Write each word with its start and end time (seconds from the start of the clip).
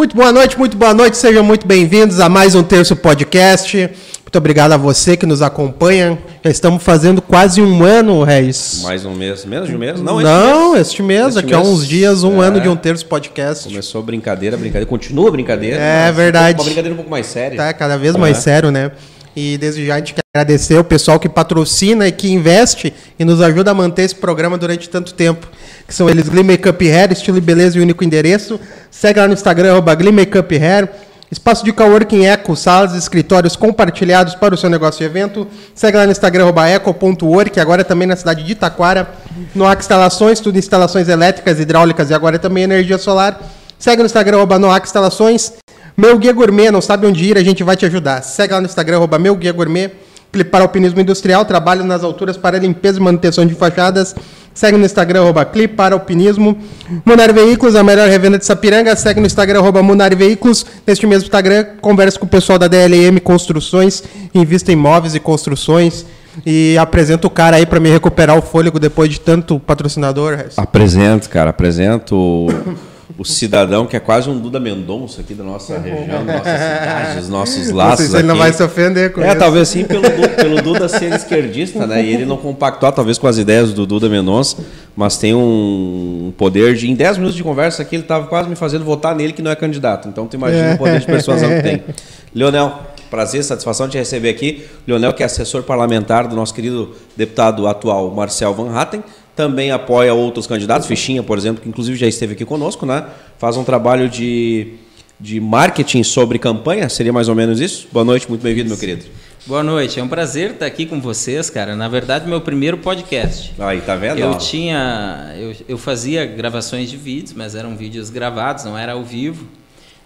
Muito 0.00 0.16
boa 0.16 0.32
noite, 0.32 0.58
muito 0.58 0.78
boa 0.78 0.94
noite, 0.94 1.18
sejam 1.18 1.44
muito 1.44 1.66
bem-vindos 1.66 2.20
a 2.20 2.28
mais 2.30 2.54
um 2.54 2.62
Terço 2.62 2.96
Podcast. 2.96 3.76
Muito 3.76 4.38
obrigado 4.38 4.72
a 4.72 4.78
você 4.78 5.14
que 5.14 5.26
nos 5.26 5.42
acompanha. 5.42 6.18
Já 6.42 6.50
estamos 6.50 6.82
fazendo 6.82 7.20
quase 7.20 7.60
um 7.60 7.84
ano, 7.84 8.24
Reis. 8.24 8.80
Mais 8.82 9.04
um 9.04 9.14
mês, 9.14 9.44
menos 9.44 9.68
de 9.68 9.76
um 9.76 9.78
mês? 9.78 10.00
Não, 10.00 10.18
Não 10.18 10.74
este 10.74 11.02
mês, 11.02 11.26
este 11.26 11.42
daqui 11.42 11.52
a 11.52 11.60
uns 11.60 11.86
dias, 11.86 12.24
um 12.24 12.42
é. 12.42 12.46
ano 12.46 12.62
de 12.62 12.68
um 12.70 12.76
Terço 12.76 13.04
Podcast. 13.04 13.68
Começou 13.68 14.02
brincadeira, 14.02 14.56
brincadeira, 14.56 14.86
continua 14.86 15.30
brincadeira. 15.30 15.76
É 15.76 16.10
verdade. 16.10 16.56
Uma 16.56 16.64
brincadeira 16.64 16.94
um 16.94 16.96
pouco 16.96 17.10
mais 17.10 17.26
séria. 17.26 17.58
Tá, 17.58 17.70
cada 17.74 17.98
vez 17.98 18.16
mais 18.16 18.38
é. 18.38 18.40
sério, 18.40 18.70
né? 18.70 18.92
E 19.34 19.56
desde 19.58 19.86
já 19.86 19.94
a 19.94 19.98
gente 19.98 20.14
quer 20.14 20.22
agradecer 20.34 20.76
o 20.78 20.84
pessoal 20.84 21.18
que 21.18 21.28
patrocina 21.28 22.06
e 22.08 22.12
que 22.12 22.30
investe 22.30 22.92
e 23.18 23.24
nos 23.24 23.40
ajuda 23.40 23.70
a 23.70 23.74
manter 23.74 24.02
esse 24.02 24.14
programa 24.14 24.58
durante 24.58 24.88
tanto 24.88 25.14
tempo. 25.14 25.46
Que 25.86 25.94
são 25.94 26.08
eles 26.08 26.28
Glee 26.28 26.42
Makeup 26.42 26.90
Hair, 26.90 27.12
estilo 27.12 27.38
e 27.38 27.40
beleza 27.40 27.78
e 27.78 27.80
único 27.80 28.02
endereço. 28.02 28.60
Segue 28.90 29.20
lá 29.20 29.26
no 29.26 29.34
Instagram, 29.34 29.72
arroba 29.72 29.94
Glee 29.94 30.12
Makeup 30.12 30.56
Hair. 30.56 30.88
Espaço 31.30 31.64
de 31.64 31.72
coworking 31.72 32.26
Eco, 32.26 32.56
salas 32.56 32.92
e 32.92 32.98
escritórios 32.98 33.54
compartilhados 33.54 34.34
para 34.34 34.52
o 34.52 34.58
seu 34.58 34.68
negócio 34.68 35.04
e 35.04 35.06
evento. 35.06 35.46
Segue 35.76 35.96
lá 35.96 36.04
no 36.04 36.10
Instagram, 36.10 36.52
eco.work, 36.68 37.60
agora 37.60 37.84
também 37.84 38.08
na 38.08 38.16
cidade 38.16 38.42
de 38.42 38.50
Itaquara. 38.50 39.08
Noac 39.54 39.80
Instalações, 39.80 40.40
tudo 40.40 40.58
instalações 40.58 41.08
elétricas, 41.08 41.60
hidráulicas 41.60 42.10
e 42.10 42.14
agora 42.14 42.36
também 42.36 42.64
energia 42.64 42.98
solar. 42.98 43.40
Segue 43.78 44.02
no 44.02 44.06
Instagram, 44.06 44.44
Noac 44.58 44.84
Instalações. 44.84 45.52
Meu 46.00 46.18
Guia 46.18 46.32
Gourmet, 46.32 46.70
não 46.70 46.80
sabe 46.80 47.06
onde 47.06 47.22
ir, 47.26 47.36
a 47.36 47.42
gente 47.42 47.62
vai 47.62 47.76
te 47.76 47.84
ajudar. 47.84 48.22
Segue 48.22 48.54
lá 48.54 48.58
no 48.58 48.64
Instagram, 48.64 48.96
arroba 48.96 49.18
Meu 49.18 49.36
Guia 49.36 49.52
Gourmet. 49.52 49.90
Clipar 50.32 50.62
Alpinismo 50.62 50.98
Industrial, 50.98 51.44
trabalho 51.44 51.84
nas 51.84 52.02
alturas 52.02 52.38
para 52.38 52.58
limpeza 52.58 52.98
e 52.98 53.02
manutenção 53.02 53.44
de 53.44 53.54
fachadas. 53.54 54.16
Segue 54.54 54.78
no 54.78 54.86
Instagram, 54.86 55.20
arroba 55.20 55.44
Clipar 55.44 55.92
Alpinismo. 55.92 56.56
Munar 57.04 57.34
Veículos, 57.34 57.76
a 57.76 57.82
melhor 57.82 58.08
revenda 58.08 58.38
de 58.38 58.46
Sapiranga. 58.46 58.96
Segue 58.96 59.20
no 59.20 59.26
Instagram, 59.26 59.58
arroba 59.58 59.82
Munar 59.82 60.16
Veículos. 60.16 60.64
Neste 60.86 61.06
mesmo 61.06 61.24
Instagram, 61.24 61.66
conversa 61.82 62.18
com 62.18 62.24
o 62.24 62.28
pessoal 62.30 62.58
da 62.58 62.66
DLM 62.66 63.20
Construções, 63.22 64.02
invista 64.34 64.72
em 64.72 64.76
imóveis 64.76 65.14
e 65.14 65.20
construções. 65.20 66.06
E 66.46 66.78
apresenta 66.78 67.26
o 67.26 67.30
cara 67.30 67.56
aí 67.56 67.66
para 67.66 67.78
me 67.78 67.90
recuperar 67.90 68.38
o 68.38 68.40
fôlego 68.40 68.78
depois 68.78 69.10
de 69.10 69.20
tanto 69.20 69.60
patrocinador. 69.60 70.46
Apresento, 70.56 71.28
cara, 71.28 71.50
apresento 71.50 72.46
o 73.20 73.24
cidadão 73.26 73.84
que 73.84 73.94
é 73.94 74.00
quase 74.00 74.30
um 74.30 74.38
Duda 74.38 74.58
Mendonça 74.58 75.20
aqui 75.20 75.34
da 75.34 75.44
nossa 75.44 75.78
região, 75.78 76.24
da 76.24 76.38
nossa 76.38 76.56
cidade, 76.56 77.16
dos 77.18 77.28
nossos 77.28 77.70
laços. 77.70 77.90
Não 77.90 77.96
sei 77.98 78.06
se 78.06 78.16
ele 78.16 78.28
não 78.28 78.36
vai 78.36 78.50
se 78.50 78.62
ofender 78.62 79.12
com 79.12 79.20
é, 79.20 79.26
isso. 79.26 79.36
É, 79.36 79.38
talvez 79.38 79.68
sim 79.68 79.84
pelo, 79.84 80.04
pelo 80.36 80.62
Duda 80.62 80.88
ser 80.88 81.12
esquerdista, 81.12 81.86
né? 81.86 82.02
E 82.02 82.14
ele 82.14 82.24
não 82.24 82.38
compactuar 82.38 82.92
talvez 82.92 83.18
com 83.18 83.26
as 83.26 83.36
ideias 83.36 83.74
do 83.74 83.84
Duda 83.84 84.08
Mendonça, 84.08 84.56
mas 84.96 85.18
tem 85.18 85.34
um 85.34 86.32
poder 86.38 86.74
de. 86.74 86.90
Em 86.90 86.94
10 86.94 87.18
minutos 87.18 87.36
de 87.36 87.42
conversa 87.42 87.82
aqui, 87.82 87.96
ele 87.96 88.04
estava 88.04 88.26
quase 88.26 88.48
me 88.48 88.56
fazendo 88.56 88.86
votar 88.86 89.14
nele 89.14 89.34
que 89.34 89.42
não 89.42 89.50
é 89.50 89.54
candidato. 89.54 90.08
Então 90.08 90.26
tu 90.26 90.36
imagina 90.36 90.76
o 90.76 90.78
poder 90.78 91.00
de 91.00 91.04
persuasão 91.04 91.50
que 91.50 91.62
tem. 91.62 91.84
Leonel, 92.34 92.72
prazer, 93.10 93.44
satisfação 93.44 93.84
de 93.84 93.92
te 93.92 93.98
receber 93.98 94.30
aqui. 94.30 94.64
Leonel, 94.86 95.12
que 95.12 95.22
é 95.22 95.26
assessor 95.26 95.62
parlamentar 95.62 96.26
do 96.26 96.34
nosso 96.34 96.54
querido 96.54 96.94
deputado 97.14 97.66
atual 97.66 98.10
Marcel 98.12 98.54
Van 98.54 98.74
Hatten 98.74 99.02
também 99.40 99.70
apoia 99.70 100.12
outros 100.12 100.46
candidatos, 100.46 100.86
Fichinha, 100.86 101.22
por 101.22 101.38
exemplo, 101.38 101.62
que 101.62 101.68
inclusive 101.68 101.96
já 101.96 102.06
esteve 102.06 102.34
aqui 102.34 102.44
conosco, 102.44 102.84
né? 102.84 103.06
Faz 103.38 103.56
um 103.56 103.64
trabalho 103.64 104.06
de, 104.06 104.74
de 105.18 105.40
marketing 105.40 106.02
sobre 106.02 106.38
campanha, 106.38 106.90
seria 106.90 107.10
mais 107.10 107.26
ou 107.26 107.34
menos 107.34 107.58
isso? 107.58 107.88
Boa 107.90 108.04
noite, 108.04 108.28
muito 108.28 108.42
bem-vindo, 108.42 108.68
meu 108.68 108.76
querido. 108.76 109.06
Boa 109.46 109.62
noite, 109.62 109.98
é 109.98 110.02
um 110.02 110.08
prazer 110.08 110.50
estar 110.50 110.66
aqui 110.66 110.84
com 110.84 111.00
vocês, 111.00 111.48
cara. 111.48 111.74
Na 111.74 111.88
verdade, 111.88 112.28
meu 112.28 112.42
primeiro 112.42 112.76
podcast. 112.76 113.54
Aí, 113.58 113.80
tá 113.80 113.96
vendo? 113.96 114.18
Eu 114.18 114.36
tinha, 114.36 115.34
eu, 115.38 115.56
eu 115.66 115.78
fazia 115.78 116.26
gravações 116.26 116.90
de 116.90 116.98
vídeos, 116.98 117.32
mas 117.32 117.54
eram 117.54 117.74
vídeos 117.74 118.10
gravados, 118.10 118.64
não 118.64 118.76
era 118.76 118.92
ao 118.92 119.02
vivo, 119.02 119.46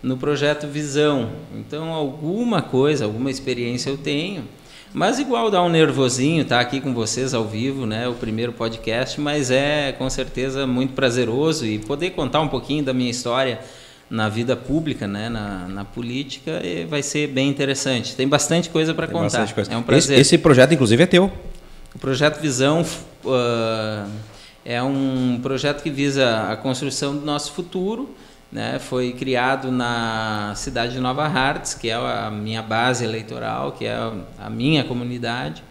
no 0.01 0.17
projeto 0.17 0.69
Visão. 0.69 1.31
Então, 1.57 1.89
alguma 1.89 2.63
coisa, 2.63 3.05
alguma 3.05 3.33
experiência 3.33 3.91
eu 3.91 3.97
tenho. 3.97 4.45
Mas 4.95 5.19
igual 5.19 5.51
dá 5.51 5.61
um 5.61 5.69
nervosinho 5.69 6.43
estar 6.43 6.59
tá 6.59 6.63
aqui 6.63 6.81
com 6.81 6.95
vocês 6.95 7.35
ao 7.35 7.45
vivo, 7.45 7.85
né? 7.85 8.07
O 8.07 8.15
primeiro 8.15 8.53
podcast, 8.53 9.21
mas 9.21 9.51
é 9.51 9.91
com 9.91 10.09
certeza 10.09 10.69
muito 10.69 10.93
prazeroso 10.93 11.67
e 11.67 11.81
poder 11.81 12.11
contar 12.11 12.41
um 12.41 12.47
pouquinho 12.47 12.85
da 12.85 12.95
minha 12.95 13.11
história 13.11 13.59
na 14.09 14.29
vida 14.29 14.55
pública, 14.55 15.09
né? 15.09 15.29
Na, 15.29 15.67
na 15.67 15.85
política, 15.85 16.63
vai 16.89 17.03
ser 17.03 17.27
bem 17.27 17.49
interessante. 17.49 18.15
Tem 18.15 18.29
bastante 18.29 18.71
coisa 18.71 18.95
para 18.95 19.09
contar. 19.09 19.53
Coisa. 19.53 19.73
É 19.73 19.77
um 19.77 19.83
prazer. 19.83 20.15
Esse, 20.15 20.37
esse, 20.37 20.39
projeto, 20.39 20.75
inclusive, 20.75 21.03
é 21.03 21.07
teu? 21.07 21.33
O 21.93 21.99
projeto 21.99 22.41
Visão 22.41 22.83
uh, 23.25 24.09
é 24.65 24.81
um 24.81 25.41
projeto 25.43 25.83
que 25.83 25.91
visa 25.91 26.53
a 26.53 26.57
construção 26.57 27.17
do 27.17 27.27
nosso 27.27 27.53
futuro 27.53 28.15
né, 28.55 28.79
foi 28.79 29.13
criado 29.13 29.73
na 29.73 30.53
cidade 30.55 30.93
de 30.93 31.01
Nova 31.01 31.27
Hartz, 31.27 31.75
que 31.75 31.91
é 31.91 31.95
a 31.95 32.31
minha 32.31 32.63
base 32.63 33.05
eleitoral, 33.05 33.73
que 33.73 33.85
é 33.85 33.97
a 34.39 34.49
minha 34.49 34.85
comunidade, 34.85 35.65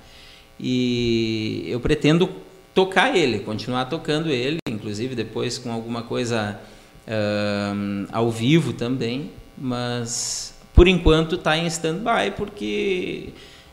e 0.59 1.63
eu 1.66 1.79
pretendo 1.79 2.29
tocar 2.75 3.16
ele, 3.16 3.39
continuar 3.39 3.85
tocando 3.85 4.29
ele, 4.29 4.57
inclusive 4.67 5.16
depois 5.16 5.57
com 5.57 5.72
alguma 5.72 6.01
coisa 6.01 6.59
uh, 7.07 8.07
ao 8.11 8.29
vivo 8.29 8.73
também, 8.73 9.31
mas 9.57 10.53
por 10.73 10.85
enquanto 10.85 11.35
está 11.35 11.57
em 11.57 11.66
stand-by, 11.67 12.31
porque 12.35 13.29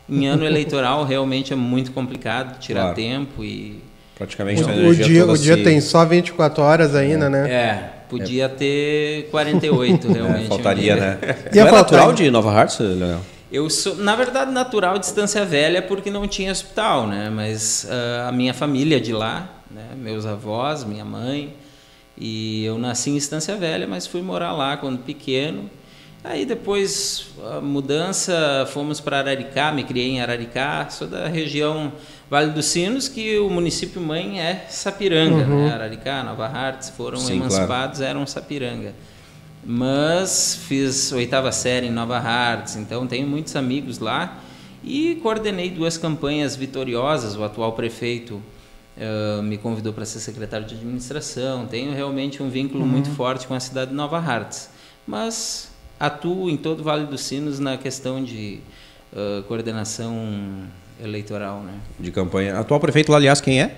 em 0.09 0.29
ano 0.29 0.45
eleitoral 0.45 1.05
realmente 1.05 1.53
é 1.53 1.57
muito 1.57 1.91
complicado 1.91 2.61
tirar 2.61 2.83
claro. 2.83 2.95
tempo 2.95 3.43
e 3.43 3.83
praticamente 4.15 4.63
o, 4.63 4.89
o 4.89 4.95
dia 4.95 5.27
o 5.27 5.37
dia 5.37 5.65
tem 5.65 5.81
só 5.81 6.05
24 6.05 6.63
horas 6.63 6.95
ainda, 6.95 7.27
é. 7.27 7.29
né? 7.29 7.51
É, 7.51 8.00
Podia 8.11 8.49
ter 8.49 9.29
48, 9.31 10.07
é, 10.09 10.13
realmente. 10.13 10.45
É, 10.45 10.49
faltaria, 10.49 10.97
né? 10.97 11.19
E 11.55 11.59
é 11.59 11.71
natural 11.71 12.13
de 12.13 12.31
Nova 12.31 12.51
Hartz, 12.51 12.81
Leonel? 12.81 13.21
Eu 13.53 13.71
sou, 13.71 13.97
na 13.97 14.15
verdade, 14.17 14.51
natural 14.51 14.99
de 14.99 15.07
Estância 15.07 15.45
Velha 15.45 15.81
porque 15.81 16.11
não 16.11 16.27
tinha 16.27 16.53
hospital, 16.53 17.07
né? 17.07 17.31
Mas 17.31 17.87
uh, 17.89 18.29
a 18.29 18.33
minha 18.33 18.53
família 18.53 18.97
é 18.97 19.01
de 19.01 19.13
lá, 19.13 19.49
né? 19.71 19.91
meus 19.97 20.27
avós, 20.27 20.85
minha 20.85 21.05
mãe, 21.05 21.55
e 22.19 22.65
eu 22.65 22.79
nasci 22.79 23.11
em 23.11 23.17
Estância 23.17 23.57
Velha, 23.57 23.87
mas 23.87 24.07
fui 24.07 24.23
morar 24.23 24.53
lá 24.53 24.77
quando 24.77 24.99
pequeno. 24.99 25.71
Aí 26.23 26.45
depois 26.45 27.29
a 27.51 27.61
mudança, 27.61 28.69
fomos 28.73 29.01
para 29.01 29.19
Araricá, 29.19 29.73
me 29.73 29.85
criei 29.85 30.11
em 30.11 30.21
Araricá, 30.21 30.89
sou 30.91 31.09
da 31.09 31.27
região 31.29 31.93
Vale 32.29 32.51
dos 32.53 32.67
Sinos, 32.67 33.09
que 33.09 33.39
o 33.39 33.49
município 33.49 34.01
mãe 34.03 34.39
é 34.39 34.67
Sapiranga, 34.69 35.47
uhum. 35.47 35.67
né? 35.67 35.73
Araricá, 35.73 36.23
Nova 36.23 36.47
Hartz 36.47 36.91
foram 36.91 37.19
Sim, 37.19 37.37
emancipados, 37.37 37.99
claro. 37.99 38.11
eram 38.19 38.27
Sapiranga. 38.27 38.95
Mas 39.65 40.61
fiz 40.67 41.11
oitava 41.13 41.51
série 41.53 41.87
em 41.87 41.91
Nova 41.91 42.19
Hartz, 42.19 42.77
então 42.77 43.07
tenho 43.07 43.27
muitos 43.27 43.57
amigos 43.57 43.99
lá 43.99 44.39
e 44.85 45.17
coordenei 45.23 45.71
duas 45.71 45.97
campanhas 45.97 46.55
vitoriosas. 46.55 47.37
O 47.37 47.45
atual 47.45 47.73
prefeito 47.73 48.43
uh, 48.97 49.43
me 49.43 49.59
convidou 49.59 49.93
para 49.93 50.05
ser 50.05 50.21
secretário 50.21 50.67
de 50.67 50.75
administração. 50.75 51.67
Tenho 51.67 51.95
realmente 51.95 52.43
um 52.43 52.49
vínculo 52.49 52.85
uhum. 52.85 52.91
muito 52.91 53.11
forte 53.11 53.47
com 53.47 53.55
a 53.55 53.61
cidade 53.61 53.91
de 53.91 53.97
Nova 53.97 54.19
Hartz. 54.19 54.71
Mas 55.07 55.70
atuo 56.01 56.49
em 56.49 56.57
todo 56.57 56.81
o 56.81 56.83
Vale 56.83 57.07
dos 57.07 57.21
Sinos 57.21 57.59
na 57.59 57.77
questão 57.77 58.25
de 58.25 58.61
uh, 59.13 59.43
coordenação 59.43 60.17
eleitoral, 60.99 61.61
né? 61.61 61.75
De 61.99 62.11
campanha. 62.11 62.59
Atual 62.59 62.81
prefeito 62.81 63.13
lá, 63.13 63.19
aliás, 63.19 63.41
quem 63.41 63.61
é? 63.61 63.77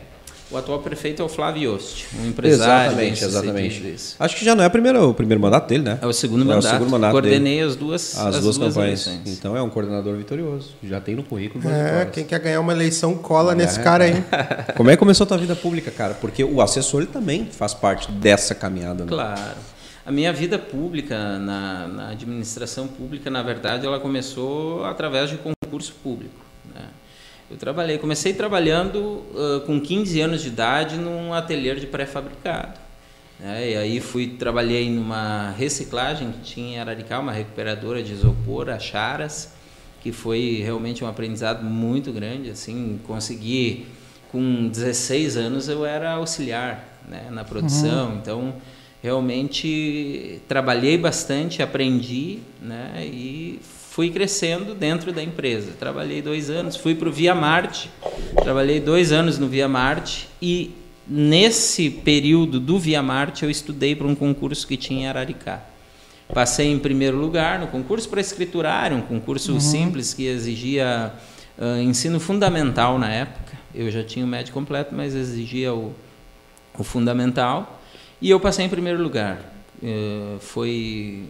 O 0.53 0.56
atual 0.56 0.81
prefeito 0.81 1.22
é 1.22 1.25
o 1.25 1.31
Flávio 1.31 1.72
Yost, 1.72 2.09
um 2.21 2.27
empresário. 2.27 2.91
Exatamente, 2.91 3.25
exatamente. 3.25 3.97
Acho 4.21 4.37
que 4.37 4.44
já 4.44 4.55
não 4.55 4.62
é 4.62 4.66
o 4.66 4.71
primeiro, 4.71 5.09
o 5.09 5.15
primeiro 5.15 5.41
mandato 5.41 5.66
dele, 5.66 5.83
né? 5.83 5.99
É 6.03 6.06
o 6.06 6.12
segundo 6.12 6.44
mandato. 6.44 6.66
É 6.66 6.69
o 6.69 6.72
segundo 6.72 6.91
mandato 6.91 7.12
Coordenei 7.12 7.55
dele. 7.55 7.69
as 7.71 7.75
duas 7.75 8.19
as, 8.19 8.37
as 8.37 8.43
duas, 8.43 8.59
duas, 8.59 8.75
campanhas. 8.75 9.06
Eleições. 9.06 9.39
Então 9.39 9.57
é 9.57 9.63
um 9.63 9.71
coordenador 9.71 10.15
vitorioso. 10.15 10.74
Já 10.84 11.01
tem 11.01 11.15
no 11.15 11.22
currículo. 11.22 11.66
É, 11.66 12.04
quem 12.04 12.24
quer 12.24 12.39
ganhar 12.39 12.60
uma 12.60 12.72
eleição 12.74 13.15
cola 13.16 13.53
é. 13.53 13.54
nesse 13.54 13.80
cara 13.80 14.04
aí. 14.04 14.22
Como 14.77 14.91
é 14.91 14.92
que 14.92 14.98
começou 14.98 15.24
a 15.24 15.28
tua 15.28 15.39
vida 15.39 15.57
pública, 15.57 15.91
cara? 15.91 16.13
Porque 16.13 16.45
o 16.45 16.60
assessor 16.60 17.01
ele 17.01 17.10
também 17.10 17.48
faz 17.51 17.72
parte 17.72 18.13
dessa 18.13 18.54
caminhada. 18.54 19.04
Né? 19.04 19.09
Claro. 19.09 19.72
A 20.04 20.10
minha 20.10 20.33
vida 20.33 20.59
pública 20.59 21.39
na, 21.39 21.87
na 21.87 22.09
administração 22.10 22.89
pública, 22.89 23.31
na 23.31 23.43
verdade, 23.43 23.87
ela 23.87 24.01
começou 24.01 24.84
através 24.84 25.31
de 25.31 25.39
concurso 25.39 25.95
público. 26.03 26.43
Eu 27.53 27.59
trabalhei, 27.59 27.99
comecei 27.99 28.33
trabalhando 28.33 28.99
uh, 28.99 29.60
com 29.66 29.78
15 29.78 30.21
anos 30.22 30.41
de 30.41 30.49
idade 30.49 30.97
num 30.97 31.34
ateliê 31.34 31.75
de 31.75 31.87
pré-fabricado. 31.87 32.81
Né? 33.39 33.72
E 33.72 33.77
aí 33.77 34.01
fui 34.01 34.27
trabalhei 34.27 34.89
numa 34.89 35.51
reciclagem 35.51 36.33
que 36.33 36.41
tinha 36.41 36.77
em 36.77 36.81
Araricá, 36.81 37.19
uma 37.19 37.31
recuperadora 37.31 38.03
de 38.03 38.10
isopor, 38.10 38.71
a 38.71 38.78
Charas, 38.78 39.53
que 40.01 40.13
foi 40.13 40.63
realmente 40.65 41.05
um 41.05 41.07
aprendizado 41.07 41.63
muito 41.63 42.10
grande. 42.10 42.48
Assim, 42.48 42.98
consegui 43.07 43.87
com 44.31 44.69
16 44.69 45.37
anos 45.37 45.69
eu 45.69 45.84
era 45.84 46.13
auxiliar 46.13 46.83
né, 47.07 47.28
na 47.31 47.45
produção, 47.45 48.13
uhum. 48.13 48.16
então 48.16 48.55
realmente 49.03 50.41
trabalhei 50.47 50.97
bastante, 50.97 51.63
aprendi, 51.63 52.39
né, 52.60 53.04
e 53.04 53.59
fui 53.91 54.10
crescendo 54.10 54.75
dentro 54.75 55.13
da 55.13 55.22
empresa. 55.22 55.72
Trabalhei 55.78 56.22
dois 56.22 56.49
anos, 56.49 56.77
fui 56.77 56.95
para 56.95 57.09
o 57.09 57.13
Via 57.13 57.34
Marte, 57.34 57.91
trabalhei 58.37 58.81
dois 58.81 59.13
anos 59.13 59.39
no 59.39 59.49
Via 59.49 59.69
Marte 59.69 60.28
e 60.41 60.71
nesse 61.07 61.91
período 61.91 62.60
do 62.60 62.78
Via 62.78 63.03
Marte 63.03 63.45
eu 63.45 63.51
estudei 63.51 63.95
para 63.95 64.07
um 64.07 64.15
concurso 64.15 64.66
que 64.66 64.77
tinha 64.77 65.03
em 65.03 65.09
Araricá. 65.09 65.63
Passei 66.33 66.72
em 66.72 66.78
primeiro 66.78 67.19
lugar 67.19 67.59
no 67.59 67.66
concurso 67.66 68.09
para 68.09 68.21
escriturário, 68.21 68.97
um 68.97 69.03
concurso 69.03 69.53
uhum. 69.53 69.60
simples 69.60 70.15
que 70.15 70.27
exigia 70.27 71.13
uh, 71.59 71.83
ensino 71.83 72.19
fundamental 72.19 72.98
na 72.98 73.13
época. 73.13 73.59
Eu 73.75 73.91
já 73.91 74.03
tinha 74.03 74.25
o 74.25 74.28
médio 74.28 74.55
completo, 74.55 74.95
mas 74.95 75.15
exigia 75.15 75.75
o, 75.75 75.93
o 76.78 76.83
fundamental. 76.83 77.82
E 78.22 78.30
eu 78.30 78.39
passei 78.39 78.65
em 78.65 78.69
primeiro 78.69 79.03
lugar. 79.03 79.41
Uh, 79.83 80.39
foi 80.39 81.24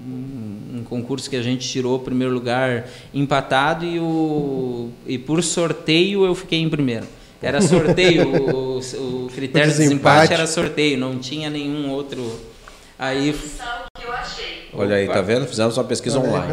um 0.00 0.84
concurso 0.88 1.28
que 1.28 1.34
a 1.34 1.42
gente 1.42 1.68
tirou 1.68 1.96
o 1.96 1.98
primeiro 1.98 2.32
lugar 2.32 2.86
empatado 3.12 3.84
e, 3.84 3.98
o, 3.98 4.90
e 5.06 5.18
por 5.18 5.42
sorteio 5.42 6.24
eu 6.24 6.36
fiquei 6.36 6.60
em 6.60 6.68
primeiro. 6.68 7.04
Era 7.42 7.60
sorteio, 7.60 8.28
o, 8.28 8.78
o, 8.78 9.28
critério 9.34 9.72
de 9.72 9.76
desempate 9.76 10.32
era 10.32 10.46
sorteio, 10.46 10.96
não 10.96 11.18
tinha 11.18 11.50
nenhum 11.50 11.90
outro. 11.90 12.24
Aí. 12.96 13.34
Olha 14.72 14.94
aí, 14.94 15.08
tá 15.08 15.20
vendo? 15.20 15.46
Fizemos 15.48 15.76
uma 15.76 15.82
pesquisa 15.82 16.20
online. 16.20 16.52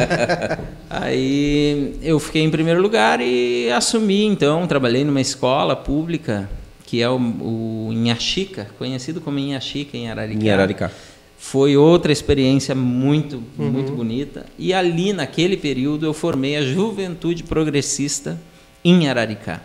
aí 0.88 1.98
eu 2.02 2.18
fiquei 2.18 2.42
em 2.42 2.50
primeiro 2.50 2.80
lugar 2.80 3.20
e 3.20 3.70
assumi, 3.70 4.24
então, 4.24 4.66
trabalhei 4.66 5.04
numa 5.04 5.20
escola 5.20 5.76
pública, 5.76 6.48
que 6.88 7.02
é 7.02 7.08
o, 7.10 7.18
o 7.18 7.92
Inhaxica, 7.92 8.66
conhecido 8.78 9.20
como 9.20 9.38
Inhaxica 9.38 9.94
em 9.94 10.08
Araricá. 10.08 10.42
Em 10.42 10.50
Araricá. 10.50 10.90
Foi 11.36 11.76
outra 11.76 12.10
experiência 12.10 12.74
muito, 12.74 13.42
uhum. 13.58 13.70
muito 13.70 13.92
bonita. 13.92 14.46
E 14.58 14.72
ali, 14.72 15.12
naquele 15.12 15.58
período, 15.58 16.06
eu 16.06 16.14
formei 16.14 16.56
a 16.56 16.62
Juventude 16.62 17.42
Progressista 17.42 18.40
em 18.82 19.06
Araricá. 19.06 19.60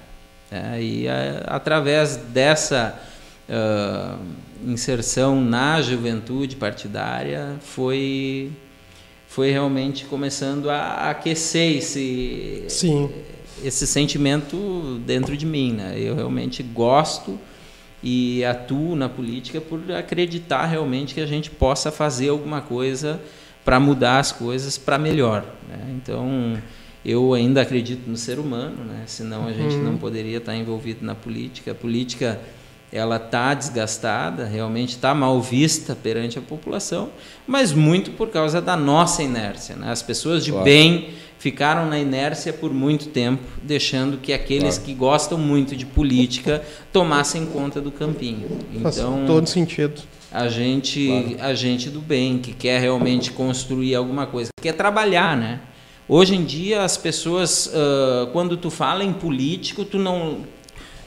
É, 0.51 0.81
e 0.81 1.07
a, 1.07 1.45
através 1.47 2.17
dessa 2.17 3.01
uh, 3.47 4.19
inserção 4.69 5.39
na 5.39 5.81
juventude 5.81 6.57
partidária, 6.57 7.55
foi, 7.61 8.51
foi 9.29 9.49
realmente 9.49 10.03
começando 10.03 10.69
a 10.69 11.09
aquecer 11.09 11.77
esse, 11.77 12.65
Sim. 12.67 13.09
Esse 13.63 13.85
sentimento 13.85 15.01
dentro 15.05 15.35
de 15.35 15.45
mim. 15.45 15.73
Né? 15.73 15.95
Eu 15.97 16.15
realmente 16.15 16.63
gosto 16.63 17.39
e 18.01 18.43
atuo 18.43 18.95
na 18.95 19.07
política 19.07 19.61
por 19.61 19.79
acreditar 19.91 20.65
realmente 20.65 21.13
que 21.13 21.21
a 21.21 21.25
gente 21.25 21.49
possa 21.49 21.91
fazer 21.91 22.29
alguma 22.29 22.61
coisa 22.61 23.21
para 23.63 23.79
mudar 23.79 24.19
as 24.19 24.31
coisas 24.31 24.77
para 24.77 24.97
melhor. 24.97 25.45
Né? 25.69 25.95
Então, 25.95 26.61
eu 27.05 27.33
ainda 27.33 27.61
acredito 27.61 28.09
no 28.09 28.17
ser 28.17 28.39
humano, 28.39 28.83
né? 28.83 29.03
senão 29.05 29.47
a 29.47 29.53
gente 29.53 29.75
uhum. 29.75 29.83
não 29.83 29.97
poderia 29.97 30.37
estar 30.37 30.55
envolvido 30.55 31.05
na 31.05 31.15
política. 31.15 31.71
A 31.71 31.75
política 31.75 32.39
ela 32.91 33.15
está 33.15 33.53
desgastada, 33.53 34.45
realmente 34.45 34.89
está 34.89 35.15
mal 35.15 35.41
vista 35.41 35.95
perante 35.95 36.37
a 36.37 36.41
população, 36.41 37.09
mas 37.47 37.73
muito 37.73 38.11
por 38.11 38.29
causa 38.29 38.61
da 38.61 38.77
nossa 38.77 39.23
inércia. 39.23 39.75
Né? 39.75 39.91
As 39.91 40.03
pessoas 40.03 40.45
de 40.45 40.51
claro. 40.51 40.65
bem 40.65 41.09
ficaram 41.43 41.89
na 41.89 41.99
inércia 41.99 42.53
por 42.53 42.73
muito 42.73 43.07
tempo, 43.07 43.43
deixando 43.61 44.15
que 44.15 44.31
aqueles 44.31 44.77
claro. 44.77 44.83
que 44.85 44.93
gostam 44.93 45.37
muito 45.37 45.75
de 45.75 45.85
política 45.85 46.63
tomassem 46.93 47.45
conta 47.47 47.81
do 47.81 47.91
campinho. 47.91 48.47
Faz 48.81 48.97
então, 48.97 49.25
todo 49.27 49.45
sentido. 49.47 50.01
A 50.31 50.47
gente, 50.47 51.05
claro. 51.05 51.51
a 51.51 51.53
gente 51.53 51.89
do 51.89 51.99
bem 51.99 52.39
que 52.39 52.53
quer 52.53 52.79
realmente 52.79 53.29
construir 53.33 53.93
alguma 53.93 54.25
coisa, 54.25 54.51
quer 54.61 54.71
trabalhar, 54.71 55.35
né? 55.35 55.59
Hoje 56.07 56.33
em 56.33 56.45
dia 56.45 56.81
as 56.81 56.95
pessoas, 56.95 57.65
uh, 57.67 58.27
quando 58.31 58.55
tu 58.55 58.69
fala 58.69 59.03
em 59.03 59.11
político, 59.11 59.83
tu 59.83 59.99
não, 59.99 60.45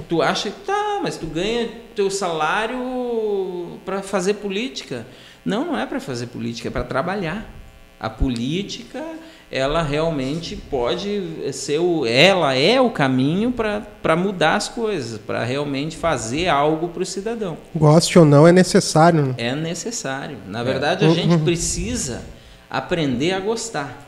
tu 0.06 0.20
acha 0.20 0.50
que 0.50 0.60
tá, 0.66 1.00
mas 1.02 1.16
tu 1.16 1.24
ganha 1.24 1.66
teu 1.94 2.10
salário 2.10 3.78
para 3.86 4.02
fazer 4.02 4.34
política. 4.34 5.06
Não, 5.42 5.64
não 5.64 5.78
é 5.78 5.86
para 5.86 5.98
fazer 5.98 6.26
política, 6.26 6.68
é 6.68 6.70
para 6.70 6.84
trabalhar. 6.84 7.50
A 7.98 8.10
política 8.10 9.02
ela 9.50 9.82
realmente 9.82 10.56
pode 10.56 11.52
ser 11.52 11.78
o, 11.78 12.04
ela 12.04 12.54
é 12.54 12.80
o 12.80 12.90
caminho 12.90 13.52
para 13.52 14.16
mudar 14.16 14.56
as 14.56 14.68
coisas, 14.68 15.18
para 15.18 15.44
realmente 15.44 15.96
fazer 15.96 16.48
algo 16.48 16.88
para 16.88 17.02
o 17.02 17.06
cidadão. 17.06 17.56
Goste 17.74 18.18
ou 18.18 18.24
não, 18.24 18.46
é 18.46 18.52
necessário. 18.52 19.26
Né? 19.26 19.34
É 19.38 19.54
necessário. 19.54 20.38
Na 20.48 20.62
verdade, 20.62 21.04
é. 21.04 21.08
a 21.08 21.10
gente 21.10 21.38
precisa 21.38 22.22
aprender 22.68 23.32
a 23.32 23.40
gostar. 23.40 24.04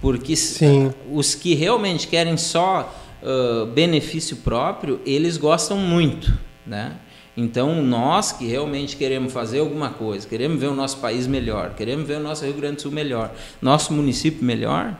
Porque 0.00 0.36
Sim. 0.36 0.92
os 1.10 1.34
que 1.34 1.54
realmente 1.54 2.06
querem 2.06 2.36
só 2.36 2.94
uh, 3.22 3.66
benefício 3.66 4.36
próprio, 4.36 5.00
eles 5.04 5.36
gostam 5.36 5.78
muito. 5.78 6.32
Né? 6.64 6.92
Então, 7.36 7.82
nós 7.82 8.32
que 8.32 8.46
realmente 8.46 8.96
queremos 8.96 9.32
fazer 9.32 9.60
alguma 9.60 9.90
coisa, 9.90 10.26
queremos 10.26 10.58
ver 10.58 10.68
o 10.68 10.74
nosso 10.74 10.96
país 10.98 11.26
melhor, 11.26 11.74
queremos 11.74 12.06
ver 12.06 12.16
o 12.16 12.22
nosso 12.22 12.44
Rio 12.44 12.54
Grande 12.54 12.76
do 12.76 12.82
Sul 12.82 12.92
melhor, 12.92 13.30
nosso 13.60 13.92
município 13.92 14.42
melhor, 14.42 14.96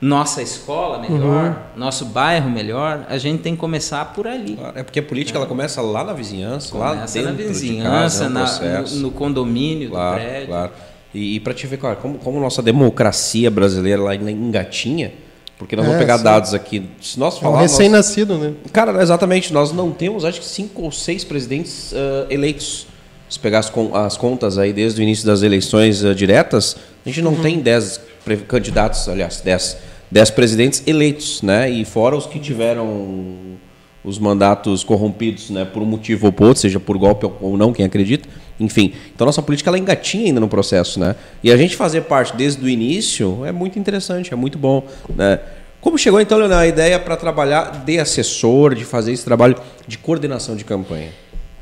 nossa 0.00 0.40
escola 0.40 0.98
melhor, 0.98 1.44
uhum. 1.74 1.78
nosso 1.78 2.06
bairro 2.06 2.48
melhor, 2.48 3.04
a 3.08 3.18
gente 3.18 3.42
tem 3.42 3.54
que 3.54 3.60
começar 3.60 4.14
por 4.14 4.26
ali. 4.26 4.58
É 4.74 4.82
porque 4.82 5.00
a 5.00 5.02
política 5.02 5.36
é. 5.36 5.40
ela 5.40 5.46
começa 5.46 5.82
lá 5.82 6.04
na 6.04 6.14
vizinhança, 6.14 6.72
começa 6.72 7.20
lá 7.20 7.24
na 7.26 7.32
vizinhança, 7.32 7.60
de 7.66 7.82
casa, 7.82 8.24
é 8.24 8.28
na, 8.28 8.82
no, 8.82 8.96
no, 9.00 9.10
condomínio 9.10 9.90
claro, 9.90 10.16
do 10.16 10.24
prédio. 10.24 10.46
Claro. 10.46 10.72
E, 11.12 11.36
e 11.36 11.40
para 11.40 11.52
te 11.52 11.66
ver, 11.66 11.76
claro, 11.76 11.96
como, 11.96 12.18
como 12.18 12.40
nossa 12.40 12.62
democracia 12.62 13.50
brasileira 13.50 14.00
lá 14.00 14.14
engatinha, 14.14 15.12
porque 15.58 15.74
nós 15.74 15.84
é, 15.84 15.88
vamos 15.88 16.00
pegar 16.00 16.18
sim. 16.18 16.24
dados 16.24 16.54
aqui. 16.54 16.88
Se 17.02 17.18
nós 17.18 17.36
falarmos. 17.38 17.60
É 17.60 17.64
um 17.64 17.68
recém-nascido, 17.68 18.38
né? 18.38 18.52
Cara, 18.72 19.02
exatamente. 19.02 19.52
Nós 19.52 19.72
não 19.72 19.90
temos, 19.90 20.24
acho 20.24 20.40
que, 20.40 20.46
cinco 20.46 20.82
ou 20.82 20.92
seis 20.92 21.24
presidentes 21.24 21.92
uh, 21.92 22.30
eleitos. 22.30 22.86
Se 23.28 23.38
pegar 23.38 23.58
as, 23.58 23.70
as, 23.92 24.16
contas 24.16 24.56
aí 24.56 24.72
desde 24.72 25.00
o 25.00 25.02
início 25.02 25.26
das 25.26 25.42
eleições 25.42 26.02
uh, 26.04 26.14
diretas, 26.14 26.76
a 27.04 27.08
gente 27.08 27.20
não 27.20 27.32
uhum. 27.32 27.42
tem 27.42 27.58
dez 27.58 28.00
candidatos, 28.46 29.08
aliás, 29.08 29.40
dez, 29.40 29.76
dez 30.10 30.30
presidentes 30.30 30.82
eleitos, 30.86 31.42
né? 31.42 31.68
E 31.68 31.84
fora 31.84 32.16
os 32.16 32.26
que 32.26 32.38
tiveram 32.38 33.58
os 34.04 34.18
mandatos 34.18 34.84
corrompidos, 34.84 35.50
né? 35.50 35.64
Por 35.64 35.82
um 35.82 35.86
motivo 35.86 36.26
ou 36.26 36.32
por 36.32 36.48
outro, 36.48 36.60
seja 36.60 36.80
por 36.80 36.96
golpe 36.96 37.30
ou 37.40 37.56
não, 37.56 37.72
quem 37.72 37.84
acredita. 37.84 38.28
Enfim, 38.60 38.92
então 39.14 39.24
nossa 39.24 39.42
política 39.42 39.70
ela 39.70 39.78
engatinha 39.78 40.26
ainda 40.26 40.40
no 40.40 40.48
processo, 40.48 40.98
né? 40.98 41.14
E 41.42 41.50
a 41.50 41.56
gente 41.56 41.76
fazer 41.76 42.02
parte 42.02 42.36
desde 42.36 42.64
o 42.64 42.68
início 42.68 43.44
é 43.44 43.52
muito 43.52 43.78
interessante, 43.78 44.32
é 44.32 44.36
muito 44.36 44.58
bom, 44.58 44.86
né? 45.14 45.40
Como 45.80 45.96
chegou 45.96 46.20
então, 46.20 46.38
Leonel, 46.38 46.58
a 46.58 46.66
ideia 46.66 46.98
para 46.98 47.16
trabalhar 47.16 47.84
de 47.84 47.98
assessor, 48.00 48.74
de 48.74 48.84
fazer 48.84 49.12
esse 49.12 49.24
trabalho 49.24 49.56
de 49.86 49.96
coordenação 49.96 50.56
de 50.56 50.64
campanha? 50.64 51.10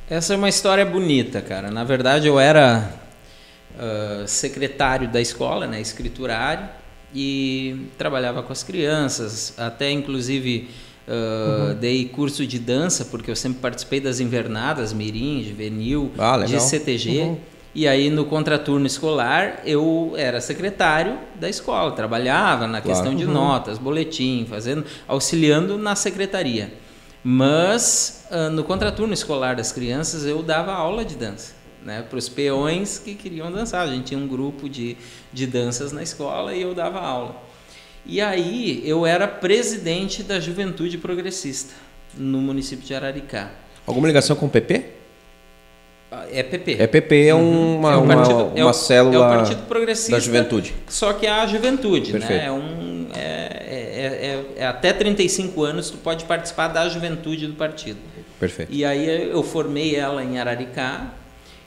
Essa 0.09 0.33
é 0.33 0.37
uma 0.37 0.49
história 0.49 0.87
bonita, 0.87 1.43
cara. 1.43 1.71
Na 1.71 1.85
verdade, 1.85 2.27
eu 2.27 2.41
era 2.41 2.95
uh, 3.75 4.27
secretário 4.27 5.09
da 5.09 5.21
escola, 5.21 5.67
né, 5.67 5.81
escriturário, 5.81 6.67
e 7.15 7.89
trabalhava 7.99 8.43
com 8.43 8.53
as 8.53 8.63
crianças, 8.63 9.55
até 9.59 9.91
inclusive 9.91 10.71
Uh, 11.07 11.69
uhum. 11.69 11.75
Dei 11.77 12.05
curso 12.07 12.45
de 12.45 12.59
dança, 12.59 13.05
porque 13.05 13.31
eu 13.31 13.37
sempre 13.37 13.61
participei 13.61 14.01
das 14.01 14.19
invernadas, 14.19 14.93
Mirim, 14.93 15.45
Juvenil, 15.45 16.11
ah, 16.19 16.39
de 16.39 16.61
CTG. 16.61 17.21
Uhum. 17.21 17.39
E 17.73 17.87
aí, 17.87 18.11
no 18.11 18.25
contraturno 18.25 18.87
escolar, 18.87 19.61
eu 19.65 20.15
era 20.17 20.41
secretário 20.41 21.19
da 21.39 21.49
escola, 21.49 21.93
trabalhava 21.93 22.67
na 22.67 22.81
claro. 22.81 22.89
questão 22.89 23.15
de 23.15 23.27
uhum. 23.27 23.33
notas, 23.33 23.79
boletim, 23.79 24.47
fazendo, 24.49 24.85
auxiliando 25.07 25.79
na 25.79 25.95
secretaria. 25.95 26.73
Mas, 27.23 28.25
uh, 28.31 28.51
no 28.51 28.65
contraturno 28.65 29.13
escolar 29.13 29.57
das 29.57 29.73
crianças, 29.73 30.25
eu 30.25 30.43
dava 30.43 30.73
aula 30.73 31.05
de 31.05 31.17
dança. 31.17 31.55
Né, 31.85 32.03
para 32.03 32.19
os 32.19 32.29
peões 32.29 32.99
que 32.99 33.15
queriam 33.15 33.53
dançar. 33.53 33.87
A 33.87 33.87
gente 33.87 34.07
tinha 34.07 34.19
um 34.19 34.27
grupo 34.27 34.69
de, 34.69 34.97
de 35.33 35.47
danças 35.47 35.93
na 35.93 36.03
escola 36.03 36.53
e 36.53 36.61
eu 36.63 36.75
dava 36.75 36.99
aula. 36.99 37.37
E 38.07 38.21
aí 38.21 38.83
eu 38.85 39.05
era 39.05 39.27
presidente 39.27 40.23
da 40.23 40.39
Juventude 40.39 40.97
Progressista 40.99 41.75
no 42.17 42.41
município 42.41 42.87
de 42.87 42.95
Araricá. 42.95 43.51
Alguma 43.87 44.07
ligação 44.07 44.37
com 44.37 44.47
o 44.47 44.51
PP? 44.51 44.97
É 46.31 46.43
PP. 46.43 46.77
É 46.79 46.87
PP, 46.87 47.27
é 47.27 47.35
uhum. 47.35 47.79
uma, 47.79 47.93
é 47.93 47.97
um 47.97 48.07
partido, 48.07 48.35
uma, 48.35 48.45
uma 48.45 48.59
é 48.59 48.65
o, 48.65 48.73
célula 48.73 49.17
é 49.17 49.19
o 49.19 49.23
Partido 49.23 49.63
Progressista, 49.67 50.13
da 50.13 50.21
Juventude. 50.21 50.75
Só 50.89 51.13
que 51.13 51.27
é 51.27 51.31
a 51.31 51.47
Juventude, 51.47 52.13
né? 52.13 52.21
Perfeito. 52.21 52.41
né? 52.41 52.47
É, 52.47 52.53
um, 52.53 53.09
é, 53.15 53.21
é, 53.67 54.45
é, 54.57 54.63
é, 54.63 54.67
até 54.67 54.93
35 54.93 55.63
anos 55.65 55.91
tu 55.91 55.99
pode 55.99 56.25
participar 56.25 56.69
da 56.69 56.89
Juventude 56.89 57.49
do 57.49 57.55
partido. 57.55 57.99
Perfeito. 58.39 58.73
E 58.73 58.85
aí 58.85 59.31
eu 59.31 59.43
formei 59.43 59.97
ela 59.97 60.23
em 60.23 60.39
Araricá, 60.39 61.13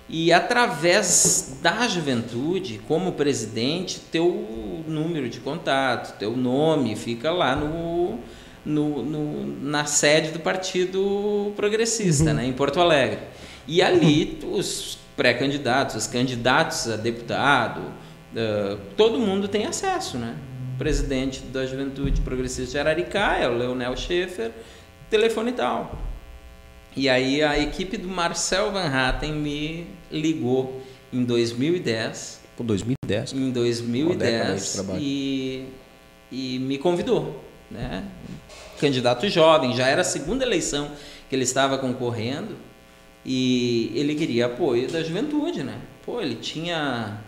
e 0.09 0.33
através 0.33 1.59
da 1.61 1.87
juventude, 1.87 2.81
como 2.87 3.11
presidente, 3.11 3.99
teu 4.11 4.83
número 4.87 5.29
de 5.29 5.39
contato, 5.39 6.17
teu 6.17 6.35
nome 6.35 6.95
fica 6.95 7.31
lá 7.31 7.55
no, 7.55 8.17
no, 8.65 9.03
no 9.03 9.69
na 9.69 9.85
sede 9.85 10.31
do 10.31 10.39
Partido 10.39 11.53
Progressista, 11.55 12.31
uhum. 12.31 12.35
né, 12.37 12.45
em 12.47 12.53
Porto 12.53 12.79
Alegre. 12.79 13.19
E 13.67 13.83
ali 13.83 14.39
os 14.51 14.97
pré-candidatos, 15.15 15.95
os 15.95 16.07
candidatos 16.07 16.89
a 16.89 16.95
deputado, 16.95 17.81
uh, 17.81 18.79
todo 18.97 19.19
mundo 19.19 19.47
tem 19.47 19.67
acesso, 19.67 20.17
né? 20.17 20.35
O 20.73 20.77
presidente 20.79 21.41
da 21.41 21.67
Juventude 21.67 22.21
Progressista 22.21 22.71
de 22.71 22.79
Araricá 22.79 23.37
é 23.37 23.47
o 23.47 23.55
Leonel 23.55 23.95
Schaefer, 23.95 24.51
telefone 25.07 25.51
e 25.51 25.53
tal. 25.53 26.08
E 26.95 27.07
aí 27.07 27.41
a 27.41 27.57
equipe 27.59 27.97
do 27.97 28.07
Marcel 28.07 28.71
Van 28.71 28.87
Hatten 28.87 29.33
me 29.33 29.87
ligou 30.11 30.81
em 31.13 31.23
2010. 31.23 32.41
Pô, 32.57 32.63
2010. 32.63 33.33
Em 33.33 33.51
década 33.51 33.59
aí 33.63 33.71
2010 34.53 34.65
de 34.65 34.71
trabalho. 34.73 34.99
e, 35.01 35.65
e 36.31 36.59
me 36.59 36.77
convidou, 36.77 37.43
né? 37.69 38.05
Candidato 38.79 39.27
jovem, 39.29 39.75
já 39.75 39.87
era 39.87 40.01
a 40.01 40.05
segunda 40.05 40.45
eleição 40.45 40.91
que 41.29 41.35
ele 41.35 41.43
estava 41.43 41.77
concorrendo 41.77 42.55
e 43.25 43.91
ele 43.93 44.15
queria 44.15 44.47
apoio 44.47 44.89
da 44.89 45.03
juventude, 45.03 45.63
né? 45.63 45.77
Pô, 46.05 46.21
ele 46.21 46.35
tinha 46.35 47.19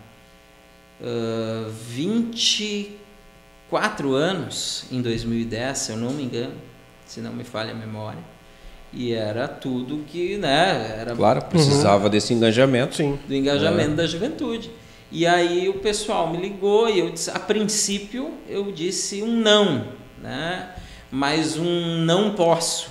ah, 1.04 1.70
24 1.88 4.14
anos 4.14 4.86
em 4.92 5.02
2010, 5.02 5.78
se 5.78 5.92
eu 5.92 5.98
não 5.98 6.12
me 6.12 6.24
engano, 6.24 6.54
se 7.06 7.20
não 7.22 7.34
me 7.34 7.44
falha 7.44 7.72
a 7.72 7.76
memória. 7.76 8.20
E 8.94 9.14
era 9.14 9.48
tudo 9.48 10.04
que, 10.06 10.38
né, 10.38 10.98
era 11.00 11.16
Claro, 11.16 11.42
precisava 11.44 12.10
desse 12.10 12.34
engajamento. 12.34 12.96
Sim. 12.96 13.18
do 13.28 13.34
engajamento 13.34 13.96
da 13.96 14.06
juventude. 14.06 14.70
E 15.12 15.26
aí 15.26 15.68
o 15.70 15.76
pessoal 15.76 16.30
me 16.30 16.38
ligou 16.38 16.90
e 16.90 17.00
eu 17.00 17.10
disse, 17.10 17.30
a 17.30 17.40
princípio 17.40 18.32
eu 18.48 18.72
disse 18.72 19.22
um 19.22 19.36
não, 19.36 19.86
né? 20.22 20.70
Mas 21.12 21.58
um 21.58 21.98
não 22.06 22.34
posso, 22.34 22.90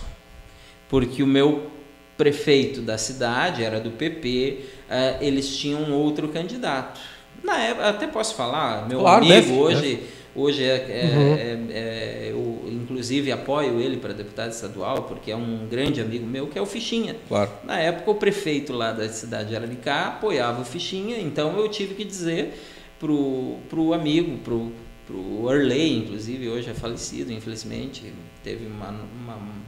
porque 0.88 1.22
o 1.22 1.26
meu 1.26 1.70
prefeito 2.18 2.82
da 2.82 2.98
cidade 2.98 3.64
era 3.64 3.80
do 3.80 3.90
PP, 3.90 4.58
eh, 4.90 5.16
eles 5.22 5.56
tinham 5.56 5.90
outro 5.92 6.28
candidato. 6.28 7.00
Na 7.42 7.56
época, 7.58 7.88
até 7.88 8.06
posso 8.06 8.34
falar, 8.34 8.86
meu 8.86 9.00
Claro, 9.00 9.24
amigo 9.24 9.34
deve, 9.34 9.52
hoje, 9.52 10.00
hoje 10.34 10.62
é, 10.64 10.66
é- 10.68 11.68
é- 11.72 11.72
é- 11.72 12.28
eu 12.30 12.64
inclusive 12.70 13.30
apoio 13.32 13.80
ele 13.80 13.96
para 13.96 14.12
deputado 14.12 14.50
estadual, 14.52 15.02
porque 15.04 15.30
é 15.30 15.36
um 15.36 15.66
grande 15.68 16.00
amigo 16.00 16.26
meu, 16.26 16.46
que 16.46 16.58
é 16.58 16.62
o 16.62 16.66
Fichinha. 16.66 17.16
Claro. 17.28 17.50
Na 17.64 17.78
época, 17.78 18.10
o 18.10 18.14
prefeito 18.14 18.72
lá 18.72 18.92
da 18.92 19.08
cidade 19.08 19.48
de 19.50 19.56
Araricá 19.56 20.06
apoiava 20.08 20.62
o 20.62 20.64
Fichinha, 20.64 21.18
então 21.20 21.58
eu 21.58 21.68
tive 21.68 21.94
que 21.94 22.04
dizer 22.04 22.54
pro, 22.98 23.56
pro 23.68 23.92
amigo, 23.92 24.38
pro, 24.38 24.72
pro 25.06 25.48
Arley, 25.48 25.98
inclusive, 25.98 26.48
hoje 26.48 26.70
é 26.70 26.74
falecido, 26.74 27.32
infelizmente, 27.32 28.12
teve 28.44 28.66
uma, 28.66 28.88
uma- 28.90 29.36
um 29.36 29.60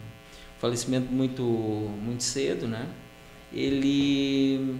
falecimento 0.58 1.12
muito, 1.12 1.42
muito 1.42 2.22
cedo, 2.22 2.68
né? 2.68 2.86
Ele 3.52 4.76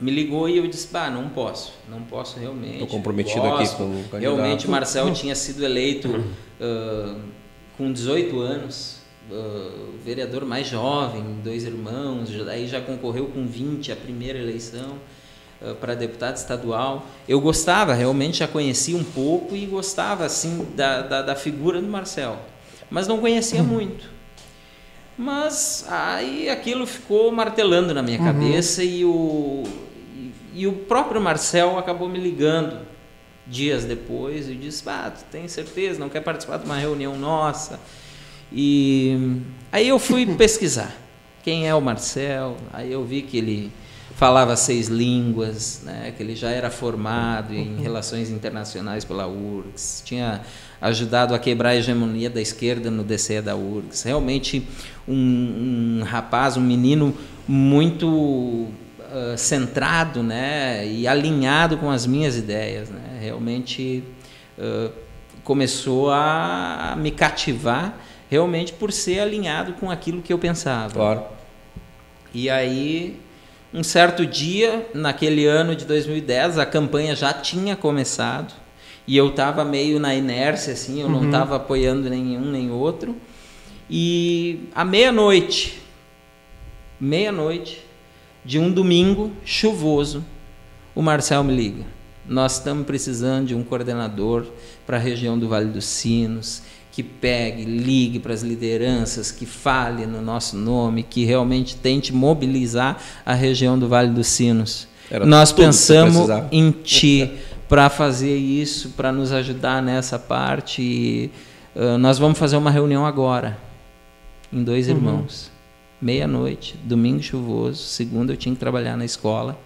me 0.00 0.10
ligou 0.10 0.48
e 0.48 0.56
eu 0.58 0.66
disse, 0.66 0.88
bah, 0.92 1.08
não 1.10 1.28
posso, 1.28 1.72
não 1.88 2.02
posso 2.02 2.38
realmente. 2.38 2.78
Tô 2.80 2.86
comprometido 2.86 3.46
aqui 3.46 3.58
gosto. 3.58 3.76
com 3.76 3.84
o 3.84 3.88
candidato. 4.10 4.20
Realmente, 4.20 4.66
o 4.66 4.70
Marcel 4.70 5.12
tinha 5.14 5.34
sido 5.34 5.64
eleito 5.64 6.24
ah, 6.60 7.16
com 7.78 7.92
18 7.92 8.38
anos, 8.40 8.98
ah, 9.30 9.34
o 9.34 9.98
vereador 10.04 10.44
mais 10.44 10.66
jovem, 10.66 11.22
dois 11.42 11.64
irmãos, 11.64 12.28
já- 12.28 12.44
aí 12.50 12.66
já 12.66 12.80
concorreu 12.80 13.26
com 13.26 13.46
20 13.46 13.92
a 13.92 13.96
primeira 13.96 14.38
eleição 14.38 14.98
para 15.80 15.94
deputado 15.94 16.36
estadual. 16.36 17.06
Eu 17.26 17.40
gostava, 17.40 17.94
realmente 17.94 18.38
já 18.40 18.48
conhecia 18.48 18.94
um 18.94 19.04
pouco 19.04 19.56
e 19.56 19.64
gostava 19.64 20.26
assim 20.26 20.66
da, 20.76 21.00
da, 21.00 21.22
da 21.22 21.34
figura 21.34 21.80
do 21.80 21.86
Marcel, 21.88 22.36
mas 22.90 23.08
não 23.08 23.18
conhecia 23.18 23.62
muito. 23.62 24.10
Mas 25.16 25.86
aí 25.88 26.50
aquilo 26.50 26.86
ficou 26.86 27.30
martelando 27.30 27.94
na 27.94 28.02
minha 28.02 28.18
cabeça 28.18 28.82
e 28.82 29.04
o, 29.04 29.62
e, 30.54 30.66
o 30.66 30.72
próprio 30.72 31.20
Marcel 31.20 31.78
acabou 31.78 32.08
me 32.08 32.18
ligando 32.18 32.86
dias 33.46 33.84
depois 33.84 34.48
e 34.48 34.54
disse: 34.54 34.88
Ah, 34.88 35.12
tu 35.16 35.24
tem 35.30 35.48
certeza? 35.48 35.98
Não 35.98 36.08
quer 36.08 36.20
participar 36.20 36.58
de 36.58 36.64
uma 36.64 36.76
reunião 36.76 37.18
nossa? 37.18 37.80
E 38.52 39.40
aí 39.72 39.88
eu 39.88 39.98
fui 39.98 40.26
pesquisar 40.36 40.94
quem 41.42 41.68
é 41.68 41.74
o 41.74 41.80
Marcel. 41.80 42.56
Aí 42.72 42.90
eu 42.90 43.04
vi 43.04 43.22
que 43.22 43.38
ele 43.38 43.72
falava 44.14 44.56
seis 44.56 44.88
línguas, 44.88 45.82
né? 45.84 46.14
que 46.16 46.22
ele 46.22 46.36
já 46.36 46.50
era 46.50 46.70
formado 46.70 47.52
em 47.52 47.76
relações 47.82 48.30
internacionais 48.30 49.04
pela 49.04 49.26
URGS, 49.26 50.02
tinha 50.04 50.42
ajudado 50.80 51.34
a 51.34 51.38
quebrar 51.38 51.70
a 51.70 51.76
hegemonia 51.76 52.30
da 52.30 52.40
esquerda 52.40 52.90
no 52.90 53.02
DCE 53.02 53.40
da 53.40 53.56
URGS. 53.56 54.02
Realmente 54.04 54.66
um, 55.06 56.00
um 56.00 56.04
rapaz, 56.04 56.56
um 56.56 56.62
menino 56.62 57.14
muito 57.46 58.68
ah, 59.14 59.36
centrado 59.36 60.24
né? 60.24 60.84
e 60.84 61.06
alinhado 61.06 61.76
com 61.76 61.88
as 61.88 62.04
minhas 62.04 62.36
ideias. 62.36 62.90
Né? 62.90 63.20
Realmente 63.20 64.02
ah, 64.58 64.90
começou 65.44 66.10
a 66.10 66.96
me 66.98 67.12
cativar 67.12 67.96
realmente 68.28 68.72
por 68.72 68.90
ser 68.90 69.20
alinhado 69.20 69.74
com 69.74 69.88
aquilo 69.88 70.20
que 70.20 70.32
eu 70.32 70.38
pensava. 70.38 70.94
Claro. 70.94 71.22
E 72.32 72.50
aí, 72.50 73.20
um 73.72 73.84
certo 73.84 74.26
dia, 74.26 74.88
naquele 74.92 75.46
ano 75.46 75.76
de 75.76 75.84
2010, 75.84 76.58
a 76.58 76.66
campanha 76.66 77.14
já 77.14 77.32
tinha 77.32 77.76
começado 77.76 78.52
e 79.06 79.16
eu 79.16 79.28
estava 79.28 79.64
meio 79.64 80.00
na 80.00 80.12
inércia, 80.12 80.72
assim, 80.72 81.00
eu 81.00 81.08
não 81.08 81.26
estava 81.26 81.54
apoiando 81.54 82.10
nenhum 82.10 82.50
nem 82.50 82.72
outro. 82.72 83.14
E 83.88 84.68
à 84.74 84.84
meia-noite, 84.84 85.80
meia-noite 86.98 87.84
de 88.44 88.58
um 88.58 88.70
domingo 88.70 89.32
chuvoso, 89.44 90.24
o 90.94 91.02
Marcel 91.02 91.42
me 91.42 91.54
liga. 91.54 91.84
Nós 92.28 92.58
estamos 92.58 92.86
precisando 92.86 93.48
de 93.48 93.54
um 93.54 93.62
coordenador 93.62 94.46
para 94.86 94.96
a 94.96 95.00
região 95.00 95.38
do 95.38 95.48
Vale 95.48 95.70
dos 95.70 95.84
Sinos, 95.84 96.62
que 96.90 97.02
pegue, 97.02 97.64
ligue 97.64 98.18
para 98.18 98.32
as 98.32 98.42
lideranças, 98.42 99.32
que 99.32 99.44
fale 99.44 100.06
no 100.06 100.22
nosso 100.22 100.56
nome, 100.56 101.02
que 101.02 101.24
realmente 101.24 101.76
tente 101.76 102.12
mobilizar 102.14 102.98
a 103.26 103.34
região 103.34 103.78
do 103.78 103.88
Vale 103.88 104.10
dos 104.10 104.28
Sinos. 104.28 104.86
Era 105.10 105.26
Nós 105.26 105.52
pensamos 105.52 106.28
em 106.52 106.70
ti 106.70 107.30
para 107.68 107.90
fazer 107.90 108.36
isso, 108.36 108.90
para 108.90 109.10
nos 109.10 109.32
ajudar 109.32 109.82
nessa 109.82 110.18
parte. 110.18 110.80
E, 110.82 111.30
ah, 111.74 111.98
nós 111.98 112.18
vamos 112.18 112.38
fazer 112.38 112.56
uma 112.56 112.70
reunião 112.70 113.04
agora, 113.04 113.58
em 114.52 114.62
dois 114.62 114.88
irmãos. 114.88 115.53
Meia-noite, 116.04 116.76
domingo 116.84 117.22
chuvoso, 117.22 117.82
segunda 117.82 118.34
eu 118.34 118.36
tinha 118.36 118.54
que 118.54 118.60
trabalhar 118.60 118.94
na 118.94 119.06
escola. 119.06 119.58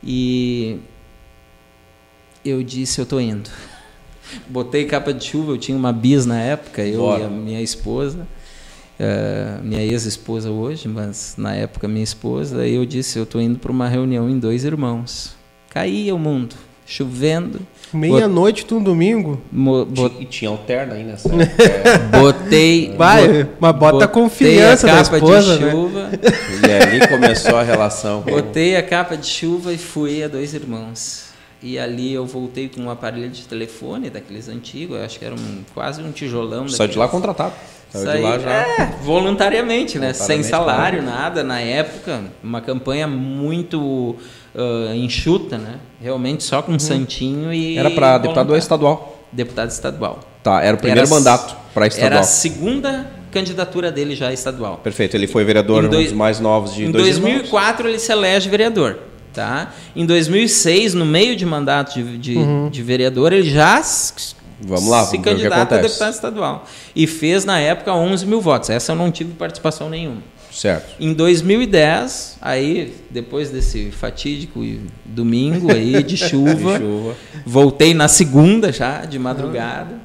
E 0.00 0.78
eu 2.44 2.62
disse, 2.62 3.00
eu 3.00 3.04
tô 3.04 3.18
indo. 3.18 3.50
Botei 4.48 4.84
capa 4.84 5.12
de 5.12 5.24
chuva, 5.24 5.50
eu 5.50 5.58
tinha 5.58 5.76
uma 5.76 5.92
bis 5.92 6.24
na 6.24 6.40
época, 6.40 6.82
eu 6.84 7.00
Bora. 7.00 7.22
e 7.22 7.26
a 7.26 7.28
minha 7.28 7.60
esposa, 7.60 8.28
eh, 8.96 9.58
minha 9.60 9.82
ex-esposa 9.82 10.52
hoje, 10.52 10.86
mas 10.86 11.34
na 11.36 11.52
época 11.56 11.88
minha 11.88 12.04
esposa, 12.04 12.60
aí 12.60 12.76
eu 12.76 12.86
disse, 12.86 13.18
eu 13.18 13.26
tô 13.26 13.40
indo 13.40 13.58
para 13.58 13.72
uma 13.72 13.88
reunião 13.88 14.30
em 14.30 14.38
dois 14.38 14.62
irmãos. 14.62 15.34
Caía 15.68 16.14
o 16.14 16.18
mundo, 16.18 16.54
chovendo, 16.86 17.58
Meia-noite 17.92 18.64
de 18.66 18.74
um 18.74 18.82
domingo. 18.82 19.40
mo- 19.50 19.86
E 20.18 20.24
tinha 20.24 20.50
alterna 20.50 20.94
aí 20.94 21.04
nessa 21.04 21.28
época. 21.32 22.18
botei, 22.18 22.94
Vai, 22.96 23.44
bo- 23.44 23.50
mas 23.60 23.76
bota 23.76 24.04
a 24.04 24.08
confiança 24.08 24.86
a 24.90 24.94
da 24.96 25.02
capa 25.04 25.16
esposa, 25.16 25.56
de 25.58 25.64
né? 25.64 25.70
chuva, 25.70 26.10
e 26.66 26.72
ali 26.72 27.08
começou 27.08 27.56
a 27.56 27.62
relação. 27.62 28.22
com- 28.22 28.30
Botei 28.30 28.76
a 28.76 28.82
capa 28.82 29.16
de 29.16 29.26
chuva 29.26 29.72
e 29.72 29.78
fui 29.78 30.22
a 30.22 30.28
dois 30.28 30.52
irmãos. 30.54 31.26
E 31.62 31.78
ali 31.78 32.12
eu 32.12 32.26
voltei 32.26 32.68
com 32.68 32.82
um 32.82 32.90
aparelho 32.90 33.30
de 33.30 33.42
telefone 33.42 34.10
daqueles 34.10 34.48
antigos, 34.48 34.98
eu 34.98 35.04
acho 35.04 35.18
que 35.18 35.24
era 35.24 35.34
um, 35.34 35.58
quase 35.74 36.02
um 36.02 36.12
tijolão. 36.12 36.68
Saiu 36.68 36.88
de 36.90 36.98
lá 36.98 37.08
contratado. 37.08 37.54
Saiu 37.90 38.04
de 38.04 38.10
Saí- 38.12 38.22
lá 38.22 38.38
já. 38.38 38.50
é, 38.50 38.94
voluntariamente, 39.02 39.98
né? 39.98 40.12
Sem 40.12 40.42
Voluntariamente, 40.42 40.50
salário, 40.50 41.02
nada. 41.02 41.42
Na 41.42 41.60
época, 41.60 42.20
uma 42.44 42.60
campanha 42.60 43.06
muito 43.08 44.16
ah, 44.56 44.94
enxuta, 44.96 45.58
né? 45.58 45.76
Realmente 46.00 46.42
só 46.44 46.62
com 46.62 46.72
um 46.72 46.78
santinho 46.78 47.52
e. 47.52 47.74
Uhum. 47.74 47.80
Era 47.80 47.90
para 47.90 48.18
deputado 48.18 48.46
voluntário. 48.48 48.58
estadual. 48.58 49.26
Deputado 49.32 49.70
estadual. 49.70 50.20
Tá, 50.42 50.62
era 50.62 50.74
o 50.76 50.78
primeiro 50.78 51.00
Era- 51.00 51.08
mandato 51.10 51.56
para 51.74 51.86
Era 51.86 51.94
estadual. 51.94 52.20
a 52.20 52.22
segunda 52.22 53.10
candidatura 53.32 53.90
dele 53.92 54.14
já 54.14 54.32
estadual. 54.32 54.78
Perfeito, 54.78 55.14
ele 55.16 55.26
foi 55.26 55.44
vereador, 55.44 55.84
Em 55.84 55.86
um 55.88 55.90
dois- 55.90 56.06
dos 56.08 56.16
mais 56.16 56.40
novos 56.40 56.74
de 56.74 56.84
Em 56.86 56.90
dois 56.90 57.04
2004 57.18 57.88
ele 57.88 57.98
se 57.98 58.10
elege 58.12 58.48
vereador. 58.48 58.98
Tá? 59.34 59.72
Em 59.94 60.06
2006, 60.06 60.94
no 60.94 61.04
meio 61.04 61.36
de 61.36 61.44
mandato 61.44 61.94
de, 62.02 62.16
de, 62.16 62.36
de 62.70 62.82
vereador, 62.82 63.34
ele 63.34 63.50
já 63.50 63.82
Vamos 64.58 64.88
lá, 64.88 65.04
se 65.04 65.18
vamos 65.18 65.24
candidata 65.24 65.74
a 65.74 65.78
deputado 65.82 66.14
estadual. 66.14 66.64
E 66.94 67.06
fez, 67.06 67.44
na 67.44 67.58
época, 67.58 67.92
11 67.92 68.24
mil 68.24 68.40
votos. 68.40 68.70
Essa 68.70 68.92
eu 68.92 68.96
não 68.96 69.10
tive 69.10 69.34
participação 69.34 69.90
nenhuma. 69.90 70.22
Certo. 70.56 70.94
Em 70.98 71.12
2010, 71.12 72.38
aí, 72.40 72.94
depois 73.10 73.50
desse 73.50 73.90
fatídico 73.90 74.64
domingo 75.04 75.70
aí 75.70 76.00
de 76.02 76.16
chuva, 76.16 76.78
De 76.78 76.84
chuva. 76.84 77.14
voltei 77.44 77.92
na 77.92 78.08
segunda 78.08 78.72
já, 78.72 79.04
de 79.04 79.18
madrugada, 79.18 80.00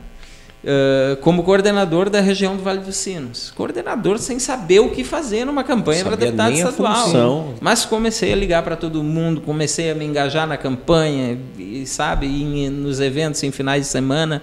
eh, 0.62 1.18
como 1.22 1.42
coordenador 1.44 2.10
da 2.10 2.20
região 2.20 2.58
do 2.58 2.64
Vale 2.64 2.82
dos 2.82 2.98
Sinos. 2.98 3.50
Coordenador 3.56 4.20
sem 4.20 4.40
saber 4.40 4.82
o 4.82 4.90
que 4.90 5.06
fazer 5.06 5.46
numa 5.46 5.64
campanha 5.64 6.04
para 6.04 6.18
deputado 6.18 6.54
estadual. 6.54 7.06
função. 7.06 7.54
Mas 7.62 7.86
comecei 7.86 8.34
a 8.34 8.36
ligar 8.36 8.62
para 8.62 8.76
todo 8.76 9.02
mundo, 9.02 9.40
comecei 9.40 9.90
a 9.90 9.96
me 9.96 10.04
engajar 10.04 10.46
na 10.46 10.58
campanha, 10.58 11.40
e, 11.58 11.86
sabe, 11.88 12.28
nos 12.70 13.00
eventos 13.00 13.42
em 13.42 13.52
finais 13.52 13.84
de 13.86 13.88
semana. 13.88 14.42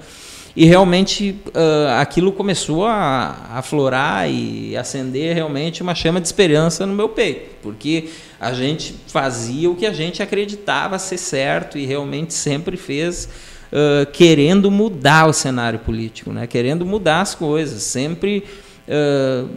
E 0.58 0.64
realmente 0.64 1.36
uh, 1.46 2.00
aquilo 2.00 2.32
começou 2.32 2.84
a 2.84 3.46
aflorar 3.52 4.28
e 4.28 4.76
acender 4.76 5.32
realmente 5.32 5.84
uma 5.84 5.94
chama 5.94 6.20
de 6.20 6.26
esperança 6.26 6.84
no 6.84 6.92
meu 6.92 7.08
peito, 7.08 7.54
porque 7.62 8.08
a 8.40 8.52
gente 8.52 8.92
fazia 9.06 9.70
o 9.70 9.76
que 9.76 9.86
a 9.86 9.92
gente 9.92 10.20
acreditava 10.20 10.98
ser 10.98 11.16
certo 11.16 11.78
e 11.78 11.86
realmente 11.86 12.34
sempre 12.34 12.76
fez 12.76 13.28
uh, 13.70 14.10
querendo 14.10 14.68
mudar 14.68 15.28
o 15.28 15.32
cenário 15.32 15.78
político, 15.78 16.32
né? 16.32 16.44
querendo 16.48 16.84
mudar 16.84 17.20
as 17.20 17.36
coisas, 17.36 17.80
sempre 17.84 18.42
uh, 18.88 19.48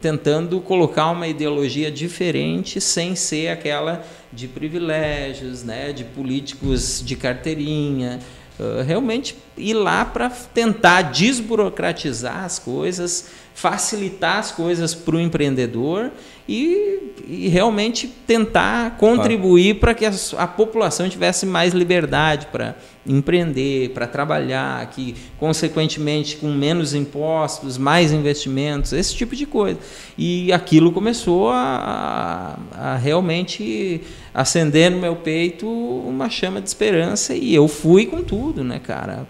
tentando 0.00 0.60
colocar 0.60 1.08
uma 1.12 1.28
ideologia 1.28 1.88
diferente 1.88 2.80
sem 2.80 3.14
ser 3.14 3.46
aquela 3.46 4.04
de 4.32 4.48
privilégios, 4.48 5.62
né? 5.62 5.92
de 5.92 6.02
políticos 6.02 7.00
de 7.00 7.14
carteirinha. 7.14 8.18
Uh, 8.58 8.82
realmente 8.82 9.34
ir 9.56 9.74
lá 9.74 10.04
para 10.04 10.30
tentar 10.30 11.02
desburocratizar 11.02 12.44
as 12.44 12.58
coisas, 12.58 13.28
facilitar 13.54 14.38
as 14.38 14.50
coisas 14.50 14.94
para 14.94 15.16
o 15.16 15.20
empreendedor 15.20 16.10
e, 16.48 17.12
e, 17.28 17.48
realmente 17.48 18.08
tentar 18.26 18.96
contribuir 18.96 19.78
para 19.78 19.94
que 19.94 20.04
a, 20.04 20.12
a, 20.38 20.46
população 20.46 21.08
tivesse 21.08 21.46
mais 21.46 21.72
liberdade 21.72 22.46
para 22.50 22.74
empreender, 23.06 23.90
para 23.90 24.06
trabalhar, 24.06 24.84
que 24.90 25.14
consequentemente 25.38 26.36
com 26.36 26.48
menos 26.48 26.94
impostos, 26.94 27.78
mais 27.78 28.12
investimentos, 28.12 28.92
esse 28.92 29.14
tipo 29.14 29.36
de 29.36 29.46
coisa. 29.46 29.78
E 30.18 30.52
aquilo 30.52 30.90
começou 30.90 31.50
a, 31.50 32.58
a 32.72 32.96
realmente 32.96 34.00
acender 34.34 34.90
no 34.90 34.98
meu 34.98 35.14
peito 35.14 35.68
uma 35.68 36.28
chama 36.28 36.60
de 36.60 36.68
esperança 36.68 37.34
e 37.34 37.54
eu 37.54 37.68
fui 37.68 38.06
com 38.06 38.22
tudo, 38.22 38.64
né, 38.64 38.80
cara? 38.80 39.26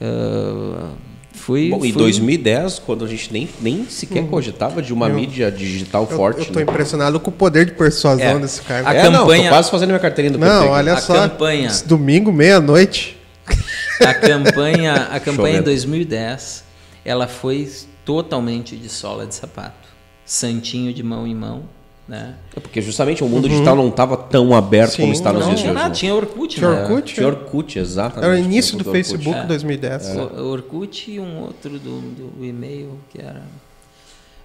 Uh, 0.00 0.90
fui, 1.32 1.70
Bom, 1.70 1.80
fui... 1.80 1.88
em 1.88 1.92
2010, 1.92 2.78
quando 2.80 3.04
a 3.04 3.08
gente 3.08 3.32
nem, 3.32 3.48
nem 3.60 3.88
sequer 3.88 4.22
hum. 4.22 4.28
cogitava 4.28 4.80
de 4.80 4.92
uma 4.92 5.08
eu, 5.08 5.14
mídia 5.14 5.50
digital 5.50 6.06
eu, 6.10 6.16
forte. 6.16 6.38
Eu 6.38 6.42
estou 6.44 6.64
né? 6.64 6.70
impressionado 6.70 7.18
com 7.18 7.30
o 7.30 7.32
poder 7.32 7.66
de 7.66 7.72
persuasão 7.72 8.36
é. 8.36 8.38
desse 8.38 8.62
cara. 8.62 8.88
A 8.88 8.94
é, 8.94 9.02
campanha... 9.02 9.42
não, 9.44 9.48
quase 9.50 9.70
fazendo 9.70 9.88
minha 9.88 10.00
carteirinha 10.00 10.32
do 10.32 10.38
Não, 10.38 10.68
olha 10.68 10.94
a 10.94 11.00
só. 11.00 11.28
Campanha... 11.28 11.70
Domingo, 11.86 12.32
meia-noite. 12.32 13.16
A 14.00 14.14
campanha, 14.14 15.08
a 15.10 15.18
campanha 15.18 15.58
em 15.58 15.62
2010, 15.62 16.64
ela 17.04 17.26
foi 17.26 17.68
totalmente 18.04 18.76
de 18.76 18.88
sola 18.88 19.26
de 19.26 19.34
sapato. 19.34 19.88
Santinho 20.24 20.92
de 20.92 21.02
mão 21.02 21.26
em 21.26 21.34
mão 21.34 21.64
né? 22.08 22.34
É 22.56 22.60
porque 22.60 22.80
justamente 22.80 23.22
o 23.22 23.28
mundo 23.28 23.44
uhum. 23.44 23.50
digital 23.50 23.76
não 23.76 23.88
estava 23.88 24.16
tão 24.16 24.56
aberto 24.56 24.92
Sim, 24.92 25.02
como 25.02 25.12
está 25.12 25.30
nos 25.30 25.44
dias 25.44 25.60
de 25.60 25.68
hoje. 25.68 25.74
Né? 25.74 25.90
Tinha 25.90 26.14
Orkut, 26.14 26.56
tinha 26.56 26.70
né? 26.70 26.82
Orkut, 26.82 27.14
tinha 27.14 27.26
Orkut, 27.26 27.78
exatamente. 27.78 28.24
Era 28.24 28.34
o 28.34 28.44
início 28.44 28.78
do, 28.78 28.84
do 28.84 28.90
Facebook 28.90 29.36
em 29.36 29.42
é. 29.42 29.46
2010. 29.46 30.08
É. 30.08 30.40
Orkut 30.40 31.10
e 31.10 31.20
um 31.20 31.42
outro 31.42 31.78
do, 31.78 32.00
do 32.00 32.44
e-mail 32.44 32.98
que 33.10 33.20
era 33.20 33.42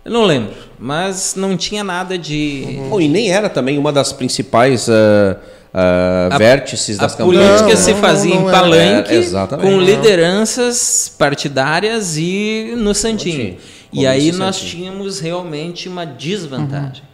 eu 0.06 0.12
não 0.12 0.26
lembro, 0.26 0.54
mas 0.78 1.34
não 1.36 1.56
tinha 1.56 1.82
nada 1.82 2.18
de. 2.18 2.66
Uhum. 2.68 2.92
Oh, 2.92 3.00
e 3.00 3.08
nem 3.08 3.32
era 3.32 3.50
também 3.50 3.78
uma 3.78 3.90
das 3.90 4.12
principais 4.12 4.90
uh, 4.90 4.92
uh, 4.92 6.38
vértices 6.38 6.98
das 6.98 7.16
campanhas. 7.16 7.46
A 7.46 7.64
política 7.64 7.78
se 7.78 7.94
fazia 7.94 8.36
em 8.36 8.44
palanque 8.44 9.14
é, 9.14 9.58
com 9.62 9.80
lideranças 9.80 11.16
partidárias 11.18 12.18
e 12.18 12.74
no 12.76 12.94
Santinho. 12.94 13.56
E 13.94 14.06
aí 14.06 14.34
nós 14.34 14.60
tínhamos 14.60 15.22
realmente 15.22 15.88
uma 15.88 16.06
desvantagem. 16.06 17.04
Uhum 17.04 17.13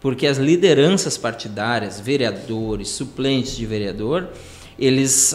porque 0.00 0.26
as 0.26 0.38
lideranças 0.38 1.18
partidárias, 1.18 2.00
vereadores, 2.00 2.88
suplentes 2.88 3.56
de 3.56 3.66
vereador, 3.66 4.28
eles 4.78 5.34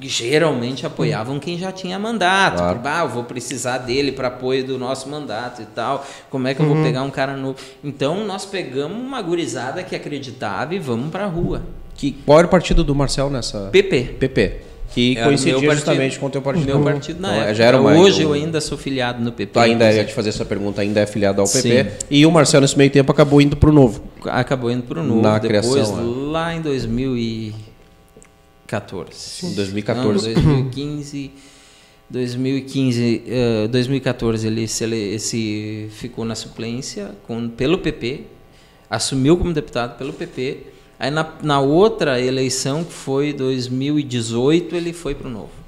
geralmente 0.00 0.84
apoiavam 0.84 1.38
quem 1.38 1.56
já 1.56 1.72
tinha 1.72 1.98
mandato. 1.98 2.58
Claro. 2.58 2.80
Ah, 2.84 3.00
eu 3.04 3.08
vou 3.08 3.24
precisar 3.24 3.78
dele 3.78 4.12
para 4.12 4.28
apoio 4.28 4.64
do 4.64 4.78
nosso 4.78 5.08
mandato 5.08 5.62
e 5.62 5.66
tal. 5.66 6.06
Como 6.28 6.48
é 6.48 6.54
que 6.54 6.60
eu 6.60 6.66
vou 6.66 6.76
uhum. 6.76 6.82
pegar 6.82 7.02
um 7.02 7.10
cara 7.10 7.36
novo? 7.36 7.56
Então 7.82 8.24
nós 8.26 8.44
pegamos 8.44 8.98
uma 8.98 9.22
gurizada 9.22 9.82
que 9.82 9.94
acreditava 9.94 10.74
e 10.74 10.78
vamos 10.78 11.10
para 11.10 11.24
a 11.24 11.28
rua. 11.28 11.62
Que, 11.94 12.12
qual 12.12 12.38
era 12.38 12.46
o 12.46 12.50
partido 12.50 12.84
do 12.84 12.94
Marcel 12.94 13.30
nessa? 13.30 13.68
PP. 13.70 14.16
PP 14.18 14.75
que 14.92 15.16
é 15.16 15.24
coincidia 15.24 15.74
justamente 15.74 16.18
com 16.18 16.26
o 16.26 16.30
teu 16.30 16.42
partido. 16.42 16.66
Meu 16.66 16.82
partido 16.82 17.20
na 17.20 17.28
então, 17.28 17.40
época. 17.40 17.54
Já 17.54 17.64
era 17.64 17.80
Hoje 17.80 18.22
eu 18.22 18.32
ainda 18.32 18.60
sou 18.60 18.76
filiado 18.78 19.20
no 19.22 19.30
PP. 19.32 19.52
Tu 19.52 19.60
ainda 19.60 19.92
ia 19.92 20.04
te 20.04 20.12
fazer 20.12 20.30
essa 20.30 20.44
pergunta, 20.44 20.80
ainda 20.80 21.00
é 21.00 21.06
filiado 21.06 21.40
ao 21.40 21.48
PP. 21.48 21.84
Sim. 21.84 21.90
E 22.10 22.26
o 22.26 22.30
Marcelo, 22.30 22.62
nesse 22.62 22.78
meio 22.78 22.90
tempo, 22.90 23.12
acabou 23.12 23.40
indo 23.40 23.56
para 23.56 23.70
o 23.70 23.72
Novo. 23.72 24.02
Acabou 24.24 24.70
indo 24.70 24.84
para 24.84 25.00
o 25.00 25.02
Novo. 25.02 25.22
Na 25.22 25.38
depois, 25.38 25.72
criação, 25.72 25.98
é. 25.98 26.02
lá 26.30 26.54
em 26.54 26.60
2014. 26.60 29.10
Sim, 29.12 29.54
2014. 29.54 30.34
Não, 30.34 30.42
2015... 30.42 31.32
2015, 32.08 33.24
uh, 33.64 33.68
2014 33.68 34.46
ele 34.46 34.68
se, 34.68 34.84
ele 34.84 35.18
se 35.18 35.88
ficou 35.90 36.24
na 36.24 36.36
suplência 36.36 37.10
com, 37.26 37.48
pelo 37.48 37.78
PP, 37.78 38.20
assumiu 38.88 39.36
como 39.36 39.52
deputado 39.52 39.98
pelo 39.98 40.12
PP 40.12 40.75
Aí 40.98 41.10
na, 41.10 41.26
na 41.42 41.60
outra 41.60 42.20
eleição, 42.20 42.82
que 42.82 42.92
foi 42.92 43.32
2018, 43.32 44.74
ele 44.74 44.92
foi 44.92 45.14
para 45.14 45.28
o 45.28 45.30
Novo. 45.30 45.66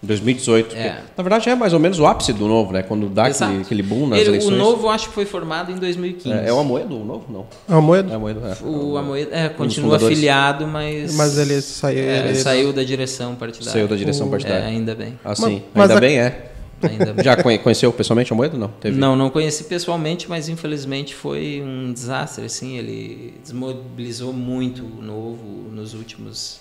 2018. 0.00 0.76
É. 0.76 1.00
na 1.16 1.22
verdade 1.24 1.48
é 1.48 1.56
mais 1.56 1.72
ou 1.72 1.80
menos 1.80 1.98
o 1.98 2.06
ápice 2.06 2.32
do 2.32 2.46
Novo, 2.46 2.72
né? 2.72 2.82
Quando 2.82 3.08
dá 3.08 3.26
aquele, 3.26 3.62
aquele 3.62 3.82
boom 3.82 4.06
nas 4.06 4.20
ele, 4.20 4.30
eleições. 4.30 4.54
O 4.54 4.56
Novo 4.56 4.88
acho 4.88 5.08
que 5.08 5.14
foi 5.14 5.26
formado 5.26 5.72
em 5.72 5.76
2015. 5.76 6.38
É, 6.38 6.48
é 6.48 6.52
o 6.52 6.58
Amoedo, 6.58 7.00
o 7.00 7.04
Novo? 7.04 7.24
Não. 7.28 7.46
É 7.68 7.74
o 7.74 7.78
Amoedo? 7.78 8.12
É 8.12 8.12
o 8.12 8.16
Amoedo, 8.16 8.40
é. 8.46 8.56
O 8.64 8.96
Amoedo, 8.96 9.34
é, 9.34 9.48
continua 9.48 9.96
afiliado, 9.96 10.68
mas... 10.68 11.16
Mas 11.16 11.36
ele 11.36 11.60
saiu... 11.60 11.98
É, 11.98 12.28
ele 12.28 12.34
saiu 12.36 12.72
da 12.72 12.84
direção 12.84 13.34
partidária. 13.34 13.72
Saiu 13.72 13.88
da 13.88 13.96
direção 13.96 14.30
partidária. 14.30 14.64
É, 14.64 14.68
ainda 14.68 14.94
bem. 14.94 15.18
Ah, 15.24 15.34
sim. 15.34 15.62
Mas, 15.74 15.90
ainda 15.90 15.98
a... 15.98 16.00
bem, 16.00 16.20
é. 16.20 16.52
Ainda 16.82 17.22
Já 17.22 17.36
conheceu 17.42 17.92
pessoalmente 17.92 18.32
o 18.32 18.36
Moedo? 18.36 18.56
Não, 18.56 18.68
Teve... 18.68 18.96
não, 18.96 19.16
não 19.16 19.30
conheci 19.30 19.64
pessoalmente, 19.64 20.28
mas 20.28 20.48
infelizmente 20.48 21.14
foi 21.14 21.62
um 21.64 21.92
desastre. 21.92 22.44
Assim, 22.44 22.76
ele 22.76 23.34
desmobilizou 23.42 24.32
muito 24.32 24.84
o 24.84 25.02
novo 25.02 25.68
nos 25.72 25.94
últimos 25.94 26.60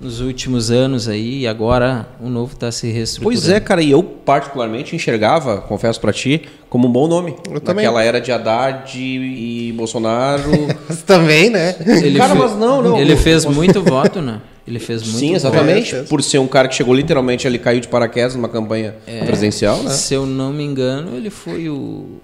nos 0.00 0.20
últimos 0.20 0.70
anos 0.70 1.08
aí 1.08 1.40
e 1.40 1.46
agora 1.48 2.08
o 2.20 2.28
novo 2.28 2.52
está 2.52 2.70
se 2.70 2.86
reestruturando. 2.88 3.40
Pois 3.40 3.48
é, 3.50 3.58
cara, 3.58 3.82
e 3.82 3.90
eu 3.90 4.02
particularmente 4.02 4.94
enxergava, 4.94 5.60
confesso 5.60 6.00
para 6.00 6.12
ti, 6.12 6.42
como 6.68 6.86
um 6.86 6.92
bom 6.92 7.08
nome. 7.08 7.34
Eu 7.50 7.60
também. 7.60 7.84
Naquela 7.84 8.04
era 8.04 8.20
de 8.20 8.30
Haddad 8.30 8.96
e 8.96 9.72
Bolsonaro. 9.76 10.50
também, 11.04 11.50
né? 11.50 11.74
Ele 11.84 12.18
cara, 12.18 12.34
mas 12.34 12.54
não, 12.56 12.80
não. 12.80 12.98
Ele 12.98 13.16
fez 13.16 13.44
muito 13.44 13.82
voto, 13.82 14.22
né? 14.22 14.40
Ele 14.68 14.78
fez 14.78 15.02
muito 15.02 15.18
Sim, 15.18 15.34
exatamente. 15.34 15.96
Por 16.10 16.22
ser 16.22 16.38
um 16.38 16.46
cara 16.46 16.68
que 16.68 16.74
chegou 16.74 16.94
literalmente, 16.94 17.46
ele 17.46 17.58
caiu 17.58 17.80
de 17.80 17.88
paraquedas 17.88 18.34
numa 18.34 18.50
campanha 18.50 18.96
é, 19.06 19.24
presidencial, 19.24 19.82
né? 19.82 19.88
Se 19.88 20.12
eu 20.12 20.26
não 20.26 20.52
me 20.52 20.62
engano, 20.62 21.16
ele 21.16 21.30
foi 21.30 21.70
o. 21.70 22.18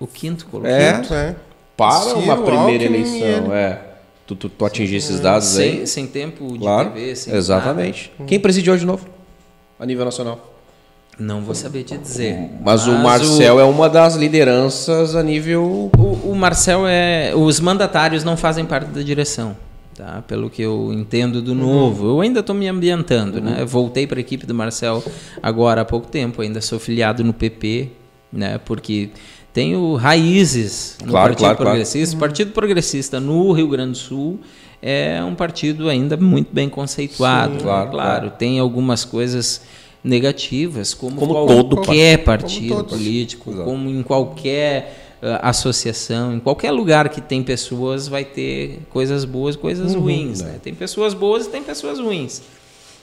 O 0.00 0.06
quinto 0.06 0.46
colocado. 0.46 1.12
É, 1.12 1.28
é. 1.28 1.36
Para 1.76 2.00
Ciro, 2.00 2.20
uma 2.20 2.42
primeira 2.42 2.84
eleição, 2.84 3.54
é. 3.54 3.78
Tu, 4.26 4.34
tu, 4.34 4.48
tu 4.48 4.64
atingir 4.64 4.96
esses 4.96 5.20
dados 5.20 5.48
sem, 5.48 5.80
aí. 5.80 5.86
Sem 5.86 6.06
tempo 6.06 6.50
de 6.54 6.60
claro, 6.60 6.90
TV, 6.92 7.14
sem 7.14 7.34
Exatamente. 7.34 8.10
Nada. 8.18 8.26
Quem 8.26 8.40
presidiu 8.40 8.74
de 8.78 8.86
novo? 8.86 9.06
A 9.78 9.84
nível 9.84 10.06
nacional? 10.06 10.50
Não 11.18 11.42
vou 11.42 11.54
saber 11.54 11.82
te 11.82 11.98
dizer. 11.98 12.38
Mas, 12.62 12.86
mas 12.86 12.86
o 12.86 12.92
Marcel 12.92 13.56
o... 13.56 13.60
é 13.60 13.64
uma 13.64 13.90
das 13.90 14.14
lideranças 14.14 15.14
a 15.14 15.22
nível. 15.22 15.90
O, 15.98 16.30
o 16.30 16.34
Marcel 16.34 16.86
é. 16.86 17.34
Os 17.34 17.60
mandatários 17.60 18.24
não 18.24 18.34
fazem 18.34 18.64
parte 18.64 18.86
da 18.86 19.02
direção 19.02 19.54
tá? 20.02 20.22
pelo 20.26 20.50
que 20.50 20.60
eu 20.60 20.92
entendo 20.92 21.40
do 21.40 21.54
novo. 21.54 22.08
Eu 22.08 22.20
ainda 22.20 22.40
estou 22.40 22.54
me 22.54 22.66
ambientando, 22.66 23.40
né? 23.40 23.58
Eu 23.60 23.66
voltei 23.66 24.06
para 24.06 24.18
a 24.18 24.20
equipe 24.20 24.44
do 24.44 24.54
Marcel 24.54 25.02
agora 25.40 25.82
há 25.82 25.84
pouco 25.84 26.08
tempo, 26.08 26.42
ainda 26.42 26.60
sou 26.60 26.78
filiado 26.80 27.22
no 27.22 27.32
PP, 27.32 27.88
né? 28.32 28.58
porque 28.58 29.10
tenho 29.52 29.94
raízes 29.94 30.98
no 31.02 31.12
claro, 31.12 31.28
Partido 31.28 31.38
claro, 31.38 31.56
Progressista. 31.56 32.16
Claro. 32.16 32.16
O 32.16 32.28
Partido 32.28 32.52
Progressista 32.52 33.20
no 33.20 33.52
Rio 33.52 33.68
Grande 33.68 33.92
do 33.92 33.98
Sul 33.98 34.40
é 34.80 35.22
um 35.22 35.34
partido 35.34 35.88
ainda 35.88 36.16
muito 36.16 36.52
bem 36.52 36.68
conceituado. 36.68 37.54
Sim, 37.54 37.60
claro, 37.60 37.90
claro, 37.90 38.30
tem 38.30 38.58
algumas 38.58 39.04
coisas 39.04 39.62
negativas, 40.02 40.94
como, 40.94 41.14
como 41.14 41.46
qualquer 41.46 42.16
todo, 42.18 42.24
partido 42.24 42.74
como 42.74 42.84
político, 42.84 43.50
Exato. 43.50 43.64
como 43.64 43.88
em 43.88 44.02
qualquer 44.02 45.01
associação, 45.40 46.34
em 46.34 46.40
qualquer 46.40 46.72
lugar 46.72 47.08
que 47.08 47.20
tem 47.20 47.42
pessoas, 47.42 48.08
vai 48.08 48.24
ter 48.24 48.80
coisas 48.90 49.24
boas, 49.24 49.54
coisas 49.54 49.94
uhum, 49.94 50.00
ruins. 50.00 50.42
Né? 50.42 50.58
Tem 50.62 50.74
pessoas 50.74 51.14
boas 51.14 51.46
e 51.46 51.50
tem 51.50 51.62
pessoas 51.62 52.00
ruins. 52.00 52.42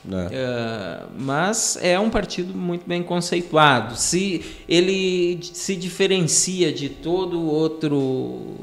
Uh, 0.05 1.09
mas 1.17 1.77
é 1.81 1.99
um 1.99 2.09
partido 2.09 2.53
muito 2.53 2.87
bem 2.87 3.03
conceituado. 3.03 3.95
Se 3.95 4.41
ele 4.67 5.39
se 5.41 5.75
diferencia 5.75 6.71
de 6.71 6.89
todo 6.89 7.41
outro 7.41 8.55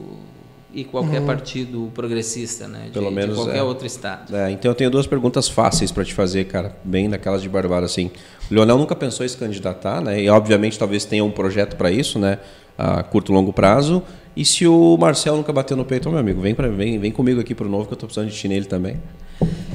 e 0.73 0.85
qualquer 0.85 1.21
uhum. 1.21 1.27
partido 1.27 1.91
progressista, 1.95 2.69
né? 2.69 2.85
De, 2.87 2.91
Pelo 2.91 3.11
menos 3.11 3.37
de 3.37 3.43
qualquer 3.43 3.59
é. 3.59 3.63
outro 3.63 3.87
estado. 3.87 4.37
É, 4.37 4.51
então 4.51 4.71
eu 4.71 4.75
tenho 4.75 4.91
duas 4.91 5.07
perguntas 5.07 5.49
fáceis 5.49 5.91
para 5.91 6.05
te 6.05 6.13
fazer, 6.13 6.45
cara, 6.45 6.77
bem 6.85 7.09
daquelas 7.09 7.41
de 7.41 7.49
barbado 7.49 7.87
assim. 7.87 8.11
O 8.51 8.55
Leonel 8.55 8.77
nunca 8.77 8.95
pensou 8.95 9.25
em 9.25 9.29
se 9.29 9.37
candidatar, 9.37 10.03
né? 10.03 10.21
E 10.23 10.29
obviamente 10.29 10.79
talvez 10.79 11.07
tenha 11.07 11.25
um 11.25 11.31
projeto 11.31 11.77
para 11.77 11.91
isso, 11.91 12.19
né? 12.19 12.39
A 12.77 13.03
curto 13.03 13.33
e 13.33 13.35
longo 13.35 13.53
prazo. 13.53 14.03
E 14.37 14.45
se 14.45 14.67
o 14.67 14.97
Marcel 14.99 15.37
nunca 15.37 15.53
bateu 15.53 15.77
no 15.77 15.85
peito, 15.85 16.11
meu 16.11 16.19
amigo, 16.19 16.41
vem, 16.41 16.55
pra, 16.55 16.69
vem, 16.69 16.99
vem 16.99 17.11
comigo 17.11 17.41
aqui 17.41 17.55
para 17.55 17.67
o 17.67 17.71
novo 17.71 17.87
que 17.87 17.93
eu 17.93 17.97
estou 17.97 18.07
precisando 18.07 18.31
de 18.31 18.37
ti 18.37 18.49
nele 18.49 18.67
também. 18.67 19.01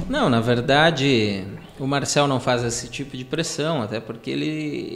Não, 0.08 0.28
na 0.28 0.40
verdade, 0.40 1.44
O 1.80 1.86
Marcel 1.86 2.28
não 2.28 2.38
faz 2.38 2.62
esse 2.62 2.86
tipo 2.86 3.16
de 3.16 3.24
pressão, 3.24 3.82
até 3.82 3.98
porque 3.98 4.30
ele, 4.30 4.46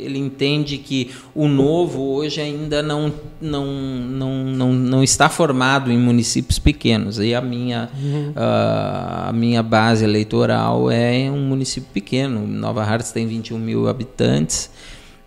ele 0.05 0.19
entende 0.19 0.79
que 0.79 1.11
o 1.35 1.49
novo 1.49 2.01
hoje 2.01 2.41
ainda 2.41 2.81
não, 2.81 3.13
não, 3.41 3.67
não, 3.67 4.45
não, 4.45 4.73
não 4.73 5.03
está 5.03 5.29
formado 5.29 5.91
em 5.91 5.99
municípios 5.99 6.61
pequenos. 6.61 7.19
E 7.19 7.35
a 7.35 7.41
minha, 7.41 7.91
uhum. 8.01 8.31
uh, 8.31 9.29
a 9.29 9.33
minha 9.35 9.65
base 9.65 10.05
eleitoral 10.05 10.89
é 10.89 11.29
um 11.29 11.41
município 11.41 11.89
pequeno. 11.93 12.47
Nova 12.47 12.85
Hartz 12.85 13.11
tem 13.11 13.27
21 13.27 13.59
mil 13.59 13.89
habitantes. 13.89 14.71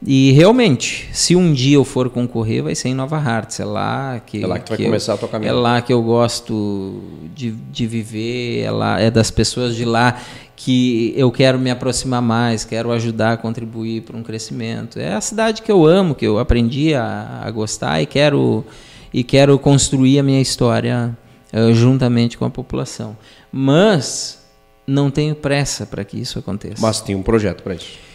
E 0.05 0.31
realmente, 0.31 1.09
se 1.12 1.35
um 1.35 1.51
dia 1.51 1.75
eu 1.75 1.83
for 1.83 2.09
concorrer, 2.09 2.63
vai 2.63 2.73
ser 2.73 2.89
em 2.89 2.93
Nova 2.93 3.17
Hartz. 3.17 3.59
É 3.59 3.65
lá 3.65 4.21
que, 4.25 4.41
é 4.41 4.47
lá 4.47 4.57
que 4.57 4.65
tu 4.65 4.69
vai 4.69 4.79
eu, 4.79 4.85
começar 4.85 5.13
a 5.13 5.17
tua 5.17 5.27
caminhada. 5.27 5.57
É 5.57 5.62
lá 5.62 5.81
que 5.81 5.91
eu 5.91 6.01
gosto 6.01 7.01
de, 7.35 7.51
de 7.51 7.85
viver, 7.85 8.62
é, 8.62 8.71
lá, 8.71 8.99
é 8.99 9.12
das 9.12 9.29
pessoas 9.29 9.75
de 9.75 9.83
lá 9.83 10.17
que 10.55 11.13
eu 11.17 11.31
quero 11.31 11.59
me 11.59 11.69
aproximar 11.69 12.21
mais, 12.21 12.63
quero 12.63 12.91
ajudar 12.91 13.33
a 13.33 13.38
contribuir 13.38 14.03
para 14.03 14.15
um 14.15 14.23
crescimento. 14.23 14.99
É 14.99 15.13
a 15.13 15.21
cidade 15.21 15.62
que 15.62 15.71
eu 15.71 15.85
amo, 15.85 16.15
que 16.15 16.25
eu 16.25 16.39
aprendi 16.39 16.93
a, 16.93 17.41
a 17.43 17.51
gostar 17.51 18.01
e 18.01 18.05
quero, 18.05 18.65
e 19.13 19.23
quero 19.23 19.57
construir 19.59 20.19
a 20.19 20.23
minha 20.23 20.41
história 20.41 21.17
uh, 21.53 21.73
juntamente 21.73 22.38
com 22.38 22.45
a 22.45 22.49
população. 22.49 23.17
Mas 23.51 24.39
não 24.88 25.12
tenho 25.12 25.35
pressa 25.35 25.85
para 25.85 26.03
que 26.03 26.19
isso 26.19 26.39
aconteça. 26.39 26.81
Mas 26.81 27.01
tem 27.01 27.15
um 27.15 27.23
projeto 27.23 27.63
para 27.63 27.75
isso. 27.75 28.09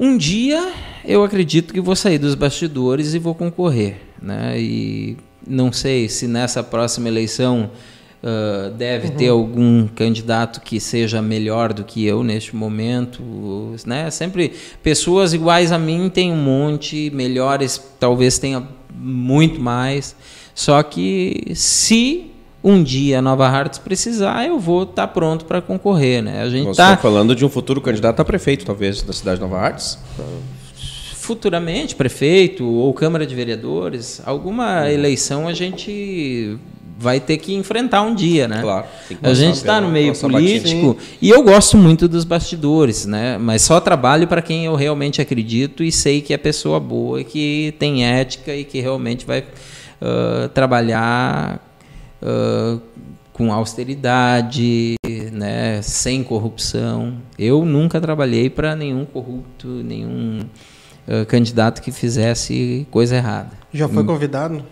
Um 0.00 0.16
dia 0.16 0.72
eu 1.04 1.22
acredito 1.22 1.74
que 1.74 1.80
vou 1.80 1.94
sair 1.94 2.16
dos 2.16 2.34
bastidores 2.34 3.12
e 3.12 3.18
vou 3.18 3.34
concorrer. 3.34 3.98
Né? 4.20 4.58
E 4.58 5.16
não 5.46 5.70
sei 5.70 6.08
se 6.08 6.26
nessa 6.26 6.62
próxima 6.62 7.06
eleição 7.08 7.70
Uh, 8.22 8.68
deve 8.72 9.08
uhum. 9.08 9.14
ter 9.14 9.28
algum 9.28 9.88
candidato 9.88 10.60
que 10.60 10.78
seja 10.78 11.22
melhor 11.22 11.72
do 11.72 11.84
que 11.84 12.04
eu 12.04 12.22
neste 12.22 12.54
momento, 12.54 13.22
né? 13.86 14.10
Sempre 14.10 14.52
pessoas 14.82 15.32
iguais 15.32 15.72
a 15.72 15.78
mim 15.78 16.10
tem 16.12 16.30
um 16.30 16.36
monte, 16.36 17.10
melhores 17.14 17.82
talvez 17.98 18.38
tenha 18.38 18.62
muito 18.94 19.58
mais. 19.58 20.14
Só 20.54 20.82
que 20.82 21.52
se 21.54 22.30
um 22.62 22.82
dia 22.82 23.18
a 23.18 23.22
Nova 23.22 23.46
Hartz 23.48 23.78
precisar, 23.78 24.46
eu 24.46 24.58
vou 24.58 24.82
estar 24.82 25.06
tá 25.06 25.08
pronto 25.08 25.44
para 25.44 25.60
concorrer, 25.60 26.22
né? 26.22 26.42
A 26.42 26.50
gente 26.50 26.64
Você 26.64 26.70
está 26.72 26.96
tá 26.96 27.02
falando 27.02 27.34
de 27.34 27.44
um 27.44 27.48
futuro 27.48 27.80
candidato 27.80 28.20
a 28.20 28.24
prefeito, 28.24 28.64
talvez, 28.64 29.02
da 29.02 29.12
cidade 29.12 29.36
de 29.36 29.42
Nova 29.42 29.58
Hartz? 29.58 29.98
Futuramente, 31.14 31.94
prefeito 31.94 32.66
ou 32.66 32.92
Câmara 32.92 33.26
de 33.26 33.34
Vereadores, 33.34 34.20
alguma 34.26 34.82
uhum. 34.82 34.88
eleição 34.88 35.48
a 35.48 35.54
gente 35.54 36.58
vai 36.98 37.18
ter 37.18 37.38
que 37.38 37.54
enfrentar 37.54 38.02
um 38.02 38.14
dia, 38.14 38.46
né? 38.46 38.60
Claro. 38.60 38.84
A 39.22 39.32
gente 39.32 39.54
está 39.54 39.80
no 39.80 39.88
meio 39.88 40.14
político 40.14 40.98
e 41.22 41.30
eu 41.30 41.42
gosto 41.42 41.78
muito 41.78 42.06
dos 42.06 42.24
bastidores, 42.24 43.06
né? 43.06 43.38
Mas 43.38 43.62
só 43.62 43.80
trabalho 43.80 44.28
para 44.28 44.42
quem 44.42 44.66
eu 44.66 44.74
realmente 44.74 45.18
acredito 45.18 45.82
e 45.82 45.90
sei 45.90 46.20
que 46.20 46.34
é 46.34 46.36
pessoa 46.36 46.78
boa, 46.78 47.24
que 47.24 47.74
tem 47.78 48.04
ética 48.04 48.54
e 48.54 48.64
que 48.64 48.80
realmente 48.80 49.24
vai 49.24 49.40
uh, 49.40 50.48
trabalhar 50.50 51.69
uh, 52.22 52.80
com 53.32 53.52
austeridade, 53.52 54.96
né? 55.32 55.80
Sem 55.82 56.22
corrupção. 56.22 57.14
Eu 57.38 57.64
nunca 57.64 58.00
trabalhei 58.00 58.50
para 58.50 58.76
nenhum 58.76 59.04
corrupto, 59.04 59.68
nenhum 59.68 60.40
uh, 61.08 61.26
candidato 61.26 61.80
que 61.82 61.90
fizesse 61.90 62.86
coisa 62.90 63.16
errada. 63.16 63.50
Já 63.72 63.88
foi 63.88 64.04
convidado? 64.04 64.64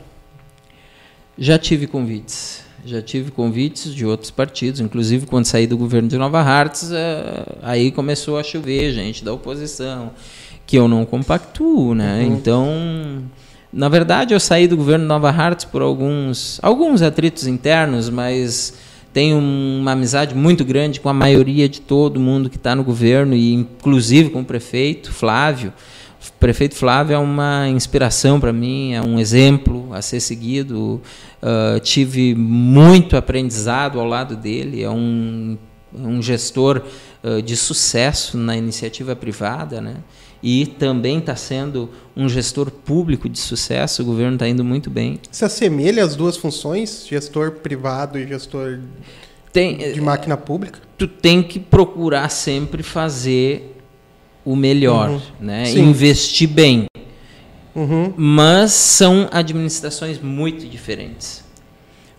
Já 1.38 1.58
tive 1.58 1.86
convites. 1.86 2.64
Já 2.84 3.02
tive 3.02 3.30
convites 3.30 3.94
de 3.94 4.06
outros 4.06 4.30
partidos, 4.30 4.80
inclusive 4.80 5.26
quando 5.26 5.44
saí 5.44 5.66
do 5.66 5.76
governo 5.76 6.08
de 6.08 6.16
Nova 6.16 6.40
Hartz, 6.40 6.90
eh, 6.92 7.44
aí 7.60 7.90
começou 7.90 8.38
a 8.38 8.42
chover 8.42 8.92
gente 8.92 9.24
da 9.24 9.32
oposição, 9.32 10.12
que 10.66 10.76
eu 10.76 10.86
não 10.86 11.04
compactuo, 11.04 11.94
né? 11.94 12.22
Uhum. 12.22 12.34
Então, 12.34 13.22
na 13.72 13.88
verdade, 13.88 14.32
eu 14.32 14.40
saí 14.40 14.66
do 14.66 14.76
governo 14.76 15.04
Nova 15.06 15.30
Hartz 15.30 15.64
por 15.64 15.82
alguns, 15.82 16.58
alguns 16.62 17.02
atritos 17.02 17.46
internos, 17.46 18.08
mas 18.08 18.74
tenho 19.12 19.38
uma 19.38 19.92
amizade 19.92 20.34
muito 20.34 20.64
grande 20.64 21.00
com 21.00 21.08
a 21.08 21.12
maioria 21.12 21.68
de 21.68 21.80
todo 21.80 22.20
mundo 22.20 22.48
que 22.48 22.56
está 22.56 22.74
no 22.74 22.84
governo, 22.84 23.34
e 23.34 23.52
inclusive 23.52 24.30
com 24.30 24.40
o 24.40 24.44
prefeito 24.44 25.12
Flávio. 25.12 25.72
O 26.20 26.32
prefeito 26.40 26.74
Flávio 26.74 27.14
é 27.14 27.18
uma 27.18 27.68
inspiração 27.68 28.40
para 28.40 28.52
mim, 28.52 28.94
é 28.94 29.02
um 29.02 29.18
exemplo 29.18 29.92
a 29.92 30.00
ser 30.02 30.20
seguido. 30.20 31.00
Uh, 31.42 31.78
tive 31.80 32.34
muito 32.34 33.16
aprendizado 33.16 34.00
ao 34.00 34.06
lado 34.06 34.34
dele, 34.34 34.82
é 34.82 34.90
um, 34.90 35.56
um 35.94 36.20
gestor 36.22 36.82
uh, 37.22 37.42
de 37.42 37.56
sucesso 37.56 38.36
na 38.36 38.56
iniciativa 38.56 39.14
privada, 39.14 39.80
né? 39.80 39.96
E 40.42 40.66
também 40.66 41.18
está 41.18 41.34
sendo 41.34 41.90
um 42.16 42.28
gestor 42.28 42.70
público 42.70 43.28
de 43.28 43.38
sucesso, 43.38 44.02
o 44.02 44.04
governo 44.04 44.34
está 44.34 44.48
indo 44.48 44.64
muito 44.64 44.88
bem. 44.88 45.18
Se 45.30 45.44
assemelha 45.44 46.04
as 46.04 46.14
duas 46.14 46.36
funções, 46.36 47.06
gestor 47.08 47.52
privado 47.52 48.18
e 48.18 48.26
gestor 48.26 48.80
tem, 49.52 49.92
de 49.92 50.00
máquina 50.00 50.36
pública? 50.36 50.80
Tu 50.96 51.08
tem 51.08 51.42
que 51.42 51.58
procurar 51.58 52.28
sempre 52.28 52.82
fazer 52.82 53.76
o 54.44 54.54
melhor, 54.54 55.10
uhum. 55.10 55.20
né? 55.40 55.70
investir 55.72 56.48
bem. 56.48 56.86
Uhum. 57.74 58.12
Mas 58.16 58.72
são 58.72 59.28
administrações 59.30 60.20
muito 60.20 60.66
diferentes. 60.66 61.44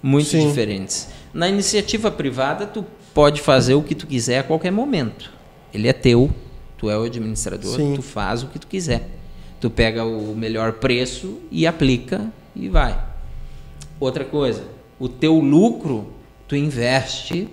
Muito 0.01 0.29
Sim. 0.29 0.47
diferentes. 0.47 1.09
Na 1.33 1.49
iniciativa 1.49 2.09
privada, 2.09 2.65
tu 2.65 2.85
pode 3.13 3.41
fazer 3.41 3.73
o 3.73 3.83
que 3.83 3.93
tu 3.93 4.07
quiser 4.07 4.39
a 4.39 4.43
qualquer 4.43 4.71
momento. 4.71 5.31
Ele 5.73 5.87
é 5.87 5.93
teu, 5.93 6.31
tu 6.79 6.89
é 6.89 6.97
o 6.97 7.03
administrador, 7.03 7.75
Sim. 7.75 7.93
tu 7.93 8.01
faz 8.01 8.41
o 8.41 8.47
que 8.47 8.57
tu 8.57 8.65
quiser. 8.65 9.07
Tu 9.59 9.69
pega 9.69 10.05
o 10.05 10.33
melhor 10.33 10.73
preço 10.73 11.37
e 11.51 11.67
aplica 11.67 12.31
e 12.55 12.69
vai. 12.69 12.97
Outra 13.99 14.23
coisa, 14.23 14.63
o 14.97 15.09
teu 15.09 15.37
lucro 15.39 16.13
tu 16.47 16.55
investe, 16.55 17.47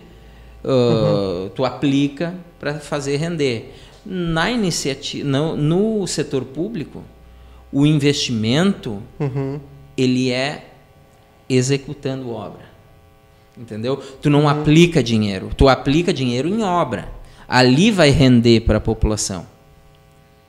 uh, 0.64 0.70
uhum. 0.70 1.48
tu 1.50 1.64
aplica 1.64 2.34
para 2.58 2.80
fazer 2.80 3.16
render 3.16 3.74
na 4.06 4.50
iniciativa, 4.50 5.28
no, 5.28 5.56
no 5.56 6.06
setor 6.06 6.44
público, 6.44 7.02
o 7.72 7.84
investimento 7.84 9.02
uhum. 9.18 9.60
ele 9.96 10.30
é 10.30 10.70
executando 11.48 12.30
obra. 12.30 12.64
Entendeu? 13.58 13.96
Tu 14.22 14.30
não 14.30 14.42
uhum. 14.42 14.48
aplica 14.48 15.02
dinheiro, 15.02 15.50
tu 15.56 15.68
aplica 15.68 16.12
dinheiro 16.12 16.48
em 16.48 16.62
obra. 16.62 17.15
Ali 17.48 17.90
vai 17.90 18.10
render 18.10 18.60
para 18.60 18.78
a 18.78 18.80
população. 18.80 19.46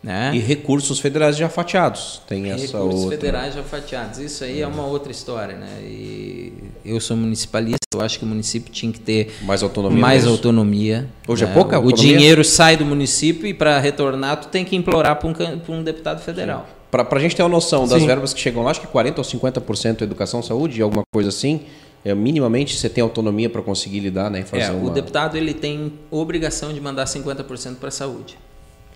Né? 0.08 0.32
E 0.34 0.40
recursos 0.40 1.00
federais 1.00 1.36
já 1.36 1.50
fatiados. 1.50 2.22
Tem 2.28 2.50
essa 2.52 2.78
recursos 2.78 3.02
outra. 3.02 3.18
federais 3.18 3.56
já 3.56 3.64
fatiados. 3.64 4.20
Isso 4.20 4.44
aí 4.44 4.62
é 4.62 4.68
uma 4.68 4.86
outra 4.86 5.12
história. 5.12 5.56
Né? 5.56 5.82
E 5.82 6.54
eu 6.86 7.00
sou 7.02 7.18
municipalista, 7.18 7.80
eu 7.94 8.02
acho 8.02 8.20
que 8.20 8.24
o 8.24 8.28
município 8.28 8.72
tinha 8.72 8.92
que 8.92 9.00
ter 9.00 9.36
mais 9.42 9.64
autonomia. 9.64 10.00
Mais 10.00 10.24
mesmo. 10.24 10.32
autonomia 10.32 11.10
Hoje 11.28 11.44
é 11.44 11.48
né? 11.48 11.54
pouca 11.54 11.76
autonomia? 11.76 12.16
O 12.16 12.18
dinheiro 12.18 12.44
sai 12.44 12.78
do 12.78 12.86
município 12.86 13.48
e 13.48 13.54
para 13.54 13.80
retornar 13.80 14.40
tu 14.40 14.48
tem 14.48 14.64
que 14.64 14.76
implorar 14.76 15.18
para 15.18 15.28
um, 15.28 15.34
um, 15.76 15.84
deputado 15.84 16.22
federal. 16.22 16.68
Para 16.90 17.06
a 17.12 17.20
gente 17.20 17.36
ter 17.36 17.44
uma 17.44 17.50
noção 17.50 17.86
das 17.86 18.00
Sim. 18.00 18.08
verbas 18.08 18.34
que 18.34 18.40
chegam 18.40 18.64
lá, 18.64 18.72
acho 18.72 18.80
que 18.80 18.88
40% 18.88 19.18
ou 19.18 19.24
50% 19.26 20.04
educação, 20.04 20.42
saúde, 20.42 20.82
alguma 20.82 21.04
coisa 21.14 21.30
assim. 21.30 21.62
É, 22.06 22.14
minimamente 22.16 22.78
você 22.78 22.90
tem 22.90 23.02
autonomia 23.02 23.50
para 23.50 23.62
conseguir 23.62 24.00
lidar, 24.00 24.30
né? 24.30 24.44
Fazer 24.44 24.64
é, 24.64 24.72
uma... 24.72 24.90
O 24.90 24.94
deputado 24.94 25.36
ele 25.36 25.54
tem 25.54 25.94
obrigação 26.10 26.74
de 26.74 26.80
mandar 26.80 27.06
50% 27.06 27.76
para 27.76 27.90
a 27.90 27.92
saúde. 27.92 28.38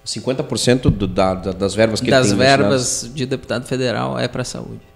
50% 0.05 0.89
do, 0.89 1.07
da, 1.07 1.33
das 1.33 1.75
verbas 1.75 2.01
que 2.01 2.09
das 2.09 2.27
ele 2.27 2.37
tem 2.37 2.47
verbas 2.47 3.11
de 3.13 3.25
deputado 3.25 3.65
federal 3.65 4.17
é 4.17 4.27
para 4.27 4.41
a 4.41 4.45
saúde. 4.45 4.91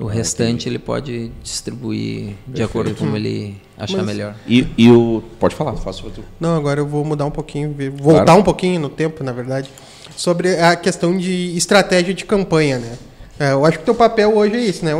O 0.00 0.08
ah, 0.08 0.12
restante 0.12 0.50
entendi. 0.50 0.68
ele 0.70 0.78
pode 0.80 1.30
distribuir 1.42 2.24
Perfeito. 2.24 2.52
de 2.52 2.62
acordo 2.64 2.94
com 2.96 3.14
ele 3.14 3.60
achar 3.78 3.98
Mas, 3.98 4.06
melhor. 4.06 4.34
E, 4.46 4.66
e, 4.76 4.90
o 4.90 5.22
pode 5.38 5.54
falar, 5.54 5.74
faça 5.76 6.02
tu. 6.12 6.24
Não, 6.40 6.56
agora 6.56 6.80
eu 6.80 6.86
vou 6.86 7.04
mudar 7.04 7.24
um 7.26 7.30
pouquinho, 7.30 7.74
voltar 7.96 8.24
claro. 8.24 8.40
um 8.40 8.42
pouquinho 8.42 8.80
no 8.80 8.88
tempo, 8.88 9.22
na 9.22 9.30
verdade, 9.30 9.70
sobre 10.16 10.58
a 10.58 10.74
questão 10.74 11.16
de 11.16 11.56
estratégia 11.56 12.12
de 12.12 12.24
campanha, 12.24 12.78
né? 12.78 12.98
É, 13.38 13.52
eu 13.52 13.64
acho 13.64 13.78
que 13.78 13.82
o 13.82 13.86
teu 13.86 13.94
papel 13.94 14.36
hoje 14.36 14.54
é 14.56 14.60
isso, 14.60 14.84
né? 14.84 14.92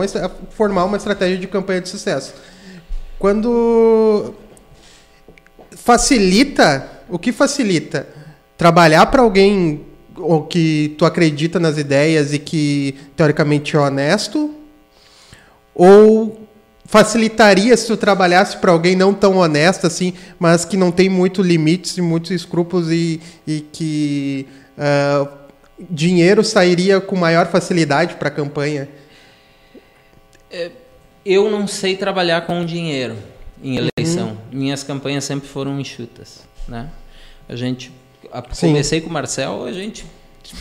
Formar 0.50 0.84
uma 0.84 0.96
estratégia 0.96 1.38
de 1.38 1.46
campanha 1.46 1.80
de 1.80 1.88
sucesso. 1.88 2.34
Quando 3.18 4.34
facilita, 5.70 6.88
o 7.08 7.18
que 7.18 7.32
facilita? 7.32 8.06
trabalhar 8.56 9.06
para 9.06 9.22
alguém 9.22 9.82
ou 10.16 10.44
que 10.44 10.94
tu 10.96 11.04
acredita 11.04 11.58
nas 11.58 11.76
ideias 11.76 12.32
e 12.32 12.38
que 12.38 12.94
teoricamente 13.16 13.74
é 13.76 13.78
honesto 13.80 14.54
ou 15.74 16.46
facilitaria 16.84 17.76
se 17.76 17.86
tu 17.86 17.96
trabalhasse 17.96 18.56
para 18.58 18.70
alguém 18.70 18.94
não 18.94 19.12
tão 19.12 19.38
honesto 19.38 19.86
assim, 19.86 20.14
mas 20.38 20.64
que 20.64 20.76
não 20.76 20.92
tem 20.92 21.08
muito 21.08 21.42
limites 21.42 21.96
e 21.96 22.00
muitos 22.00 22.30
escrúpulos 22.30 22.90
e, 22.92 23.20
e 23.46 23.60
que 23.72 24.46
uh, 24.78 25.28
dinheiro 25.78 26.44
sairia 26.44 27.00
com 27.00 27.16
maior 27.16 27.46
facilidade 27.46 28.14
para 28.16 28.28
a 28.28 28.30
campanha? 28.30 28.88
É, 30.50 30.70
eu 31.24 31.50
não 31.50 31.66
sei 31.66 31.96
trabalhar 31.96 32.42
com 32.42 32.64
dinheiro 32.64 33.16
em 33.62 33.76
eleição. 33.76 34.28
Uhum. 34.28 34.36
Minhas 34.58 34.82
campanhas 34.82 35.24
sempre 35.24 35.48
foram 35.48 35.80
enxutas. 35.80 36.46
né? 36.68 36.88
A 37.48 37.56
gente 37.56 37.90
a, 38.32 38.42
comecei 38.42 39.00
com 39.00 39.08
o 39.08 39.12
Marcel, 39.12 39.64
a 39.64 39.72
gente 39.72 40.04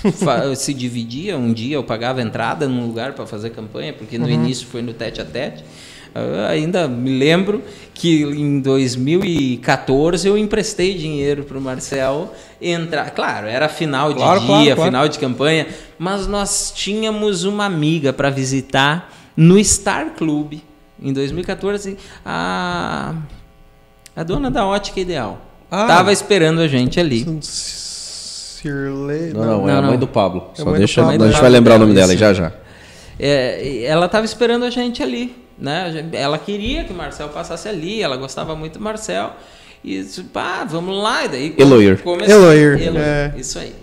se 0.56 0.74
dividia. 0.74 1.38
Um 1.38 1.54
dia 1.54 1.76
eu 1.76 1.84
pagava 1.84 2.22
entrada 2.22 2.68
num 2.68 2.86
lugar 2.88 3.14
para 3.14 3.26
fazer 3.26 3.50
campanha, 3.52 3.94
porque 3.94 4.18
no 4.18 4.30
início 4.30 4.68
foi 4.68 4.82
no 4.82 4.94
tete 4.94 5.22
a 5.22 5.26
tete. 5.26 5.64
Eu 6.16 6.46
ainda 6.46 6.88
me 6.88 7.18
lembro 7.18 7.64
que 7.94 8.22
em 8.24 8.60
2014 8.60 10.28
eu 10.28 10.38
emprestei 10.38 10.94
dinheiro 10.96 11.44
para 11.44 11.58
o 11.58 11.62
Marcel 11.62 12.32
entrar. 12.62 13.10
Claro, 13.12 13.48
era 13.48 13.68
final 13.68 14.10
de 14.14 14.20
Claro, 14.20 14.40
dia, 14.40 14.48
claro, 14.48 14.76
claro. 14.76 14.84
final 14.92 15.08
de 15.08 15.18
campanha, 15.20 15.68
mas 15.98 16.28
nós 16.28 16.72
tínhamos 16.76 17.44
uma 17.46 17.66
amiga 17.66 18.14
para 18.14 18.30
visitar 18.30 19.12
no 19.36 19.64
Star 19.64 20.12
Club 20.16 20.54
em 21.02 21.12
2014. 21.12 21.98
A, 22.24 23.16
a 24.16 24.24
dona 24.24 24.52
da 24.52 24.66
ótica 24.68 25.00
ideal 25.00 25.42
Ah. 25.72 25.82
estava 25.84 26.12
esperando 26.14 26.60
a 26.62 26.68
gente 26.68 27.00
ali. 27.00 27.26
Sirley. 27.42 29.34
Não, 29.34 29.44
não, 29.46 29.70
é 29.70 29.72
Não, 29.74 29.80
a 29.80 29.82
mãe 29.82 29.92
não. 29.94 29.98
do 30.00 30.08
Pablo. 30.08 30.50
É 30.50 30.54
a 30.54 30.56
Só 30.58 30.66
mãe 30.66 30.74
do 30.76 30.78
deixa, 30.78 31.02
Pablo. 31.02 31.16
a 31.16 31.26
gente 31.26 31.34
Mãe 31.34 31.42
vai 31.42 31.50
lembrar 31.50 31.76
o 31.76 31.80
nome 31.80 31.94
dela 31.94 32.16
já 32.16 32.34
já. 32.34 32.52
É, 33.20 33.84
ela 33.86 34.06
estava 34.08 34.26
esperando 34.26 34.64
a 34.66 34.70
gente 34.70 35.04
ali, 35.04 35.36
né? 35.58 36.10
Ela 36.14 36.38
queria 36.38 36.84
que 36.84 36.94
o 36.94 36.96
Marcel 36.96 37.30
passasse 37.30 37.68
ali, 37.68 38.02
ela 38.02 38.18
gostava 38.18 38.56
muito 38.56 38.80
do 38.80 38.84
Marcel. 38.84 39.32
E 39.84 40.02
pá, 40.32 40.64
vamos 40.64 41.02
lá. 41.02 41.26
E 41.26 41.28
daí 41.30 41.56
Eloir. 41.58 42.02
começou- 42.02 42.36
Eloir, 42.52 42.82
Eloir, 42.82 43.04
é. 43.04 43.34
Isso 43.38 43.60
aí. 43.60 43.74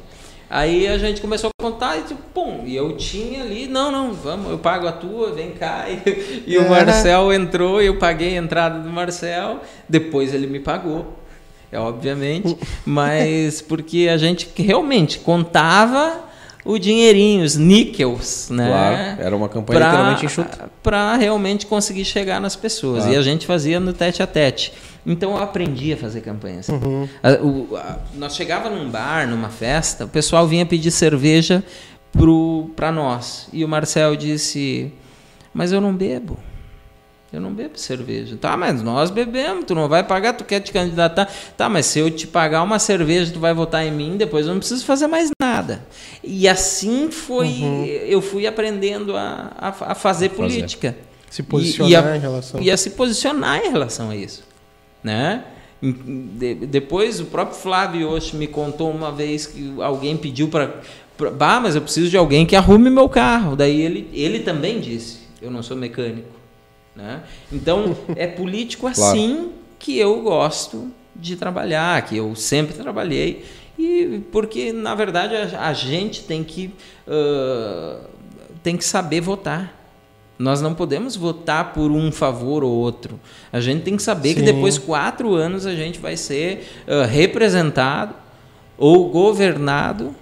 Aí 0.49 0.89
a 0.89 0.99
gente 0.99 1.21
começou 1.21 1.49
a 1.51 1.63
contar 1.63 1.97
e 1.99 2.03
tipo, 2.03 2.21
pum, 2.35 2.65
e 2.67 2.75
eu 2.75 2.97
tinha 2.97 3.43
ali, 3.43 3.69
não, 3.69 3.93
não, 3.93 4.13
vamos, 4.13 4.51
eu 4.51 4.59
pago 4.59 4.89
a 4.89 4.91
tua, 4.93 5.33
vem 5.33 5.51
cá. 5.53 5.85
E, 5.89 6.43
e 6.45 6.57
É. 6.57 6.59
o 6.59 6.69
Marcel 6.69 7.33
entrou, 7.33 7.81
eu 7.81 7.99
paguei 7.99 8.37
a 8.37 8.41
entrada 8.43 8.81
do 8.81 8.89
Marcel, 8.91 9.61
depois 9.89 10.35
ele 10.35 10.49
me 10.49 10.59
pagou. 10.59 11.17
É 11.71 11.79
obviamente, 11.79 12.57
mas 12.85 13.63
porque 13.63 14.09
a 14.13 14.17
gente 14.17 14.49
realmente 14.57 15.21
contava 15.21 16.19
o 16.65 16.79
dinheirinho, 16.79 17.45
os 17.45 17.57
níquels, 17.57 18.49
né? 18.51 18.67
Claro, 18.69 19.23
era 19.27 19.37
uma 19.37 19.49
campanha 19.49 19.81
literalmente 19.81 20.27
enxuta. 20.27 20.71
Para 20.83 21.17
realmente 21.17 21.67
conseguir 21.67 22.05
chegar 22.05 22.41
nas 22.41 22.55
pessoas. 22.57 22.99
Claro. 23.05 23.13
E 23.13 23.17
a 23.17 23.23
gente 23.23 23.47
fazia 23.47 23.81
no 23.81 23.93
tete 23.93 24.23
a 24.23 24.27
tete. 24.27 24.73
Então 25.07 25.31
eu 25.31 25.43
aprendi 25.43 25.93
a 25.93 25.97
fazer 25.97 26.21
campanha. 26.21 26.61
assim. 26.61 26.75
A- 27.23 27.43
o- 27.43 27.75
a- 27.77 27.99
nós 28.15 28.37
chegava 28.37 28.69
num 28.69 28.91
bar, 28.91 29.27
numa 29.27 29.49
festa, 29.49 30.05
o 30.05 30.09
pessoal 30.09 30.47
vinha 30.47 30.67
pedir 30.67 30.91
cerveja 30.91 31.65
para 32.77 32.93
nós. 32.93 33.49
E 33.53 33.65
o 33.65 33.69
Marcel 33.69 34.15
disse: 34.17 34.93
Mas 35.55 35.73
eu 35.73 35.81
não 35.81 35.95
bebo. 35.95 36.39
Eu 37.33 37.41
não 37.41 37.53
bebo 37.55 37.79
cerveja. 37.79 38.37
Tá, 38.41 38.57
mas 38.57 38.83
nós 38.83 39.09
bebemos, 39.11 39.65
tu 39.65 39.73
não 39.75 39.89
vai 39.89 40.03
pagar, 40.03 40.33
tu 40.33 40.45
quer 40.45 40.59
te 40.61 40.73
candidatar. 40.73 41.31
Tá, 41.57 41.69
mas 41.69 41.87
se 41.87 42.01
eu 42.01 42.11
te 42.11 42.27
pagar 42.27 42.63
uma 42.63 42.79
cerveja, 42.81 43.33
tu 43.33 43.39
vai 43.39 43.55
votar 43.55 43.87
em 43.87 43.93
mim, 43.93 44.17
depois 44.17 44.47
eu 44.47 44.53
não 44.53 44.59
preciso 44.59 44.85
fazer 44.85 45.07
mais 45.07 45.31
nada. 45.41 45.85
E 46.25 46.49
assim 46.49 47.09
foi, 47.11 47.49
eu 48.09 48.21
fui 48.21 48.47
aprendendo 48.49 49.17
a, 49.17 49.53
a, 49.57 49.69
a 49.93 49.95
fazer 49.95 50.31
política. 50.31 50.97
Se 51.31 51.43
E- 51.43 51.45
posicionar 51.45 51.91
e 51.91 51.95
a- 51.97 52.17
em 52.17 52.21
relação. 52.21 52.61
E 52.61 52.69
a 52.71 52.77
se 52.77 52.91
posicionar 52.91 53.65
em 53.65 53.71
relação 53.71 54.11
a 54.11 54.17
isso. 54.17 54.43
Né? 55.03 55.45
De- 55.81 56.55
depois 56.67 57.21
o 57.21 57.27
próprio 57.27 57.57
Flávio 57.57 58.09
hoje 58.09 58.35
me 58.37 58.49
contou 58.49 58.91
uma 58.91 59.13
vez 59.13 59.47
que 59.47 59.73
alguém 59.81 60.17
pediu 60.17 60.49
para. 60.49 60.81
Bah, 61.39 61.61
mas 61.61 61.77
eu 61.77 61.81
preciso 61.83 62.11
de 62.11 62.17
alguém 62.17 62.45
que 62.45 62.57
arrume 62.57 62.91
meu 62.91 63.09
carro. 63.09 63.55
Daí 63.55 63.81
ele, 63.81 64.11
ele 64.13 64.41
também 64.41 64.81
disse: 64.81 65.21
Eu 65.41 65.51
não 65.51 65.63
sou 65.63 65.77
mecânico. 65.77 66.40
Né? 66.95 67.23
Então, 67.53 67.97
é 68.17 68.27
político 68.27 68.87
assim 68.89 69.53
que 69.79 69.99
eu 69.99 70.21
gosto 70.23 70.91
de 71.15 71.37
trabalhar, 71.37 72.03
que 72.03 72.17
eu 72.17 72.35
sempre 72.35 72.75
trabalhei. 72.75 73.45
E 73.79 74.23
porque, 74.31 74.73
na 74.73 74.95
verdade, 74.95 75.35
a, 75.35 75.69
a 75.69 75.73
gente 75.73 76.25
tem 76.25 76.45
que, 76.45 76.73
ah, 77.09 78.01
tem 78.63 78.77
que 78.77 78.85
saber 78.85 79.21
votar. 79.21 79.77
Nós 80.39 80.63
não 80.63 80.75
podemos 80.75 81.17
votar 81.17 81.73
por 81.75 81.91
um 81.91 82.11
favor 82.11 82.65
ou 82.65 82.71
outro. 82.71 83.21
A 83.53 83.61
gente 83.61 83.83
tem 83.83 83.97
que 83.97 84.03
saber 84.03 84.35
que 84.35 84.41
Sim. 84.41 84.47
depois 84.47 84.75
de 84.75 84.81
quatro 84.81 85.35
anos 85.35 85.67
a 85.67 85.75
gente 85.75 85.99
vai 85.99 86.17
ser 86.17 86.67
ah, 86.87 87.05
representado 87.05 88.15
ou 88.77 89.11
governado 89.11 90.15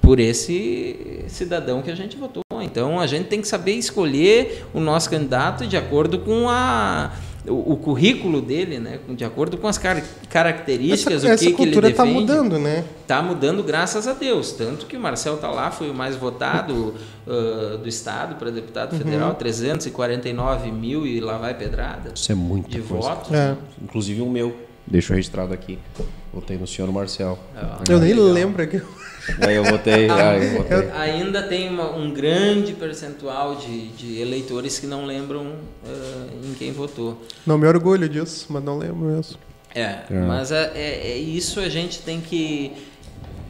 por 0.00 0.20
esse 0.20 1.24
cidadão 1.28 1.82
que 1.82 1.90
a 1.90 1.94
gente 1.94 2.16
votou. 2.16 2.45
Então 2.66 3.00
a 3.00 3.06
gente 3.06 3.26
tem 3.28 3.40
que 3.40 3.48
saber 3.48 3.72
escolher 3.72 4.64
o 4.74 4.80
nosso 4.80 5.08
candidato 5.08 5.66
de 5.66 5.76
acordo 5.76 6.18
com 6.18 6.48
a, 6.48 7.12
o, 7.46 7.72
o 7.72 7.76
currículo 7.76 8.42
dele, 8.42 8.78
né? 8.78 8.98
de 9.10 9.24
acordo 9.24 9.56
com 9.56 9.66
as 9.68 9.78
car- 9.78 10.02
características, 10.28 11.24
essa 11.24 11.26
o 11.28 11.30
essa 11.30 11.44
que, 11.44 11.52
que 11.52 11.62
ele 11.62 11.70
cultura 11.72 11.88
defende. 11.90 12.08
está 12.10 12.20
mudando, 12.34 12.58
né? 12.58 12.84
Está 13.02 13.22
mudando, 13.22 13.62
graças 13.62 14.06
a 14.08 14.12
Deus. 14.12 14.52
Tanto 14.52 14.86
que 14.86 14.96
o 14.96 15.00
Marcel 15.00 15.36
tá 15.38 15.48
lá, 15.50 15.70
foi 15.70 15.88
o 15.90 15.94
mais 15.94 16.16
votado 16.16 16.94
ah, 17.26 17.76
do 17.80 17.88
Estado 17.88 18.34
para 18.36 18.50
deputado 18.50 18.92
Uhum. 18.92 18.98
federal, 18.98 19.34
349 19.34 20.70
mil 20.72 21.06
e 21.06 21.20
lá 21.20 21.38
vai 21.38 21.54
pedrada 21.54 22.12
Isso 22.14 22.30
é 22.30 22.34
muito 22.34 22.68
de 22.68 22.80
votos. 22.80 23.32
É. 23.32 23.54
Inclusive 23.82 24.20
o 24.22 24.28
meu. 24.28 24.54
Deixo 24.86 25.12
registrado 25.12 25.52
aqui. 25.52 25.78
Votei 26.32 26.56
no 26.56 26.66
senhor 26.66 26.90
Marcel. 26.92 27.36
Ah, 27.56 27.80
Eu 27.88 27.98
nem 27.98 28.12
legal. 28.12 28.28
lembro 28.32 28.62
aqui. 28.62 28.80
Daí 29.38 29.56
eu 29.56 29.64
votei. 29.64 30.08
ah, 30.10 30.36
eu 30.36 30.58
votei. 30.62 30.90
Ainda 30.92 31.42
tem 31.42 31.68
uma- 31.68 31.94
um 31.96 32.12
grande 32.12 32.72
percentual 32.72 33.56
de, 33.56 33.88
de 33.88 34.20
eleitores 34.20 34.78
que 34.78 34.86
não 34.86 35.04
lembram 35.06 35.54
ah, 35.84 36.26
em 36.44 36.54
quem 36.54 36.72
votou. 36.72 37.20
Não 37.46 37.58
me 37.58 37.66
orgulho 37.66 38.08
disso, 38.08 38.46
mas 38.50 38.62
não 38.62 38.78
lembro 38.78 39.06
mesmo. 39.06 39.36
É, 39.74 39.98
mas 40.10 40.50
é, 40.52 40.72
é- 40.74 41.10
é 41.12 41.16
isso 41.18 41.60
a 41.60 41.68
gente 41.68 42.00
tem 42.00 42.20
que 42.20 42.72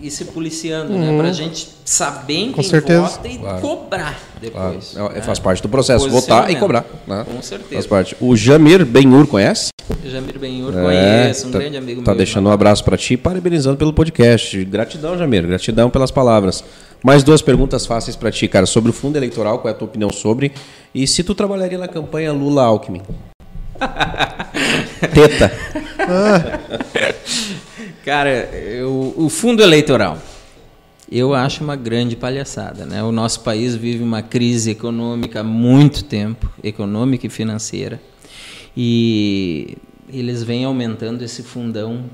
ir 0.01 0.11
se 0.11 0.25
policiando, 0.27 0.93
né? 0.93 1.17
Pra 1.19 1.33
gente 1.33 1.69
saber 1.85 2.35
em 2.35 2.43
Uhum. 2.49 2.53
Com 2.53 2.61
quem 2.61 2.71
certeza. 2.71 3.01
vota 3.03 3.29
e 3.29 3.39
Claro. 3.39 3.61
cobrar 3.61 4.19
Claro. 4.53 4.73
depois. 4.75 4.97
É, 4.97 5.15
né? 5.15 5.23
Faz 5.23 5.39
parte 5.39 5.63
do 5.63 5.69
processo. 5.69 6.09
Votar 6.11 6.51
e 6.51 6.57
cobrar. 6.57 6.85
Né? 7.07 7.25
Com 7.31 7.41
certeza. 7.43 7.75
Faz 7.75 7.87
parte. 7.87 8.17
O 8.21 8.37
Jamir 8.37 8.85
Benhur 8.85 9.27
conhece? 9.27 9.71
Jamir 10.05 10.39
Benhur 10.39 10.77
É, 10.77 10.83
conheço, 10.83 11.49
um 11.49 11.51
tá, 11.51 11.59
grande 11.59 11.77
amigo 11.77 12.03
Tá 12.03 12.11
meu. 12.13 12.19
deixando 12.19 12.49
um 12.49 12.53
abraço 12.53 12.85
para 12.85 12.97
ti, 12.97 13.17
parabenizando 13.17 13.77
pelo 13.77 13.93
podcast. 13.93 14.65
Gratidão, 14.65 15.17
Jamir. 15.17 15.47
Gratidão 15.47 15.89
pelas 15.91 16.11
palavras. 16.11 16.63
Mais 17.05 17.23
duas 17.23 17.41
perguntas 17.43 17.87
fáceis 17.87 18.17
para 18.17 18.31
ti, 18.31 18.49
cara, 18.49 18.67
sobre 18.67 18.91
o 18.91 18.93
fundo 18.93 19.17
eleitoral, 19.17 19.59
qual 19.61 19.69
é 19.73 19.75
a 19.75 19.79
tua 19.79 19.87
opinião 19.87 20.11
sobre? 20.11 20.53
E 20.95 21.07
se 21.07 21.23
tu 21.23 21.35
trabalharia 21.35 21.79
na 21.79 21.87
campanha 21.89 22.33
Lula 22.33 22.65
Alckmin? 22.65 23.03
Teta. 25.15 25.53
Cara, 28.05 28.31
eu- 28.31 29.15
o 29.17 29.29
fundo 29.29 29.63
eleitoral, 29.63 30.19
eu 31.11 31.35
acho 31.35 31.63
uma 31.65 31.77
grande 31.77 32.17
palhaçada. 32.17 32.85
Né? 32.87 33.03
O 33.03 33.13
nosso 33.13 33.41
país 33.41 33.75
vive 33.75 34.03
uma 34.03 34.23
crise 34.23 34.71
econômica 34.71 35.41
há 35.41 35.45
muito 35.45 36.05
tempo, 36.05 36.51
econômica 36.63 37.27
e 37.27 37.31
financeira. 37.31 38.01
E 38.77 39.77
eles 40.13 40.43
vêm 40.43 40.65
aumentando 40.65 41.23
esse 41.23 41.43
fundão 41.43 42.05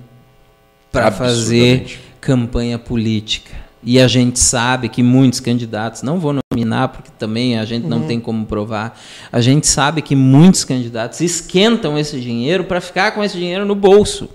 para 0.91 1.11
fazer 1.11 1.99
campanha 2.21 2.79
política. 2.79 3.51
E 3.85 3.99
a 4.01 4.07
gente 4.07 4.39
sabe 4.39 4.89
que 4.89 5.03
muitos 5.03 5.41
candidatos, 5.41 6.03
não 6.03 6.21
vou 6.21 6.33
nominar 6.53 6.89
porque 6.89 7.11
também 7.19 7.59
a 7.59 7.65
gente 7.65 7.85
não 7.85 8.03
tem 8.07 8.21
como 8.21 8.47
provar, 8.47 8.97
a 9.33 9.41
gente 9.41 9.67
sabe 9.67 10.01
que 10.03 10.15
muitos 10.15 10.63
candidatos 10.65 11.21
esquentam 11.21 11.99
esse 11.99 12.21
dinheiro 12.21 12.63
para 12.65 12.81
ficar 12.81 13.11
com 13.11 13.25
esse 13.25 13.37
dinheiro 13.37 13.65
no 13.67 13.75
bolso. 13.75 14.29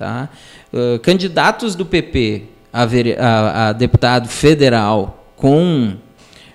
Tá? 0.00 0.30
Uh, 0.72 0.98
candidatos 1.00 1.74
do 1.74 1.84
PP 1.84 2.44
a, 2.72 2.84
a- 3.18 3.68
a 3.68 3.72
deputado 3.74 4.28
federal 4.30 5.22
com 5.36 5.92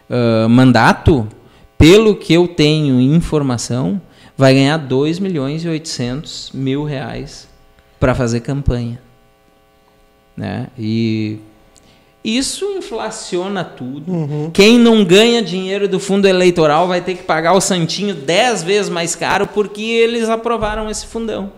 uh, 0.10 0.50
mandato, 0.50 1.28
pelo 1.78 2.16
que 2.16 2.34
eu 2.34 2.48
tenho 2.48 3.00
informação, 3.00 4.02
vai 4.36 4.56
ganhar 4.56 4.78
2 4.78 5.20
milhões 5.20 5.64
e 5.64 5.70
800 5.70 6.50
mil 6.56 6.84
reais 6.86 7.48
para 8.00 8.16
fazer 8.16 8.40
campanha. 8.40 9.00
Né? 10.36 10.66
E 10.76 11.38
isso 12.24 12.66
inflaciona 12.76 13.64
tudo. 13.64 14.50
Quem 14.54 14.80
não 14.80 15.06
ganha 15.06 15.44
dinheiro 15.44 15.88
do 15.88 16.00
fundo 16.00 16.28
eleitoral 16.28 16.88
vai 16.88 17.00
ter 17.00 17.14
que 17.14 17.22
pagar 17.22 17.54
o 17.54 17.62
santinho 17.62 18.16
10 18.16 18.64
vezes 18.64 18.90
mais 18.90 19.14
caro 19.16 19.46
porque 19.46 19.84
eles 19.84 20.30
aprovaram 20.30 20.90
esse 20.90 21.06
fundão. 21.06 21.52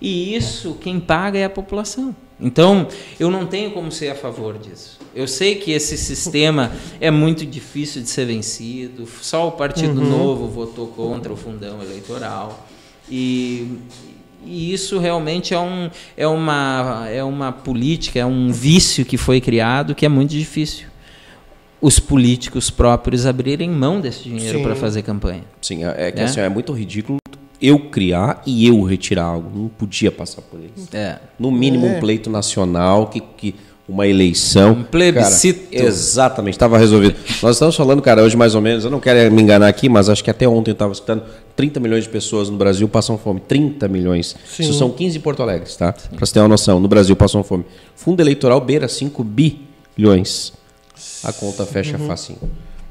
E 0.00 0.34
isso 0.34 0.76
quem 0.80 1.00
paga 1.00 1.38
é 1.38 1.44
a 1.44 1.50
população. 1.50 2.14
Então, 2.40 2.86
eu 3.18 3.30
não 3.30 3.46
tenho 3.46 3.72
como 3.72 3.90
ser 3.90 4.10
a 4.10 4.14
favor 4.14 4.58
disso. 4.58 4.98
Eu 5.14 5.26
sei 5.26 5.56
que 5.56 5.72
esse 5.72 5.98
sistema 5.98 6.70
é 7.00 7.10
muito 7.10 7.44
difícil 7.44 8.00
de 8.00 8.08
ser 8.08 8.26
vencido. 8.26 9.08
Só 9.20 9.48
o 9.48 9.52
Partido 9.52 10.00
Novo 10.00 10.46
votou 10.46 10.86
contra 10.88 11.32
o 11.32 11.36
fundão 11.36 11.82
eleitoral. 11.82 12.68
E, 13.10 13.78
e 14.46 14.72
isso 14.72 14.98
realmente 15.00 15.52
é, 15.52 15.58
um, 15.58 15.90
é, 16.16 16.28
uma, 16.28 17.08
é 17.10 17.24
uma 17.24 17.50
política, 17.50 18.20
é 18.20 18.26
um 18.26 18.52
vício 18.52 19.04
que 19.04 19.16
foi 19.16 19.40
criado 19.40 19.94
que 19.94 20.06
é 20.06 20.08
muito 20.08 20.30
difícil. 20.30 20.86
Os 21.80 21.98
políticos 21.98 22.70
próprios 22.70 23.26
abrirem 23.26 23.70
mão 23.70 24.00
desse 24.00 24.24
dinheiro 24.24 24.62
para 24.62 24.74
fazer 24.76 25.02
campanha. 25.02 25.44
Sim, 25.60 25.84
é 25.84 26.08
é 26.08 26.12
que 26.12 26.20
É? 26.20 26.24
assim, 26.24 26.40
é 26.40 26.48
muito 26.48 26.72
ridículo 26.72 27.18
eu 27.60 27.78
criar 27.90 28.42
e 28.46 28.66
eu 28.66 28.82
retirar 28.82 29.24
algo. 29.24 29.50
Não 29.56 29.68
podia 29.68 30.10
passar 30.12 30.42
por 30.42 30.58
eles. 30.60 30.88
É. 30.92 31.18
No 31.38 31.50
mínimo 31.50 31.86
É. 31.86 31.96
um 31.96 32.00
pleito 32.00 32.28
nacional, 32.30 33.06
que, 33.08 33.20
que 33.20 33.54
uma 33.88 34.06
eleição. 34.06 34.72
Um 34.72 34.82
plebiscito. 34.84 35.70
Cara, 35.72 35.84
exatamente, 35.86 36.54
estava 36.54 36.76
resolvido. 36.76 37.16
Nós 37.42 37.56
estamos 37.56 37.74
falando, 37.74 38.02
cara, 38.02 38.22
hoje 38.22 38.36
mais 38.36 38.54
ou 38.54 38.60
menos, 38.60 38.84
eu 38.84 38.90
não 38.90 39.00
quero 39.00 39.32
me 39.34 39.40
enganar 39.40 39.66
aqui, 39.66 39.88
mas 39.88 40.08
acho 40.10 40.22
que 40.22 40.30
até 40.30 40.46
ontem 40.46 40.70
eu 40.70 40.74
estava 40.74 40.92
escutando, 40.92 41.22
30 41.56 41.80
milhões 41.80 42.04
de 42.04 42.10
pessoas 42.10 42.50
no 42.50 42.56
Brasil 42.58 42.86
passam 42.86 43.16
fome. 43.16 43.40
30 43.40 43.88
milhões. 43.88 44.36
Sim. 44.46 44.64
Isso 44.64 44.74
são 44.74 44.90
15 44.90 45.16
em 45.16 45.20
Porto 45.22 45.42
Alegre, 45.42 45.68
tá? 45.76 45.92
Para 45.92 46.26
você 46.26 46.34
ter 46.34 46.40
uma 46.40 46.48
noção, 46.48 46.78
no 46.78 46.86
Brasil 46.86 47.16
passam 47.16 47.42
fome. 47.42 47.64
Fundo 47.96 48.20
eleitoral 48.20 48.60
beira 48.60 48.86
5 48.88 49.24
bilhões. 49.96 50.52
A 51.24 51.32
conta 51.32 51.64
fecha 51.64 51.96
Uhum. 51.96 52.06
facinho. 52.06 52.38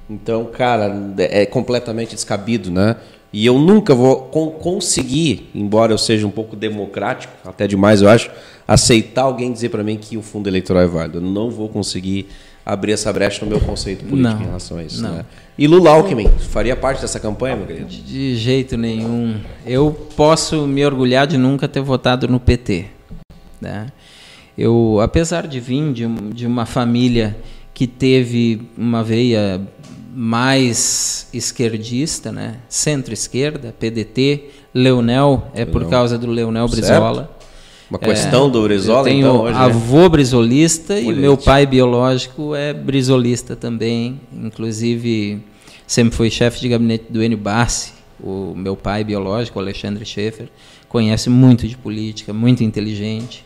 Então, 0.10 0.46
cara, 0.46 1.14
é 1.18 1.46
completamente 1.46 2.16
descabido, 2.16 2.72
né? 2.72 2.96
E 3.34 3.46
eu 3.46 3.60
nunca 3.60 3.94
vou 3.94 4.22
con- 4.24 4.52
conseguir, 4.52 5.50
embora 5.54 5.92
eu 5.92 5.98
seja 5.98 6.26
um 6.26 6.30
pouco 6.32 6.56
democrático, 6.56 7.34
até 7.46 7.68
demais 7.68 8.02
eu 8.02 8.10
acho, 8.10 8.32
aceitar 8.68 9.24
alguém 9.24 9.52
dizer 9.52 9.70
para 9.70 9.84
mim 9.84 9.98
que 9.98 10.18
o 10.18 10.22
fundo 10.22 10.48
eleitoral 10.50 10.84
é 10.84 10.88
válido. 10.88 11.18
Eu 11.18 11.22
não 11.22 11.50
vou 11.52 11.68
conseguir 11.70 12.28
abrir 12.66 12.92
essa 12.94 13.12
brecha 13.14 13.44
no 13.46 13.52
meu 13.52 13.60
conceito 13.62 14.06
político 14.06 14.34
Não, 14.36 14.42
em 14.42 14.46
relação 14.46 14.78
a 14.78 14.84
isso. 14.84 15.02
não. 15.02 15.14
Né? 15.16 15.26
E 15.58 15.68
Lula 15.68 15.90
Alckmin, 15.92 16.28
faria 16.50 16.76
parte 16.76 17.02
dessa 17.02 17.20
campanha, 17.20 17.56
meu 17.56 17.66
querido? 17.66 17.86
De 17.88 18.36
jeito 18.36 18.78
nenhum. 18.78 19.36
Eu 19.66 19.92
posso 20.16 20.68
me 20.68 20.86
orgulhar 20.86 21.26
de 21.28 21.38
nunca 21.38 21.68
ter 21.68 21.82
votado 21.82 22.28
no 22.28 22.40
PT. 22.40 22.86
Né? 23.60 23.88
Eu, 24.58 25.00
apesar 25.02 25.48
de 25.48 25.60
vir 25.60 25.92
de, 25.94 26.08
de 26.34 26.46
uma 26.48 26.66
família 26.66 27.38
que 27.74 27.86
teve 27.88 28.62
uma 28.78 29.04
veia 29.04 29.62
mais 30.20 31.28
esquerdista, 31.32 32.32
né? 32.32 32.56
centro-esquerda, 32.68 33.74
PDT, 33.80 34.46
Leonel, 34.74 35.52
é 35.54 35.64
por 35.64 35.82
Leonel. 35.82 35.90
causa 35.92 36.18
do 36.18 36.26
Leonel 36.26 36.68
Certo. 36.68 36.82
Brizola. 36.82 37.38
Uma 37.90 38.00
questão 38.00 38.50
do 38.50 38.64
Brizola, 38.64 39.00
eu 39.02 39.04
tenho 39.06 39.20
então, 39.20 39.42
hoje, 39.44 39.54
né? 39.54 39.66
avô 39.66 40.10
brizolista 40.10 41.00
e 41.00 41.14
meu 41.14 41.38
pai 41.38 41.66
biológico 41.68 42.54
é 42.56 42.74
brizolista 42.74 43.56
também. 43.56 44.20
Inclusive, 44.44 45.40
sempre 45.86 46.14
foi 46.16 46.30
chefe 46.32 46.60
de 46.60 46.68
gabinete 46.70 47.06
do 47.10 47.24
Enio 47.24 47.38
Bassi. 47.38 47.94
O 48.20 48.54
meu 48.56 48.76
pai 48.76 49.04
biológico, 49.04 49.60
Alexandre 49.60 50.04
Schaefer, 50.04 50.50
conhece 50.90 51.30
muito 51.30 51.68
de 51.68 51.78
política, 51.78 52.34
muito 52.34 52.64
inteligente. 52.64 53.46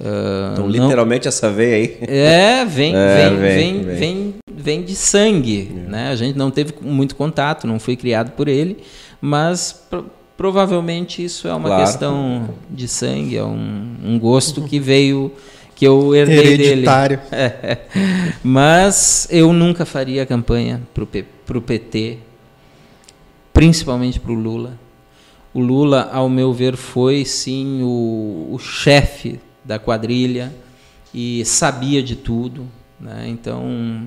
Ah, 0.00 0.50
Então, 0.52 0.64
não- 0.66 0.70
literalmente, 0.72 1.26
essa 1.28 1.48
veia 1.50 1.76
aí. 1.76 1.96
é, 2.02 2.64
vem, 2.66 2.92
É, 2.96 3.30
vem, 3.30 3.38
vem, 3.38 3.82
vem, 3.84 3.96
vem. 3.98 4.34
Vem, 4.68 4.82
de 4.82 4.94
sangue. 4.94 5.62
Né? 5.88 6.10
A 6.10 6.14
gente 6.16 6.36
não 6.36 6.50
teve 6.50 6.74
muito 6.82 7.16
contato, 7.16 7.66
não 7.66 7.78
fui 7.80 7.96
criado 7.96 8.32
por 8.32 8.48
ele, 8.48 8.76
mas 9.20 9.72
pro- 9.88 10.06
provavelmente 10.36 11.24
isso 11.24 11.48
é 11.48 11.54
uma 11.54 11.68
Claro. 11.68 11.84
questão 11.84 12.48
de 12.70 12.86
sangue, 12.86 13.36
é 13.36 13.44
um, 13.44 13.94
um 14.04 14.18
gosto 14.18 14.62
que 14.62 14.78
veio, 14.78 15.32
que 15.74 15.86
eu 15.86 16.14
herdei 16.14 16.36
dele. 16.56 16.62
Hereditário. 16.64 17.20
É. 17.32 17.78
Mas 18.44 19.26
eu 19.30 19.52
nunca 19.52 19.84
faria 19.86 20.26
campanha 20.26 20.80
para 20.94 21.56
o 21.58 21.60
PT, 21.62 22.18
principalmente 23.52 24.20
para 24.20 24.32
o 24.32 24.34
Lula. 24.34 24.78
O 25.54 25.60
Lula, 25.60 26.10
ao 26.12 26.28
meu 26.28 26.52
ver, 26.52 26.76
foi 26.76 27.24
sim 27.24 27.80
o, 27.82 28.50
o 28.52 28.58
chefe 28.58 29.40
da 29.64 29.78
quadrilha 29.78 30.52
e 31.12 31.42
sabia 31.44 32.02
de 32.02 32.14
tudo. 32.16 32.66
Né? 33.00 33.26
Então, 33.28 34.02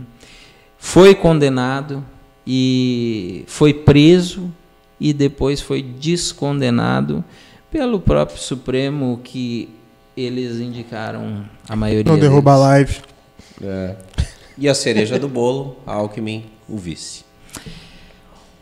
foi 0.84 1.13
condenado 1.13 2.04
e 2.46 3.46
foi 3.48 3.72
preso 3.72 4.52
e 5.00 5.13
depois 5.13 5.62
foi 5.62 5.82
descondenado 5.84 7.24
pelo 7.70 8.00
próprio 8.00 8.39
Supremo 8.39 9.22
que 9.24 9.70
eles 10.17 10.58
indicaram 10.60 11.46
a 11.70 11.76
maioria 11.76 12.12
Não 12.12 12.20
derruba 12.20 12.54
a 12.54 12.56
deles. 12.56 12.67
live. 12.67 13.02
É. 13.63 13.96
E 14.58 14.67
a 14.67 14.74
cereja 14.74 15.20
do 15.20 15.30
bolo, 15.30 15.78
Alckmin, 15.86 16.46
o 16.67 16.78
vice. 16.78 17.24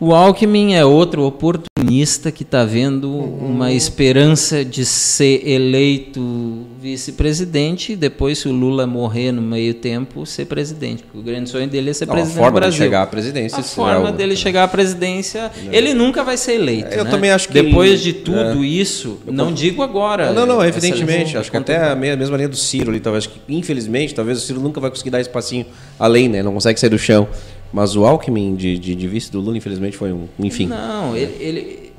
O 0.02 0.14
Alckmin 0.16 0.76
é 0.76 0.86
outro 0.86 1.24
oportunista 1.24 2.32
que 2.32 2.44
está 2.44 2.64
vendo 2.64 3.12
uma 3.14 3.74
esperança 3.74 4.64
de 4.64 4.86
ser 4.86 5.46
eleito 5.46 6.66
vice-presidente 6.82 7.92
e 7.92 7.96
depois, 7.98 8.38
se 8.38 8.48
o 8.48 8.52
Lula 8.54 8.88
morrer 8.88 9.34
no 9.34 9.42
meio 9.42 9.74
tempo, 9.74 10.26
ser 10.26 10.46
presidente. 10.46 11.04
Porque 11.04 11.18
o 11.18 11.22
grande 11.22 11.50
sonho 11.50 11.68
dele 11.68 11.90
é 11.90 11.94
ser 11.94 12.06
Não, 12.06 12.14
a 12.14 12.16
presidente 12.16 12.38
do 12.38 12.42
forma 12.42 12.60
de 12.60 12.66
Brasil. 12.68 12.78
chegar 12.86 13.02
à 13.02 13.08
presidência. 13.08 13.58
A 13.60 13.64
forma 13.64 14.08
é 14.08 14.12
o- 14.14 14.16
dele 14.16 14.38
chegar 14.38 14.64
à 14.64 14.68
presidência, 14.70 15.52
ele 15.70 15.94
nunca 15.94 16.24
vai 16.24 16.38
ser 16.38 16.54
eleito. 16.54 16.94
Eu 16.96 17.04
né? 17.04 17.12
também 17.12 17.32
acho 17.32 17.50
que- 17.50 17.62
Depois 17.62 18.00
de 18.00 18.12
é. 18.12 18.14
tudo 18.14 18.64
isso, 18.64 19.20
não 19.28 19.52
digo 19.52 19.84
agora. 19.84 20.32
Não, 20.32 20.46
não, 20.46 20.64
evidentemente. 20.64 21.38
Acho 21.38 21.52
que 21.52 21.58
até 21.58 21.76
a 21.92 21.94
me- 21.98 22.10
a 22.12 22.16
mesma 22.16 22.38
linha 22.38 22.48
do 22.48 22.56
Ciro 22.56 22.90
ali, 22.90 23.02
talvez. 23.02 23.28
que, 23.28 23.38
Infelizmente, 23.50 24.16
talvez 24.16 24.38
o 24.38 24.42
Ciro 24.42 24.62
nunca 24.62 24.80
vai 24.80 24.90
conseguir 24.90 25.10
dar 25.10 25.20
esse 25.20 25.30
passinho 25.30 25.66
além, 26.00 26.30
né? 26.30 26.42
Não 26.42 26.54
consegue 26.54 26.80
sair 26.80 26.90
do 26.90 26.98
chão. 26.98 27.28
Mas 27.72 27.96
o 27.96 28.06
Alckmin 28.06 28.56
de, 28.56 28.78
de, 28.80 28.96
de 28.96 29.08
vice 29.08 29.32
do 29.32 29.40
Lula, 29.40 29.58
infelizmente, 29.58 29.96
foi 29.96 30.12
um. 30.12 30.28
Enfim. 30.40 30.66
Não, 30.68 31.16
ele, 31.16 31.36
ele 31.44 31.92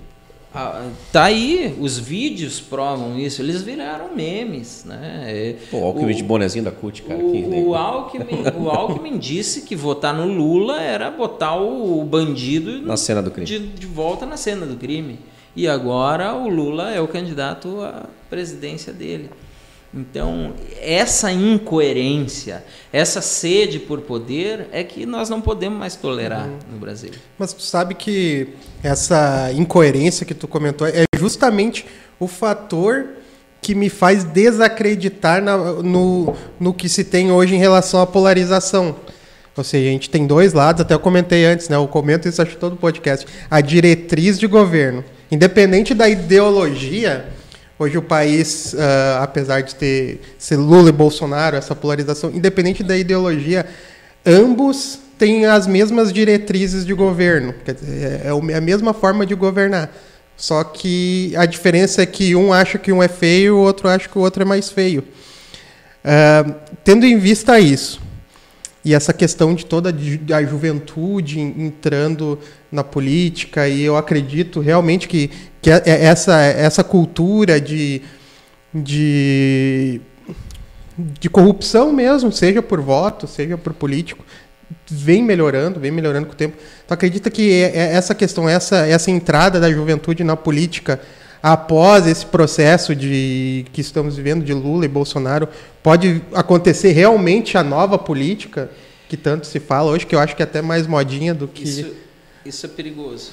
ah, 0.53 0.89
tá 1.13 1.25
aí, 1.25 1.77
os 1.79 1.97
vídeos 1.97 2.59
provam 2.61 3.17
isso, 3.17 3.41
eles 3.41 3.63
viraram 3.63 4.15
memes, 4.17 4.85
né? 4.85 5.25
É, 5.29 5.57
Pô, 5.71 5.79
o 5.79 5.85
Alckmin 5.85 6.11
o- 6.13 6.15
de 6.17 6.23
bonezinho 6.25 6.65
da 6.65 6.73
CUT, 6.73 7.03
cara. 7.03 7.21
que 7.21 7.25
O, 7.25 7.49
legal. 7.51 7.65
o, 7.69 7.75
Alckmin, 7.77 8.43
o 8.59 8.69
Alckmin 8.69 9.17
disse 9.17 9.63
que 9.63 9.77
votar 9.77 10.13
no 10.13 10.27
Lula 10.27 10.81
era 10.83 11.09
botar 11.09 11.55
o 11.57 12.03
bandido 12.05 12.83
Na 12.83 12.97
cena 12.97 13.23
do 13.23 13.31
crime. 13.31 13.47
de, 13.47 13.59
de 13.61 13.87
volta 13.87 14.27
na 14.27 14.37
cena 14.37 14.67
do 14.67 14.75
crime. 14.75 15.21
E 15.55 15.69
agora 15.69 16.35
o 16.35 16.49
Lula 16.49 16.91
é 16.93 17.01
o 17.01 17.07
candidato 17.07 17.81
à 17.83 18.07
presidência 18.29 18.93
dele. 18.93 19.31
Então, 19.93 20.53
essa 20.81 21.33
incoerência, 21.33 22.65
essa 22.93 23.21
sede 23.21 23.81
por 23.81 24.01
poder 24.03 24.69
é 24.71 24.85
que 24.85 25.05
nós 25.05 25.29
não 25.29 25.41
podemos 25.41 25.79
mais 25.79 25.97
tolerar 25.97 26.49
no 26.73 26.79
Brasil. 26.79 27.11
Mas 27.37 27.53
tu 27.53 27.63
sabe 27.63 27.95
que 27.97 28.49
essa 28.85 29.51
incoerência 29.53 30.25
que 30.25 30.35
tu 30.35 30.47
comentou 30.47 30.87
é 30.87 31.05
justamente 31.19 31.85
o 32.21 32.29
fator 32.29 33.07
que 33.61 33.75
me 33.75 33.89
faz 33.91 34.23
desacreditar 34.25 35.43
na- 35.43 35.57
no, 35.83 36.35
no 36.59 36.73
que 36.73 36.89
se 36.89 37.03
tem 37.05 37.33
hoje 37.33 37.55
em 37.55 37.59
relação 37.59 38.01
à 38.01 38.07
polarização. 38.07 38.95
Ou 39.57 39.65
seja, 39.65 39.89
a 39.89 39.93
gente 39.93 40.09
tem 40.09 40.25
dois 40.27 40.53
lados, 40.53 40.81
até 40.83 40.95
eu 40.95 41.01
comentei 41.01 41.45
antes, 41.45 41.69
né? 41.69 41.77
Eu 41.77 41.87
comento 41.89 42.29
isso 42.29 42.41
acho 42.41 42.57
todo 42.57 42.77
podcast. 42.77 43.27
A 43.51 43.61
diretriz 43.61 44.39
de 44.39 44.47
governo. 44.47 45.05
Independente 45.31 45.93
da 45.95 46.09
ideologia, 46.09 47.27
hoje 47.81 47.97
o 47.97 48.03
país, 48.03 48.75
ah, 48.79 49.21
apesar 49.23 49.63
de 49.63 49.75
ter 49.75 50.21
ser 50.39 50.57
Lula 50.57 50.91
e 50.91 50.93
Bolsonaro, 50.93 51.57
essa 51.57 51.75
polarização, 51.75 52.31
independente 52.31 52.83
da 52.83 52.95
ideologia, 52.97 53.65
ambos 54.25 54.99
têm 55.19 55.47
as 55.47 55.67
mesmas 55.67 56.13
diretrizes 56.13 56.85
de 56.85 56.93
governo. 56.93 57.55
Quer 57.65 57.75
dizer, 57.75 58.21
é 58.25 58.33
o- 58.35 58.51
é 58.51 58.55
a 58.57 58.61
mesma 58.61 58.93
forma 58.93 59.25
de 59.25 59.35
governar. 59.35 59.91
Só 60.37 60.63
que 60.63 61.33
a 61.37 61.47
diferença 61.47 62.03
é 62.03 62.07
que 62.07 62.37
um 62.37 62.53
acha 62.53 62.79
que 62.79 62.93
um 62.93 63.03
é 63.03 63.09
feio, 63.09 63.57
o 63.57 63.61
outro 63.61 63.89
acha 63.89 64.07
que 64.09 64.19
o 64.19 64.21
outro 64.21 64.43
é 64.43 64.45
mais 64.45 64.69
feio. 64.71 65.03
Ah, 66.05 66.45
tendo 66.85 67.07
em 67.07 67.19
vista 67.19 67.59
isso, 67.59 67.99
e 68.85 68.95
essa 68.95 69.13
questão 69.13 69.55
de 69.55 69.67
toda 69.67 69.95
a 70.35 70.43
juventude 70.43 71.39
en- 71.39 71.67
entrando 71.67 72.39
na 72.73 72.83
política, 72.83 73.69
e 73.69 73.83
eu 73.83 73.97
acredito 73.97 74.61
realmente 74.61 75.07
que, 75.07 75.31
que 75.61 75.71
é- 75.71 75.83
é 75.85 76.05
essa, 76.05 76.41
essa 76.41 76.83
cultura 76.83 77.61
de, 77.61 78.01
de, 78.73 80.01
de 80.97 81.29
corrupção 81.29 81.93
mesmo, 81.93 82.33
seja 82.33 82.63
por 82.63 82.81
voto, 82.81 83.27
seja 83.27 83.59
por 83.59 83.73
político, 83.75 84.25
vem 84.89 85.23
melhorando, 85.23 85.79
vem 85.81 85.91
melhorando 85.91 86.27
com 86.27 86.33
o 86.33 86.37
tempo. 86.37 86.57
Tu 86.87 86.95
acredita 86.95 87.31
que 87.31 87.53
é- 87.63 87.77
é 87.77 87.95
essa 87.95 88.15
questão, 88.15 88.49
essa, 88.49 88.87
essa 88.87 89.11
entrada 89.11 89.61
da 89.61 89.71
juventude 89.71 90.25
na 90.25 90.37
política, 90.37 91.01
após 91.43 92.07
esse 92.07 92.27
processo 92.27 92.95
de 92.95 93.65
que 93.73 93.81
estamos 93.81 94.17
vivendo 94.17 94.45
de 94.45 94.53
Lula 94.53 94.85
e 94.85 94.89
Bolsonaro, 94.89 95.49
pode 95.83 96.23
acontecer 96.35 96.93
realmente 96.93 97.57
a 97.57 97.63
nova 97.63 97.99
política 97.99 98.71
que 99.09 99.17
tanto 99.17 99.47
se 99.47 99.59
fala 99.59 99.91
hoje, 99.91 100.07
que 100.07 100.15
eu 100.15 100.21
acho 100.21 100.37
que 100.37 100.43
é 100.43 100.45
até 100.45 100.63
mais 100.63 100.87
modinha 100.87 101.35
do 101.35 101.49
que 101.49 101.65
Isso, 101.65 101.93
isso 102.45 102.67
é 102.67 102.69
perigoso. 102.69 103.33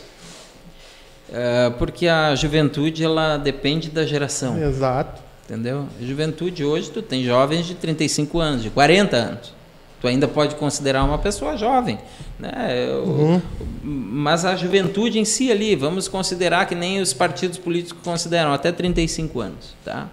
É, 1.32 1.70
porque 1.78 2.08
a 2.08 2.34
juventude 2.36 3.04
ela 3.04 3.38
depende 3.38 3.90
da 3.90 4.06
geração, 4.06 4.62
exato. 4.64 5.22
entendeu? 5.46 5.86
A 6.02 6.06
juventude 6.06 6.64
hoje 6.64 6.90
tu 6.90 7.02
tem 7.02 7.24
jovens 7.24 7.66
de 7.66 7.76
35 7.76 8.40
anos, 8.40 8.64
de 8.64 8.70
40 8.70 9.18
anos. 9.18 9.57
Tu 10.00 10.08
ainda 10.08 10.28
pode 10.28 10.56
considerar 10.56 11.04
uma 11.04 11.18
pessoa 11.18 11.58
jovem, 11.58 11.98
né? 12.40 12.88
O- 13.04 13.42
Mas 13.84 14.46
a 14.46 14.56
juventude 14.56 15.18
em 15.20 15.26
si 15.26 15.52
ali, 15.52 15.76
vamos 15.76 16.08
considerar 16.08 16.68
que 16.68 16.76
nem 16.76 17.02
os 17.02 17.14
partidos 17.14 17.58
políticos 17.58 18.02
consideram 18.04 18.54
até 18.54 18.72
35 18.72 19.40
anos, 19.40 19.76
tá? 19.84 20.08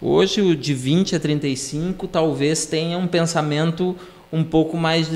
Hoje, 0.00 0.40
o 0.40 0.54
de 0.54 0.74
20 0.74 1.16
a 1.16 1.20
35 1.20 2.06
talvez 2.06 2.66
tenha 2.66 2.98
um 2.98 3.06
pensamento 3.06 3.96
um 4.32 4.44
pouco 4.44 4.76
mais 4.76 5.08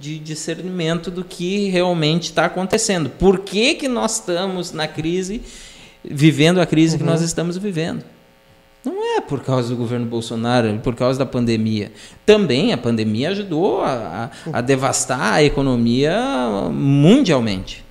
de 0.00 0.18
discernimento 0.18 1.10
do 1.10 1.24
que 1.24 1.68
realmente 1.68 2.24
está 2.24 2.44
acontecendo. 2.44 3.10
Por 3.10 3.40
que, 3.40 3.74
que 3.74 3.88
nós 3.88 4.14
estamos 4.14 4.72
na 4.72 4.86
crise 4.86 5.42
vivendo 6.08 6.60
a 6.60 6.66
crise 6.66 6.94
uhum. 6.94 6.98
que 7.00 7.04
nós 7.04 7.20
estamos 7.20 7.56
vivendo. 7.58 8.04
Não 8.86 9.16
é 9.16 9.20
por 9.20 9.42
causa 9.42 9.70
do 9.70 9.76
governo 9.76 10.06
Bolsonaro, 10.06 10.68
é 10.68 10.78
por 10.78 10.94
causa 10.94 11.18
da 11.18 11.26
pandemia. 11.26 11.90
Também 12.24 12.72
a 12.72 12.78
pandemia 12.78 13.30
ajudou 13.30 13.82
a, 13.82 14.30
a, 14.52 14.58
a 14.58 14.60
devastar 14.60 15.34
a 15.34 15.42
economia 15.42 16.16
mundialmente. 16.72 17.84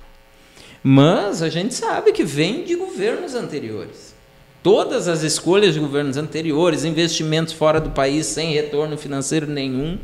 Mas 0.82 1.42
a 1.42 1.50
gente 1.50 1.74
sabe 1.74 2.12
que 2.12 2.24
vem 2.24 2.64
de 2.64 2.74
governos 2.76 3.34
anteriores. 3.34 4.14
Todas 4.62 5.06
as 5.06 5.22
escolhas 5.22 5.74
de 5.74 5.80
governos 5.80 6.16
anteriores, 6.16 6.82
investimentos 6.82 7.52
fora 7.52 7.78
do 7.78 7.90
país 7.90 8.24
sem 8.24 8.54
retorno 8.54 8.96
financeiro 8.96 9.46
nenhum, 9.46 9.98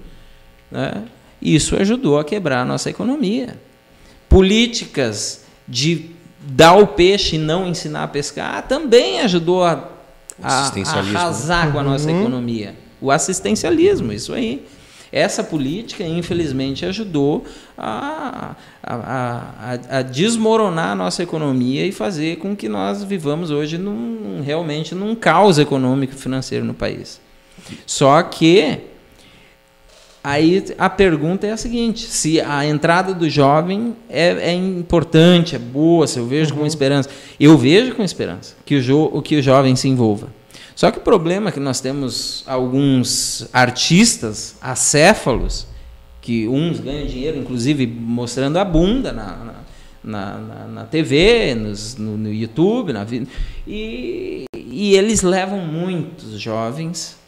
né? 0.71 1.05
isso 1.41 1.75
ajudou 1.75 2.19
a 2.19 2.25
quebrar 2.25 2.61
a 2.61 2.65
nossa 2.67 2.91
economia. 2.91 3.59
Políticas 4.29 5.47
de 5.67 6.11
dar 6.39 6.75
o 6.75 6.87
peixe 6.89 7.37
e 7.37 7.39
não 7.39 7.67
ensinar 7.67 8.03
a 8.03 8.09
pescar 8.09 8.69
também 8.69 9.21
ajudou 9.21 9.65
a 9.65 10.02
a, 10.43 10.73
arrasar 10.99 11.73
com 11.73 11.79
a 11.79 11.83
nossa 11.83 12.11
uhum. 12.11 12.21
economia. 12.21 12.75
O 13.01 13.11
assistencialismo, 13.11 14.13
isso 14.13 14.33
aí. 14.33 14.65
Essa 15.11 15.45
política, 15.45 16.05
infelizmente, 16.05 16.87
ajudou 16.87 17.45
a, 17.77 18.55
a, 18.83 18.95
a, 18.95 19.99
a, 19.99 20.03
desmoronar 20.03 20.93
a 20.93 20.95
nossa 20.95 21.23
economia 21.23 21.87
e 21.87 21.93
fazer 21.93 22.37
com 22.37 22.57
que 22.57 22.67
nós 22.67 23.05
vivamos 23.05 23.51
hoje 23.51 23.77
num, 23.77 24.41
realmente 24.43 24.95
num 24.95 25.15
caos 25.15 25.59
econômico 25.59 26.15
e 26.15 26.17
financeiro 26.17 26.65
no 26.65 26.73
país. 26.73 27.21
Só 27.85 28.23
que 28.23 28.92
aí 30.23 30.65
a 30.79 30.89
pergunta 30.89 31.47
é 31.47 31.53
a 31.53 31.57
seguinte: 31.57 32.07
se 32.07 32.41
a 32.41 32.67
entrada 32.67 33.15
do 33.15 33.29
jovem 33.29 33.97
é, 34.09 34.51
é 34.51 34.55
importante, 34.55 35.57
é 35.57 35.59
boa, 35.59 36.07
se 36.07 36.19
eu 36.19 36.27
vejo 36.27 36.53
uhum. 36.53 36.61
com 36.61 36.67
esperança, 36.67 37.09
eu 37.39 37.57
vejo 37.57 37.95
com 37.95 38.03
esperança 38.03 38.57
que 38.65 38.77
o, 38.77 38.83
jo, 38.83 39.23
que 39.23 39.37
o 39.37 39.43
jovem 39.43 39.75
se 39.77 39.89
envolva. 39.89 40.29
Só 40.75 40.91
que 40.91 40.99
o 40.99 41.03
problema 41.03 41.51
é 41.51 41.53
que 41.53 41.61
nós 41.61 41.81
temos 41.81 42.45
alguns 42.47 43.49
artistas 43.53 44.57
acéfalos, 44.61 45.67
que 46.21 46.49
uns 46.49 46.81
ganham 46.81 47.07
dinheiro, 47.07 47.39
inclusive 47.39 47.87
mostrando 47.87 48.57
a 48.57 48.65
bunda 48.65 49.13
na, 49.13 49.55
na, 50.03 50.39
na, 50.39 50.67
na 50.69 50.85
TV, 50.85 51.55
nos, 51.55 51.97
no, 51.97 52.17
no, 52.17 52.33
YouTube, 52.33 52.93
na 52.93 53.05
vida. 53.05 53.27
E, 53.67 54.45
e 54.55 54.95
eles 54.95 55.23
levam 55.23 55.59
muitos 55.59 56.41
jovens 56.41 57.19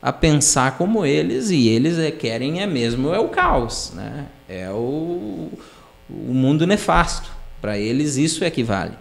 a 0.00 0.12
pensar 0.12 0.78
como 0.78 1.04
eles, 1.04 1.50
e 1.50 1.68
eles 1.68 1.98
é, 1.98 2.10
querem 2.10 2.60
é 2.60 2.66
mesmo 2.66 3.12
é 3.12 3.18
o 3.18 3.28
caos, 3.28 3.92
né? 3.94 4.26
é 4.48 4.70
o, 4.70 5.50
o 6.08 6.32
mundo 6.32 6.66
nefasto. 6.66 7.30
Para 7.60 7.76
eles 7.76 8.16
isso 8.16 8.44
equivale. 8.44 8.94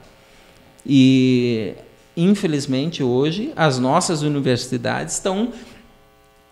E 0.83 1.75
infelizmente, 2.15 3.03
hoje, 3.03 3.53
as 3.55 3.77
nossas 3.77 4.23
universidades 4.23 5.13
estão, 5.13 5.53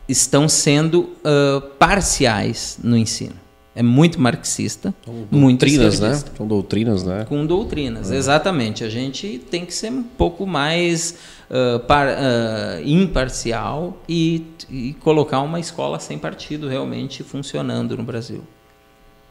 estão 0.07 0.47
sendo 0.47 0.99
uh, 0.99 1.61
parciais 1.79 2.77
no 2.83 2.95
ensino. 2.95 3.44
É 3.75 3.83
muito 3.83 4.21
marxista, 4.21 4.95
Com 5.03 5.27
muito 5.29 5.59
doutrinas, 5.59 5.99
né? 5.99 6.23
Com 6.37 6.47
doutrinas, 6.47 7.03
né? 7.03 7.25
Com 7.27 7.45
doutrinas, 7.45 8.09
é. 8.09 8.15
exatamente. 8.15 8.85
A 8.85 8.89
gente 8.89 9.37
tem 9.51 9.65
que 9.65 9.73
ser 9.73 9.91
um 9.91 10.01
pouco 10.01 10.47
mais 10.47 11.17
uh, 11.49 11.79
par, 11.81 12.07
uh, 12.07 12.87
imparcial 12.87 14.01
e, 14.07 14.45
e, 14.69 14.93
colocar 15.01 15.41
uma 15.41 15.59
escola 15.59 15.99
sem 15.99 16.17
partido 16.17 16.69
realmente 16.69 17.21
funcionando 17.21 17.97
no 17.97 18.03
Brasil. 18.03 18.43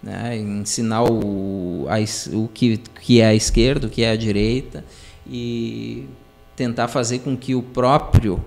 Né? 0.03 0.37
Ensinar 0.37 1.05
o, 1.05 1.87
a, 1.89 1.97
o 2.37 2.47
que, 2.49 2.79
que 3.01 3.23
é 3.23 3.29
a 3.29 3.35
esquerda, 3.35 3.87
o 3.87 3.91
que 3.91 4.03
é 4.03 4.11
a 4.11 4.17
direita 4.17 4.85
e 5.27 6.07
tentar 6.55 6.89
fazer 6.89 7.21
com 7.21 7.35
que 7.35 7.55
o 7.55 7.63
próprio 7.63 8.45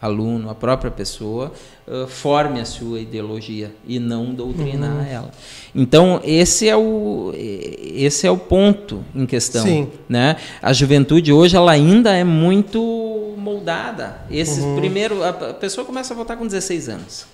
aluno, 0.00 0.50
a 0.50 0.54
própria 0.54 0.90
pessoa, 0.90 1.52
uh, 1.86 2.06
forme 2.06 2.60
a 2.60 2.64
sua 2.64 3.00
ideologia 3.00 3.72
e 3.86 3.98
não 3.98 4.34
doutrinar 4.34 4.96
uhum. 4.96 5.06
ela. 5.06 5.30
Então 5.74 6.20
esse 6.24 6.68
é 6.68 6.76
o 6.76 7.32
esse 7.34 8.26
é 8.26 8.30
o 8.30 8.36
ponto 8.36 9.04
em 9.14 9.26
questão, 9.26 9.64
Sim. 9.64 9.88
né? 10.08 10.36
A 10.60 10.72
juventude 10.72 11.32
hoje 11.32 11.56
ela 11.56 11.72
ainda 11.72 12.14
é 12.14 12.24
muito 12.24 13.34
moldada. 13.36 14.20
Esses 14.30 14.62
uhum. 14.62 14.76
primeiro 14.76 15.22
a, 15.22 15.30
a 15.30 15.54
pessoa 15.54 15.84
começa 15.84 16.12
a 16.12 16.16
votar 16.16 16.36
com 16.36 16.46
16 16.46 16.88
anos. 16.88 17.26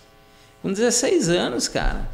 Com 0.63 0.73
16 0.73 1.29
anos, 1.29 1.67
cara, 1.67 2.09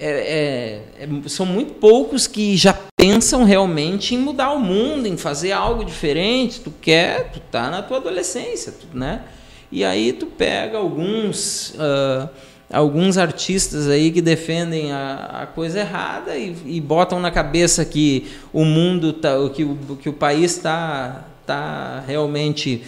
é, 0.00 0.82
é, 1.00 1.04
é, 1.04 1.28
são 1.28 1.44
muito 1.44 1.74
poucos 1.74 2.28
que 2.28 2.56
já 2.56 2.72
pensam 2.96 3.42
realmente 3.42 4.14
em 4.14 4.18
mudar 4.18 4.52
o 4.52 4.60
mundo, 4.60 5.06
em 5.06 5.16
fazer 5.16 5.50
algo 5.50 5.84
diferente. 5.84 6.60
Tu 6.60 6.72
quer, 6.80 7.32
tu 7.32 7.40
tá 7.40 7.68
na 7.68 7.82
tua 7.82 7.96
adolescência, 7.96 8.72
tu, 8.72 8.96
né? 8.96 9.24
E 9.72 9.84
aí 9.84 10.12
tu 10.12 10.26
pega 10.26 10.78
alguns 10.78 11.70
uh, 11.70 12.28
alguns 12.70 13.18
artistas 13.18 13.88
aí 13.88 14.12
que 14.12 14.22
defendem 14.22 14.92
a, 14.92 15.42
a 15.42 15.46
coisa 15.46 15.80
errada 15.80 16.36
e, 16.36 16.56
e, 16.64 16.80
botam 16.80 17.18
na 17.18 17.30
cabeça 17.30 17.84
que 17.84 18.28
o 18.52 18.64
mundo 18.64 19.12
tá, 19.12 19.30
que 19.52 19.64
o, 19.64 19.76
que 20.00 20.08
o 20.08 20.12
país 20.12 20.56
está 20.56 21.24
tá 21.44 22.04
realmente 22.06 22.82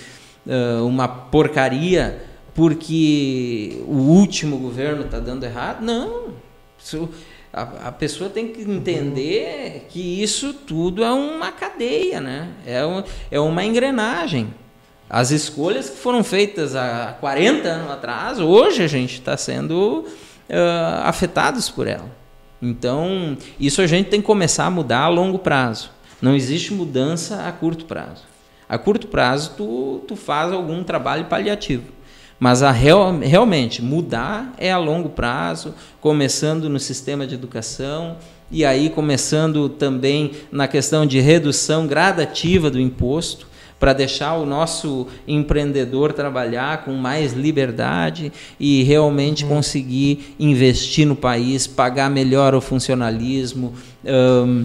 uh, 0.47 0.87
uma 0.87 1.09
porcaria 1.09 2.23
porque 2.55 3.83
o 3.87 3.97
último 3.97 4.59
governo 4.59 5.05
está 5.05 5.19
dando 5.19 5.45
errado. 5.45 5.83
Não 5.83 6.50
a, 7.53 7.89
a, 7.89 7.93
pessoa 7.93 8.31
tem 8.31 8.49
que 8.49 8.63
entender 8.63 9.87
que 9.89 10.23
isso 10.23 10.53
tudo 10.53 11.03
é 11.03 11.13
uma 11.13 11.51
cadeia, 11.51 12.21
né? 12.21 12.49
é, 12.67 12.85
um, 12.87 13.03
é 13.31 13.41
uma 13.41 13.65
engrenagem. 13.65 14.55
As 15.09 15.33
escolhas 15.33 15.91
que 15.91 15.97
foram 15.97 16.23
feitas 16.23 16.77
há 16.77 17.17
40 17.19 17.69
anos 17.69 17.91
atrás, 17.91 18.39
hoje 18.39 18.83
a 18.83 18.87
gente 18.87 19.15
está 19.15 19.37
sendo 19.37 20.05
uh, 20.49 21.03
afetados 21.03 21.69
por 21.69 21.89
ela. 21.89 22.09
Então, 22.63 23.37
isso 23.59 23.83
a 23.83 23.87
gente 23.87 24.09
tem 24.09 24.21
que 24.21 24.27
começar 24.27 24.67
a 24.67 24.71
mudar 24.71 25.01
a 25.01 25.09
longo 25.09 25.39
prazo. 25.39 25.91
Não 26.23 26.37
existe 26.37 26.73
mudança 26.73 27.47
a 27.47 27.51
curto 27.51 27.87
prazo. 27.87 28.23
A 28.69 28.79
curto 28.79 29.09
prazo, 29.09 29.55
tu, 29.57 30.05
tu 30.07 30.15
faz 30.15 30.53
algum 30.53 30.85
trabalho 30.85 31.25
paliativo. 31.25 31.85
Mas 32.41 32.63
a 32.63 32.71
real, 32.71 33.19
realmente 33.19 33.83
mudar 33.83 34.55
é 34.57 34.73
a 34.73 34.79
longo 34.79 35.11
prazo, 35.11 35.75
começando 36.01 36.71
no 36.71 36.81
sistema 36.81 37.27
de 37.27 37.35
educação 37.35 38.17
e 38.51 38.65
aí 38.65 38.89
começando 38.89 39.69
também 39.69 40.33
na 40.51 40.67
questão 40.67 41.05
de 41.05 41.21
redução 41.21 41.87
gradativa 41.87 42.71
do 42.71 42.81
imposto 42.81 43.47
para 43.79 43.93
deixar 43.93 44.35
o 44.35 44.47
nosso 44.47 45.07
empreendedor 45.29 46.15
trabalhar 46.15 46.85
com 46.85 46.93
mais 46.93 47.35
liberdade 47.35 48.33
e 48.59 48.83
realmente 48.83 49.45
uhum. 49.45 49.51
conseguir 49.51 50.35
investir 50.39 51.07
no 51.07 51.17
país, 51.17 51.67
pagar 51.67 52.11
melhor 52.11 52.55
o 52.55 52.61
funcionalismo, 52.61 53.75
um, 54.05 54.65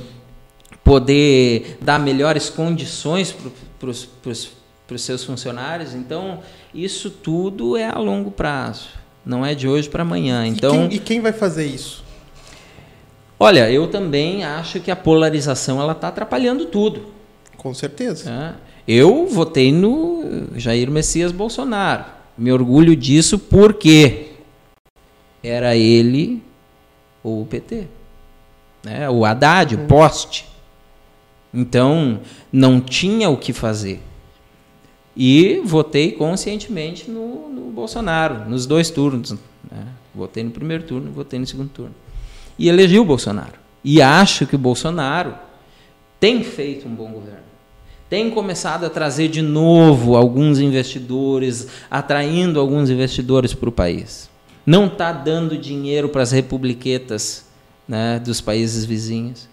poder 0.82 1.78
dar 1.82 2.00
melhores 2.00 2.50
condições 2.50 3.36
para 3.80 3.90
os 3.90 4.50
seus 4.98 5.24
funcionários. 5.24 5.94
Então, 5.94 6.40
isso 6.74 7.10
tudo 7.10 7.76
é 7.76 7.90
a 7.90 7.98
longo 7.98 8.32
prazo, 8.32 8.90
não 9.26 9.46
é 9.46 9.56
de 9.56 9.68
hoje 9.68 9.90
para 9.90 10.04
amanhã. 10.04 10.46
Então, 10.46 10.86
e 10.86 10.90
quem, 10.90 10.98
e 10.98 11.00
quem 11.00 11.22
vai 11.22 11.34
fazer 11.34 11.66
isso? 11.66 12.04
Olha, 13.40 13.70
eu 13.70 13.88
também 13.88 14.44
acho 14.44 14.80
que 14.80 14.90
a 14.90 14.96
polarização 14.96 15.82
ela 15.82 15.92
está 15.92 16.08
atrapalhando 16.08 16.66
tudo. 16.66 17.08
Com 17.58 17.74
certeza. 17.74 18.30
É. 18.30 18.54
Eu 18.88 19.28
votei 19.28 19.72
no 19.72 20.48
Jair 20.56 20.90
Messias 20.90 21.32
Bolsonaro. 21.32 22.06
Me 22.38 22.52
orgulho 22.52 22.96
disso 22.96 23.40
porque 23.40 24.28
era 25.44 25.76
ele 25.76 26.44
ou 27.24 27.42
o 27.42 27.46
PT. 27.46 27.88
Né? 28.84 29.10
O 29.10 29.26
Haddad, 29.26 29.76
o 29.76 29.80
hum. 29.80 29.88
poste. 29.88 30.46
Então, 31.54 32.20
não 32.52 32.80
tinha 32.80 33.30
o 33.30 33.38
que 33.38 33.52
fazer. 33.52 34.02
E 35.16 35.62
votei 35.64 36.12
conscientemente 36.12 37.10
no, 37.10 37.50
no 37.50 37.72
Bolsonaro, 37.72 38.50
nos 38.50 38.66
dois 38.66 38.90
turnos. 38.90 39.32
Né? 39.32 39.88
Votei 40.14 40.44
no 40.44 40.52
primeiro 40.52 40.84
turno, 40.84 41.12
votei 41.12 41.40
no 41.40 41.48
segundo 41.48 41.70
turno. 41.70 41.96
E 42.60 42.68
elegi 42.68 43.00
o 43.00 43.06
Bolsonaro. 43.06 43.54
E 43.84 44.02
acho 44.02 44.46
que 44.46 44.56
o 44.56 44.60
Bolsonaro 44.60 45.36
tem 46.20 46.44
feito 46.44 46.88
um 46.88 46.96
bom 46.96 47.10
governo. 47.12 47.46
Tem 48.10 48.30
começado 48.30 48.86
a 48.86 48.90
trazer 48.90 49.30
de 49.30 49.42
novo 49.42 50.16
alguns 50.16 50.60
investidores, 50.60 51.68
atraindo 51.90 52.60
alguns 52.60 52.90
investidores 52.90 53.54
para 53.54 53.70
o 53.70 53.72
país. 53.72 54.30
Não 54.66 54.88
está 54.88 55.12
dando 55.12 55.58
dinheiro 55.58 56.10
para 56.10 56.22
as 56.22 56.32
republiquetas 56.32 57.46
né, 57.88 58.20
dos 58.20 58.42
países 58.42 58.86
vizinhos. 58.86 59.48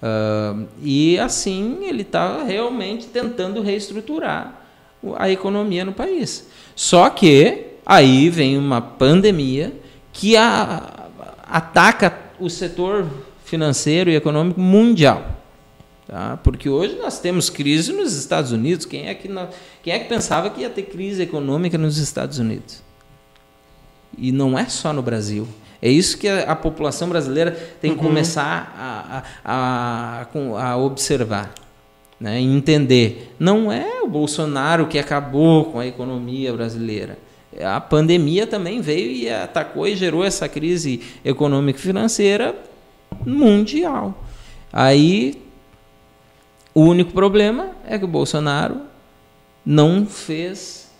Uh, 0.00 0.68
e 0.80 1.18
assim 1.18 1.78
ele 1.82 2.02
está 2.02 2.44
realmente 2.44 3.06
tentando 3.06 3.60
reestruturar 3.60 4.62
a 5.16 5.28
economia 5.28 5.84
no 5.84 5.92
país. 5.92 6.48
Só 6.74 7.10
que 7.10 7.66
aí 7.84 8.30
vem 8.30 8.56
uma 8.56 8.80
pandemia 8.80 9.72
que 10.12 10.36
a, 10.36 11.08
ataca 11.44 12.16
o 12.38 12.48
setor 12.48 13.06
financeiro 13.44 14.10
e 14.10 14.16
econômico 14.16 14.60
mundial. 14.60 15.38
Tá? 16.06 16.38
Porque 16.42 16.68
hoje 16.68 16.96
nós 16.96 17.18
temos 17.20 17.50
crise 17.50 17.92
nos 17.92 18.14
Estados 18.14 18.52
Unidos. 18.52 18.86
Quem 18.86 19.08
é, 19.08 19.14
que 19.14 19.28
quem 19.82 19.92
é 19.92 19.98
que 19.98 20.08
pensava 20.08 20.48
que 20.50 20.62
ia 20.62 20.70
ter 20.70 20.84
crise 20.84 21.22
econômica 21.22 21.76
nos 21.76 21.98
Estados 21.98 22.38
Unidos? 22.38 22.82
E 24.16 24.32
não 24.32 24.58
é 24.58 24.66
só 24.66 24.92
no 24.92 25.02
Brasil. 25.02 25.46
É 25.80 25.90
isso 25.90 26.18
que 26.18 26.28
a, 26.28 26.52
a 26.52 26.56
população 26.56 27.08
brasileira 27.08 27.52
tem 27.80 27.92
que 27.92 27.98
uhum. 27.98 28.08
começar 28.08 28.74
a, 28.76 29.22
a, 29.44 30.26
a, 30.32 30.70
a 30.72 30.76
observar 30.76 31.54
né, 32.20 32.40
entender. 32.40 33.34
Não 33.38 33.70
é 33.70 34.02
o 34.02 34.08
Bolsonaro 34.08 34.86
que 34.86 34.98
acabou 34.98 35.66
com 35.66 35.78
a 35.78 35.86
economia 35.86 36.52
brasileira. 36.52 37.18
A 37.60 37.80
pandemia 37.80 38.46
também 38.46 38.80
veio 38.80 39.10
e 39.10 39.30
atacou 39.30 39.86
e 39.86 39.96
gerou 39.96 40.24
essa 40.24 40.48
crise 40.48 41.00
econômica 41.24 41.78
e 41.78 41.82
financeira 41.82 42.54
mundial. 43.24 44.24
Aí 44.72 45.42
o 46.74 46.82
único 46.82 47.12
problema 47.12 47.70
é 47.86 47.98
que 47.98 48.04
o 48.04 48.08
Bolsonaro 48.08 48.82
não 49.64 50.06
fez, 50.06 50.90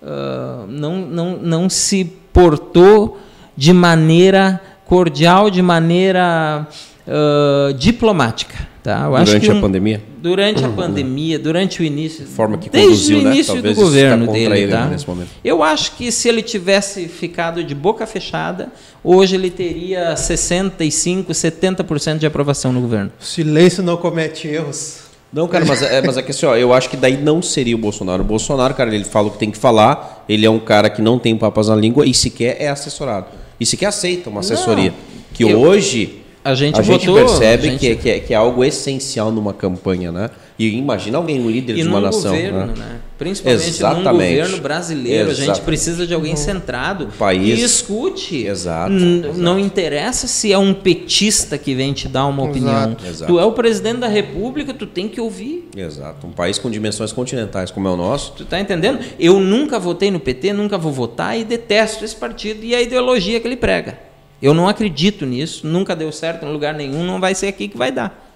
uh, 0.00 0.66
não, 0.68 0.98
não, 0.98 1.36
não 1.36 1.68
se 1.68 2.04
portou 2.32 3.18
de 3.56 3.72
maneira 3.72 4.60
cordial, 4.84 5.50
de 5.50 5.62
maneira 5.62 6.66
uh, 7.06 7.72
diplomática. 7.74 8.74
Tá? 8.84 9.04
Eu 9.04 9.24
durante 9.24 9.50
um, 9.50 9.56
a 9.56 9.60
pandemia? 9.62 10.02
Durante 10.18 10.64
a 10.64 10.68
pandemia, 10.68 11.38
durante 11.38 11.80
o 11.80 11.84
início. 11.84 12.26
Forma 12.26 12.58
que 12.58 12.68
desde 12.68 12.88
conduziu, 12.88 13.18
o 13.18 13.22
né? 13.22 13.30
início 13.30 13.54
Talvez 13.54 13.76
do 13.76 13.82
governo 13.82 14.30
dele. 14.30 14.68
Tá? 14.68 14.86
Nesse 14.86 15.08
momento. 15.08 15.30
Eu 15.42 15.62
acho 15.62 15.92
que 15.92 16.12
se 16.12 16.28
ele 16.28 16.42
tivesse 16.42 17.08
ficado 17.08 17.64
de 17.64 17.74
boca 17.74 18.06
fechada, 18.06 18.68
hoje 19.02 19.36
ele 19.36 19.48
teria 19.48 20.12
65%, 20.12 21.28
70% 21.28 22.18
de 22.18 22.26
aprovação 22.26 22.74
no 22.74 22.82
governo. 22.82 23.10
Silêncio 23.18 23.82
não 23.82 23.96
comete 23.96 24.48
erros. 24.48 25.04
Não, 25.32 25.48
cara, 25.48 25.64
mas 25.64 25.82
é, 25.82 26.02
mas 26.02 26.16
é 26.18 26.22
que 26.22 26.30
assim, 26.30 26.44
ó, 26.46 26.54
eu 26.54 26.72
acho 26.72 26.90
que 26.90 26.96
daí 26.96 27.16
não 27.16 27.40
seria 27.40 27.74
o 27.74 27.78
Bolsonaro. 27.78 28.22
O 28.22 28.26
Bolsonaro, 28.26 28.74
cara, 28.74 28.94
ele 28.94 29.04
fala 29.04 29.28
o 29.28 29.30
que 29.30 29.38
tem 29.38 29.50
que 29.50 29.58
falar, 29.58 30.24
ele 30.28 30.44
é 30.44 30.50
um 30.50 30.60
cara 30.60 30.90
que 30.90 31.02
não 31.02 31.18
tem 31.18 31.36
papas 31.36 31.68
na 31.68 31.74
língua 31.74 32.06
e 32.06 32.12
sequer 32.12 32.58
é 32.60 32.68
assessorado. 32.68 33.28
E 33.64 33.66
sequer 33.66 33.86
aceita 33.86 34.28
uma 34.28 34.40
assessoria. 34.40 34.90
Não, 34.90 34.96
que 35.32 35.42
hoje 35.42 36.22
a 36.44 36.54
gente, 36.54 36.78
a 36.78 36.82
votou, 36.82 37.16
gente 37.16 37.26
percebe 37.26 37.68
a 37.68 37.70
gente... 37.70 37.80
Que, 37.80 37.88
é, 37.88 37.94
que, 37.94 38.10
é, 38.10 38.20
que, 38.20 38.34
é, 38.34 38.36
algo 38.36 38.62
essencial 38.62 39.32
numa 39.32 39.54
campanha, 39.54 40.12
né? 40.12 40.28
E 40.58 40.68
imagina 40.76 41.16
alguém, 41.16 41.40
um 41.40 41.50
líder 41.50 41.72
e 41.78 41.82
de 41.82 41.88
uma 41.88 42.02
nação. 42.02 42.32
Governo, 42.32 42.66
né? 42.66 42.74
né? 42.76 43.00
Principalmente 43.16 43.68
Exatamente. 43.68 44.04
num 44.04 44.12
governo 44.12 44.60
brasileiro, 44.60 45.30
Exato. 45.30 45.50
a 45.50 45.54
gente 45.54 45.64
precisa 45.64 46.06
de 46.06 46.12
alguém 46.12 46.32
uhum. 46.32 46.36
centrado 46.36 47.08
País. 47.18 47.58
e 47.58 47.62
escute. 47.62 48.46
Exato. 48.46 48.92
Exato. 48.92 49.38
Não 49.38 49.58
interessa 49.58 50.26
se 50.26 50.52
é 50.52 50.58
um 50.58 50.74
petista 50.74 51.56
que 51.56 51.74
vem 51.74 51.94
te 51.94 52.08
dar 52.08 52.26
uma 52.26 52.44
opinião. 52.44 52.94
Exato. 53.04 53.32
Tu 53.32 53.40
é 53.40 53.44
o 53.44 53.52
presidente 53.52 54.00
da 54.00 54.08
República, 54.08 54.74
tu 54.74 54.86
tem 54.86 55.08
que 55.08 55.20
ouvir. 55.20 55.70
Exato. 55.74 56.26
Um 56.26 56.32
país 56.32 56.58
com 56.58 56.70
dimensões 56.70 57.10
continentais 57.10 57.70
como 57.70 57.88
é 57.88 57.90
o 57.90 57.96
nosso. 57.96 58.32
Tu 58.32 58.44
tá 58.44 58.60
entendendo? 58.60 58.98
Eu 59.18 59.40
nunca 59.40 59.78
votei 59.78 60.10
no 60.10 60.20
PT, 60.20 60.52
nunca 60.52 60.76
vou 60.76 60.92
votar 60.92 61.38
e 61.38 61.42
detesto 61.42 62.04
esse 62.04 62.14
partido 62.14 62.62
e 62.64 62.74
a 62.74 62.82
ideologia 62.82 63.40
que 63.40 63.48
ele 63.48 63.56
prega. 63.56 63.98
Eu 64.42 64.52
não 64.52 64.68
acredito 64.68 65.24
nisso, 65.24 65.66
nunca 65.66 65.96
deu 65.96 66.10
certo 66.12 66.44
em 66.44 66.52
lugar 66.52 66.74
nenhum, 66.74 67.04
não 67.04 67.20
vai 67.20 67.34
ser 67.34 67.46
aqui 67.46 67.68
que 67.68 67.76
vai 67.76 67.90
dar. 67.90 68.32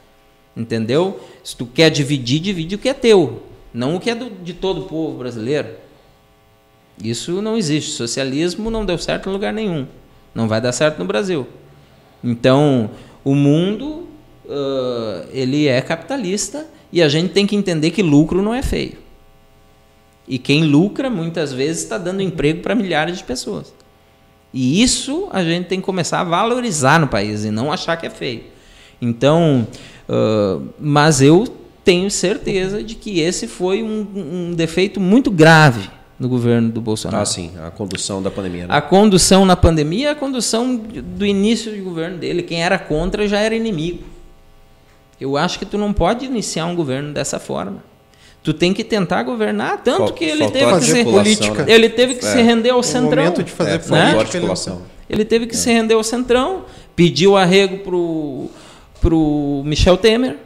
Entendeu? 0.56 1.20
Se 1.44 1.56
tu 1.56 1.66
quer 1.66 1.90
dividir, 1.90 2.40
divide 2.40 2.74
o 2.74 2.78
que 2.78 2.88
é 2.88 2.94
teu, 2.94 3.42
não 3.72 3.96
o 3.96 4.00
que 4.00 4.10
é 4.10 4.14
do, 4.14 4.30
de 4.30 4.54
todo 4.54 4.82
o 4.82 4.84
povo 4.84 5.18
brasileiro. 5.18 5.68
Isso 7.02 7.40
não 7.40 7.56
existe. 7.56 7.92
Socialismo 7.92 8.70
não 8.70 8.84
deu 8.84 8.98
certo 8.98 9.28
em 9.28 9.32
lugar 9.32 9.52
nenhum. 9.52 9.86
Não 10.34 10.48
vai 10.48 10.60
dar 10.60 10.72
certo 10.72 10.98
no 10.98 11.04
Brasil. 11.04 11.46
Então, 12.22 12.90
o 13.24 13.34
mundo 13.34 14.08
uh, 14.46 15.28
ele 15.32 15.68
é 15.68 15.80
capitalista 15.80 16.66
e 16.92 17.02
a 17.02 17.08
gente 17.08 17.32
tem 17.32 17.46
que 17.46 17.54
entender 17.54 17.90
que 17.90 18.02
lucro 18.02 18.42
não 18.42 18.52
é 18.52 18.62
feio. 18.62 18.98
E 20.26 20.38
quem 20.38 20.64
lucra 20.64 21.08
muitas 21.08 21.52
vezes 21.52 21.82
está 21.82 21.96
dando 21.96 22.20
emprego 22.20 22.60
para 22.60 22.74
milhares 22.74 23.18
de 23.18 23.24
pessoas. 23.24 23.72
E 24.58 24.82
isso 24.82 25.28
a 25.30 25.44
gente 25.44 25.66
tem 25.66 25.78
que 25.78 25.86
começar 25.86 26.18
a 26.18 26.24
valorizar 26.24 26.98
no 26.98 27.06
país 27.06 27.44
e 27.44 27.50
não 27.52 27.72
achar 27.72 27.96
que 27.96 28.04
é 28.04 28.10
feio. 28.10 28.42
Então, 29.00 29.64
uh, 30.08 30.68
mas 30.80 31.22
eu 31.22 31.46
tenho 31.84 32.10
certeza 32.10 32.82
de 32.82 32.96
que 32.96 33.20
esse 33.20 33.46
foi 33.46 33.84
um, 33.84 34.04
um, 34.16 34.54
defeito 34.56 34.98
muito 34.98 35.30
grave 35.30 35.88
no 36.18 36.28
governo 36.28 36.72
do 36.72 36.80
Bolsonaro. 36.80 37.22
Ah, 37.22 37.24
sim, 37.24 37.52
a 37.64 37.70
condução 37.70 38.20
da 38.20 38.32
pandemia. 38.32 38.66
Né? 38.66 38.74
A 38.74 38.80
condução 38.80 39.44
na 39.44 39.54
pandemia, 39.54 40.10
a 40.10 40.14
condução 40.16 40.74
do 40.74 41.24
início 41.24 41.70
do 41.70 41.80
governo 41.84 42.18
dele. 42.18 42.42
Quem 42.42 42.60
era 42.60 42.80
contra 42.80 43.28
já 43.28 43.38
era 43.38 43.54
inimigo. 43.54 44.02
Eu 45.20 45.36
acho 45.36 45.56
que 45.56 45.66
tu 45.66 45.78
não 45.78 45.92
pode 45.92 46.26
iniciar 46.26 46.66
um 46.66 46.74
governo 46.74 47.12
dessa 47.14 47.38
forma. 47.38 47.80
Tu 48.48 48.54
tem 48.54 48.72
que 48.72 48.82
tentar 48.82 49.24
governar, 49.24 49.82
tanto 49.84 50.06
Fal, 50.06 50.12
que 50.14 50.24
ele 50.24 50.50
teve 50.50 50.78
que 50.78 50.84
se 50.86 51.04
política. 51.04 51.64
Né? 51.64 51.70
Ele 51.70 51.90
teve 51.90 52.14
que 52.14 52.24
é. 52.24 52.32
se 52.32 52.40
render 52.40 52.70
ao 52.70 52.82
centrão. 52.82 53.22
Momento 53.24 53.42
de 53.42 53.52
fazer 53.52 53.72
é, 53.72 53.90
né? 53.90 54.18
articulação. 54.18 54.80
Ele 55.06 55.22
teve 55.22 55.46
que 55.46 55.54
é. 55.54 55.58
se 55.58 55.70
render 55.70 55.92
ao 55.92 56.02
centrão, 56.02 56.64
pediu 56.96 57.36
arrego 57.36 57.80
pro 57.80 58.46
pro 59.02 59.62
Michel 59.66 59.98
Temer. 59.98 60.38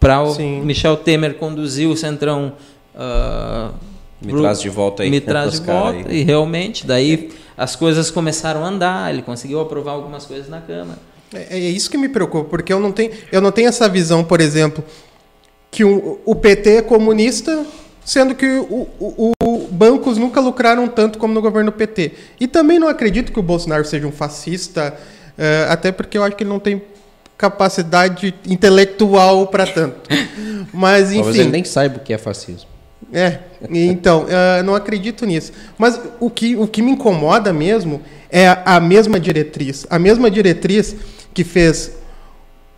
Para 0.00 0.22
o 0.22 0.32
Sim. 0.32 0.62
Michel 0.62 0.96
Temer 0.96 1.34
conduzir 1.34 1.86
o 1.86 1.94
centrão 1.98 2.54
uh, 2.94 3.74
me 4.18 4.32
traz 4.32 4.58
de 4.62 4.70
volta 4.70 5.02
aí. 5.02 5.10
Me 5.10 5.20
traz 5.20 5.60
de 5.60 5.66
volta 5.66 6.08
aí. 6.08 6.20
e 6.20 6.22
realmente 6.22 6.86
daí 6.86 7.30
as 7.58 7.76
coisas 7.76 8.10
começaram 8.10 8.64
a 8.64 8.68
andar, 8.68 9.12
ele 9.12 9.20
conseguiu 9.20 9.60
aprovar 9.60 9.92
algumas 9.92 10.24
coisas 10.24 10.48
na 10.48 10.62
Câmara. 10.62 10.98
É, 11.34 11.58
é 11.58 11.58
isso 11.58 11.90
que 11.90 11.98
me 11.98 12.08
preocupa, 12.08 12.48
porque 12.48 12.72
eu 12.72 12.80
não 12.80 12.90
tenho, 12.90 13.10
eu 13.30 13.42
não 13.42 13.52
tenho 13.52 13.68
essa 13.68 13.86
visão, 13.86 14.24
por 14.24 14.40
exemplo, 14.40 14.82
que 15.72 15.84
o, 15.84 16.20
o 16.26 16.34
PT 16.34 16.76
é 16.76 16.82
comunista, 16.82 17.64
sendo 18.04 18.34
que 18.34 18.46
o, 18.46 18.86
o, 19.00 19.32
o, 19.42 19.68
bancos 19.70 20.18
nunca 20.18 20.38
lucraram 20.38 20.86
tanto 20.86 21.18
como 21.18 21.32
no 21.32 21.40
governo 21.40 21.72
PT. 21.72 22.12
E 22.38 22.46
também 22.46 22.78
não 22.78 22.88
acredito 22.88 23.32
que 23.32 23.40
o 23.40 23.42
Bolsonaro 23.42 23.82
seja 23.86 24.06
um 24.06 24.12
fascista, 24.12 24.94
uh, 24.94 25.72
até 25.72 25.90
porque 25.90 26.18
eu 26.18 26.22
acho 26.22 26.36
que 26.36 26.44
ele 26.44 26.50
não 26.50 26.60
tem 26.60 26.82
capacidade 27.38 28.34
intelectual 28.46 29.46
para 29.46 29.66
tanto. 29.66 30.10
Mas 30.74 31.10
enfim. 31.10 31.22
Talvez 31.22 31.38
ele 31.38 31.50
nem 31.50 31.64
saiba 31.64 31.96
o 31.96 32.00
que 32.00 32.12
é 32.12 32.18
fascismo. 32.18 32.70
É, 33.10 33.38
então, 33.70 34.24
uh, 34.24 34.62
não 34.62 34.74
acredito 34.74 35.24
nisso. 35.24 35.52
Mas 35.78 35.98
o 36.20 36.28
que, 36.28 36.54
o 36.54 36.66
que 36.66 36.82
me 36.82 36.92
incomoda 36.92 37.50
mesmo 37.50 38.02
é 38.30 38.58
a 38.64 38.78
mesma 38.78 39.18
diretriz. 39.18 39.86
A 39.88 39.98
mesma 39.98 40.30
diretriz 40.30 40.94
que 41.32 41.44
fez 41.44 42.01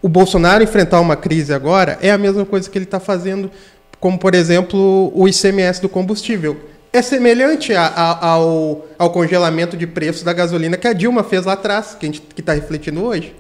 o 0.05 0.09
Bolsonaro 0.09 0.63
enfrentar 0.63 1.01
uma 1.01 1.17
crise 1.17 1.55
agora 1.55 1.99
é 2.03 2.11
a 2.11 2.19
mesma 2.19 2.45
coisa 2.45 2.69
que 2.69 2.77
ele 2.77 2.85
está 2.85 3.01
fazendo, 3.01 3.51
como, 3.99 4.19
por 4.19 4.35
exemplo, 4.35 5.11
o 5.15 5.27
ICMS 5.27 5.81
do 5.81 5.89
combustível. 5.89 6.61
É 6.93 7.01
semelhante 7.01 7.73
a, 7.73 7.87
a, 7.87 8.27
ao, 8.27 8.87
ao 8.99 9.09
congelamento 9.09 9.79
de 9.79 9.87
preços 9.87 10.23
da 10.23 10.35
gasolina 10.35 10.77
que 10.77 10.87
a 10.87 10.93
Dilma 10.93 11.25
fez 11.25 11.47
lá 11.47 11.55
atrás, 11.55 11.97
que 11.99 12.05
a 12.05 12.09
gente 12.09 12.23
está 12.37 12.53
refletindo 12.53 13.03
hoje. 13.03 13.35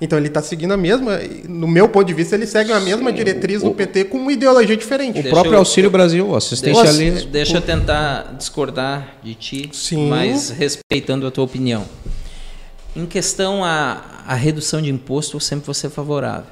Então 0.00 0.18
ele 0.18 0.28
está 0.28 0.40
seguindo 0.40 0.72
a 0.72 0.78
mesma, 0.78 1.20
no 1.46 1.68
meu 1.68 1.90
ponto 1.90 2.06
de 2.06 2.14
vista, 2.14 2.36
ele 2.36 2.46
segue 2.46 2.72
a 2.72 2.80
mesma 2.80 3.10
Sim, 3.10 3.16
diretriz 3.16 3.60
o, 3.60 3.66
do 3.66 3.74
PT 3.74 4.04
com 4.04 4.16
uma 4.16 4.32
ideologia 4.32 4.78
diferente. 4.78 5.20
O 5.20 5.28
próprio 5.28 5.56
eu, 5.56 5.58
Auxílio 5.58 5.90
Brasil, 5.90 6.34
assistencialismo. 6.34 7.28
Deixa, 7.28 7.28
deixa 7.28 7.56
eu 7.58 7.60
tentar 7.60 8.34
discordar 8.38 9.18
de 9.22 9.34
ti, 9.34 9.68
Sim. 9.74 10.08
mas 10.08 10.48
respeitando 10.48 11.26
a 11.26 11.30
tua 11.30 11.44
opinião. 11.44 11.84
Em 12.96 13.06
questão 13.06 13.64
à, 13.64 14.02
à 14.26 14.34
redução 14.34 14.80
de 14.82 14.90
imposto, 14.90 15.36
eu 15.36 15.40
sempre 15.40 15.66
vou 15.66 15.74
ser 15.74 15.90
favorável. 15.90 16.50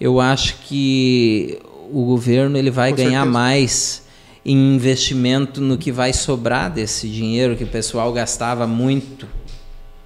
Eu 0.00 0.20
acho 0.20 0.56
que 0.58 1.58
o 1.90 2.04
governo 2.04 2.58
ele 2.58 2.70
vai 2.70 2.90
Com 2.90 2.96
ganhar 2.96 3.22
certeza. 3.22 3.30
mais 3.30 4.02
em 4.44 4.74
investimento 4.74 5.60
no 5.60 5.76
que 5.78 5.90
vai 5.90 6.12
sobrar 6.12 6.70
desse 6.70 7.08
dinheiro 7.08 7.56
que 7.56 7.64
o 7.64 7.68
pessoal 7.68 8.12
gastava 8.12 8.66
muito 8.66 9.26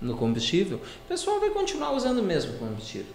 no 0.00 0.14
combustível. 0.16 0.78
O 0.78 1.08
pessoal 1.08 1.40
vai 1.40 1.50
continuar 1.50 1.92
usando 1.92 2.18
o 2.20 2.22
mesmo 2.22 2.54
combustível. 2.54 3.12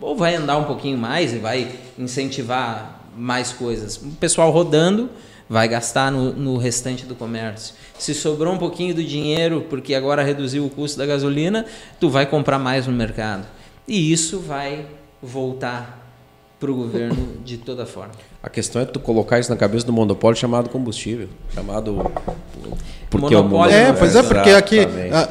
Ou 0.00 0.16
vai 0.16 0.36
andar 0.36 0.58
um 0.58 0.64
pouquinho 0.64 0.98
mais 0.98 1.32
e 1.32 1.38
vai 1.38 1.74
incentivar 1.98 3.08
mais 3.16 3.52
coisas. 3.52 3.96
O 3.96 4.10
pessoal 4.20 4.50
rodando 4.50 5.08
vai 5.48 5.68
gastar 5.68 6.10
no, 6.10 6.32
no, 6.32 6.56
restante 6.56 7.04
do 7.06 7.14
comércio. 7.14 7.74
Se 7.98 8.12
sobrou 8.14 8.52
um 8.52 8.58
pouquinho 8.58 8.94
do 8.94 9.02
dinheiro, 9.02 9.64
porque 9.68 9.94
agora 9.94 10.22
reduziu 10.22 10.64
o 10.64 10.70
custo 10.70 10.98
da 10.98 11.06
gasolina, 11.06 11.64
tu 12.00 12.10
vai 12.10 12.26
comprar 12.26 12.58
mais 12.58 12.86
no 12.86 12.92
mercado. 12.92 13.46
E 13.86 14.12
isso 14.12 14.40
vai 14.40 14.86
voltar 15.22 16.04
para 16.58 16.70
o 16.70 16.74
governo 16.74 17.34
de 17.44 17.58
toda 17.58 17.86
forma. 17.86 18.12
A 18.42 18.48
questão 18.48 18.80
é 18.80 18.84
tu 18.84 18.98
colocar 18.98 19.38
isso 19.38 19.50
na 19.50 19.56
cabeça 19.56 19.84
do 19.86 19.92
monopólio 19.92 20.38
chamado 20.38 20.68
combustível, 20.68 21.28
chamado 21.54 22.10
porque 23.10 23.36
monopólio. 23.36 23.74
É, 23.74 23.92
pois 23.92 24.16
é, 24.16 24.22
porque 24.22 24.50
aqui 24.50 24.78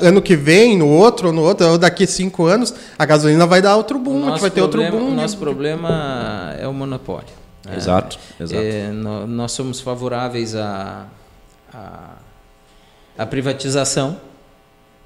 ano 0.02 0.22
que 0.22 0.36
vem, 0.36 0.78
no 0.78 0.88
outro, 0.88 1.32
no 1.32 1.42
outro, 1.42 1.68
ou 1.68 1.78
daqui 1.78 2.06
cinco 2.08 2.46
anos, 2.46 2.74
a 2.98 3.06
gasolina 3.06 3.46
vai 3.46 3.62
dar 3.62 3.76
outro 3.76 3.98
boom, 4.00 4.38
vai 4.38 4.50
ter 4.50 4.62
problema, 4.62 4.86
outro 4.86 5.00
boom. 5.00 5.12
O 5.12 5.16
nosso 5.16 5.38
problema 5.38 6.56
é 6.60 6.68
o 6.68 6.74
monopólio. 6.74 7.45
É, 7.68 7.76
exato, 7.76 8.20
exato. 8.40 8.62
É, 8.62 8.92
nós 8.92 9.52
somos 9.52 9.80
favoráveis 9.80 10.56
à, 10.56 11.08
à, 11.74 12.16
à 13.18 13.26
privatização, 13.26 14.18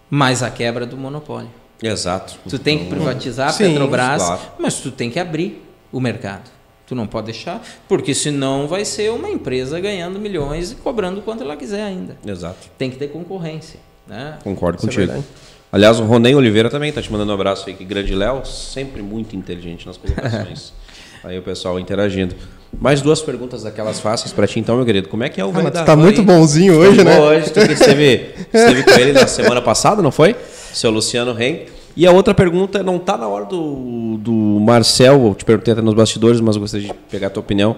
mas 0.09 0.43
à 0.43 0.49
quebra 0.49 0.85
do 0.85 0.97
monopólio. 0.97 1.49
Exato. 1.81 2.37
Tu 2.49 2.59
tem 2.59 2.79
que 2.79 2.85
privatizar 2.89 3.49
a 3.49 3.51
Sim, 3.53 3.69
Petrobras, 3.69 4.21
claro. 4.23 4.41
mas 4.59 4.75
tu 4.75 4.91
tem 4.91 5.09
que 5.09 5.19
abrir 5.19 5.63
o 5.91 5.99
mercado. 5.99 6.49
Tu 6.85 6.95
não 6.95 7.05
pode 7.05 7.27
deixar, 7.27 7.63
porque 7.87 8.13
senão 8.15 8.67
vai 8.67 8.83
ser 8.83 9.11
uma 9.11 9.29
empresa 9.29 9.79
ganhando 9.79 10.19
milhões 10.19 10.71
e 10.71 10.75
cobrando 10.75 11.21
quanto 11.21 11.43
ela 11.43 11.55
quiser 11.55 11.83
ainda. 11.83 12.17
Exato. 12.25 12.67
Tem 12.77 12.89
que 12.89 12.97
ter 12.97 13.09
concorrência. 13.09 13.79
Né? 14.07 14.39
Concordo 14.43 14.79
Isso 14.79 14.87
é 14.87 14.89
contigo. 14.89 15.05
verdade. 15.05 15.27
Aliás, 15.71 15.99
o 15.99 16.03
Ronei 16.03 16.33
Oliveira 16.33 16.67
também 16.67 16.91
tá 16.91 16.99
te 16.99 17.11
mandando 17.11 17.31
um 17.31 17.35
abraço 17.35 17.69
aí, 17.69 17.75
que 17.75 17.85
grande 17.85 18.15
Léo, 18.15 18.43
sempre 18.43 19.03
muito 19.03 19.35
inteligente 19.35 19.85
nas 19.85 19.97
colocações. 19.97 20.73
aí 21.23 21.37
o 21.37 21.41
pessoal 21.41 21.79
interagindo. 21.79 22.35
Mais 22.79 23.01
duas 23.01 23.21
perguntas 23.21 23.63
daquelas 23.63 23.99
fáceis 23.99 24.31
para 24.31 24.45
ti 24.45 24.59
então, 24.59 24.75
meu 24.75 24.85
querido. 24.85 25.09
Como 25.09 25.23
é 25.23 25.29
que 25.29 25.41
é 25.41 25.45
o 25.45 25.49
Ah, 25.49 25.51
velho 25.51 25.63
mas 25.65 25.73
da 25.73 25.81
tu 25.81 25.85
tá 25.85 25.95
van 25.95 26.01
muito 26.03 26.21
bonzinho 26.23 26.75
hoje, 26.77 27.03
né? 27.03 27.17
bom 27.17 27.23
Hoje, 27.23 27.49
tu 27.49 27.59
que 27.65 27.73
esteve, 27.73 28.29
esteve 28.53 28.83
com 28.83 28.91
ele 28.91 29.11
na 29.13 29.25
semana 29.27 29.61
passada, 29.61 30.01
não 30.01 30.11
foi? 30.11 30.35
Seu 30.73 30.91
Luciano 30.91 31.33
Ren. 31.33 31.61
E 31.97 32.05
a 32.05 32.11
outra 32.11 32.33
pergunta, 32.33 32.83
não 32.83 32.99
tá 32.99 33.17
na 33.17 33.27
hora 33.27 33.45
do, 33.45 34.17
do 34.19 34.31
Marcel, 34.31 35.25
eu 35.25 35.35
te 35.35 35.43
perguntei 35.43 35.73
até 35.73 35.81
nos 35.81 35.95
bastidores, 35.95 36.39
mas 36.39 36.55
eu 36.55 36.61
gostaria 36.61 36.87
de 36.87 36.93
pegar 37.09 37.27
a 37.27 37.29
tua 37.31 37.41
opinião. 37.41 37.75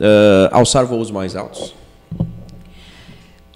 Ah, 0.00 0.48
alçar 0.52 0.86
voos 0.86 1.10
mais 1.10 1.34
altos? 1.34 1.74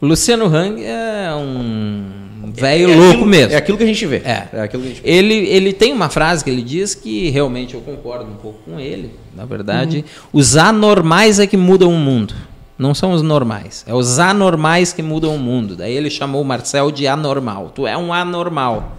Luciano 0.01 0.47
Hang 0.47 0.85
é 0.85 1.33
um 1.35 2.22
velho 2.55 2.91
É 2.91 2.95
louco 2.97 3.11
aquilo- 3.13 3.27
mesmo. 3.27 3.53
É 3.53 3.57
aquilo 3.57 3.79
que 3.79 3.85
a 3.85 3.87
gente 3.87 4.07
vê. 4.07 4.17
É. 4.25 4.49
aquilo 4.63 4.83
que 4.83 4.89
a 4.89 4.93
gente 4.95 5.03
vê. 5.03 5.11
Ele, 5.11 5.35
ele 5.35 5.73
tem 5.73 5.93
uma 5.93 6.09
frase 6.09 6.43
que 6.45 6.51
ele 6.51 6.63
diz 6.63 6.95
que 6.95 7.31
realmente 7.31 7.75
eu 7.75 7.81
concordo 7.81 8.25
um 8.31 8.37
pouco 8.37 8.59
com 8.65 8.79
ele. 8.79 9.11
Na 9.35 9.45
verdade, 9.45 10.05
os 10.33 10.57
anormais 10.57 11.39
é 11.39 11.47
que 11.47 11.57
mudam 11.57 11.91
o 11.93 11.97
mundo. 11.99 12.35
Não 12.79 12.95
são 12.95 13.13
os 13.13 13.23
normais. 13.23 13.85
É 13.87 13.95
os 13.95 14.19
anormais 14.19 14.93
que 14.93 15.03
mudam 15.03 15.35
o 15.35 15.39
mundo. 15.39 15.77
Daí 15.77 15.95
ele 15.95 16.11
chamou 16.11 16.43
o 16.43 16.45
Marcel 16.45 16.91
de 16.91 17.07
anormal. 17.07 17.71
Tu 17.75 17.87
é 17.87 17.97
um 17.97 18.13
anormal. 18.13 18.97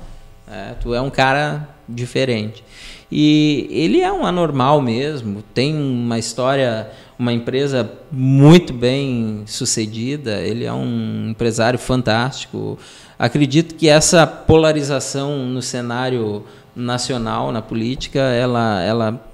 É, 0.49 0.74
tu 0.82 0.93
é 0.93 1.01
um 1.01 1.10
cara 1.10 1.68
diferente. 1.89 2.64
E 3.12 3.68
ele 3.70 3.99
é 4.01 4.12
um 4.12 4.26
anormal 4.26 4.82
mesmo. 4.82 5.43
Tem 5.54 5.76
uma 5.76 6.18
história, 6.18 6.89
uma 7.20 7.34
empresa 7.34 7.91
muito 8.12 8.72
bem 8.74 9.43
sucedida. 9.45 10.39
Ele 10.41 10.64
é 10.64 10.74
um 10.74 11.28
empresário 11.30 11.78
fantástico. 11.78 12.78
Acredito 13.18 13.76
que 13.76 13.88
essa 13.88 14.26
polarização 14.26 15.45
no 15.45 15.61
cenário 15.61 16.43
nacional, 16.76 17.51
na 17.51 17.61
política, 17.61 18.20
ela, 18.20 18.82
ela, 18.82 19.26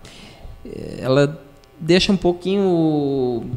ela 1.00 1.42
deixa 1.80 2.12
um 2.12 2.18
pouquinho 2.18 3.50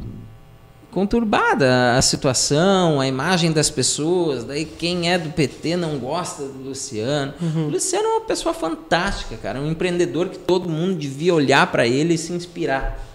conturbada 0.92 1.96
a 1.96 2.02
situação, 2.02 3.00
a 3.00 3.06
imagem 3.08 3.50
das 3.50 3.70
pessoas. 3.70 4.44
Daí 4.44 4.64
quem 4.64 5.10
é 5.10 5.18
do 5.18 5.30
PT 5.30 5.76
não 5.76 5.98
gosta 5.98 6.44
do 6.44 6.68
Luciano. 6.68 7.32
O 7.66 7.70
Luciano 7.70 8.06
é 8.06 8.10
uma 8.18 8.20
pessoa 8.20 8.54
fantástica, 8.54 9.36
cara, 9.36 9.58
um 9.58 9.70
empreendedor 9.70 10.28
que 10.28 10.38
todo 10.38 10.68
mundo 10.68 10.94
devia 10.94 11.34
olhar 11.34 11.66
para 11.72 11.86
ele 11.86 12.14
e 12.14 12.18
se 12.18 12.32
inspirar. 12.32 13.11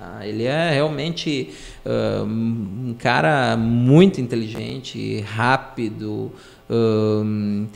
Tá? 0.00 0.26
Ele 0.26 0.44
é 0.44 0.70
realmente 0.72 1.50
ah, 1.84 2.22
um 2.24 2.94
cara 2.98 3.56
muito 3.56 4.20
inteligente, 4.20 5.20
rápido. 5.20 6.32
hum, 6.68 7.66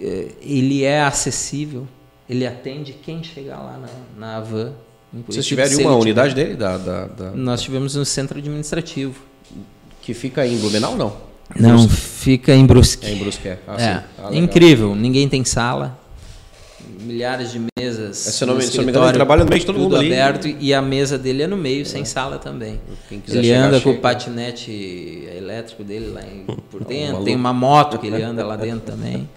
eh, 0.00 0.28
ele 0.42 0.82
é 0.84 1.02
acessível. 1.02 1.86
Ele 2.28 2.46
atende 2.46 2.92
quem 2.92 3.22
chegar 3.22 3.58
lá 3.58 3.78
na, 3.78 3.88
na 4.36 4.40
van. 4.40 4.72
em 5.12 5.22
Vocês 5.26 5.44
tiveram 5.44 5.72
uma 5.80 5.90
ele 5.90 6.00
unidade 6.00 6.34
dele? 6.34 6.54
Da, 6.54 6.78
da- 6.78 7.06
da- 7.06 7.30
nós 7.32 7.60
tivemos 7.60 7.94
no 7.96 8.04
centro 8.04 8.38
administrativo. 8.38 9.20
que 10.02 10.14
fica 10.14 10.46
em 10.46 10.56
Blumenau, 10.58 10.96
não? 10.96 11.16
Não, 11.58 11.88
fica 11.88 12.54
em 12.54 12.64
Brusque. 12.64 13.04
É 13.04 13.12
em 13.12 13.18
Brusque. 13.18 13.48
é. 13.48 13.58
Ah, 13.66 13.82
É. 13.82 14.04
Ah, 14.18 14.28
incrível. 14.34 14.94
Ninguém 14.94 15.28
tem 15.28 15.44
sala. 15.44 15.98
Milhares 17.00 17.50
de 17.52 17.60
mesas. 17.78 18.26
É, 18.26 18.30
se 18.30 18.44
não 18.44 18.60
se 18.60 18.76
não 18.76 18.84
me 18.84 18.90
engano, 18.90 19.06
ele 19.06 19.12
trabalha 19.14 19.42
no 19.44 19.48
meio 19.48 19.60
de 19.60 19.66
todo 19.66 19.78
mundo 19.78 19.96
ali. 19.96 20.12
aberto 20.12 20.46
e 20.60 20.74
a 20.74 20.82
mesa 20.82 21.16
dele 21.16 21.42
é 21.42 21.46
no 21.46 21.56
meio, 21.56 21.84
sem 21.86 22.04
sala 22.04 22.38
também. 22.38 22.80
Quem 23.08 23.20
quiser 23.20 23.38
Ele 23.38 23.48
chegar, 23.48 23.66
anda 23.68 23.76
com 23.80 23.84
chega. 23.90 23.98
o 23.98 24.00
patinete 24.02 25.28
elétrico 25.36 25.82
dele 25.82 26.10
lá 26.10 26.20
em- 26.22 26.44
por 26.70 26.84
dentro. 26.84 27.06
maluco. 27.12 27.24
Tem 27.24 27.36
uma 27.36 27.52
moto 27.52 27.98
que 27.98 28.06
ele 28.06 28.22
anda 28.22 28.44
lá 28.44 28.56
dentro 28.56 28.80
também. 28.92 29.28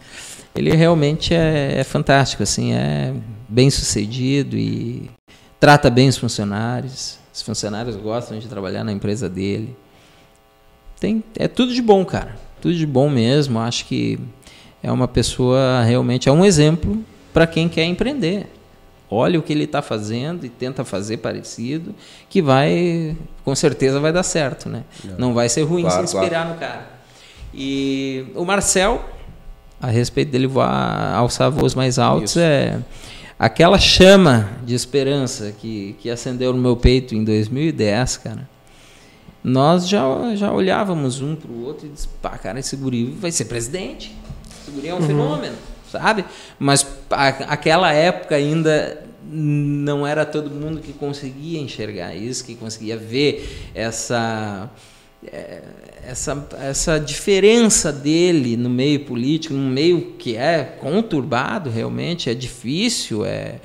Ele 0.56 0.72
realmente 0.76 1.34
é, 1.34 1.76
é 1.80 1.84
fantástico, 1.84 2.44
assim, 2.44 2.74
é 2.74 3.14
bem 3.48 3.70
sucedido 3.70 4.56
e 4.58 5.10
trata 5.60 5.90
bem 5.90 6.08
os 6.10 6.18
funcionários. 6.18 7.18
Os 7.34 7.42
funcionários 7.42 7.96
gostam 7.96 8.38
de 8.38 8.48
trabalhar 8.48 8.84
na 8.84 8.92
empresa 8.92 9.28
dele. 9.30 9.76
Tem, 11.00 11.24
é 11.38 11.48
tudo 11.48 11.74
de 11.74 11.82
bom, 11.82 12.06
cara. 12.06 12.36
Tudo 12.62 12.76
de 12.76 12.86
bom 12.86 13.10
mesmo. 13.10 13.60
Acho 13.60 13.86
que 13.86 14.20
é 14.82 14.92
uma 14.92 15.08
pessoa 15.08 15.82
realmente 15.84 16.30
é 16.30 16.32
um 16.32 16.46
exemplo 16.46 17.04
para 17.34 17.48
quem 17.48 17.68
quer 17.68 17.86
empreender. 17.86 18.48
Olha 19.10 19.38
o 19.38 19.44
que 19.44 19.54
ele 19.54 19.66
está 19.66 19.82
fazendo 19.82 20.46
e 20.46 20.50
tenta 20.50 20.84
fazer 20.84 21.18
parecido, 21.18 21.94
que 22.30 22.42
vai, 22.42 23.16
com 23.44 23.54
certeza 23.54 24.00
vai 24.00 24.12
dar 24.12 24.24
certo, 24.24 24.70
né? 24.70 24.84
Não 25.18 25.34
vai 25.34 25.50
ser 25.50 25.64
ruim 25.64 25.84
Claro, 25.84 26.08
se 26.08 26.16
inspirar 26.16 26.48
no 26.48 26.56
cara. 26.56 26.88
E 27.54 28.26
o 28.34 28.44
Marcel, 28.44 29.04
a 29.80 29.88
respeito 29.88 30.32
dele 30.32 30.48
voar, 30.48 31.14
alçar 31.14 31.52
voos 31.52 31.76
mais 31.76 32.00
altos, 32.00 32.32
Isso. 32.32 32.40
é 32.40 32.80
aquela 33.38 33.78
chama 33.78 34.50
de 34.66 34.74
esperança 34.74 35.52
que, 35.52 35.96
que 36.00 36.10
acendeu 36.10 36.54
no 36.54 36.60
meu 36.60 36.76
peito 36.76 37.14
em 37.14 37.24
2010, 37.24 38.18
cara. 38.18 38.50
Nós 39.44 39.88
já, 39.88 40.02
já 40.36 40.52
olhávamos 40.52 41.20
um 41.20 41.36
para 41.36 41.52
o 41.52 41.66
outro 41.66 41.86
e 41.86 41.90
disse, 41.90 42.08
pá, 42.22 42.38
cara, 42.38 42.60
esse 42.60 42.76
guri 42.78 43.06
vai 43.20 43.32
ser 43.32 43.46
presidente. 43.46 44.16
Esse 44.62 44.72
guri 44.72 44.88
é 44.88 44.96
um 44.96 45.02
fenômeno, 45.02 45.56
sabe? 45.94 46.26
Mas 46.60 46.86
a, 47.10 47.28
aquela 47.28 47.92
época 47.94 48.36
ainda 48.36 49.02
não 49.26 50.06
era 50.06 50.26
todo 50.26 50.50
mundo 50.50 50.82
que 50.82 50.94
conseguia 50.94 51.60
enxergar 51.60 52.14
isso, 52.16 52.46
que 52.46 52.56
conseguia 52.56 52.98
ver 52.98 53.70
essa 53.74 54.70
é, 55.32 55.62
essa, 56.06 56.46
essa 56.60 57.00
diferença 57.00 57.92
dele 57.92 58.58
no 58.58 58.70
meio 58.70 59.02
político, 59.06 59.54
num 59.54 59.70
meio 59.70 60.14
que 60.20 60.36
é 60.36 60.64
conturbado 60.80 61.70
realmente, 61.70 62.30
é 62.30 62.34
difícil, 62.34 63.26
é. 63.26 63.56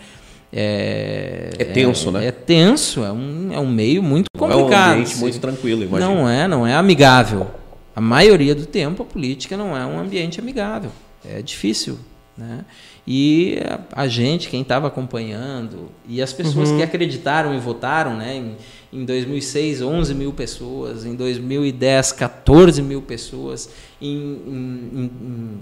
É, 0.50 1.50
É 1.58 1.64
tenso, 1.64 2.10
né? 2.10 2.26
É 2.26 2.30
tenso, 2.32 3.04
é 3.04 3.12
um, 3.12 3.50
é 3.52 3.58
um 3.58 3.68
meio 3.68 4.02
muito 4.02 4.26
Não 4.34 4.50
é 4.50 4.54
um 4.54 4.60
complicado. 4.60 4.92
ambiente 4.92 5.16
muito 5.18 5.38
tranquilo, 5.40 5.84
imagina. 5.84 6.14
Não 6.14 6.28
é, 6.28 6.48
não 6.48 6.66
é 6.66 6.74
amigável. 6.74 7.50
A 7.94 8.00
maioria 8.00 8.54
do 8.54 8.64
tempo 8.64 9.02
a 9.02 9.04
política 9.04 9.56
não 9.56 9.76
é 9.76 9.84
um 9.84 9.98
ambiente 9.98 10.40
amigável. 10.40 10.90
É 11.28 11.42
difícil, 11.42 11.98
né? 12.38 12.64
E 13.04 13.58
a, 13.92 14.02
a 14.02 14.08
gente, 14.08 14.48
quem 14.48 14.62
estava 14.62 14.86
acompanhando, 14.86 15.90
e 16.08 16.22
as 16.22 16.32
pessoas 16.32 16.70
que 16.70 16.82
acreditaram 16.82 17.54
e 17.54 17.58
votaram, 17.58 18.16
né? 18.16 18.36
Em, 18.36 19.00
em 19.00 19.04
2006, 19.04 19.82
11 19.82 20.14
mil 20.14 20.32
pessoas. 20.32 21.04
Em 21.04 21.16
2010, 21.16 22.12
14 22.12 22.80
mil 22.80 23.02
pessoas. 23.02 23.68
Em, 24.00 24.16
em, 24.16 25.10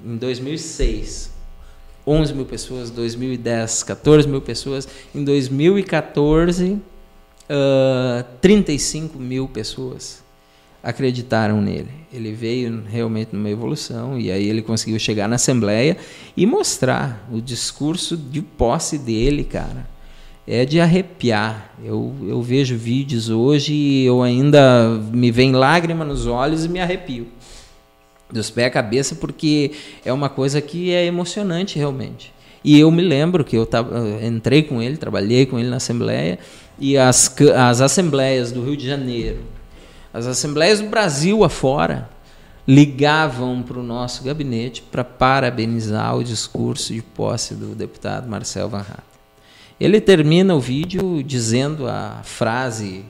em, 0.05 0.13
em 0.13 0.17
2006, 0.19 1.33
11 2.07 2.35
mil 2.35 2.45
pessoas. 2.45 2.91
2010, 2.91 3.83
14 3.83 4.29
mil 4.29 4.43
pessoas. 4.43 4.87
Em 5.15 5.25
2014, 5.25 6.79
ah, 7.49 8.25
35 8.41 9.19
mil 9.19 9.49
pessoas 9.49 10.26
acreditaram 10.87 11.61
nele. 11.61 11.89
Ele 12.13 12.33
veio 12.33 12.85
realmente 12.89 13.31
numa 13.33 13.51
evolução 13.51 14.17
e 14.17 14.31
aí 14.31 14.49
ele 14.49 14.63
conseguiu 14.63 15.01
chegar 15.01 15.29
na 15.29 15.35
Assembleia 15.35 15.97
e 16.37 16.47
mostrar 16.47 17.27
o 17.29 17.41
discurso 17.41 18.17
de 18.17 18.41
posse 18.41 18.97
dele, 18.97 19.43
cara. 19.43 19.85
É 20.47 20.65
de 20.65 20.79
arrepiar. 20.79 21.73
Eu, 21.85 22.15
eu 22.29 22.41
vejo 22.41 22.77
vídeos 22.77 23.29
hoje 23.29 23.75
e 23.75 24.05
eu 24.07 24.23
ainda 24.23 24.89
me 25.13 25.33
vem 25.33 25.51
lágrima 25.51 26.05
nos 26.05 26.25
olhos 26.25 26.65
e 26.65 26.69
me 26.69 26.79
arrepio. 26.79 27.27
Dos 28.31 28.49
pés 28.49 28.69
à 28.69 28.71
cabeça, 28.71 29.17
porque 29.17 29.73
é 30.05 30.13
uma 30.13 30.29
coisa 30.29 30.61
que 30.61 30.93
é 30.93 31.05
emocionante 31.05 31.77
realmente. 31.77 32.33
E 32.63 32.79
eu 32.79 32.93
me 32.93 33.03
lembro 33.03 33.45
que 33.45 33.57
eu 33.57 33.67
tava, 33.67 33.97
eu 33.97 34.25
entrei 34.25 34.63
com 34.63 34.81
ele, 34.81 34.97
trabalhei 34.97 35.47
com 35.47 35.59
ele 35.59 35.69
na 35.69 35.77
Assembleia, 35.77 36.39
e 36.79 36.97
as, 36.97 37.35
as 37.57 37.81
assembleias 37.81 38.53
do 38.53 38.65
Rio 38.65 38.77
de 38.77 38.87
Janeiro, 38.87 39.39
as 40.17 40.27
assembleias 40.27 40.81
do 40.81 40.89
Brasil 40.89 41.45
afora 41.45 42.09
ligavam 42.67 43.63
para 43.63 43.79
o 43.79 43.83
nosso 43.83 44.25
gabinete 44.25 44.81
para 44.81 45.05
parabenizar 45.05 46.17
o 46.17 46.25
discurso 46.25 46.95
de 46.95 47.03
posse 47.03 47.55
do 47.55 47.75
deputado 47.75 48.27
Marcel 48.27 48.67
Van 48.67 48.81
Hatten. 48.81 49.05
Ele 49.79 50.01
termina 50.01 50.55
o 50.55 50.59
vídeo 50.59 51.23
dizendo 51.23 51.87
a 51.87 52.23
frase 52.25 53.05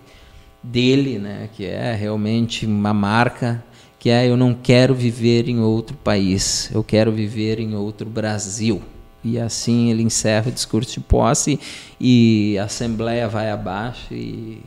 dele, 0.61 1.21
né, 1.21 1.49
que 1.55 1.65
é 1.65 1.95
realmente 1.95 2.67
uma 2.67 2.93
marca, 2.93 3.65
que 4.01 4.11
é 4.11 4.29
eu 4.29 4.37
não 4.37 4.53
quero 4.53 4.93
viver 4.93 5.49
em 5.49 5.61
outro 5.61 5.97
país, 5.97 6.69
eu 6.75 6.83
quero 6.83 7.13
viver 7.13 7.61
em 7.61 7.77
outro 7.77 8.11
Brasil. 8.11 8.83
E 9.23 9.39
assim 9.39 9.91
ele 9.91 10.03
encerra 10.03 10.49
o 10.49 10.53
discurso 10.53 10.95
de 10.95 11.01
posse 11.01 11.61
e 12.01 12.59
a 12.59 12.65
Assembleia 12.65 13.29
vai 13.29 13.49
abaixo 13.49 14.13
e 14.13 14.61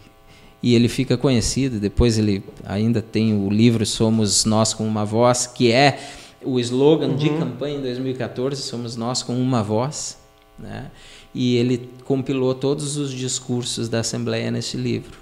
e 0.61 0.75
ele 0.75 0.87
fica 0.87 1.17
conhecido. 1.17 1.79
Depois 1.79 2.17
ele 2.17 2.43
ainda 2.65 3.01
tem 3.01 3.33
o 3.33 3.49
livro 3.49 3.85
Somos 3.85 4.45
Nós 4.45 4.73
com 4.73 4.87
uma 4.87 5.05
Voz, 5.05 5.47
que 5.47 5.71
é 5.71 5.99
o 6.43 6.59
slogan 6.59 7.15
de 7.15 7.29
campanha 7.29 7.77
em 7.77 7.81
2014, 7.81 8.61
somos 8.61 8.95
nós 8.95 9.21
com 9.21 9.35
uma 9.35 9.61
voz, 9.61 10.17
né? 10.57 10.89
E 11.33 11.57
ele 11.57 11.89
compilou 12.05 12.55
todos 12.55 12.97
os 12.97 13.11
discursos 13.11 13.87
da 13.87 13.99
Assembleia 13.99 14.49
nesse 14.49 14.77
livro. 14.77 15.17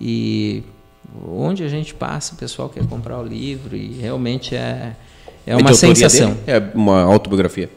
E 0.00 0.62
onde 1.26 1.64
a 1.64 1.68
gente 1.68 1.94
passa, 1.94 2.34
o 2.34 2.36
pessoal 2.36 2.68
quer 2.68 2.86
comprar 2.86 3.18
o 3.18 3.24
livro 3.24 3.74
e 3.74 3.92
realmente 3.92 4.54
é, 4.54 4.94
é 5.46 5.56
uma 5.56 5.72
sensação. 5.72 6.34
dele? 6.34 6.40
É 6.46 6.58
uma 6.74 7.02
autobiografia. 7.02 7.70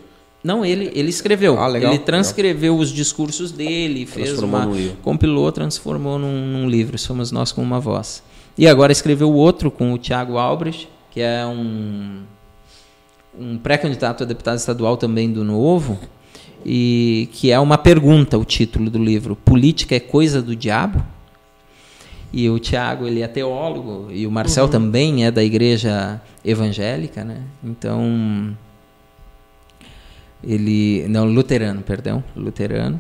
Não, 0.43 0.65
ele, 0.65 0.91
ele 0.93 1.09
escreveu. 1.09 1.57
Ah, 1.57 1.67
legal, 1.67 1.93
ele 1.93 2.03
transcreveu 2.03 2.77
os 2.77 2.91
discursos 2.91 3.51
dele, 3.51 4.05
fez 4.05 4.39
uma, 4.39 4.67
compilou, 5.01 5.51
transformou 5.51 6.19
num, 6.19 6.45
num 6.47 6.69
livro. 6.69 6.97
Somos 6.97 7.31
nós 7.31 7.51
com 7.51 7.61
uma 7.61 7.79
voz. 7.79 8.21
E 8.57 8.67
agora 8.67 8.91
escreveu 8.91 9.31
outro 9.31 9.71
com 9.71 9.93
o 9.93 9.97
Tiago 9.97 10.37
Albrecht, 10.37 10.89
que 11.09 11.21
é 11.21 11.45
um, 11.45 12.23
um 13.39 13.57
pré-candidato 13.57 14.23
a 14.23 14.25
deputado 14.25 14.57
estadual 14.57 14.97
também 14.97 15.31
do 15.31 15.43
Novo, 15.43 15.97
e 16.65 17.29
que 17.31 17.49
é 17.49 17.59
uma 17.59 17.77
pergunta 17.77 18.37
o 18.37 18.43
título 18.43 18.89
do 18.89 19.01
livro. 19.01 19.35
Política 19.35 19.95
é 19.95 19.99
coisa 19.99 20.41
do 20.41 20.55
diabo? 20.55 21.03
E 22.33 22.49
o 22.49 22.59
Tiago, 22.59 23.07
ele 23.07 23.21
é 23.21 23.27
teólogo, 23.27 24.07
e 24.11 24.25
o 24.25 24.31
Marcel 24.31 24.67
também 24.67 25.23
é 25.23 25.31
da 25.31 25.43
igreja 25.43 26.19
evangélica, 26.43 27.23
né? 27.23 27.41
Então, 27.63 28.57
ele 30.43 31.05
não 31.07 31.25
luterano 31.25 31.81
perdão 31.81 32.23
luterano 32.35 32.99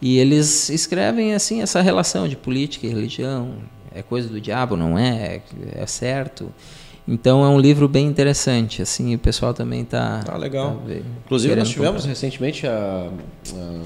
e 0.00 0.18
eles 0.18 0.68
escrevem 0.68 1.32
assim 1.34 1.62
essa 1.62 1.80
relação 1.80 2.26
de 2.28 2.36
política 2.36 2.86
e 2.86 2.90
religião 2.90 3.54
é 3.94 4.02
coisa 4.02 4.28
do 4.28 4.40
diabo 4.40 4.76
não 4.76 4.98
é 4.98 5.40
é 5.74 5.86
certo 5.86 6.52
então 7.06 7.44
é 7.44 7.48
um 7.48 7.58
livro 7.58 7.88
bem 7.88 8.06
interessante 8.06 8.82
assim 8.82 9.14
o 9.14 9.18
pessoal 9.18 9.52
também 9.52 9.80
está 9.82 10.20
Ah, 10.28 10.36
legal. 10.36 10.80
Inclusive, 11.24 11.56
nós 11.56 11.68
tivemos 11.68 12.04
recentemente 12.04 12.66
a, 12.66 13.10
a- 13.56 13.82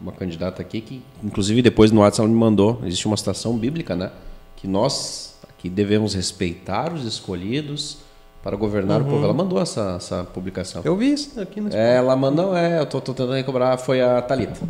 uma 0.00 0.12
candidata 0.12 0.60
aqui 0.60 0.80
que, 0.82 1.02
inclusive, 1.22 1.62
depois 1.62 1.90
no 1.90 2.00
WhatsApp 2.02 2.22
ela 2.26 2.28
me 2.28 2.38
mandou. 2.38 2.78
Existe 2.84 3.06
uma 3.06 3.16
citação 3.16 3.56
bíblica, 3.56 3.96
né? 3.96 4.10
Que 4.56 4.68
nós 4.68 5.34
aqui 5.48 5.70
devemos 5.70 6.12
respeitar 6.14 6.92
os 6.92 7.06
escolhidos 7.06 7.98
para 8.44 8.56
governar 8.56 9.00
o 9.00 9.04
povo. 9.06 9.24
Ela 9.24 9.32
mandou 9.32 9.58
essa, 9.60 9.94
essa 9.96 10.22
publicação. 10.22 10.82
Eu 10.84 10.94
vi 10.96 11.14
isso 11.14 11.40
aqui 11.40 11.62
no 11.62 11.74
É, 11.74 11.96
ela 11.96 12.14
mandou, 12.14 12.54
é, 12.54 12.78
eu 12.78 12.84
tô, 12.84 13.00
tô 13.00 13.14
tentando 13.14 13.32
recobrar, 13.32 13.78
foi 13.78 14.02
a 14.02 14.20
Thalita. 14.20 14.60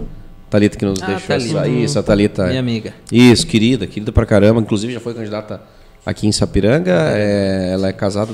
Thalita 0.48 0.78
que 0.78 0.84
nos 0.84 1.02
Ah, 1.02 1.06
deixou 1.06 1.26
Thalita. 1.26 1.58
essa. 1.58 1.68
Isso, 1.68 1.98
a 1.98 2.02
Thalita. 2.04 2.46
minha 2.46 2.60
amiga 2.60 2.94
Isso, 3.10 3.44
querida, 3.44 3.84
querida 3.88 4.12
pra 4.12 4.24
caramba. 4.24 4.60
Inclusive 4.60 4.92
já 4.92 5.00
foi 5.00 5.12
candidata 5.12 5.60
aqui 6.06 6.28
em 6.28 6.30
Sapiranga. 6.30 6.92
É, 7.16 7.72
ela 7.72 7.88
é 7.88 7.92
casada 7.92 8.32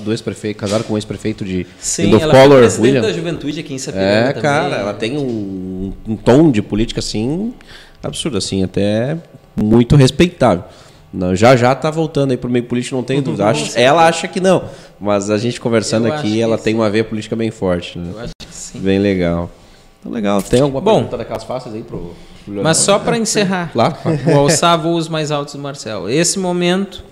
casada 0.53 0.85
com 0.85 0.93
o 0.93 0.99
ex-prefeito 0.99 1.43
de 1.43 1.67
sim 1.79 2.11
ela 2.13 2.17
é 2.57 2.59
presidente 2.59 2.87
William. 2.97 3.01
da 3.01 3.13
juventude 3.13 3.61
aqui 3.61 3.73
em 3.73 3.79
Sapiranga 3.79 4.11
É, 4.11 4.27
também. 4.29 4.43
cara, 4.43 4.77
ela 4.77 4.93
tem 4.93 5.17
um, 5.17 5.93
um 6.07 6.17
tom 6.17 6.51
de 6.51 6.61
política 6.61 7.01
assim 7.01 7.55
absurdo, 8.03 8.37
assim, 8.37 8.63
até 8.63 9.17
muito 9.57 9.97
respeitável. 9.97 10.65
Não, 11.13 11.35
já 11.35 11.57
já 11.57 11.75
tá 11.75 11.91
voltando 11.91 12.31
aí 12.31 12.37
pro 12.37 12.49
meio 12.49 12.65
político, 12.67 12.95
não 12.97 13.03
tenho 13.03 13.21
dúvida. 13.21 13.47
Acho- 13.49 13.77
ela 13.79 14.07
acha 14.07 14.29
que 14.29 14.39
não, 14.41 14.65
mas 15.01 15.29
a 15.29 15.37
gente 15.39 15.61
conversando 15.61 16.07
Eu 16.07 16.13
aqui, 16.15 16.41
ela 16.41 16.57
sim. 16.57 16.65
tem 16.65 16.75
uma 16.75 16.89
veia 16.89 17.03
política 17.05 17.35
bem 17.35 17.51
forte, 17.51 17.99
né? 17.99 18.11
eu 18.15 18.21
acho 18.21 18.33
que 18.39 18.55
sim 18.55 18.79
Bem 18.79 18.99
legal. 19.01 19.51
Então, 19.99 20.13
legal. 20.13 20.41
Tem 20.43 20.61
alguma 20.61 20.81
Bom. 20.81 20.95
pergunta 20.95 21.17
daquelas 21.19 21.45
fáceis 21.45 21.75
aí 21.75 21.83
pro, 21.83 22.15
pro 22.45 22.63
mas 22.63 22.77
só 22.79 22.99
para 22.99 23.19
encerrar 23.19 23.71
Claro. 23.73 23.97
o 24.33 24.39
alçar 24.39 24.79
voos 24.81 25.09
mais 25.09 25.31
altos 25.31 25.55
do 25.55 25.61
Marcel. 25.61 26.09
Esse 26.09 26.39
momento, 26.39 27.05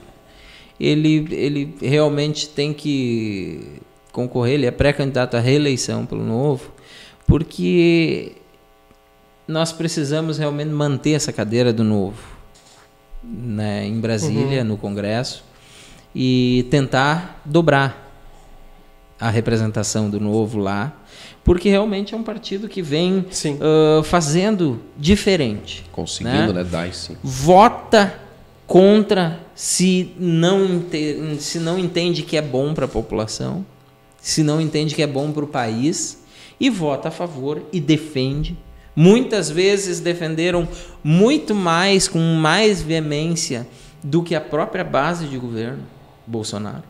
ele, 0.81 1.27
ele 1.33 1.75
realmente 1.83 2.49
tem 2.49 2.73
que 2.73 3.81
concorrer, 4.13 4.55
ele 4.55 4.67
é 4.67 4.71
pré-candidato 4.71 5.37
à 5.37 5.41
reeleição 5.41 6.07
pelo 6.07 6.23
Novo, 6.25 6.71
porque 7.27 8.33
nós 9.47 9.73
precisamos 9.73 10.39
realmente 10.39 10.71
manter 10.71 11.13
essa 11.13 11.33
cadeira 11.33 11.73
do 11.73 11.83
Novo 11.85 12.38
né, 13.23 13.87
em 13.87 14.01
Brasília, 14.01 14.65
no 14.65 14.77
Congresso, 14.77 15.45
e 16.15 16.67
tentar 16.71 17.41
dobrar 17.45 18.07
a 19.21 19.31
representação 19.31 20.09
do 20.09 20.21
Novo 20.21 20.59
lá, 20.59 20.97
porque 21.43 21.69
realmente 21.69 22.15
é 22.15 22.17
um 22.17 22.23
partido 22.23 22.69
que 22.69 22.81
vem 22.81 23.27
Sim. 23.31 23.59
ah, 23.61 24.03
fazendo 24.05 24.81
diferente 24.97 25.85
Conseguindo, 25.91 26.53
né? 26.53 26.63
Dar 26.63 26.93
sim. 26.93 27.17
vota 27.23 28.21
contra 28.67 29.41
se 29.55 30.13
não, 30.19 30.85
se 31.39 31.59
não 31.59 31.79
entende 31.79 32.23
que 32.23 32.37
é 32.37 32.43
bom 32.43 32.75
para 32.75 32.85
a 32.85 32.89
população, 32.89 33.65
se 34.21 34.43
não 34.43 34.61
entende 34.61 34.95
que 34.95 35.03
é 35.03 35.07
bom 35.07 35.33
para 35.33 35.45
o 35.45 35.49
país, 35.49 36.23
e 36.61 36.69
vota 36.69 37.09
a 37.09 37.11
favor 37.11 37.63
e 37.73 37.81
defende. 37.81 38.57
Muitas 39.01 39.49
vezes 39.49 40.01
defenderam 40.01 40.67
muito 41.05 41.55
mais, 41.55 42.09
com 42.09 42.19
mais 42.19 42.83
veemência, 42.83 43.65
do 44.03 44.25
que 44.25 44.35
a 44.35 44.41
própria 44.41 44.83
base 44.83 45.29
de 45.29 45.39
governo, 45.39 45.85
Bolsonaro. 46.27 46.83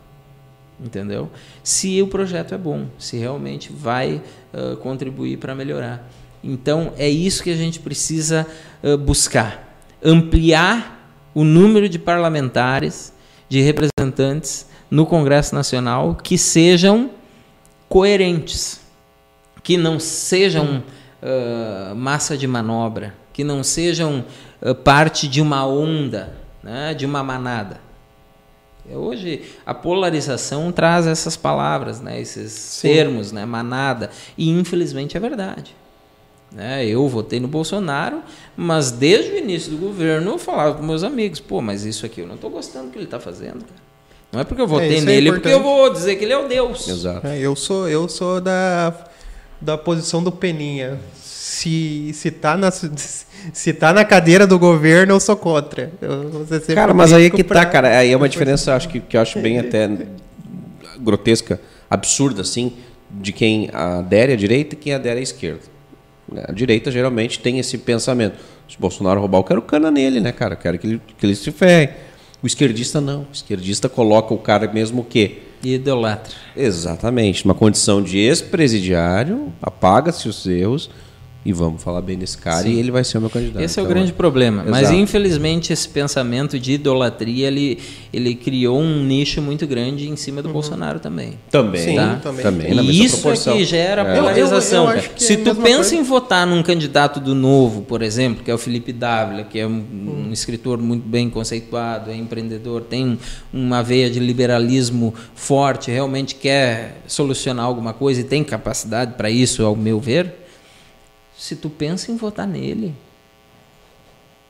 Entendeu? 0.82 1.30
Se 1.62 2.00
o 2.00 2.06
projeto 2.06 2.54
é 2.54 2.56
bom, 2.56 2.86
se 2.98 3.18
realmente 3.18 3.70
vai 3.70 4.22
ah, 4.54 4.74
contribuir 4.76 5.36
para 5.36 5.54
melhorar. 5.54 6.10
Então, 6.42 6.94
é 6.96 7.06
isso 7.06 7.42
que 7.42 7.50
a 7.50 7.56
gente 7.56 7.78
precisa 7.78 8.46
ah, 8.82 8.96
buscar: 8.96 9.78
ampliar 10.02 11.12
o 11.34 11.44
número 11.44 11.90
de 11.90 11.98
parlamentares, 11.98 13.12
de 13.50 13.60
representantes 13.60 14.66
no 14.90 15.04
Congresso 15.04 15.54
Nacional 15.54 16.14
que 16.14 16.38
sejam 16.38 17.10
coerentes, 17.86 18.80
que 19.62 19.76
não 19.76 20.00
sejam 20.00 20.82
ah, 21.22 21.92
massa 21.96 22.36
de 22.36 22.46
manobra, 22.46 23.14
que 23.32 23.42
não 23.42 23.62
sejam 23.62 24.24
ah, 24.62 24.74
parte 24.74 25.26
de 25.28 25.40
uma 25.40 25.66
onda, 25.66 26.32
né, 26.62 26.94
de 26.94 27.04
uma 27.04 27.22
manada. 27.22 27.80
Hoje 28.90 29.42
a 29.66 29.74
polarização 29.74 30.72
traz 30.72 31.06
essas 31.06 31.36
palavras, 31.36 32.00
né, 32.00 32.18
esses 32.20 32.80
termos, 32.80 33.32
né, 33.32 33.44
manada, 33.44 34.10
e 34.36 34.48
infelizmente 34.48 35.16
é 35.16 35.20
verdade. 35.20 35.76
Né? 36.50 36.86
Eu 36.86 37.06
votei 37.06 37.38
no 37.38 37.48
Bolsonaro, 37.48 38.22
mas 38.56 38.90
desde 38.90 39.32
o 39.32 39.36
início 39.36 39.70
do 39.72 39.76
governo 39.76 40.30
eu 40.30 40.38
falava 40.38 40.74
com 40.76 40.82
meus 40.82 41.02
amigos, 41.02 41.40
pô, 41.40 41.60
mas 41.60 41.84
isso 41.84 42.06
aqui 42.06 42.22
eu 42.22 42.26
não 42.26 42.36
estou 42.36 42.48
gostando 42.48 42.86
do 42.86 42.92
que 42.92 42.98
ele 42.98 43.04
está 43.04 43.20
fazendo, 43.20 43.64
cara. 43.64 43.88
Não 44.32 44.40
é 44.40 44.44
porque 44.44 44.60
eu 44.60 44.66
votei 44.66 44.88
isso 44.88 45.02
é 45.02 45.06
nele, 45.06 45.32
porque 45.32 45.48
eu 45.48 45.62
vou 45.62 45.90
dizer 45.90 46.16
que 46.16 46.24
ele 46.24 46.32
é 46.32 46.38
o 46.38 46.46
Deus. 46.46 46.86
Exato. 46.86 47.26
É, 47.26 47.38
eu 47.38 47.56
sou, 47.56 47.88
eu 47.88 48.08
sou 48.08 48.40
da, 48.40 49.07
da 49.60 49.76
posição 49.76 50.22
do 50.22 50.30
Peninha. 50.30 50.98
Se, 51.14 52.12
se, 52.14 52.30
tá 52.30 52.56
na, 52.56 52.70
se 52.70 53.72
tá 53.72 53.92
na 53.92 54.04
cadeira 54.04 54.46
do 54.46 54.58
governo, 54.58 55.14
eu 55.14 55.20
sou 55.20 55.36
contra. 55.36 55.92
Eu 56.00 56.46
Cara, 56.74 56.94
mas 56.94 57.12
aí 57.12 57.26
é 57.26 57.30
que 57.30 57.42
tá, 57.42 57.64
cara. 57.66 57.98
Aí 57.98 58.12
é 58.12 58.16
uma 58.16 58.28
diferença, 58.28 58.74
acho 58.74 58.88
que, 58.88 59.00
que 59.00 59.16
eu 59.16 59.20
acho 59.20 59.38
bem 59.40 59.58
até 59.58 59.88
grotesca, 60.98 61.60
absurda, 61.88 62.42
assim, 62.42 62.72
de 63.10 63.32
quem 63.32 63.70
adere 63.72 64.32
à 64.32 64.36
direita 64.36 64.74
e 64.74 64.78
quem 64.78 64.94
adere 64.94 65.20
à 65.20 65.22
esquerda. 65.22 65.62
Né? 66.30 66.44
A 66.46 66.52
direita 66.52 66.90
geralmente 66.90 67.38
tem 67.38 67.58
esse 67.58 67.78
pensamento. 67.78 68.36
Se 68.68 68.76
o 68.76 68.80
Bolsonaro 68.80 69.20
roubar, 69.20 69.38
eu 69.38 69.44
quero 69.44 69.62
cana 69.62 69.90
nele, 69.90 70.20
né, 70.20 70.30
cara? 70.30 70.54
Eu 70.54 70.58
quero 70.58 70.78
que 70.78 70.86
ele, 70.86 71.02
que 71.16 71.26
ele 71.26 71.34
se 71.34 71.50
ferre. 71.50 71.90
O 72.42 72.46
esquerdista 72.46 73.00
não. 73.00 73.22
O 73.22 73.32
esquerdista 73.32 73.88
coloca 73.88 74.34
o 74.34 74.38
cara 74.38 74.70
mesmo 74.70 75.04
que 75.04 75.47
E 75.62 75.74
idolatra. 75.74 76.34
Exatamente, 76.56 77.46
numa 77.46 77.54
condição 77.54 78.02
de 78.02 78.18
ex-presidiário, 78.18 79.52
apaga-se 79.60 80.28
os 80.28 80.46
erros 80.46 80.90
e 81.44 81.52
vamos 81.52 81.82
falar 81.82 82.02
bem 82.02 82.18
desse 82.18 82.36
cara 82.36 82.68
e 82.68 82.78
ele 82.78 82.90
vai 82.90 83.02
ser 83.04 83.16
o 83.16 83.20
meu 83.20 83.30
candidato. 83.30 83.62
Esse 83.62 83.78
é 83.78 83.82
o 83.82 83.84
Então, 83.84 83.94
grande 83.94 84.12
problema. 84.12 84.64
Mas 84.68 84.82
Exato. 84.82 84.96
infelizmente 84.96 85.72
esse 85.72 85.88
pensamento 85.88 86.58
de 86.58 86.72
idolatria 86.72 87.46
ele, 87.46 87.78
ele 88.12 88.34
criou 88.34 88.78
um 88.78 89.02
nicho 89.04 89.40
muito 89.40 89.66
grande 89.66 90.08
em 90.10 90.16
cima 90.16 90.42
do 90.42 90.48
Bolsonaro 90.50 90.98
também. 90.98 91.34
Também, 91.50 91.80
Sim, 91.80 91.94
tá? 91.96 92.16
também. 92.22 92.42
também, 92.42 92.72
E 92.72 93.04
isso 93.04 93.16
é 93.16 93.20
proporção. 93.20 93.56
que 93.56 93.64
gera 93.64 94.02
É. 94.02 94.16
polarização. 94.16 94.90
Eu- 94.90 94.96
eu- 94.96 95.02
eu 95.04 95.10
Se 95.16 95.34
é 95.34 95.36
a 95.36 95.44
tu 95.44 95.54
pensa 95.54 95.74
coisa. 95.76 95.96
em 95.96 96.02
votar 96.02 96.46
num 96.46 96.62
candidato 96.62 97.20
do 97.20 97.34
novo, 97.34 97.82
por 97.82 98.02
exemplo, 98.02 98.44
que 98.44 98.50
é 98.50 98.54
o 98.54 98.58
Felipe 98.58 98.92
Dávila, 98.92 99.44
que 99.44 99.58
é 99.60 99.66
um, 99.66 100.26
um 100.28 100.32
escritor 100.32 100.76
muito 100.78 101.08
bem 101.08 101.30
conceituado, 101.30 102.10
é 102.10 102.16
empreendedor, 102.16 102.82
tem 102.82 103.06
um- 103.06 103.18
uma 103.68 103.82
veia 103.82 104.10
de 104.10 104.18
liberalismo 104.18 105.14
forte, 105.34 105.90
realmente 105.90 106.34
quer 106.34 107.00
solucionar 107.06 107.64
alguma 107.64 107.92
coisa 107.94 108.20
e 108.20 108.24
tem 108.24 108.42
capacidade 108.44 109.14
para 109.14 109.30
isso, 109.30 109.64
ao 109.64 109.74
meu 109.76 109.98
ver. 110.00 110.46
Se 111.38 111.54
tu 111.56 111.70
pensa 111.70 112.10
em 112.10 112.16
votar 112.16 112.46
nele, 112.46 112.92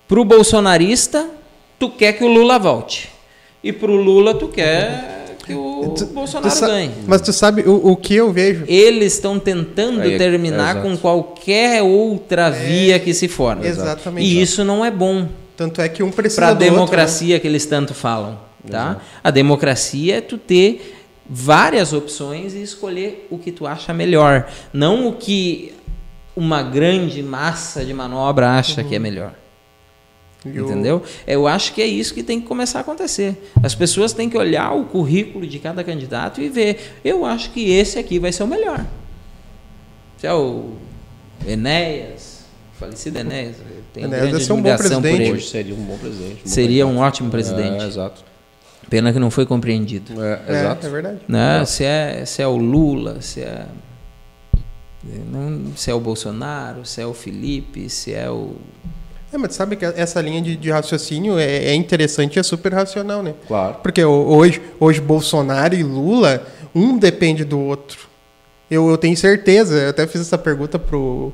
pro 0.07 0.25
bolsonarista, 0.25 1.29
tu 1.79 1.91
quer 1.91 2.15
que 2.15 2.25
o 2.25 2.29
Lula 2.29 2.59
volte. 2.59 3.11
E 3.63 3.73
pro 3.73 3.95
Lula, 3.95 4.35
tu 4.35 4.49
quer 4.49 5.35
que 5.45 5.53
o 5.53 5.95
Tu- 5.97 6.07
Bolsonaro 6.07 6.55
tu 6.55 6.61
ganhe. 6.61 6.91
Mas 7.07 7.21
tu 7.21 7.33
sabe 7.33 7.63
o, 7.63 7.91
o 7.93 7.97
que 7.97 8.15
eu 8.15 8.33
vejo? 8.33 8.65
Eles 8.67 9.15
estão 9.15 9.39
tentando 9.39 10.03
é- 10.03 10.17
terminar 10.17 10.79
é, 10.79 10.81
com 10.81 10.97
qualquer 10.97 11.83
outra 11.83 12.51
via 12.51 12.99
que 12.99 13.13
se 13.13 13.29
forme. 13.29 13.67
Exatamente. 13.67 14.27
E 14.27 14.41
isso 14.41 14.65
não 14.65 14.85
é 14.85 14.91
bom 14.91 15.29
Tanto 15.57 15.81
é 15.83 15.89
que 15.89 16.03
um 16.03 16.11
precisa 16.11 16.41
para 16.41 16.49
a 16.51 16.55
do 16.55 16.61
outro, 16.61 16.67
né? 16.71 16.73
democracia 16.81 17.41
que 17.41 17.47
eles 17.47 17.67
tanto 17.67 17.93
falam. 17.93 18.39
Tá? 18.71 19.01
A 19.25 19.31
democracia 19.31 20.17
é 20.19 20.21
tu 20.21 20.37
ter 20.39 20.95
várias 21.29 21.93
opções 21.93 22.55
e 22.55 22.63
escolher 22.63 23.27
o 23.31 23.39
que 23.39 23.51
tu 23.53 23.67
acha 23.67 23.93
melhor, 23.93 24.49
não 24.73 25.09
o 25.09 25.13
que 25.15 25.75
uma 26.39 26.63
grande 26.63 27.23
massa 27.23 27.85
de 27.85 27.93
manobra 27.93 28.51
acha 28.51 28.85
que 28.85 28.95
é 28.95 28.99
melhor. 28.99 29.33
E 30.47 30.61
o- 30.61 30.67
Entendeu? 30.67 31.03
Eu 31.27 31.49
acho 31.49 31.73
que 31.75 31.83
é 31.83 31.87
isso 31.87 32.15
que 32.15 32.23
tem 32.23 32.41
que 32.41 32.47
começar 32.47 32.79
a 32.79 32.83
acontecer. 32.83 33.51
As 33.63 33.75
pessoas 33.75 34.13
têm 34.13 34.31
que 34.31 34.39
olhar 34.39 34.73
o 34.73 34.85
currículo 34.85 35.45
de 35.47 35.59
cada 35.59 35.83
candidato 35.83 36.41
e 36.41 36.49
ver. 36.49 36.99
Eu 37.05 37.25
acho 37.25 37.51
que 37.51 37.71
esse 37.73 37.99
aqui 37.99 38.19
vai 38.21 38.31
ser 38.31 38.45
o 38.45 38.47
melhor. 38.47 38.85
Se 40.17 40.27
é 40.29 40.33
o 40.33 40.75
Enéas, 41.47 42.45
falecido 42.79 43.19
Enéas, 43.19 43.57
eu 43.59 43.83
tenho 43.93 44.07
Enéas 44.07 44.21
grande 44.23 44.33
vai 44.37 44.41
ser 44.45 44.53
um 44.53 44.63
bom 44.63 44.77
presidente. 44.77 45.23
ele. 45.23 45.33
Hoje 45.33 45.49
seria 45.49 45.75
um 45.75 45.79
bom 45.85 45.99
presidente. 45.99 46.33
um 46.33 46.35
bom 46.45 46.49
Seria 46.49 46.87
um 46.87 46.89
candidato. 46.91 47.09
ótimo 47.09 47.31
presidente. 47.31 47.83
É, 47.83 47.87
exato. 47.87 48.25
Pena 48.89 49.13
que 49.13 49.19
não 49.19 49.31
foi 49.31 49.45
compreendido. 49.45 50.23
É, 50.23 50.41
É, 50.47 50.61
exato. 50.61 50.87
é 50.87 50.91
verdade. 50.91 51.19
Né? 51.29 51.65
Se, 51.65 51.85
é, 51.85 52.25
se 52.25 52.41
é 52.43 52.47
o 52.47 52.57
Lula, 52.57 53.21
se 53.21 53.41
é. 53.43 53.67
Não- 55.05 55.77
Se 55.77 55.91
é 55.91 55.95
o 55.95 56.01
Bolsonaro, 56.01 56.85
se 56.85 57.01
é 57.01 57.07
o 57.07 57.15
Felipe, 57.15 57.89
se 57.89 58.13
é 58.13 58.29
o. 58.31 58.53
É, 59.33 59.37
mas 59.37 59.55
sabe 59.55 59.77
que 59.77 59.85
essa 59.85 60.21
linha 60.23 60.41
de, 60.41 60.57
de 60.57 60.71
raciocínio 60.71 61.39
é, 61.39 61.67
é 61.67 61.75
interessante 61.75 62.37
e 62.37 62.39
é 62.39 62.43
super 62.43 62.73
racional, 62.73 63.23
né? 63.23 63.35
Claro. 63.47 63.77
Porque 63.83 64.03
ho- 64.03 64.27
hoje, 64.27 64.61
hoje 64.81 65.01
Bolsonaro 65.01 65.75
e 65.75 65.83
Lula, 65.83 66.47
um 66.75 66.97
depende 66.99 67.45
do 67.45 67.59
outro. 67.59 68.09
Eu, 68.71 68.89
eu 68.89 68.97
tenho 68.99 69.17
certeza, 69.17 69.75
eu 69.77 69.91
até 69.91 70.07
fiz 70.07 70.21
essa 70.23 70.39
pergunta 70.39 70.79
pro, 70.79 71.33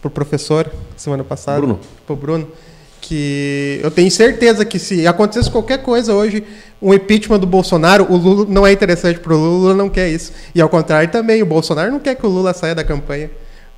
pro 0.00 0.10
professor 0.10 0.70
semana 0.96 1.24
passada. 1.24 1.58
Bruno. 1.60 1.80
Pro 2.06 2.16
Bruno. 2.16 2.48
Que 3.00 3.80
eu 3.82 3.90
tenho 3.90 4.10
certeza 4.10 4.64
que 4.64 4.78
se 4.78 5.06
acontecesse 5.08 5.50
qualquer 5.50 5.82
coisa 5.82 6.14
hoje, 6.14 6.44
um 6.82 6.92
impeachment 6.92 7.38
do 7.38 7.46
Bolsonaro, 7.46 8.12
o 8.12 8.16
Lula 8.16 8.46
não 8.48 8.66
é 8.66 8.72
interessante 8.72 9.20
Lula, 9.24 9.48
o 9.48 9.58
Lula 9.58 9.74
não 9.74 9.88
quer 9.88 10.08
isso. 10.10 10.32
E 10.52 10.60
ao 10.60 10.68
contrário 10.68 11.08
também, 11.10 11.40
o 11.40 11.46
Bolsonaro 11.46 11.92
não 11.92 12.00
quer 12.00 12.16
que 12.16 12.26
o 12.26 12.28
Lula 12.28 12.52
saia 12.52 12.74
da 12.74 12.82
campanha. 12.82 13.30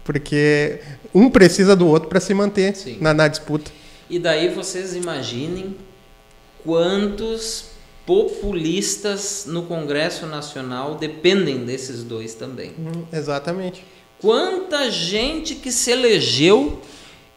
Porque 0.03 0.81
um 1.15 1.29
precisa 1.29 1.77
do 1.77 1.87
outro 1.87 2.09
para 2.09 2.19
se 2.19 2.33
manter 2.33 2.75
na, 3.01 3.13
na 3.13 3.29
disputa. 3.29 3.71
E 4.09 4.19
daí 4.19 4.49
vocês 4.49 4.95
imaginem 4.95 5.77
quantos 6.65 7.67
populistas 8.07 9.45
no 9.47 9.65
Congresso 9.65 10.27
Nacional 10.27 10.95
dependem 10.97 11.65
desses 11.65 12.03
dois 12.03 12.35
também. 12.35 12.73
Hum, 12.79 13.05
Exatamente. 13.13 13.85
Quanta 14.21 14.91
gente 14.91 15.55
que 15.55 15.71
se 15.71 15.91
elegeu 15.91 16.81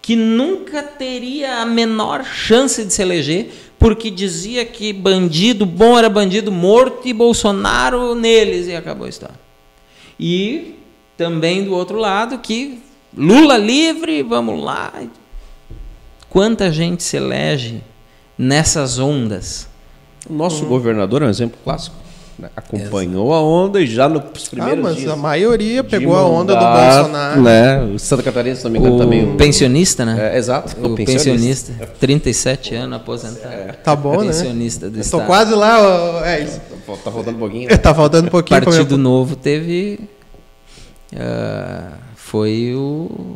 que 0.07 0.15
nunca 0.15 0.81
teria 0.81 1.57
a 1.57 1.65
menor 1.65 2.23
chance 2.23 2.81
de 2.85 2.93
se 2.93 3.01
eleger 3.01 3.51
porque 3.77 4.09
dizia 4.09 4.65
que 4.65 4.93
bandido 4.93 5.65
bom 5.65 5.99
era 5.99 6.09
bandido 6.09 6.49
morto 6.49 7.09
e 7.09 7.11
Bolsonaro 7.11 8.15
neles 8.15 8.67
e 8.67 8.73
acabou 8.73 9.05
a 9.05 9.09
história. 9.09 9.37
E 10.17 10.75
também 11.17 11.65
do 11.65 11.73
outro 11.73 11.97
lado 11.97 12.37
que 12.37 12.79
Lula 13.13 13.57
livre, 13.57 14.23
vamos 14.23 14.63
lá. 14.63 14.93
Quanta 16.29 16.71
gente 16.71 17.03
se 17.03 17.17
elege 17.17 17.83
nessas 18.37 18.99
ondas? 18.99 19.67
O 20.29 20.31
nosso 20.31 20.65
governador 20.67 21.21
é 21.21 21.25
um 21.25 21.29
exemplo 21.29 21.59
clássico. 21.65 21.97
Né? 22.39 22.49
Acompanhou 22.55 23.33
a 23.33 23.41
onda 23.41 23.81
e 23.81 23.87
já 23.87 24.07
nos 24.07 24.21
Ah, 24.21 24.49
primeiros 24.51 24.83
mas 24.83 24.95
dias. 24.97 25.11
a 25.11 25.15
maioria 25.15 25.83
pegou 25.83 26.15
a 26.15 26.25
onda 26.25 26.53
do 26.55 26.61
mandar, 26.61 26.93
Bolsonaro. 26.95 27.41
Né? 27.41 27.81
O 27.95 27.97
Santa 27.99 28.23
Catarina, 28.23 28.55
se 28.55 28.63
não 28.63 28.71
me 28.71 28.79
engano, 28.79 28.95
O 28.95 28.99
também. 28.99 29.35
pensionista, 29.37 30.05
né? 30.05 30.33
É, 30.33 30.37
exato. 30.37 30.75
O 30.85 30.95
pensionista, 30.95 31.73
37 31.99 32.75
anos 32.75 32.97
aposentado. 32.97 33.73
Tá 33.83 33.95
bom, 33.95 34.21
né? 34.21 34.27
pensionista 34.27 34.89
do 34.89 34.99
estado. 34.99 35.21
tô 35.21 35.25
quase 35.25 35.53
lá, 35.55 35.79
ó, 35.81 36.23
é 36.25 36.41
isso. 36.41 36.61
Tá 37.03 37.11
faltando 37.11 37.35
um 37.37 37.39
pouquinho. 37.39 37.69
né? 37.69 37.77
Tá 37.77 37.93
faltando 37.95 38.27
um 38.27 38.31
pouquinho 38.31 38.61
pra 38.61 38.71
Partido 38.71 38.97
minha- 38.97 39.03
Novo 39.09 39.35
teve 39.35 39.99
ah, 41.15 41.91
foi 42.15 42.73
o, 42.75 43.35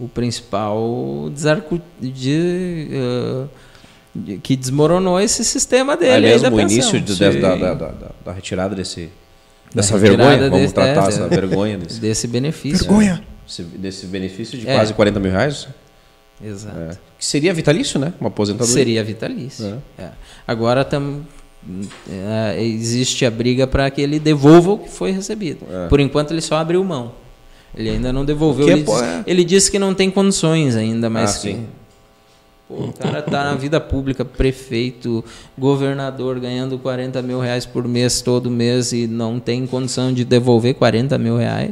o 0.00 0.08
principal 0.08 1.28
desarcu, 1.32 1.80
de, 2.00 2.88
ah, 2.92 3.44
de- 3.44 3.50
que 4.42 4.56
desmoronou 4.56 5.20
esse 5.20 5.44
sistema 5.44 5.96
dele. 5.96 6.26
É 6.28 6.38
da 6.38 6.50
o 6.50 6.60
início 6.60 7.00
de- 7.00 7.16
da, 7.16 7.30
da, 7.30 7.74
da, 7.74 7.74
da- 7.92 8.10
da 8.26 8.32
retirada 8.32 8.74
desse, 8.74 9.10
Da 9.74 9.80
dessa 9.82 9.96
retirada 9.98 10.16
vergonha, 10.30 10.50
vamos 10.50 10.60
desse- 10.62 10.74
tratar 10.74 11.04
é, 11.04 11.08
essa 11.08 11.22
é. 11.24 11.28
vergonha 11.28 11.78
desse, 11.78 12.00
desse 12.00 12.26
benefício. 12.26 12.86
Vergonha. 12.86 13.22
esse- 13.48 13.62
desse 13.62 14.06
benefício 14.06 14.58
de 14.58 14.68
É. 14.68 14.74
quase 14.74 14.92
40 14.94 15.18
mil 15.20 15.30
reais. 15.30 15.68
Exato. 16.42 16.78
É. 16.78 16.90
Que 17.18 17.24
seria 17.26 17.52
vitalício, 17.52 17.98
né? 17.98 18.12
Uma 18.20 18.28
aposentadoria. 18.28 18.72
Seria 18.72 19.02
vitalício. 19.04 19.82
É. 19.98 20.08
Agora 20.46 20.84
tam, 20.84 21.22
é, 22.10 22.62
existe 22.62 23.24
a 23.26 23.30
briga 23.30 23.66
para 23.66 23.90
que 23.90 24.00
ele 24.00 24.18
devolva 24.18 24.72
o 24.72 24.78
que 24.78 24.88
foi 24.88 25.10
recebido. 25.10 25.66
É. 25.70 25.88
Por 25.88 25.98
enquanto 26.00 26.30
ele 26.32 26.40
só 26.40 26.56
abriu 26.56 26.82
mão. 26.84 27.12
Ele 27.76 27.90
ainda 27.90 28.12
não 28.12 28.24
devolveu. 28.24 28.66
Que 28.66 28.72
é 28.72 28.74
Ele, 28.76 28.84
po- 28.84 28.92
diz- 28.94 29.02
é. 29.02 29.22
ele 29.26 29.44
disse 29.44 29.70
que 29.70 29.78
não 29.78 29.92
tem 29.94 30.10
condições 30.10 30.74
ainda, 30.76 31.10
mas 31.10 31.30
Ah, 31.30 31.34
que- 31.34 31.40
sim. 31.52 31.66
Pô, 32.68 32.74
o 32.84 32.92
cara 32.92 33.22
tá 33.22 33.44
na 33.44 33.54
vida 33.54 33.80
pública, 33.80 34.24
prefeito, 34.26 35.24
governador, 35.56 36.38
ganhando 36.38 36.78
40 36.78 37.22
mil 37.22 37.40
reais 37.40 37.64
por 37.64 37.88
mês 37.88 38.20
todo 38.20 38.50
mês 38.50 38.92
e 38.92 39.06
não 39.06 39.40
tem 39.40 39.66
condição 39.66 40.12
de 40.12 40.22
devolver 40.24 40.74
40 40.74 41.16
mil 41.16 41.38
reais. 41.38 41.70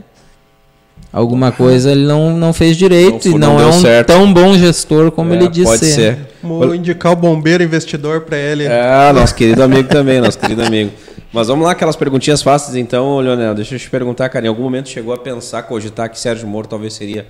Alguma 1.13 1.53
coisa 1.53 1.93
ele 1.93 2.07
não, 2.07 2.37
não 2.37 2.53
fez 2.53 2.77
direito 2.77 3.29
Não- 3.29 3.37
e 3.37 3.39
não 3.39 3.55
não, 3.59 3.61
é 3.61 3.67
um 3.67 3.73
certo. 3.81 4.07
tão 4.09 4.33
bom 4.33 4.55
gestor 4.55 5.11
como 5.11 5.33
É, 5.33 5.37
ele 5.37 5.49
disse. 5.49 5.67
Pode 5.67 5.85
ser. 5.87 6.19
Vou 6.43 6.75
indicar 6.75 7.13
o 7.13 7.17
bombeiro 7.17 7.63
investidor 7.63 8.23
pra 8.23 8.37
ele. 8.37 8.65
É, 8.65 9.13
nosso 9.13 9.35
querido 9.35 9.63
amigo 9.63 9.89
também, 9.89 10.21
nosso 10.21 10.39
querido 10.39 10.63
amigo. 10.63 10.91
Mas 11.33 11.49
vamos 11.49 11.65
lá, 11.67 11.73
aquelas 11.73 11.97
perguntinhas 11.97 12.41
fáceis 12.43 12.75
então, 12.77 13.19
Leonel. 13.19 13.55
Deixa 13.55 13.75
eu 13.75 13.79
te 13.79 13.91
perguntar, 13.91 14.29
cara, 14.31 14.47
em 14.47 14.49
algum 14.49 14.63
momento 14.63 14.89
chegou 14.89 15.13
a 15.13 15.19
pensar, 15.19 15.63
cogitar 15.65 16.09
que 16.11 16.19
Sérgio 16.19 16.49
Moro 16.49 16.67
talvez 16.67 16.95
seria 16.95 17.27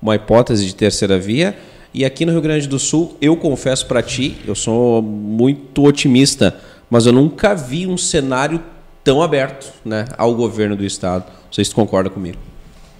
uma 0.00 0.14
hipótese 0.14 0.66
de 0.66 0.74
terceira 0.74 1.18
via? 1.18 1.56
E 1.92 2.04
aqui 2.04 2.24
no 2.24 2.32
Rio 2.32 2.40
Grande 2.40 2.68
do 2.68 2.78
Sul, 2.78 3.16
eu 3.20 3.36
confesso 3.36 3.86
pra 3.86 4.02
ti, 4.02 4.36
eu 4.46 4.54
sou 4.54 5.02
muito 5.02 5.82
otimista, 5.84 6.58
mas 6.88 7.06
eu 7.06 7.12
nunca 7.12 7.54
vi 7.54 7.86
um 7.86 7.96
cenário 7.96 8.62
tão 9.02 9.20
aberto 9.22 9.72
né, 9.84 10.04
ao 10.16 10.34
governo 10.34 10.76
do 10.76 10.84
Estado. 10.84 11.24
Não 11.26 11.52
sei 11.52 11.64
se 11.64 11.70
tu 11.70 11.76
concorda 11.76 12.08
comigo. 12.08 12.38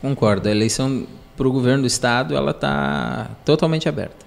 Concordo. 0.00 0.48
A 0.48 0.50
eleição 0.50 1.06
para 1.36 1.46
o 1.46 1.52
governo 1.52 1.82
do 1.82 1.86
estado 1.86 2.34
ela 2.34 2.50
está 2.50 3.30
totalmente 3.44 3.88
aberta. 3.88 4.26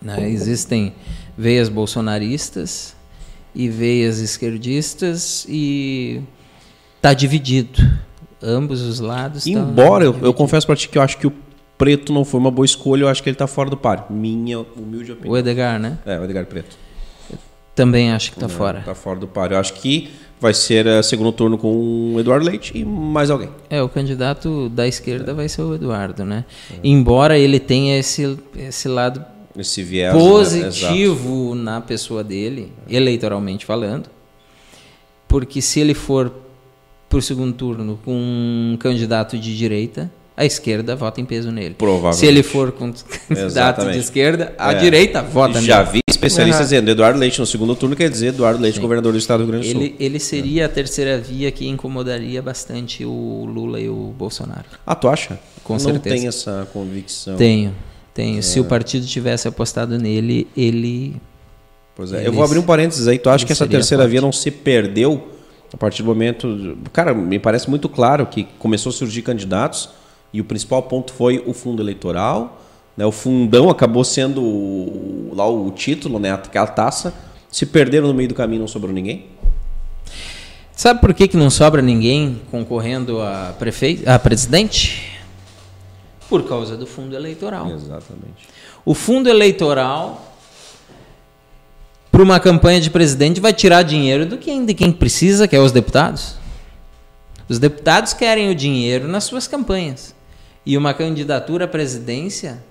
Né? 0.00 0.30
Existem 0.30 0.94
veias 1.36 1.68
bolsonaristas 1.68 2.96
e 3.54 3.68
veias 3.68 4.18
esquerdistas 4.18 5.44
e 5.48 6.22
está 6.96 7.12
dividido. 7.12 7.80
Ambos 8.40 8.80
os 8.82 9.00
lados. 9.00 9.44
tão 9.44 9.52
Embora 9.52 10.04
eu, 10.04 10.16
eu 10.22 10.32
confesso 10.32 10.66
pra 10.66 10.76
ti 10.76 10.88
que 10.88 10.96
eu 10.96 11.02
acho 11.02 11.18
que 11.18 11.26
o 11.26 11.32
preto 11.78 12.12
não 12.12 12.24
foi 12.24 12.40
uma 12.40 12.50
boa 12.50 12.66
escolha, 12.66 13.04
eu 13.04 13.08
acho 13.08 13.22
que 13.22 13.28
ele 13.30 13.36
tá 13.36 13.46
fora 13.46 13.70
do 13.70 13.76
páreo. 13.76 14.04
Minha 14.10 14.58
humilde 14.76 15.12
opinião. 15.12 15.32
O 15.32 15.38
Edgar, 15.38 15.78
né? 15.78 15.98
É, 16.04 16.18
o 16.18 16.24
Edgar 16.24 16.44
Preto. 16.44 16.76
Também 17.74 18.10
acho 18.10 18.32
que 18.32 18.36
está 18.36 18.48
Né, 18.48 18.52
fora. 18.52 18.82
Tá 18.84 18.94
fora 18.94 19.20
do 19.20 19.28
páreo. 19.28 19.54
Eu 19.54 19.60
acho 19.60 19.74
que 19.74 20.10
vai 20.40 20.52
ser 20.52 20.84
eh, 20.86 21.00
segundo 21.02 21.30
turno 21.32 21.56
com 21.56 22.14
o 22.14 22.20
Eduardo 22.20 22.44
Leite 22.44 22.72
e 22.76 22.84
mais 22.84 23.30
alguém. 23.30 23.48
É, 23.70 23.80
o 23.80 23.88
candidato 23.88 24.68
da 24.68 24.86
esquerda 24.86 25.32
vai 25.32 25.48
ser 25.48 25.62
o 25.62 25.74
Eduardo, 25.74 26.24
né? 26.24 26.44
É. 26.72 26.74
Embora 26.82 27.38
ele 27.38 27.60
tenha 27.60 27.96
esse, 27.98 28.36
esse 28.56 28.88
lado 28.88 29.24
Esse 29.56 29.82
viés. 29.84 30.12
né? 30.12 30.18
positivo 30.20 31.54
na 31.54 31.80
pessoa 31.80 32.24
dele, 32.24 32.72
eleitoralmente 32.88 33.64
falando, 33.64 34.08
porque 35.28 35.62
se 35.62 35.78
ele 35.78 35.94
for 35.94 36.32
para 37.08 37.18
o 37.18 37.22
segundo 37.22 37.52
turno 37.54 37.98
com 38.04 38.12
um 38.12 38.76
candidato 38.78 39.38
de 39.38 39.56
direita, 39.56 40.10
a 40.38 40.44
esquerda 40.44 40.94
vota 40.94 41.20
em 41.20 41.24
peso 41.24 41.50
nele. 41.50 41.74
Provavelmente. 41.76 42.16
Se 42.20 42.26
ele 42.26 42.42
for 42.44 42.70
com 42.72 42.92
candidato 43.28 43.90
de 43.90 43.98
esquerda, 43.98 44.54
a 44.56 44.72
É. 44.72 44.74
direita 44.76 45.20
vota 45.20 45.60
Já 45.60 45.78
nele. 45.80 45.90
vi 45.94 46.00
especialistas 46.08 46.60
Uhum. 46.60 46.64
dizendo 46.70 46.90
Eduardo 46.90 47.18
Leite 47.18 47.40
no 47.40 47.46
segundo 47.46 47.74
turno, 47.74 47.96
quer 47.96 48.08
dizer 48.08 48.28
Eduardo 48.28 48.60
Leite, 48.62 48.78
governador 48.78 49.12
do 49.12 49.18
estado 49.18 49.38
do 49.40 49.50
Rio 49.50 49.52
Grande 49.52 49.68
do 49.68 49.72
Sul. 49.72 49.82
Ele, 49.82 49.96
ele 49.98 50.18
seria 50.20 50.66
a 50.66 50.68
terceira 50.68 51.18
via 51.18 51.50
que 51.50 51.66
incomodaria 51.66 52.40
bastante 52.40 53.04
o 53.04 53.44
Lula 53.52 53.80
e 53.80 53.88
o 53.88 54.14
Bolsonaro. 54.16 54.64
Ah, 54.86 54.94
tu 54.94 55.08
acha? 55.08 55.38
Com 55.64 55.72
Não 55.74 55.80
certeza. 55.80 56.14
tem 56.16 56.26
essa 56.28 56.68
convicção. 56.72 57.36
Tenho, 57.36 57.74
tenho. 58.14 58.38
É. 58.38 58.42
Se 58.42 58.60
o 58.60 58.64
partido 58.64 59.04
tivesse 59.06 59.48
apostado 59.48 59.98
nele, 59.98 60.46
ele 60.56 61.16
Pois 61.96 62.12
é. 62.12 62.18
Ele 62.18 62.28
Eu 62.28 62.32
vou 62.32 62.44
abrir 62.44 62.58
um 62.60 62.62
parênteses 62.62 63.08
aí. 63.08 63.18
Tu 63.18 63.28
acha 63.28 63.44
que 63.44 63.50
essa 63.52 63.66
terceira 63.66 64.04
forte. 64.04 64.12
via 64.12 64.20
não 64.20 64.30
se 64.30 64.50
perdeu 64.52 65.28
a 65.72 65.76
partir 65.76 66.02
do 66.04 66.06
momento. 66.08 66.78
Cara, 66.92 67.12
me 67.12 67.38
parece 67.40 67.68
muito 67.68 67.88
claro 67.88 68.24
que 68.26 68.46
começou 68.58 68.90
a 68.90 68.92
surgir 68.92 69.22
candidatos 69.22 69.88
e 70.32 70.40
o 70.40 70.44
principal 70.44 70.82
ponto 70.82 71.12
foi 71.12 71.42
o 71.46 71.52
fundo 71.52 71.82
eleitoral. 71.82 72.60
Né? 72.96 73.06
O 73.06 73.12
fundão 73.12 73.70
acabou 73.70 74.04
sendo 74.04 74.42
o- 74.42 75.32
lá 75.34 75.48
o 75.48 75.70
título, 75.70 76.18
né? 76.18 76.32
aquela 76.32 76.66
taça. 76.66 77.14
Se 77.50 77.64
perderam 77.64 78.08
no 78.08 78.14
meio 78.14 78.28
do 78.28 78.34
caminho, 78.34 78.60
não 78.60 78.68
sobrou 78.68 78.92
ninguém? 78.92 79.26
Sabe 80.72 81.00
por 81.00 81.12
que, 81.14 81.26
que 81.26 81.36
não 81.36 81.50
sobra 81.50 81.82
ninguém 81.82 82.40
concorrendo 82.50 83.20
a, 83.20 83.54
prefeito, 83.58 84.08
a 84.08 84.18
presidente? 84.18 85.18
Por 86.28 86.46
causa 86.46 86.76
do 86.76 86.86
fundo 86.86 87.16
eleitoral. 87.16 87.68
Exatamente. 87.70 88.46
O 88.84 88.94
fundo 88.94 89.28
eleitoral 89.28 90.24
para 92.12 92.22
uma 92.22 92.38
campanha 92.38 92.80
de 92.80 92.90
presidente 92.90 93.40
vai 93.40 93.52
tirar 93.52 93.82
dinheiro 93.82 94.26
do 94.26 94.36
quem, 94.38 94.64
de 94.64 94.74
quem 94.74 94.92
precisa, 94.92 95.48
que 95.48 95.56
é 95.56 95.60
os 95.60 95.72
deputados. 95.72 96.36
Os 97.48 97.58
deputados 97.58 98.12
querem 98.12 98.50
o 98.50 98.54
dinheiro 98.54 99.08
nas 99.08 99.24
suas 99.24 99.48
campanhas. 99.48 100.14
E 100.68 100.76
uma 100.76 100.92
candidatura 100.92 101.64
à 101.64 101.66
presidência 101.66 102.62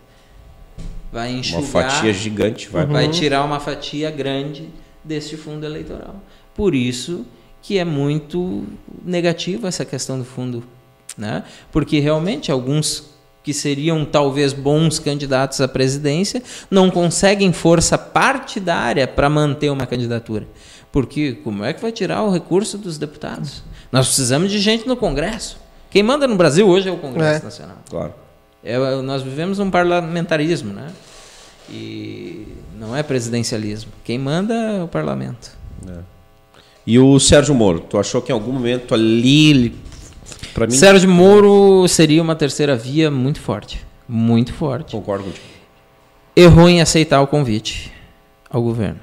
vai 1.11 1.31
enxugar, 1.31 1.61
Uma 1.63 1.67
fatia 1.67 2.13
gigante 2.13 2.69
vai. 2.69 2.85
vai 2.85 3.09
tirar 3.09 3.43
uma 3.43 3.59
fatia 3.59 4.11
grande 4.11 4.69
deste 5.03 5.35
fundo 5.35 5.65
eleitoral. 5.65 6.21
Por 6.53 6.75
isso 6.75 7.25
que 7.59 7.79
é 7.79 7.83
muito 7.83 8.65
negativa 9.03 9.67
essa 9.67 9.83
questão 9.83 10.19
do 10.19 10.23
fundo, 10.23 10.63
né? 11.17 11.43
Porque 11.71 11.99
realmente 11.99 12.51
alguns 12.51 13.09
que 13.43 13.51
seriam 13.51 14.05
talvez 14.05 14.53
bons 14.53 14.99
candidatos 14.99 15.59
à 15.59 15.67
presidência 15.67 16.43
não 16.69 16.91
conseguem 16.91 17.51
força 17.51 17.97
partidária 17.97 19.07
para 19.07 19.27
manter 19.27 19.71
uma 19.71 19.87
candidatura. 19.87 20.47
Porque 20.91 21.31
como 21.43 21.63
é 21.63 21.73
que 21.73 21.81
vai 21.81 21.91
tirar 21.91 22.21
o 22.21 22.29
recurso 22.29 22.77
dos 22.77 22.99
deputados? 22.99 23.63
Nós 23.91 24.05
precisamos 24.05 24.51
de 24.51 24.59
gente 24.59 24.87
no 24.87 24.95
Congresso. 24.95 25.65
Quem 25.97 26.03
manda 26.03 26.27
no 26.27 26.35
Brasil 26.35 26.67
hoje 26.67 26.87
é 26.87 26.91
o 26.91 26.97
Congresso 26.97 27.41
É. 27.41 27.45
Nacional. 27.45 27.77
Claro. 27.89 28.13
É, 28.63 28.77
nós 29.01 29.23
vivemos 29.23 29.57
um 29.57 29.71
parlamentarismo, 29.71 30.71
né? 30.71 30.89
E 31.67 32.49
não 32.79 32.95
é 32.95 33.01
presidencialismo. 33.01 33.91
Quem 34.03 34.19
manda 34.19 34.53
é 34.53 34.83
o 34.83 34.87
parlamento. 34.87 35.57
E 36.85 36.99
o 36.99 37.19
Sérgio 37.19 37.55
Moro, 37.55 37.79
tu 37.79 37.97
achou 37.97 38.21
que 38.21 38.31
em 38.31 38.35
algum 38.35 38.51
momento 38.51 38.93
ali, 38.93 39.49
ele, 39.49 39.75
pra 40.53 40.67
mim, 40.67 40.73
Sérgio 40.73 41.09
Moro 41.09 41.87
seria 41.87 42.21
uma 42.21 42.35
terceira 42.35 42.75
via 42.75 43.09
muito 43.09 43.41
forte. 43.41 43.83
Muito 44.07 44.53
forte. 44.53 44.91
concordo 44.91 45.23
contigo. 45.23 45.45
Errou 46.35 46.69
em 46.69 46.79
aceitar 46.79 47.21
o 47.21 47.25
convite 47.27 47.91
ao 48.47 48.61
governo. 48.61 48.99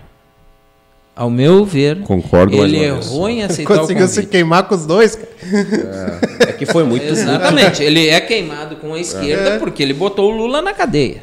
Ao 1.17 1.31
meu 1.31 1.65
ver, 1.65 2.01
Concordo 2.01 2.57
ele 2.57 2.79
errou 2.79 3.29
em 3.29 3.45
aceitar 3.45 3.75
o 3.75 3.79
Conseguiu 3.81 4.09
se 4.09 4.27
queimar 4.27 4.67
com 4.67 4.75
os 4.75 4.85
dois, 4.85 5.15
cara. 5.15 6.21
É 6.41 6.53
que 6.53 6.67
foi 6.67 6.83
muito. 6.83 7.05
Exatamente. 7.05 7.83
Ele 7.85 8.09
é 8.09 8.21
queimado 8.21 8.77
com 8.77 8.95
a 8.95 8.99
esquerda 9.01 9.51
É. 9.51 9.59
porque 9.59 9.81
ele 9.83 9.95
botou 9.95 10.33
o 10.33 10.37
Lula 10.37 10.61
na 10.61 10.73
cadeia. 10.73 11.23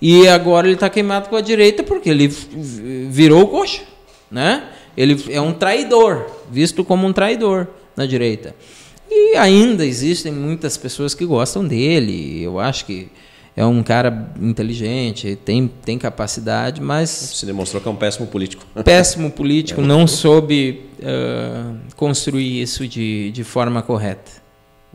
E 0.00 0.28
agora 0.28 0.68
ele 0.68 0.74
está 0.74 0.88
queimado 0.88 1.28
com 1.28 1.34
a 1.34 1.40
direita 1.40 1.82
porque 1.82 2.08
ele 2.08 2.28
virou 3.10 3.42
o 3.42 3.46
coxa. 3.48 3.82
Né? 4.30 4.62
Ele 4.96 5.20
é 5.30 5.40
um 5.40 5.52
traidor, 5.52 6.26
visto 6.50 6.84
como 6.84 7.06
um 7.06 7.12
traidor 7.12 7.66
na 7.96 8.06
direita. 8.06 8.54
E 9.10 9.36
ainda 9.36 9.84
existem 9.84 10.30
muitas 10.32 10.76
pessoas 10.76 11.14
que 11.14 11.24
gostam 11.24 11.66
dele. 11.66 12.42
Eu 12.42 12.60
acho 12.60 12.84
que 12.84 13.08
é 13.56 13.64
um 13.64 13.82
cara 13.82 14.30
inteligente, 14.40 15.34
tem, 15.42 15.66
tem 15.66 15.98
capacidade, 15.98 16.80
mas 16.80 17.08
Se 17.08 17.46
demonstrou 17.46 17.80
que 17.80 17.88
é 17.88 17.90
um 17.90 17.96
péssimo 17.96 18.26
político. 18.26 18.66
péssimo 18.84 19.30
político, 19.30 19.80
não 19.80 20.06
soube 20.06 20.82
ah, 21.02 21.72
construir 21.96 22.60
isso 22.60 22.86
de, 22.86 23.30
de 23.30 23.42
forma 23.42 23.80
correta. 23.80 24.30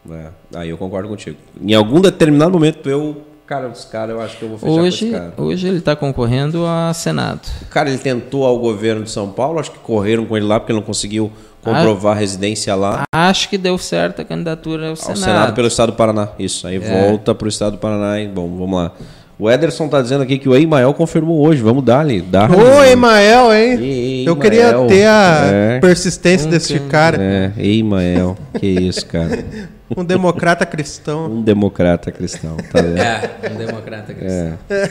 É, 0.09 0.29
aí 0.55 0.69
eu 0.69 0.77
concordo 0.77 1.09
contigo. 1.09 1.37
Em 1.59 1.73
algum 1.73 1.99
determinado 1.99 2.51
momento, 2.51 2.87
eu, 2.89 3.23
cara, 3.51 3.69
esse 3.73 3.87
cara, 3.87 4.11
eu 4.13 4.21
acho 4.21 4.37
que 4.37 4.43
eu 4.43 4.49
vou 4.49 4.57
fechar 4.57 4.71
com 4.71 4.79
Hoje, 4.81 5.05
esse 5.05 5.13
cara. 5.13 5.33
hoje 5.37 5.67
ele 5.67 5.77
está 5.79 5.95
concorrendo 5.95 6.65
a 6.65 6.93
Senado. 6.93 7.41
O 7.63 7.65
cara, 7.65 7.89
ele 7.89 7.97
tentou 7.97 8.45
ao 8.45 8.57
governo 8.57 9.03
de 9.03 9.11
São 9.11 9.27
Paulo, 9.29 9.59
acho 9.59 9.71
que 9.71 9.79
correram 9.79 10.25
com 10.25 10.37
ele 10.37 10.45
lá 10.45 10.57
porque 10.59 10.71
ele 10.71 10.79
não 10.79 10.85
conseguiu 10.85 11.29
comprovar 11.61 12.15
a 12.15 12.19
residência 12.19 12.73
lá. 12.75 13.03
Acho 13.13 13.49
que 13.49 13.57
deu 13.57 13.77
certo 13.77 14.21
a 14.21 14.25
candidatura 14.25 14.83
ao, 14.85 14.89
Ao 14.91 14.95
Senado. 14.95 15.19
Senado. 15.19 15.53
pelo 15.53 15.67
Estado 15.67 15.91
do 15.91 15.95
Paraná. 15.97 16.29
Isso, 16.39 16.65
aí 16.65 16.77
É. 16.77 16.79
volta 17.09 17.35
pro 17.35 17.49
Estado 17.49 17.73
do 17.73 17.77
Paraná. 17.77 18.19
E, 18.21 18.27
bom, 18.27 18.47
vamos 18.57 18.79
lá. 18.79 18.91
O 19.37 19.49
Ederson 19.49 19.87
tá 19.87 20.01
dizendo 20.01 20.21
aqui 20.23 20.37
que 20.37 20.47
o 20.47 20.55
Eimael 20.55 20.93
confirmou 20.93 21.45
hoje. 21.45 21.61
Vamos 21.61 21.83
dar-lhe. 21.83 22.21
Dar 22.21 22.49
Ô, 22.51 22.83
Emael, 22.83 23.51
hein? 23.53 23.79
Ei, 23.81 24.27
Eu 24.29 24.35
queria 24.35 24.69
Emael. 24.69 24.87
ter 24.87 25.05
a 25.07 25.41
É. 25.51 25.79
persistência 25.79 26.47
Um 26.47 26.51
desse 26.51 26.79
cara. 26.81 27.17
É, 27.21 27.51
Eimael. 27.57 28.37
que 28.59 28.67
isso, 28.67 29.05
cara. 29.07 29.43
Um 29.95 30.05
democrata 30.05 30.65
cristão. 30.65 31.25
Um 31.25 31.41
democrata 31.41 32.11
cristão, 32.11 32.55
tá 32.71 32.81
vendo? 32.81 32.97
É, 32.97 33.51
um 33.51 33.55
democrata 33.55 34.13
cristão. 34.13 34.57
É. 34.69 34.89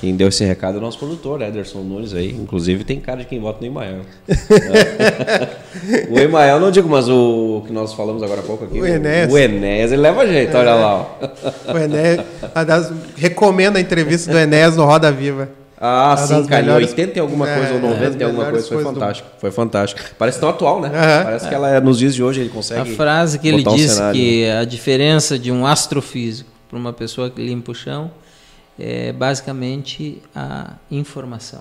Quem 0.00 0.16
deu 0.16 0.28
esse 0.28 0.44
recado 0.44 0.76
é 0.76 0.78
o 0.78 0.80
nosso 0.80 0.98
produtor, 0.98 1.42
Ederson 1.42 1.80
Nunes 1.80 2.14
aí. 2.14 2.30
Inclusive 2.30 2.84
tem 2.84 2.98
cara 2.98 3.18
de 3.20 3.26
quem 3.26 3.40
vota 3.40 3.60
no 3.60 3.66
Emael. 3.66 4.00
o 6.10 6.18
Emael 6.18 6.60
não 6.60 6.70
digo, 6.70 6.88
mas 6.88 7.08
o 7.08 7.62
que 7.66 7.72
nós 7.72 7.92
falamos 7.92 8.22
agora 8.22 8.40
há 8.40 8.44
pouco 8.44 8.64
aqui. 8.64 8.80
O 8.80 8.86
Enéas. 8.86 9.32
O 9.32 9.36
Enéas, 9.36 9.92
ele 9.92 10.02
leva 10.02 10.26
jeito, 10.26 10.56
olha 10.56 10.74
lá. 10.74 10.96
Ó. 10.96 11.74
O 11.74 11.78
Enéas, 11.78 12.24
recomendo 13.16 13.76
a 13.76 13.80
entrevista 13.80 14.30
do 14.30 14.38
Enéas 14.38 14.76
no 14.76 14.84
Roda 14.84 15.12
Viva. 15.12 15.48
Ah, 15.80 16.16
sim, 16.16 16.44
cara. 16.46 16.62
em 16.62 16.64
melhores- 16.66 16.88
80 16.90 17.18
e 17.18 17.20
alguma 17.20 17.48
É, 17.48 17.56
coisa, 17.56 17.72
ou 17.74 17.78
é, 17.78 17.82
90 17.82 18.10
das 18.10 18.20
e 18.20 18.24
alguma 18.24 18.44
coisa. 18.50 18.66
Foi 18.66 18.76
coisas 18.76 18.92
do- 18.94 19.00
fantástico. 19.00 19.28
Foi 19.38 19.50
fantástico. 19.50 20.00
Parece 20.18 20.40
tão 20.40 20.48
atual, 20.48 20.80
né? 20.80 20.88
Aham. 20.88 21.24
Parece 21.24 21.48
que 21.48 21.54
ela 21.54 21.70
é, 21.70 21.80
nos 21.80 21.98
dias 21.98 22.14
de 22.14 22.22
hoje 22.22 22.40
ele 22.40 22.50
consegue. 22.50 22.92
A 22.92 22.96
frase 22.96 23.38
que 23.38 23.46
ele 23.48 23.66
um 23.68 23.74
disse 23.74 23.94
cenário, 23.94 24.18
que 24.20 24.48
a 24.48 24.64
diferença 24.64 25.38
de 25.38 25.52
um 25.52 25.64
astrofísico 25.66 26.50
para 26.68 26.78
uma 26.78 26.92
pessoa 26.92 27.30
que 27.30 27.40
limpa 27.44 27.70
o 27.72 27.74
chão 27.74 28.10
é 28.78 29.12
basicamente 29.12 30.20
a 30.34 30.72
informação. 30.90 31.60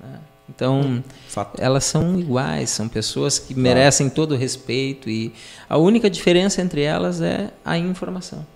né? 0.00 0.18
Então, 0.48 1.04
Fato. 1.28 1.60
elas 1.60 1.84
são 1.84 2.18
iguais, 2.18 2.70
são 2.70 2.88
pessoas 2.88 3.38
que 3.38 3.54
merecem 3.54 4.08
todo 4.08 4.32
o 4.32 4.36
respeito 4.36 5.10
e 5.10 5.30
a 5.68 5.76
única 5.76 6.08
diferença 6.08 6.62
entre 6.62 6.80
elas 6.82 7.20
é 7.20 7.50
a 7.64 7.76
informação. 7.76 8.46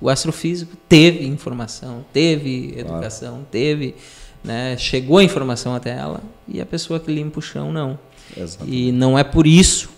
O 0.00 0.08
astrofísico 0.08 0.76
teve 0.88 1.26
informação, 1.26 2.04
teve 2.12 2.74
educação, 2.78 3.40
teve, 3.50 3.96
né, 4.44 4.76
chegou 4.78 5.18
a 5.18 5.24
informação 5.24 5.74
até 5.74 5.90
ela 5.90 6.20
e 6.48 6.60
a 6.60 6.66
pessoa 6.66 6.98
que 7.00 7.12
limpa 7.12 7.38
o 7.38 7.42
chão 7.42 7.72
não. 7.72 7.98
Exato. 8.36 8.64
E 8.68 8.90
não 8.92 9.18
é 9.18 9.24
por 9.24 9.46
isso 9.46 9.90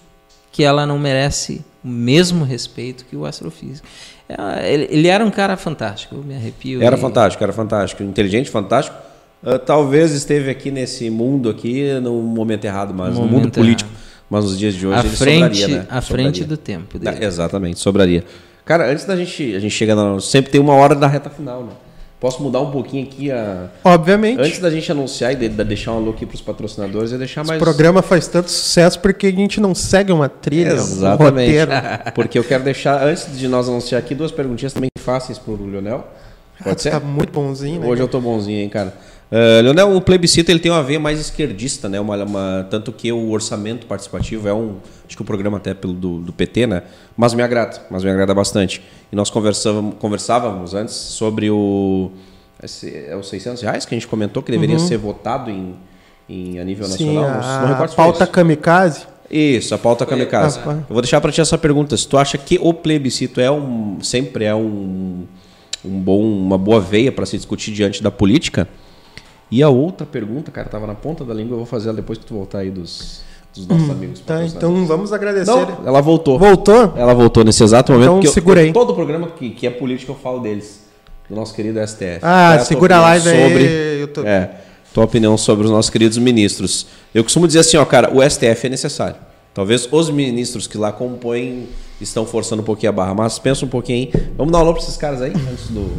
que 0.52 0.62
ela 0.64 0.86
não 0.86 0.98
merece 0.98 1.64
o 1.84 1.88
mesmo 1.88 2.44
respeito 2.44 3.04
que 3.04 3.16
o 3.16 3.24
astrofísico. 3.26 3.86
É, 4.28 4.72
Ele, 4.72 4.86
ele 4.90 5.08
era 5.08 5.24
um 5.24 5.30
cara 5.30 5.56
fantástico, 5.56 6.14
eu 6.16 6.22
me 6.22 6.34
arrepio. 6.34 6.82
Era 6.82 6.96
e- 6.96 7.00
fantástico, 7.00 7.42
era 7.42 7.52
fantástico. 7.52 8.02
Inteligente, 8.02 8.50
fantástico. 8.50 8.96
Ah, 9.44 9.58
talvez 9.58 10.12
esteve 10.12 10.48
aqui 10.50 10.70
nesse 10.70 11.10
mundo 11.10 11.50
aqui 11.50 11.92
no 12.00 12.14
momento 12.22 12.64
errado, 12.64 12.94
mas 12.94 13.14
no 13.14 13.22
mundo 13.22 13.32
Momento 13.32 13.54
político. 13.54 13.90
Mas 14.30 14.44
nos 14.44 14.58
dias 14.58 14.74
de 14.74 14.86
hoje 14.86 14.96
à 14.96 15.00
ele 15.00 15.08
frente, 15.10 15.56
sobraria, 15.58 15.68
né? 15.68 15.86
à 15.90 16.00
Sobraria. 16.00 16.32
frente 16.32 16.44
do 16.48 16.56
tempo 16.56 16.98
dele. 16.98 17.24
exatamente, 17.24 17.78
sobraria. 17.78 18.24
Cara, 18.64 18.90
antes 18.90 19.04
da 19.04 19.14
gente, 19.14 19.54
a 19.54 19.58
gente 19.58 19.72
chega 19.72 19.94
na, 19.94 20.18
sempre 20.18 20.50
tem 20.50 20.60
uma 20.60 20.72
hora 20.72 20.94
da 20.94 21.06
reta 21.06 21.28
final, 21.28 21.62
né? 21.64 21.72
Posso 22.24 22.42
mudar 22.42 22.62
um 22.62 22.70
pouquinho 22.70 23.04
aqui 23.04 23.30
a 23.30 23.68
Obviamente. 23.84 24.40
antes 24.40 24.58
da 24.58 24.70
gente 24.70 24.90
anunciar 24.90 25.34
e 25.34 25.36
de, 25.36 25.46
de 25.46 25.62
deixar 25.62 25.92
um 25.92 25.96
alô 25.96 26.10
aqui 26.12 26.24
para 26.24 26.34
os 26.34 26.40
patrocinadores, 26.40 27.12
eu 27.12 27.18
deixar 27.18 27.44
mais 27.44 27.60
O 27.60 27.62
programa 27.62 28.00
faz 28.00 28.26
tanto 28.26 28.50
sucesso 28.50 28.98
porque 29.00 29.26
a 29.26 29.30
gente 29.30 29.60
não 29.60 29.74
segue 29.74 30.10
uma 30.10 30.26
trilha, 30.26 30.72
um 30.72 30.76
Exatamente. 30.76 31.50
roteiro. 31.50 31.70
Porque 32.14 32.38
eu 32.38 32.44
quero 32.44 32.64
deixar 32.64 33.06
antes 33.06 33.36
de 33.38 33.46
nós 33.46 33.68
anunciar 33.68 33.98
aqui 33.98 34.14
duas 34.14 34.32
perguntinhas 34.32 34.72
também 34.72 34.88
fáceis 34.98 35.38
pro 35.38 35.54
Leonel. 35.66 36.08
Pode 36.64 36.76
tu 36.76 36.82
ser? 36.82 36.90
tá 36.90 37.00
muito 37.00 37.32
bonzinho, 37.32 37.80
né? 37.80 37.86
Hoje 37.86 38.02
eu 38.02 38.08
tô 38.08 38.20
bonzinho, 38.20 38.58
hein, 38.60 38.68
cara. 38.68 38.92
Uh, 39.32 39.62
Leonel, 39.62 39.96
o 39.96 40.00
plebiscito 40.00 40.50
ele 40.50 40.60
tem 40.60 40.70
uma 40.70 40.82
veia 40.82 41.00
mais 41.00 41.18
esquerdista, 41.18 41.88
né? 41.88 41.98
Uma, 41.98 42.22
uma- 42.24 42.66
tanto 42.70 42.92
que 42.92 43.10
o 43.10 43.30
orçamento 43.30 43.86
participativo 43.86 44.46
é 44.48 44.54
um. 44.54 44.76
Acho 45.06 45.16
que 45.16 45.22
o 45.22 45.24
programa 45.24 45.56
até 45.56 45.74
pelo 45.74 45.92
do, 45.92 46.18
do 46.18 46.32
PT, 46.32 46.66
né? 46.66 46.82
Mas 47.16 47.34
me 47.34 47.42
agrada, 47.42 47.80
mas 47.90 48.04
me 48.04 48.10
agrada 48.10 48.32
bastante. 48.34 48.82
E 49.10 49.16
nós 49.16 49.30
conversávamos, 49.30 49.94
conversávamos 49.98 50.74
antes 50.74 50.94
sobre 50.94 51.50
o. 51.50 52.10
Esse, 52.62 53.06
é 53.08 53.16
os 53.16 53.28
600 53.28 53.62
reais 53.62 53.84
que 53.84 53.94
a 53.94 53.96
gente 53.98 54.06
comentou 54.06 54.42
que 54.42 54.52
deveria 54.52 54.78
ser 54.78 54.96
votado 54.98 55.50
em, 55.50 55.74
em, 56.28 56.60
a 56.60 56.64
nível 56.64 56.86
Uhum. 56.86 56.92
Sim, 56.92 57.14
nacional. 57.14 57.40
Não- 57.62 57.68
não 57.76 57.84
a, 57.84 57.88
pauta 57.88 58.24
isso. 58.24 58.32
kamikaze. 58.32 59.00
Isso, 59.30 59.74
a 59.74 59.78
pauta 59.78 60.06
kamikaze. 60.06 60.60
Eu 60.64 60.84
vou 60.90 61.00
deixar 61.02 61.20
para 61.20 61.32
ti 61.32 61.40
essa 61.40 61.58
pergunta. 61.58 61.96
Se 61.96 62.06
tu 62.06 62.16
acha 62.16 62.38
que 62.38 62.58
o 62.62 62.72
plebiscito 62.72 63.40
é 63.40 63.50
um 63.50 63.98
sempre 64.00 64.44
é 64.44 64.54
um, 64.54 65.24
um 65.84 65.98
bom, 66.00 66.22
uma 66.22 66.58
boa 66.58 66.80
veia 66.80 67.12
para 67.12 67.26
se 67.26 67.36
discutir 67.36 67.72
diante 67.72 68.02
da 68.02 68.10
política? 68.10 68.68
E 69.50 69.62
a 69.62 69.68
outra 69.68 70.06
pergunta, 70.06 70.50
cara, 70.50 70.68
tava 70.68 70.86
na 70.86 70.94
ponta 70.94 71.24
da 71.24 71.34
língua, 71.34 71.54
eu 71.54 71.58
vou 71.58 71.66
fazer 71.66 71.88
ela 71.88 71.96
depois 71.96 72.18
que 72.18 72.24
tu 72.26 72.34
voltar 72.34 72.58
aí 72.60 72.70
dos, 72.70 73.22
dos 73.54 73.66
nossos 73.66 73.90
amigos. 73.90 74.20
Tá, 74.20 74.44
então 74.44 74.86
vamos 74.86 75.12
agradecer. 75.12 75.50
Não, 75.50 75.86
ela 75.86 76.00
voltou. 76.00 76.38
Voltou? 76.38 76.92
Ela 76.96 77.14
voltou 77.14 77.44
nesse 77.44 77.62
exato 77.62 77.92
momento. 77.92 78.26
Então 78.26 78.54
eu- 78.54 78.72
todo 78.72 78.94
programa 78.94 79.28
que, 79.28 79.50
que 79.50 79.66
é 79.66 79.70
político 79.70 80.12
eu 80.12 80.16
falo 80.16 80.40
deles. 80.40 80.82
Do 81.28 81.34
nosso 81.34 81.54
querido 81.54 81.78
STF. 81.80 82.18
Ah, 82.20 82.56
é 82.56 82.58
segura 82.58 82.96
a 82.96 83.00
live 83.00 83.24
sobre, 83.24 83.66
aí, 83.66 84.00
YouTube. 84.00 84.26
É, 84.26 84.50
tua 84.92 85.04
opinião 85.04 85.38
sobre 85.38 85.64
os 85.64 85.70
nossos 85.70 85.90
queridos 85.90 86.18
ministros. 86.18 86.86
Eu 87.14 87.24
costumo 87.24 87.46
dizer 87.46 87.60
assim, 87.60 87.78
ó, 87.78 87.84
cara, 87.86 88.14
o 88.14 88.20
STF 88.28 88.66
é 88.66 88.68
necessário. 88.68 89.16
Talvez 89.54 89.88
os 89.90 90.10
ministros 90.10 90.66
que 90.66 90.76
lá 90.76 90.92
compõem 90.92 91.66
estão 92.00 92.26
forçando 92.26 92.62
um 92.62 92.64
pouquinho 92.64 92.90
a 92.90 92.92
barra, 92.92 93.14
mas 93.14 93.38
pensa 93.38 93.64
um 93.64 93.68
pouquinho 93.68 94.10
aí. 94.12 94.22
Vamos 94.36 94.52
dar 94.52 94.58
um 94.58 94.60
alô 94.62 94.72
para 94.74 94.82
esses 94.82 94.96
caras 94.96 95.22
aí, 95.22 95.32
antes 95.32 95.68
do 95.68 95.90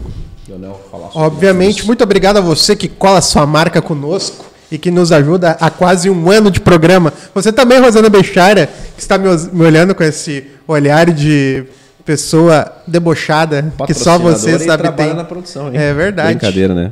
Leonel 0.47 0.79
falar 0.91 1.07
sobre 1.07 1.19
Obviamente, 1.19 1.79
isso. 1.79 1.87
muito 1.87 2.03
obrigado 2.03 2.37
a 2.37 2.41
você 2.41 2.75
que 2.75 2.87
cola 2.87 3.21
sua 3.21 3.45
marca 3.45 3.81
conosco 3.81 4.45
e 4.71 4.77
que 4.77 4.91
nos 4.91 5.11
ajuda 5.11 5.57
há 5.59 5.69
quase 5.69 6.09
um 6.09 6.29
ano 6.29 6.51
de 6.51 6.59
programa. 6.59 7.13
Você 7.33 7.51
também, 7.51 7.79
Rosana 7.79 8.09
Bechara, 8.09 8.67
que 8.95 9.01
está 9.01 9.17
me, 9.17 9.27
olhando 9.63 9.93
com 9.95 10.03
esse 10.03 10.45
olhar 10.67 11.11
de 11.11 11.65
pessoa 12.03 12.71
debochada, 12.85 13.73
que 13.87 13.93
só 13.93 14.17
você 14.19 14.59
sabe 14.59 14.91
tem. 14.91 15.13
na 15.13 15.23
produção, 15.23 15.67
hein? 15.67 15.77
É 15.77 15.93
verdade. 15.93 16.35
Brincadeira, 16.35 16.73
né? 16.73 16.91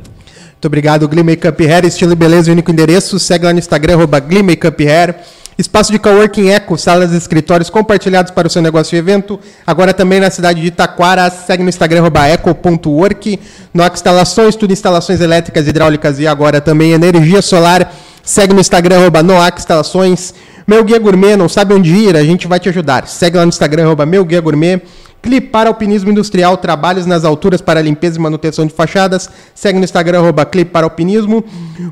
Muito 0.64 0.66
obrigado, 0.66 1.08
Glee 1.10 1.24
Makeup 1.24 1.62
Hair, 1.68 1.86
estilo 1.86 2.14
e 2.14 2.16
beleza, 2.16 2.50
único 2.52 2.72
endereço. 2.72 3.20
Segue 3.20 3.46
lá 3.46 3.52
no 3.52 3.60
Instagram, 3.60 3.96
arroba 3.96 4.20
Glee 4.20 4.42
Makeup 4.42 4.88
Hair. 4.88 5.16
Espaço 5.58 5.92
de 5.92 6.00
coworking 6.00 6.50
Eco, 6.50 6.78
salas 6.78 7.12
e 7.14 7.18
escritórios 7.18 7.70
compartilhados 7.70 8.32
para 8.32 8.48
o 8.48 8.50
seu 8.50 8.62
negócio 8.62 8.96
e 8.96 9.00
evento. 9.00 9.40
Agora 9.66 9.94
também 9.94 10.20
na 10.20 10.32
cidade 10.32 10.60
de 10.60 10.68
Itaquara, 10.68 11.30
segue 11.30 11.62
no 11.62 11.70
Instagram, 11.70 12.10
eco.work. 12.28 13.40
Nox 13.74 14.00
Instalações, 14.00 14.56
tudo 14.56 14.74
instalações 14.74 15.22
elétricas, 15.22 15.68
hidráulicas 15.68 16.20
e 16.20 16.26
agora 16.26 16.60
também 16.60 16.94
energia 16.94 17.42
solar. 17.42 17.94
Segue 18.24 18.54
no 18.54 18.62
Instagram, 18.62 19.12
Noac 19.24 19.60
Instalações. 19.60 20.34
Meu 20.66 20.84
Guia 20.84 20.98
Gourmet, 20.98 21.36
não 21.36 21.50
sabe 21.50 21.74
onde 21.74 21.94
ir? 21.94 22.16
A 22.16 22.24
gente 22.24 22.48
vai 22.48 22.60
te 22.60 22.70
ajudar. 22.70 23.08
Segue 23.08 23.38
lá 23.38 23.44
no 23.44 23.50
Instagram, 23.50 23.84
arroba 23.84 24.06
Meu 24.06 24.24
Guia 24.24 24.42
Gourmet. 24.42 24.82
Clipar 25.24 25.68
Alpinismo 25.68 26.12
Industrial, 26.12 26.58
trabalhos 26.58 27.06
nas 27.06 27.24
alturas 27.24 27.62
para 27.62 27.82
limpeza 27.82 28.18
e 28.20 28.22
manutenção 28.22 28.66
de 28.68 28.74
fachadas. 28.74 29.30
Segue 29.56 29.80
no 29.80 29.86
Instagram, 29.86 30.20
arroba 30.20 30.46
Clipar 30.46 30.84
Alpinismo. 30.84 31.44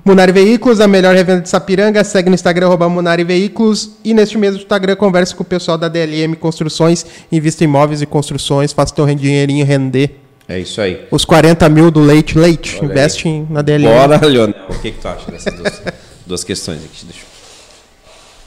Munari 0.04 0.34
Veículos, 0.34 0.82
a 0.82 0.88
melhor 0.88 1.16
revenda 1.16 1.40
de 1.42 1.48
Sapiranga. 1.48 2.04
Segue 2.04 2.28
no 2.30 2.36
Instagram, 2.36 2.68
arroba 2.68 2.90
Munari 2.90 3.24
Veículos. 3.24 3.92
E 4.04 4.14
neste 4.14 4.38
mesmo 4.38 4.60
Instagram, 4.60 4.98
converse 4.98 5.34
com 5.34 5.44
o 5.44 5.46
pessoal 5.46 5.78
da 5.78 5.88
DLM 5.88 6.36
Construções. 6.36 7.06
Invista 7.32 7.64
em 7.64 7.68
imóveis 7.68 8.02
e 8.02 8.06
construções. 8.06 8.74
Faça 8.74 8.94
teu 8.94 9.06
dinheirinho 9.16 9.66
render. 9.66 10.20
É 10.46 10.60
isso 10.60 10.82
aí. 10.82 11.06
Os 11.10 11.24
40 11.24 11.70
mil 11.70 11.90
do 11.90 12.02
Leite 12.02 12.38
Leite. 12.38 12.78
Olha 12.82 12.92
Investe 12.92 13.30
aí. 13.30 13.34
em- 13.34 13.48
na 13.50 13.62
DLM. 13.62 13.94
Bora, 13.94 14.28
Leonel. 14.28 14.56
O 14.70 14.74
que, 14.80 14.92
que 14.92 15.00
tu 15.00 15.08
acha 15.08 15.32
dessas 15.32 15.54
duas, 15.54 15.82
duas 16.28 16.44
questões 16.44 16.80
aqui? 16.84 17.06
Deixa 17.06 17.22
eu- 17.22 17.32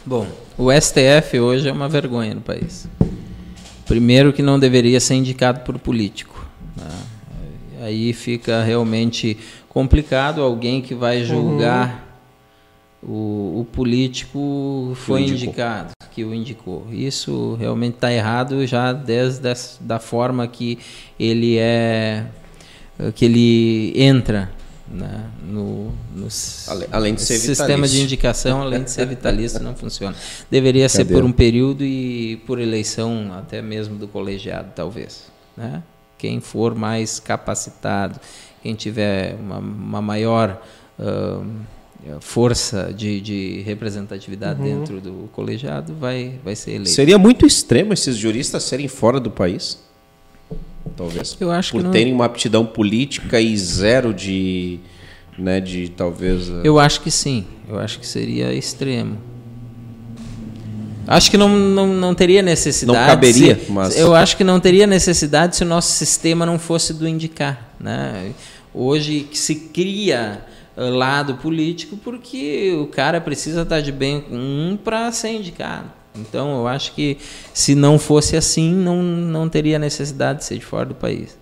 Bom, 0.05 0.27
o 0.59 0.71
STF 0.71 1.41
hoje 1.41 1.67
é 1.71 1.73
uma 1.73 1.89
vergonha 1.89 2.35
no 2.35 2.43
país. 2.43 2.87
Primeiro 3.87 4.33
que 4.33 4.43
não 4.43 4.59
deveria 4.59 4.99
ser 5.01 5.15
indicado 5.15 5.61
por 5.61 5.79
político. 5.79 6.47
né? 6.77 6.89
Aí 7.83 8.13
fica 8.13 8.63
realmente 8.63 9.37
complicado 9.69 10.41
alguém 10.43 10.81
que 10.81 10.95
vai 10.95 11.23
julgar 11.25 12.03
o, 13.03 13.61
o 13.61 13.67
político 13.71 14.93
foi 14.95 15.21
indicado, 15.35 15.91
que 16.13 16.25
o 16.25 16.33
indicou. 16.33 16.87
Isso 16.91 17.55
realmente 17.61 17.97
está 17.97 18.11
errado 18.11 18.67
já 18.67 18.93
desde 18.95 19.47
as- 19.49 19.79
da 19.81 19.99
forma 19.99 20.47
que 20.47 20.79
ele 21.21 21.59
é 21.59 22.25
que 23.15 23.25
ele 23.27 23.93
entra 24.01 24.51
né, 24.89 25.31
no, 25.47 25.93
no 26.15 26.29
Ale- 26.69 26.89
além 26.93 27.15
de 27.15 27.23
ser 27.23 27.39
sistema 27.39 27.69
vitalício. 27.69 27.97
de 27.99 28.05
indicação, 28.05 28.63
além 28.63 28.83
de 28.83 28.91
ser 28.91 29.07
vitalício, 29.07 29.61
não 29.63 29.75
funciona. 29.75 30.15
Deveria 30.51 30.89
ser 30.89 31.05
Cadê? 31.05 31.15
por 31.15 31.25
um 31.25 31.33
período 31.33 31.85
e 31.85 32.37
por 32.47 32.61
eleição 32.61 33.33
até 33.37 33.63
mesmo 33.63 33.97
do 33.97 34.07
colegiado, 34.07 34.73
talvez. 34.75 35.25
Né? 35.57 35.83
Quem 36.19 36.41
for 36.41 36.75
mais 36.75 37.19
capacitado, 37.19 38.21
quem 38.63 38.75
tiver 38.75 39.35
uma, 39.41 39.59
uma 39.59 40.03
maior 40.03 40.63
ãh, 40.99 41.45
força 42.21 42.93
de, 42.95 43.21
de 43.21 43.63
representatividade 43.63 44.63
dentro 44.63 45.01
do 45.01 45.29
colegiado, 45.33 45.95
vai, 45.95 46.39
vai 46.45 46.55
ser 46.55 46.73
eleito. 46.73 46.91
Seria 46.91 47.17
muito 47.19 47.47
extremo 47.47 47.93
esses 47.95 48.17
juristas 48.17 48.63
serem 48.65 48.89
fora 48.89 49.19
do 49.19 49.31
país? 49.31 49.83
Talvez. 50.97 51.37
Eu 51.41 51.51
acho 51.51 51.73
Por 51.73 51.79
que 51.79 51.85
não- 51.85 51.91
terem 51.91 52.13
uma 52.13 52.25
aptidão 52.27 52.65
política 52.65 53.41
e 53.41 53.57
zero 53.57 54.13
de. 54.15 54.79
Né, 55.37 55.59
de 55.61 55.89
talvez. 55.89 56.49
eh, 56.49 56.61
Eu 56.63 56.79
acho 56.79 57.01
que 57.01 57.11
sim. 57.11 57.45
Eu 57.69 57.79
acho 57.79 57.99
que 57.99 58.07
seria 58.07 58.53
extremo. 58.55 59.19
Acho 61.07 61.31
que 61.31 61.37
não, 61.37 61.49
não, 61.49 61.87
não 61.89 62.15
teria 62.15 62.41
necessidade. 62.41 62.99
Não 62.99 63.07
caberia, 63.07 63.57
se- 63.59 63.71
mas- 63.73 63.99
Eu 63.99 64.15
acho 64.15 64.37
que 64.37 64.45
não 64.45 64.59
teria 64.59 64.87
necessidade 64.87 65.57
se 65.57 65.63
o 65.63 65.67
nosso 65.67 65.93
sistema 65.93 66.47
não 66.47 66.59
fosse 66.59 66.95
do 66.95 67.07
indicar. 67.07 67.75
Né? 67.79 68.33
Hoje 68.73 69.27
que 69.31 69.37
se 69.37 69.55
cria 69.57 70.41
eh, 70.77 70.83
lado 70.91 71.35
político 71.35 71.97
porque 71.97 72.75
o 72.81 72.87
cara 72.87 73.21
precisa 73.21 73.63
estar 73.63 73.81
de 73.81 73.93
bem 73.93 74.21
com 74.23 74.35
um 74.37 74.79
para 74.83 75.11
ser 75.13 75.31
indicado. 75.33 75.91
Então 76.17 76.59
eu 76.59 76.67
acho 76.69 76.93
que 76.95 77.19
se 77.53 77.75
não 77.75 77.99
fosse 77.99 78.37
assim, 78.37 78.73
não, 78.73 79.03
não 79.03 79.49
teria 79.49 79.79
necessidade 79.79 80.39
de 80.41 80.45
ser 80.45 80.59
de 80.59 80.65
fora 80.65 80.87
do 80.87 80.95
país. 80.95 81.37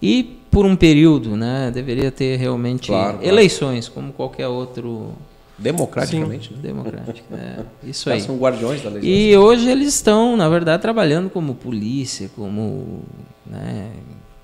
E 0.00 0.38
por 0.50 0.64
um 0.66 0.76
período, 0.76 1.36
né, 1.36 1.70
deveria 1.72 2.10
ter 2.12 2.36
realmente 2.36 2.88
Claro, 2.88 3.14
claro. 3.18 3.26
eleições, 3.26 3.88
como 3.88 4.12
qualquer 4.12 4.46
outro 4.46 5.12
Democraticamente. 5.58 6.52
né? 6.52 6.58
democrático. 6.62 7.26
É, 7.34 7.60
isso 7.88 8.08
aí. 8.10 8.20
são 8.20 8.36
guardiões 8.36 8.82
da 8.82 8.90
legislação. 8.90 9.02
E 9.30 9.36
hoje 9.36 9.68
eles 9.70 9.88
estão, 9.94 10.36
na 10.36 10.48
verdade, 10.48 10.80
trabalhando 10.82 11.28
como 11.30 11.54
polícia, 11.54 12.30
como. 12.36 13.02
Né, 13.46 13.90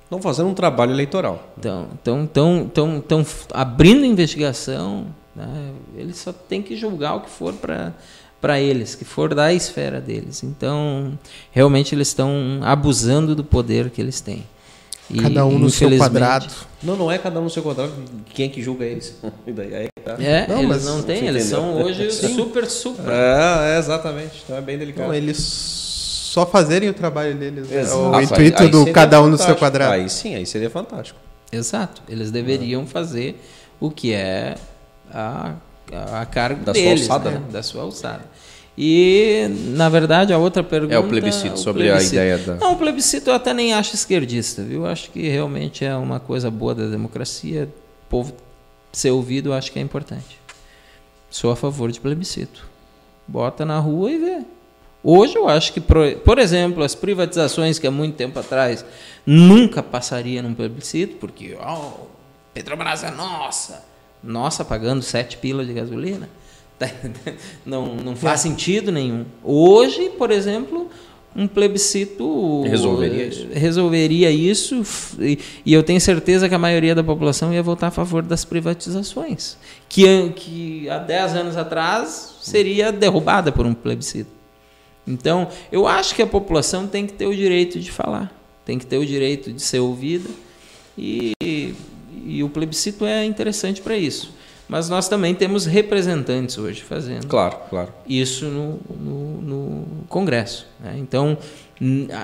Estão 0.05 0.21
fazendo 0.21 0.49
um 0.49 0.55
trabalho 0.55 0.91
eleitoral. 0.93 1.53
estão 1.57 1.87
tão, 2.03 2.27
tão, 2.27 2.69
tão, 2.69 3.01
tão 3.01 3.27
abrindo 3.55 4.05
investigação. 4.05 5.07
Né, 5.37 5.71
eles 5.97 6.17
só 6.17 6.33
têm 6.33 6.61
que 6.63 6.75
julgar 6.77 7.15
o 7.15 7.21
que 7.21 7.31
for 7.31 7.53
para 7.55 7.93
para 8.41 8.59
eles, 8.61 8.95
que 8.95 9.05
for 9.05 9.35
da 9.35 9.53
esfera 9.53 10.01
deles. 10.01 10.43
Então, 10.43 11.19
realmente 11.51 11.95
eles 11.95 12.09
estão 12.09 12.61
abusando 12.63 13.35
do 13.37 13.45
poder 13.45 13.91
que 13.91 14.01
eles 14.01 14.21
têm. 14.21 14.45
E, 15.11 15.21
Cada 15.21 15.45
um 15.45 15.59
no 15.59 15.69
seu 15.69 15.91
quadrado. 15.99 16.47
Não, 16.83 16.95
não 16.97 17.11
é 17.11 17.19
cada 17.19 17.41
um 17.41 17.45
no 17.45 17.51
seu 17.51 17.63
quadrado. 17.65 17.93
Quem 18.33 18.47
é 18.47 18.49
que 18.49 18.63
julga 18.63 18.85
eles? 18.85 19.17
E 19.47 19.53
daí, 19.53 19.75
aí 19.75 19.89
que 19.95 20.05
tá. 20.05 20.17
É, 20.23 20.47
Não, 20.47 20.59
eles 20.59 20.69
mas 20.69 20.85
não 20.85 21.03
têm, 21.03 21.27
eles 21.27 21.45
são 21.45 21.83
hoje 21.83 22.07
os 22.07 22.15
super 22.15 22.65
supra. 22.67 23.13
É, 23.13 23.75
é, 23.75 23.79
exatamente. 23.79 24.41
Então 24.45 24.57
é 24.57 24.61
bem 24.61 24.79
delicado. 24.79 25.09
Não, 25.09 25.15
eles 25.15 25.37
só 25.39 26.47
fazerem 26.47 26.89
o 26.89 26.95
trabalho 26.95 27.35
deles. 27.35 27.69
né? 27.69 27.81
Exato. 27.81 27.99
O 27.99 28.15
Aí- 28.15 28.25
intuito 28.25 28.63
aí 28.63 28.69
do 28.69 28.87
cada 28.93 29.21
um 29.21 29.27
no 29.27 29.31
seu 29.37 29.47
fantástico. 29.47 29.59
quadrado. 29.59 29.93
Aí 29.95 30.09
sim, 30.09 30.37
aí 30.37 30.47
seria 30.47 30.71
fantástico. 30.71 31.19
Exato. 31.51 32.03
Eles 32.09 32.31
deveriam 32.31 32.87
fazer 32.87 33.41
o 33.81 33.91
que 33.91 34.13
é 34.13 34.55
a, 35.13 35.55
a 35.93 36.25
cargo 36.27 36.65
Da 36.65 36.75
sua 36.75 36.83
deles, 36.83 37.03
alçada, 37.03 37.31
né? 37.31 37.39
né? 37.39 37.45
Da 37.51 37.63
sua 37.63 37.83
alçada. 37.83 38.25
E, 38.79 39.47
na 39.75 39.89
verdade, 39.89 40.33
a 40.33 40.39
outra 40.39 40.63
pergunta... 40.63 40.95
É 40.95 40.99
o 40.99 41.07
plebiscito, 41.07 41.59
sobre 41.59 41.91
a 41.91 42.03
ideia 42.03 42.39
da- 42.39 42.55
Não, 42.55 42.73
o 42.73 42.77
plebiscito 42.77 43.29
eu 43.29 43.35
até 43.35 43.53
nem 43.53 43.75
acho 43.75 43.95
esquerdista, 43.95 44.63
viu? 44.63 44.87
Acho 44.87 45.11
que 45.11 45.29
realmente 45.29 45.85
é 45.85 45.95
uma 45.95 46.19
coisa 46.19 46.51
boa 46.51 46.75
da 46.75 46.87
democracia. 46.87 47.69
O 48.07 48.09
povo 48.09 48.33
ser 48.93 49.11
ouvido, 49.11 49.51
eu 49.51 49.53
acho 49.53 49.71
que 49.71 49.79
é 49.79 49.83
importante. 49.83 50.39
Sou 51.29 51.51
a 51.51 51.57
favor 51.57 51.93
de 51.93 52.01
plebiscito. 52.01 52.67
Bota 53.27 53.65
na 53.65 53.79
rua 53.79 54.11
e 54.11 54.19
vê. 54.19 54.39
Hoje 55.03 55.37
eu 55.37 55.49
acho 55.49 55.73
que, 55.73 55.81
por, 55.81 56.39
exemplo, 56.39 56.83
as 56.83 56.95
privatizações 56.95 57.79
que 57.79 57.87
há 57.87 57.91
muito 57.91 58.17
tempo 58.17 58.39
atrás 58.39 58.85
nunca 59.27 59.83
passaria 59.83 60.43
num 60.43 60.55
plebiscito, 60.55 61.17
porque 61.17 61.57
ó, 61.61 61.93
Petrobras 62.53 63.05
é 63.05 63.11
nossa. 63.11 63.90
Nossa, 64.23 64.65
pagando 64.65 65.03
sete 65.03 65.37
pilas 65.37 65.67
de 65.67 65.73
gasolina. 65.73 66.29
Não, 67.65 67.95
não 67.95 68.17
faz 68.17 68.41
sentido 68.41 68.91
nenhum. 68.91 69.27
Hoje, 69.45 70.09
por 70.17 70.31
exemplo, 70.31 70.89
um 71.35 71.47
plebiscito 71.47 72.63
Resolveria 72.63 73.27
isso. 73.27 73.47
resolveria 73.53 74.31
isso 74.31 74.83
e, 75.21 75.39
e 75.65 75.73
eu 75.73 75.83
tenho 75.83 76.01
certeza 76.01 76.49
que 76.49 76.55
a 76.55 76.59
maioria 76.59 76.95
da 76.95 77.05
população 77.05 77.53
ia 77.53 77.63
votar 77.63 77.89
a 77.89 77.93
favor 77.93 78.23
das 78.23 78.45
privatizações, 78.45 79.57
que, 79.89 80.31
que 80.31 80.91
há 80.91 80.99
10 80.99 81.37
anos 81.37 81.57
atrás 81.57 82.37
seria 82.41 82.91
derrubada 82.91 83.53
por 83.53 83.65
um 83.65 83.75
plebiscito. 83.75 84.31
Então, 85.07 85.49
eu 85.71 85.87
acho 85.87 86.15
que 86.15 86.23
a 86.23 86.27
população 86.27 86.87
tem 86.87 87.07
que 87.07 87.13
ter 87.13 87.27
o 87.27 87.35
direito 87.35 87.79
de 87.79 87.91
falar, 87.91 88.33
tem 88.65 88.79
que 88.79 88.87
ter 88.87 88.99
o 88.99 89.07
direito 89.07 89.53
de 89.53 89.63
ser 89.63 89.81
ouvida 89.81 90.29
e, 90.97 91.33
e 92.25 92.43
o 92.43 92.49
plebiscito 92.49 93.05
é 93.05 93.25
interessante 93.25 93.81
para 93.81 93.97
isso. 93.97 94.33
Mas 94.69 94.89
nós 94.89 95.09
também 95.09 95.35
temos 95.35 95.67
representantes 95.67 96.57
hoje 96.57 96.83
fazendo 96.83 97.27
Claro, 97.27 97.57
claro. 97.69 97.93
isso 98.07 98.45
no, 98.47 98.79
no, 98.89 99.41
no 99.43 99.87
Congresso. 100.09 100.67
né? 100.79 100.95
Então, 100.97 101.37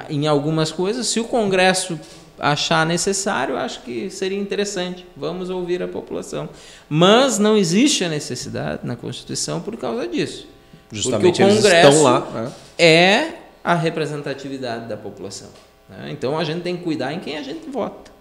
em 0.09 0.27
algumas 0.29 0.71
coisas, 0.71 1.07
se 1.09 1.19
o 1.19 1.25
Congresso 1.25 1.99
achar 2.39 2.87
necessário, 2.87 3.57
acho 3.57 3.81
que 3.83 4.11
seria 4.11 4.39
interessante. 4.39 5.05
Vamos 5.17 5.51
ouvir 5.51 5.83
a 5.83 5.89
população. 5.89 6.49
Mas 6.89 7.39
não 7.39 7.57
existe 7.57 8.05
a 8.05 8.09
necessidade 8.09 8.81
na 8.85 8.95
Constituição 8.95 9.61
por 9.61 9.77
causa 9.77 10.07
disso. 10.07 10.47
Justamente 10.93 11.39
Porque 11.39 11.43
o 11.43 11.47
eles 11.49 11.57
Congresso 11.63 11.89
estão 11.89 12.03
lá. 12.05 12.21
né? 12.33 12.53
é 12.79 13.29
a 13.65 13.75
representatividade 13.75 14.87
da 14.89 14.97
população. 14.97 15.49
né? 15.89 16.11
Então 16.13 16.39
a 16.39 16.45
gente 16.45 16.61
tem 16.63 16.77
que 16.77 16.85
cuidar 16.85 17.13
em 17.13 17.19
quem 17.19 17.37
a 17.39 17.43
gente 17.43 17.69
vota. 17.69 18.13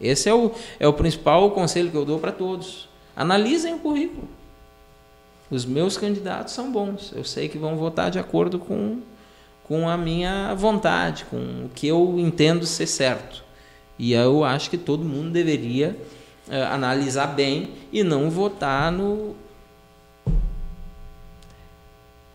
Esse 0.00 0.28
é 0.28 0.34
o, 0.34 0.50
é 0.78 0.86
o 0.88 0.92
principal 0.92 1.50
conselho 1.50 1.90
que 1.90 1.96
eu 1.96 2.04
dou 2.04 2.18
para 2.18 2.32
todos. 2.32 2.88
Analisem 3.16 3.74
o 3.74 3.78
currículo. 3.78 4.28
Os 5.50 5.64
meus 5.64 5.96
candidatos 5.96 6.52
são 6.52 6.72
bons. 6.72 7.12
Eu 7.14 7.24
sei 7.24 7.48
que 7.48 7.58
vão 7.58 7.76
votar 7.76 8.10
de 8.10 8.18
acordo 8.18 8.58
com, 8.58 8.98
com 9.62 9.88
a 9.88 9.96
minha 9.96 10.54
vontade, 10.54 11.24
com 11.26 11.36
o 11.36 11.70
que 11.74 11.86
eu 11.86 12.16
entendo 12.18 12.66
ser 12.66 12.86
certo. 12.86 13.44
E 13.98 14.12
eu 14.12 14.42
acho 14.44 14.68
que 14.68 14.78
todo 14.78 15.04
mundo 15.04 15.30
deveria 15.30 15.96
eh, 16.50 16.62
analisar 16.64 17.28
bem 17.28 17.70
e 17.92 18.02
não 18.02 18.28
votar 18.28 18.90
no 18.90 19.36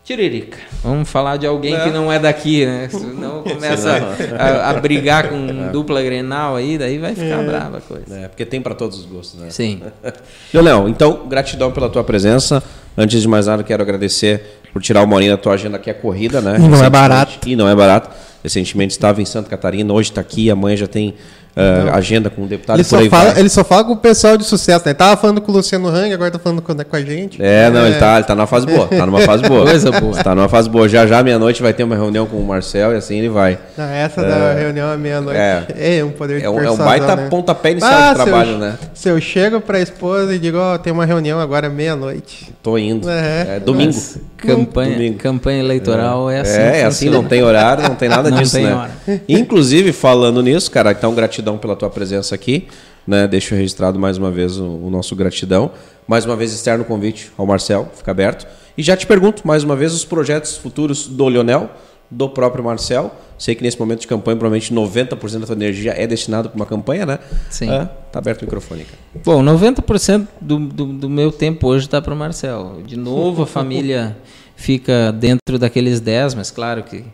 Tiririca. 0.09 0.57
Vamos 0.81 1.07
falar 1.07 1.37
de 1.37 1.45
alguém 1.45 1.75
é. 1.75 1.83
que 1.83 1.91
não 1.91 2.11
é 2.11 2.17
daqui, 2.17 2.65
né? 2.65 2.89
Senão 2.89 3.43
começa 3.45 3.95
a, 4.39 4.71
a, 4.71 4.73
brigar 4.73 5.29
com 5.29 5.71
dupla 5.71 6.01
Grenal 6.01 6.55
aí, 6.55 6.79
daí 6.79 6.97
vai 6.97 7.13
ficar 7.13 7.43
é. 7.43 7.45
brava 7.45 7.77
a 7.77 7.81
coisa. 7.81 8.21
É, 8.21 8.27
porque 8.27 8.43
tem 8.43 8.59
para 8.59 8.73
todos 8.73 8.97
os 8.97 9.05
gostos, 9.05 9.39
né? 9.39 9.51
Sim. 9.51 9.83
Leonel, 10.51 10.89
então, 10.89 11.27
gratidão 11.27 11.71
pela 11.71 11.87
tua 11.89 12.03
presença. 12.03 12.63
Antes 12.97 13.21
de 13.21 13.27
mais 13.27 13.45
nada, 13.45 13.61
quero 13.61 13.83
agradecer 13.83 14.41
por 14.73 14.81
tirar 14.81 15.03
uma 15.03 15.15
horinha 15.15 15.33
da 15.33 15.37
tua 15.37 15.53
agenda 15.53 15.77
que 15.77 15.91
é 15.91 15.93
corrida, 15.93 16.41
né? 16.41 16.55
E 16.57 16.67
não 16.67 16.83
é 16.83 16.89
barato. 16.89 17.47
E 17.47 17.55
não 17.55 17.69
é 17.69 17.75
barato. 17.75 18.09
Recentemente 18.43 18.93
estava 18.93 19.21
em 19.21 19.25
Santa 19.25 19.47
Catarina, 19.47 19.93
hoje 19.93 20.09
está 20.09 20.21
aqui, 20.21 20.49
amanhã 20.49 20.75
já 20.75 20.87
tem 20.87 21.13
uh, 21.59 21.93
agenda 21.93 22.29
com 22.29 22.43
o 22.43 22.47
deputado. 22.47 22.77
Ele 22.77 22.83
só, 22.83 23.03
fala, 23.05 23.39
ele 23.39 23.49
só 23.49 23.63
fala 23.63 23.83
com 23.83 23.93
o 23.93 23.97
pessoal 23.97 24.37
de 24.37 24.43
sucesso, 24.43 24.85
né? 24.85 24.91
Ele 24.91 24.97
tava 24.97 25.17
falando 25.17 25.41
com 25.41 25.51
o 25.51 25.55
Luciano 25.55 25.87
Hang, 25.87 26.13
agora 26.13 26.31
tá 26.31 26.39
falando 26.39 26.61
com, 26.61 26.75
com 26.75 26.95
a 26.95 27.01
gente. 27.01 27.41
É, 27.41 27.69
não, 27.69 27.81
é. 27.81 27.89
Ele, 27.89 27.99
tá, 27.99 28.15
ele 28.15 28.25
tá 28.25 28.35
numa 28.35 28.47
fase 28.47 28.65
boa. 28.65 28.87
Tá 28.87 29.05
numa 29.05 29.21
fase 29.21 29.43
boa. 29.43 29.65
Coisa 29.69 29.91
boa. 29.91 30.23
Tá 30.23 30.35
numa 30.35 30.49
fase 30.49 30.69
boa. 30.69 30.87
Já 30.87 31.05
já 31.05 31.21
meia-noite 31.23 31.61
vai 31.61 31.73
ter 31.73 31.83
uma 31.83 31.95
reunião 31.95 32.25
com 32.25 32.37
o 32.37 32.45
Marcel 32.45 32.93
e 32.93 32.95
assim 32.95 33.17
ele 33.17 33.29
vai. 33.29 33.57
Não, 33.77 33.85
essa 33.85 34.21
é, 34.21 34.29
da 34.29 34.53
reunião 34.53 34.91
à 34.91 34.97
meia-noite 34.97 35.39
é, 35.39 35.97
é 35.97 36.03
um 36.03 36.11
poder 36.11 36.39
de 36.39 36.45
é 36.45 36.49
um, 36.49 36.59
é 36.59 36.71
um 36.71 36.77
baita 36.77 37.15
né? 37.15 37.27
pontapé 37.29 37.71
inicial 37.71 37.91
ah, 37.93 38.09
de 38.09 38.15
trabalho, 38.15 38.51
eu, 38.51 38.57
né? 38.57 38.77
Se 38.93 39.09
eu 39.09 39.19
chego 39.19 39.61
pra 39.61 39.79
esposa 39.79 40.33
e 40.33 40.39
digo, 40.39 40.57
ó, 40.57 40.75
oh, 40.75 40.79
tem 40.79 40.91
uma 40.93 41.05
reunião 41.05 41.39
agora 41.39 41.69
meia-noite. 41.69 42.53
Tô 42.61 42.77
indo. 42.77 43.09
É, 43.09 43.55
é 43.55 43.59
domingo. 43.59 43.93
Nossa, 43.93 44.19
campanha, 44.37 44.93
domingo. 44.93 45.17
campanha 45.17 45.59
eleitoral 45.59 46.29
é, 46.29 46.37
é 46.37 46.41
assim. 46.41 46.59
É, 46.59 46.79
é 46.79 46.85
assim, 46.85 47.09
não 47.09 47.23
tem 47.23 47.43
horário, 47.43 47.83
não 47.83 47.95
tem 47.95 48.09
nada 48.09 48.29
não 48.29 48.37
disso, 48.37 48.55
tem 48.55 48.65
né? 48.65 48.73
Hora. 48.73 48.91
Inclusive, 49.27 49.91
falando 49.91 50.41
nisso, 50.41 50.69
cara, 50.71 50.91
então 50.91 51.13
gratidão 51.13 51.48
pela 51.57 51.75
tua 51.75 51.89
presença 51.89 52.35
aqui. 52.35 52.67
Né? 53.05 53.27
Deixo 53.27 53.55
registrado 53.55 53.99
mais 53.99 54.17
uma 54.17 54.31
vez 54.31 54.57
o, 54.57 54.65
o 54.65 54.89
nosso 54.89 55.15
gratidão. 55.15 55.71
Mais 56.07 56.25
uma 56.25 56.35
vez, 56.35 56.53
externo 56.53 56.83
convite 56.85 57.31
ao 57.37 57.45
Marcel, 57.45 57.89
fica 57.95 58.11
aberto. 58.11 58.47
E 58.77 58.83
já 58.83 58.95
te 58.95 59.05
pergunto, 59.05 59.47
mais 59.47 59.63
uma 59.63 59.75
vez, 59.75 59.93
os 59.93 60.05
projetos 60.05 60.57
futuros 60.57 61.07
do 61.07 61.29
Lionel, 61.29 61.69
do 62.09 62.29
próprio 62.29 62.63
Marcel. 62.63 63.13
Sei 63.37 63.55
que 63.55 63.63
nesse 63.63 63.79
momento 63.79 64.01
de 64.01 64.07
campanha, 64.07 64.35
provavelmente 64.35 64.73
90% 64.73 65.39
da 65.39 65.45
tua 65.45 65.55
energia 65.55 65.93
é 65.95 66.05
destinado 66.05 66.49
para 66.49 66.55
uma 66.55 66.65
campanha, 66.65 67.05
né? 67.05 67.19
Sim. 67.49 67.69
É, 67.69 67.85
tá 68.11 68.19
aberto 68.19 68.41
o 68.41 68.45
microfone. 68.45 68.85
Cara. 68.85 68.97
Bom, 69.23 69.43
90% 69.43 70.27
do, 70.41 70.59
do, 70.59 70.85
do 70.93 71.09
meu 71.09 71.31
tempo 71.31 71.67
hoje 71.67 71.85
está 71.85 72.01
para 72.01 72.13
o 72.13 72.17
Marcel. 72.17 72.81
De 72.85 72.97
novo, 72.97 73.43
a 73.43 73.47
família 73.47 74.17
fica 74.55 75.11
dentro 75.11 75.57
daqueles 75.57 75.99
10, 75.99 76.35
mas 76.35 76.51
claro 76.51 76.83
que 76.83 77.05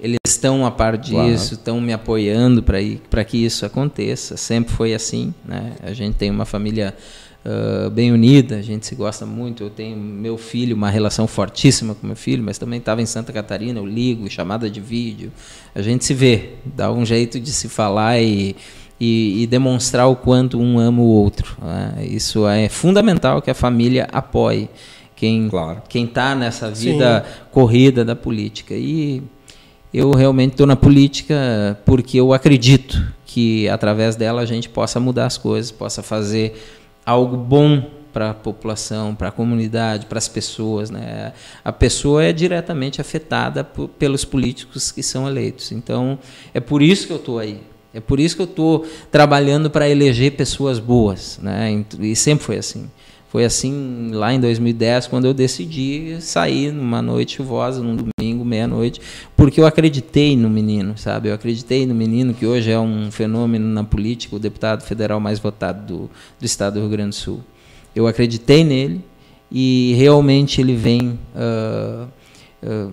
eles 0.00 0.18
estão 0.26 0.64
a 0.64 0.70
par 0.70 0.96
disso, 0.96 1.12
claro. 1.14 1.34
estão 1.34 1.80
me 1.80 1.92
apoiando 1.92 2.62
para 2.62 3.24
que 3.24 3.44
isso 3.44 3.66
aconteça. 3.66 4.36
Sempre 4.36 4.72
foi 4.72 4.94
assim. 4.94 5.34
Né? 5.44 5.72
A 5.82 5.92
gente 5.92 6.14
tem 6.14 6.30
uma 6.30 6.44
família 6.44 6.94
uh, 7.44 7.90
bem 7.90 8.12
unida, 8.12 8.56
a 8.56 8.62
gente 8.62 8.86
se 8.86 8.94
gosta 8.94 9.26
muito. 9.26 9.64
Eu 9.64 9.70
tenho 9.70 9.96
meu 9.96 10.38
filho, 10.38 10.76
uma 10.76 10.88
relação 10.88 11.26
fortíssima 11.26 11.94
com 11.94 12.06
meu 12.06 12.16
filho, 12.16 12.42
mas 12.42 12.58
também 12.58 12.78
estava 12.78 13.02
em 13.02 13.06
Santa 13.06 13.32
Catarina, 13.32 13.80
eu 13.80 13.86
ligo, 13.86 14.30
chamada 14.30 14.70
de 14.70 14.80
vídeo. 14.80 15.32
A 15.74 15.82
gente 15.82 16.04
se 16.04 16.14
vê, 16.14 16.54
dá 16.64 16.92
um 16.92 17.04
jeito 17.04 17.40
de 17.40 17.50
se 17.50 17.68
falar 17.68 18.20
e, 18.20 18.54
e, 19.00 19.42
e 19.42 19.46
demonstrar 19.48 20.06
o 20.06 20.14
quanto 20.14 20.60
um 20.60 20.78
ama 20.78 21.02
o 21.02 21.06
outro. 21.06 21.56
Né? 21.60 22.06
Isso 22.06 22.46
é 22.46 22.68
fundamental 22.68 23.42
que 23.42 23.50
a 23.50 23.54
família 23.54 24.08
apoie 24.12 24.68
quem 25.16 25.48
claro. 25.48 25.82
está 25.92 26.36
nessa 26.36 26.70
vida 26.70 27.24
Sim. 27.26 27.40
corrida 27.50 28.04
da 28.04 28.14
política. 28.14 28.74
E 28.74 29.20
eu 29.92 30.10
realmente 30.12 30.52
estou 30.52 30.66
na 30.66 30.76
política 30.76 31.78
porque 31.84 32.18
eu 32.20 32.32
acredito 32.32 33.02
que 33.24 33.68
através 33.68 34.16
dela 34.16 34.42
a 34.42 34.46
gente 34.46 34.68
possa 34.68 35.00
mudar 35.00 35.26
as 35.26 35.38
coisas, 35.38 35.70
possa 35.70 36.02
fazer 36.02 36.60
algo 37.04 37.36
bom 37.36 37.82
para 38.12 38.30
a 38.30 38.34
população, 38.34 39.14
para 39.14 39.28
a 39.28 39.30
comunidade, 39.30 40.06
para 40.06 40.18
as 40.18 40.28
pessoas. 40.28 40.90
Né? 40.90 41.32
A 41.64 41.72
pessoa 41.72 42.24
é 42.24 42.32
diretamente 42.32 43.00
afetada 43.00 43.64
pelos 43.64 44.24
políticos 44.24 44.90
que 44.90 45.02
são 45.02 45.28
eleitos. 45.28 45.72
Então, 45.72 46.18
é 46.52 46.60
por 46.60 46.82
isso 46.82 47.06
que 47.06 47.12
eu 47.12 47.18
estou 47.18 47.38
aí. 47.38 47.60
É 47.94 48.00
por 48.00 48.20
isso 48.20 48.36
que 48.36 48.42
eu 48.42 48.46
estou 48.46 48.86
trabalhando 49.10 49.70
para 49.70 49.88
eleger 49.88 50.32
pessoas 50.32 50.78
boas. 50.78 51.38
Né? 51.42 51.84
E 52.00 52.14
sempre 52.16 52.44
foi 52.44 52.58
assim. 52.58 52.90
Foi 53.30 53.44
assim 53.44 54.10
lá 54.12 54.32
em 54.32 54.40
2010, 54.40 55.06
quando 55.06 55.26
eu 55.26 55.34
decidi 55.34 56.16
sair 56.20 56.72
numa 56.72 57.02
noite 57.02 57.36
chuvosa, 57.36 57.82
num 57.82 57.94
domingo, 57.94 58.42
meia-noite, 58.42 59.02
porque 59.36 59.60
eu 59.60 59.66
acreditei 59.66 60.34
no 60.34 60.48
menino, 60.48 60.96
sabe? 60.96 61.28
Eu 61.28 61.34
acreditei 61.34 61.84
no 61.84 61.94
menino, 61.94 62.32
que 62.32 62.46
hoje 62.46 62.70
é 62.70 62.80
um 62.80 63.10
fenômeno 63.10 63.66
na 63.66 63.84
política, 63.84 64.34
o 64.34 64.38
deputado 64.38 64.82
federal 64.82 65.20
mais 65.20 65.38
votado 65.38 65.86
do, 65.86 66.10
do 66.40 66.46
estado 66.46 66.74
do 66.74 66.80
Rio 66.80 66.88
Grande 66.88 67.10
do 67.10 67.14
Sul. 67.16 67.40
Eu 67.94 68.06
acreditei 68.06 68.64
nele 68.64 69.04
e 69.52 69.92
realmente 69.98 70.62
ele 70.62 70.74
vem 70.74 71.18
uh, 71.34 72.08
uh, 72.62 72.92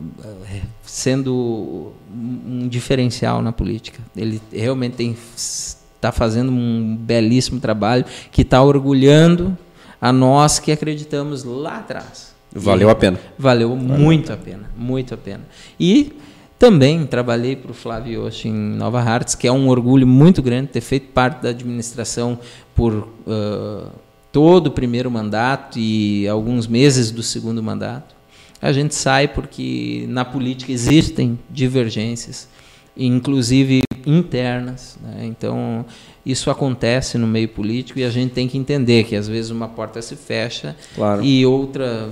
sendo 0.84 1.94
um 2.14 2.68
diferencial 2.68 3.42
na 3.42 3.54
política. 3.54 4.02
Ele 4.18 4.42
realmente 4.52 5.16
está 5.38 6.12
fazendo 6.12 6.52
um 6.52 6.94
belíssimo 7.00 7.62
trabalho 7.62 8.04
que 8.34 8.42
está 8.42 8.62
orgulhando 8.62 9.58
a 10.06 10.14
nós 10.14 10.60
que 10.60 10.72
acreditamos 10.72 11.44
lá 11.44 11.80
atrás. 11.80 12.36
Valeu 12.54 12.90
e 12.90 12.92
a 12.92 12.96
pena. 12.96 13.20
Valeu, 13.40 13.70
valeu 13.70 13.98
muito 13.98 14.32
a 14.32 14.38
pena, 14.38 14.70
muito 14.78 15.16
a 15.16 15.18
pena. 15.18 15.42
E 15.80 16.14
também 16.60 17.08
trabalhei 17.08 17.56
para 17.56 17.72
o 17.72 17.74
Flávio 17.74 18.26
Yoshi 18.26 18.50
em 18.50 18.54
Nova 18.54 19.02
Hartz, 19.02 19.34
que 19.34 19.48
é 19.48 19.52
um 19.52 19.68
orgulho 19.68 20.06
muito 20.06 20.44
grande 20.44 20.68
ter 20.68 20.82
feito 20.82 21.08
parte 21.08 21.42
da 21.42 21.50
administração 21.50 22.38
por 22.76 22.94
uh, 22.94 23.90
todo 24.32 24.68
o 24.68 24.72
primeiro 24.72 25.10
mandato 25.10 25.80
e 25.80 26.28
alguns 26.28 26.68
meses 26.68 27.10
do 27.10 27.24
segundo 27.24 27.64
mandato. 27.64 28.16
A 28.62 28.72
gente 28.72 28.94
sai 28.94 29.28
porque 29.28 30.06
na 30.08 30.24
política 30.24 30.72
existem 30.72 31.40
divergências, 31.50 32.48
inclusive 32.96 33.82
internas. 34.06 35.00
Né? 35.02 35.26
Então, 35.26 35.84
isso 36.26 36.50
acontece 36.50 37.18
no 37.18 37.28
meio 37.28 37.48
político 37.48 38.00
e 38.00 38.04
a 38.04 38.10
gente 38.10 38.32
tem 38.32 38.48
que 38.48 38.58
entender 38.58 39.04
que 39.04 39.16
às 39.16 39.28
vezes 39.28 39.52
uma 39.52 39.68
porta 39.68 40.02
se 40.02 40.16
fecha 40.16 40.76
claro. 40.96 41.24
e 41.24 41.46
outra 41.46 42.10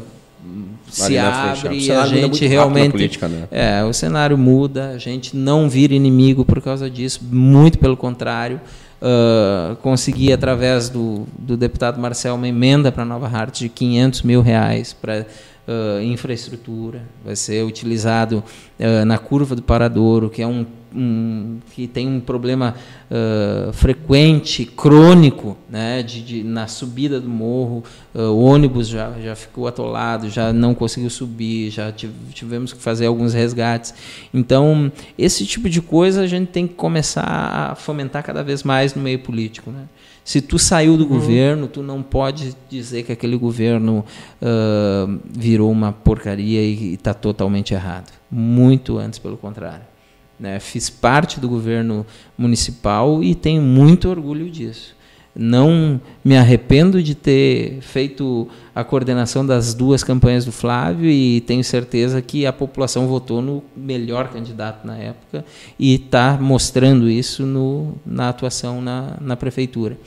se 0.88 1.18
abre 1.18 1.77
e 1.80 1.91
a 1.91 2.06
gente 2.06 2.45
realmente 2.45 2.91
política, 2.91 3.27
né? 3.27 3.48
é 3.49 3.84
o 3.84 3.94
cenário 3.94 4.38
muda 4.38 4.90
a 4.90 4.98
gente 4.98 5.35
não 5.35 5.69
vira 5.69 5.94
inimigo 5.94 6.44
por 6.44 6.61
causa 6.61 6.90
disso 6.90 7.22
muito 7.23 7.80
pelo 7.80 7.95
contrário 7.95 8.60
uh, 9.02 9.76
consegui 9.77 10.34
através 10.34 10.90
do, 10.90 11.26
do 11.40 11.56
deputado 11.56 11.99
Marcel 11.99 12.35
uma 12.35 12.48
emenda 12.48 12.91
para 12.91 13.06
Nova 13.06 13.27
Hart 13.27 13.60
de 13.60 13.69
500 13.69 14.22
mil 14.23 14.41
reais 14.41 14.91
para 14.91 15.26
uh, 15.65 16.02
infraestrutura 16.03 17.02
vai 17.23 17.38
ser 17.38 17.64
utilizado 17.64 18.44
uh, 18.80 19.06
na 19.06 19.18
curva 19.18 19.56
do 19.56 19.61
Paradouro 19.61 20.30
que 20.30 20.41
é 20.41 20.48
um 20.48 20.65
um, 20.95 21.60
que 21.72 21.88
tem 21.88 22.07
um 22.07 22.20
problema 22.20 22.76
uh, 23.10 23.74
frequente, 23.74 24.65
crônico, 24.65 25.57
né, 25.70 26.03
de, 26.03 26.22
de, 26.22 26.44
na 26.44 26.68
subida 26.68 27.20
do 27.20 27.30
morro, 27.30 27.84
uh, 28.14 28.22
o 28.22 28.44
ônibus 28.44 28.88
já, 28.88 29.11
já 29.22 29.36
ficou 29.36 29.68
atolado, 29.68 30.30
já 30.30 30.53
não 30.53 30.74
conseguiu 30.74 31.10
subir, 31.10 31.70
já 31.70 31.91
tivemos 31.91 32.74
que 32.74 32.82
fazer 32.82 33.06
alguns 33.06 33.34
resgates. 33.34 33.94
Então, 34.34 34.91
esse 35.18 35.45
tipo 35.45 35.70
de 35.70 35.82
coisa 35.82 36.22
a 36.22 36.28
gente 36.28 36.49
tem 36.49 36.68
que 36.68 36.74
começar 36.74 37.24
a 37.24 37.76
fomentar 37.76 38.24
cada 38.24 38.44
vez 38.44 38.64
mais 38.64 38.95
no 38.95 39.02
meio 39.02 39.20
político. 39.20 39.72
Né? 39.72 39.84
Se 40.24 40.41
tu 40.41 40.57
saiu 40.57 40.95
do 40.95 41.03
uhum. 41.03 41.10
governo, 41.10 41.68
tu 41.68 41.84
não 41.84 42.02
pode 42.02 42.56
dizer 42.70 43.03
que 43.03 43.11
aquele 43.11 43.36
governo 43.36 44.06
uh, 44.41 45.20
virou 45.30 45.70
uma 45.70 45.91
porcaria 45.91 46.61
e 46.61 46.94
está 46.94 47.14
totalmente 47.14 47.74
errado. 47.74 48.11
Muito 48.32 48.98
antes, 48.98 49.20
pelo 49.20 49.36
contrário. 49.36 49.93
Né? 50.39 50.60
Fiz 50.60 50.89
parte 50.89 51.39
do 51.39 51.47
governo 51.47 52.05
municipal 52.38 53.23
e 53.23 53.35
tenho 53.35 53.61
muito 53.61 54.10
orgulho 54.10 54.49
disso. 54.49 54.95
Não 55.35 55.99
me 56.23 56.38
arrependo 56.38 57.01
de 57.01 57.15
ter 57.15 57.80
feito 57.81 58.47
a 58.76 58.84
coordenação 58.84 59.43
das 59.43 59.73
duas 59.73 60.03
campanhas 60.03 60.45
do 60.45 60.51
Flávio 60.51 61.10
e 61.10 61.41
tenho 61.41 61.64
certeza 61.64 62.22
que 62.22 62.45
a 62.45 62.53
população 62.53 63.07
votou 63.07 63.41
no 63.41 63.64
melhor 63.76 64.30
candidato 64.30 64.85
na 64.85 64.95
época 64.95 65.43
e 65.80 65.95
está 65.95 66.38
mostrando 66.39 67.10
isso 67.10 67.47
no, 67.47 67.95
na 68.05 68.30
atuação 68.30 68.80
na, 68.80 69.18
na 69.19 69.35
prefeitura. 69.35 69.97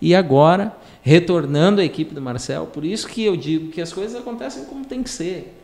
E 0.00 0.14
agora, 0.14 0.76
retornando 1.02 1.80
à 1.80 1.84
equipe 1.84 2.14
do 2.14 2.22
Marcel, 2.22 2.66
por 2.66 2.84
isso 2.84 3.08
que 3.08 3.24
eu 3.24 3.36
digo 3.36 3.70
que 3.70 3.80
as 3.80 3.92
coisas 3.92 4.14
acontecem 4.20 4.64
como 4.66 4.84
tem 4.84 5.02
que 5.02 5.10
ser. 5.10 5.57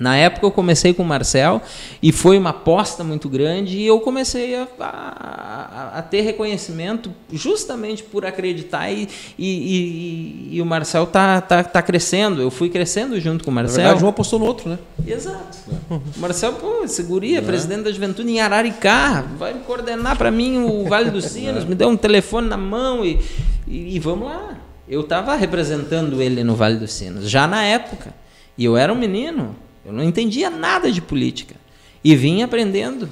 Na 0.00 0.16
época 0.16 0.46
eu 0.46 0.50
comecei 0.50 0.94
com 0.94 1.02
o 1.02 1.06
Marcel 1.06 1.60
e 2.02 2.10
foi 2.10 2.38
uma 2.38 2.50
aposta 2.50 3.04
muito 3.04 3.28
grande 3.28 3.76
e 3.76 3.86
eu 3.86 4.00
comecei 4.00 4.56
a, 4.56 4.66
a, 4.80 5.98
a 5.98 6.02
ter 6.02 6.22
reconhecimento 6.22 7.12
justamente 7.30 8.02
por 8.02 8.24
acreditar 8.24 8.90
e, 8.90 9.06
e, 9.38 10.48
e, 10.48 10.56
e 10.56 10.62
o 10.62 10.64
Marcel 10.64 11.06
tá, 11.06 11.42
tá, 11.42 11.62
tá 11.62 11.82
crescendo. 11.82 12.40
Eu 12.40 12.50
fui 12.50 12.70
crescendo 12.70 13.20
junto 13.20 13.44
com 13.44 13.50
o 13.50 13.54
Marcel. 13.54 13.76
Na 13.76 13.88
verdade, 13.88 14.04
um 14.06 14.08
apostou 14.08 14.38
no 14.38 14.46
outro, 14.46 14.70
né? 14.70 14.78
Exato. 15.06 15.58
É. 15.70 15.94
O 15.94 16.02
Marcel, 16.16 16.54
pô, 16.54 16.88
seguria, 16.88 17.36
é. 17.36 17.42
presidente 17.42 17.82
da 17.82 17.92
juventude 17.92 18.30
em 18.30 18.40
Araricá, 18.40 19.22
vai 19.36 19.52
coordenar 19.66 20.16
para 20.16 20.30
mim 20.30 20.64
o 20.64 20.88
Vale 20.88 21.10
dos 21.10 21.26
Sinos, 21.30 21.64
é. 21.64 21.66
me 21.66 21.74
deu 21.74 21.90
um 21.90 21.96
telefone 21.96 22.48
na 22.48 22.56
mão 22.56 23.04
e, 23.04 23.20
e, 23.68 23.96
e 23.96 23.98
vamos 23.98 24.28
lá. 24.28 24.56
Eu 24.88 25.02
estava 25.02 25.36
representando 25.36 26.22
ele 26.22 26.42
no 26.42 26.54
Vale 26.56 26.76
dos 26.76 26.90
Sinos, 26.90 27.28
já 27.28 27.46
na 27.46 27.62
época. 27.62 28.14
E 28.56 28.64
eu 28.64 28.78
era 28.78 28.90
um 28.90 28.96
menino. 28.96 29.54
Eu 29.84 29.92
não 29.92 30.04
entendia 30.04 30.50
nada 30.50 30.90
de 30.90 31.00
política. 31.00 31.56
E 32.02 32.14
vim 32.16 32.42
aprendendo 32.42 33.08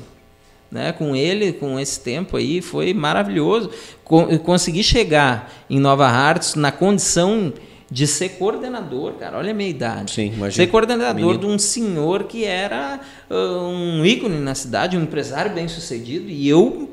né, 0.70 0.93
com 0.93 1.16
ele, 1.16 1.53
com 1.53 1.78
esse 1.78 2.01
tempo 2.01 2.36
aí, 2.36 2.61
foi 2.61 2.93
maravilhoso. 2.93 3.70
consegui 4.45 4.82
chegar 4.82 5.53
em 5.69 5.78
Nova 5.78 6.07
Hartz 6.07 6.55
na 6.55 6.70
condição 6.70 7.53
de 7.90 8.07
ser 8.07 8.31
coordenador, 8.31 9.15
cara. 9.15 9.39
Olha 9.39 9.51
a 9.51 9.55
minha 9.55 9.70
idade. 9.70 10.12
Sim, 10.12 10.27
imagina. 10.27 10.53
Ser 10.53 10.66
coordenador 10.66 11.15
Menino. 11.15 11.39
de 11.39 11.47
um 11.47 11.59
senhor 11.59 12.24
que 12.24 12.45
era 12.45 13.01
uh, 13.31 13.35
um 13.35 14.05
ícone 14.05 14.39
na 14.39 14.55
cidade, 14.55 14.97
um 14.97 15.03
empresário 15.03 15.53
bem 15.53 15.69
sucedido, 15.69 16.28
e 16.28 16.47
eu 16.49 16.90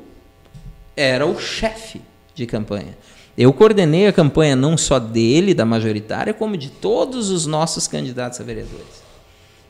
era 0.96 1.26
o 1.26 1.38
chefe 1.38 2.00
de 2.34 2.46
campanha. 2.46 2.96
Eu 3.36 3.52
coordenei 3.52 4.06
a 4.06 4.12
campanha 4.12 4.56
não 4.56 4.78
só 4.78 4.98
dele, 4.98 5.52
da 5.52 5.66
majoritária, 5.66 6.32
como 6.32 6.56
de 6.56 6.70
todos 6.70 7.30
os 7.30 7.44
nossos 7.44 7.86
candidatos 7.86 8.40
a 8.40 8.44
vereadores. 8.44 8.95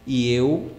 E 0.06 0.32
eu 0.32 0.70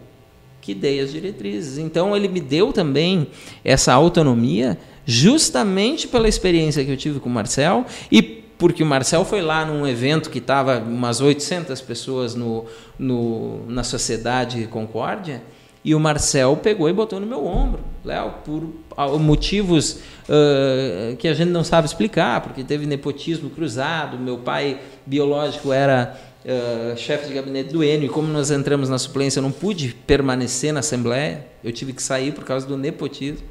que 0.62 0.74
dei 0.74 1.00
as 1.00 1.12
diretrizes. 1.12 1.78
Então 1.78 2.16
ele 2.16 2.28
me 2.28 2.42
deu 2.42 2.74
também 2.74 3.28
essa 3.64 3.94
autonomia 3.94 4.78
justamente 5.06 6.08
pela 6.08 6.28
experiência 6.28 6.84
que 6.84 6.92
eu 6.92 6.98
tive 6.98 7.20
com 7.22 7.30
o 7.30 7.32
Marcel 7.32 7.86
e 8.12 8.22
porque 8.58 8.84
o 8.84 8.86
Marcel 8.86 9.24
foi 9.24 9.42
lá 9.42 9.66
num 9.66 9.88
evento 9.88 10.30
que 10.30 10.40
estava 10.40 10.80
umas 10.80 11.22
800 11.22 11.80
pessoas 11.82 12.36
no, 12.36 12.66
no, 13.00 13.66
na 13.68 13.84
Sociedade 13.84 14.68
Concórdia 14.68 15.42
e 15.86 15.96
o 15.96 16.00
Marcel 16.02 16.58
pegou 16.58 16.90
e 16.90 16.94
botou 16.94 17.18
no 17.18 17.26
meu 17.26 17.46
ombro, 17.46 17.80
Léo, 18.04 18.34
por 18.44 19.20
motivos 19.20 20.02
uh, 20.28 21.16
que 21.16 21.30
a 21.30 21.34
gente 21.34 21.50
não 21.50 21.64
sabe 21.64 21.88
explicar, 21.88 22.42
porque 22.42 22.62
teve 22.62 22.86
nepotismo 22.86 23.50
cruzado, 23.50 24.20
meu 24.20 24.40
pai 24.40 24.82
biológico 25.06 25.72
era 25.72 26.20
uh, 26.48 26.98
chefe 26.98 27.28
de 27.28 27.34
gabinete 27.34 27.72
do 27.72 27.84
Enio, 27.84 28.08
e 28.08 28.10
como 28.10 28.28
nós 28.28 28.50
entramos 28.50 28.90
na 28.90 28.98
suplência, 28.98 29.40
eu 29.40 29.44
não 29.44 29.52
pude 29.52 29.94
permanecer 30.08 30.74
na 30.74 30.80
Assembleia, 30.80 31.46
eu 31.64 31.72
tive 31.72 31.94
que 31.94 32.02
sair 32.02 32.34
por 32.34 32.44
causa 32.44 32.66
do 32.66 32.78
nepotismo. 32.78 33.46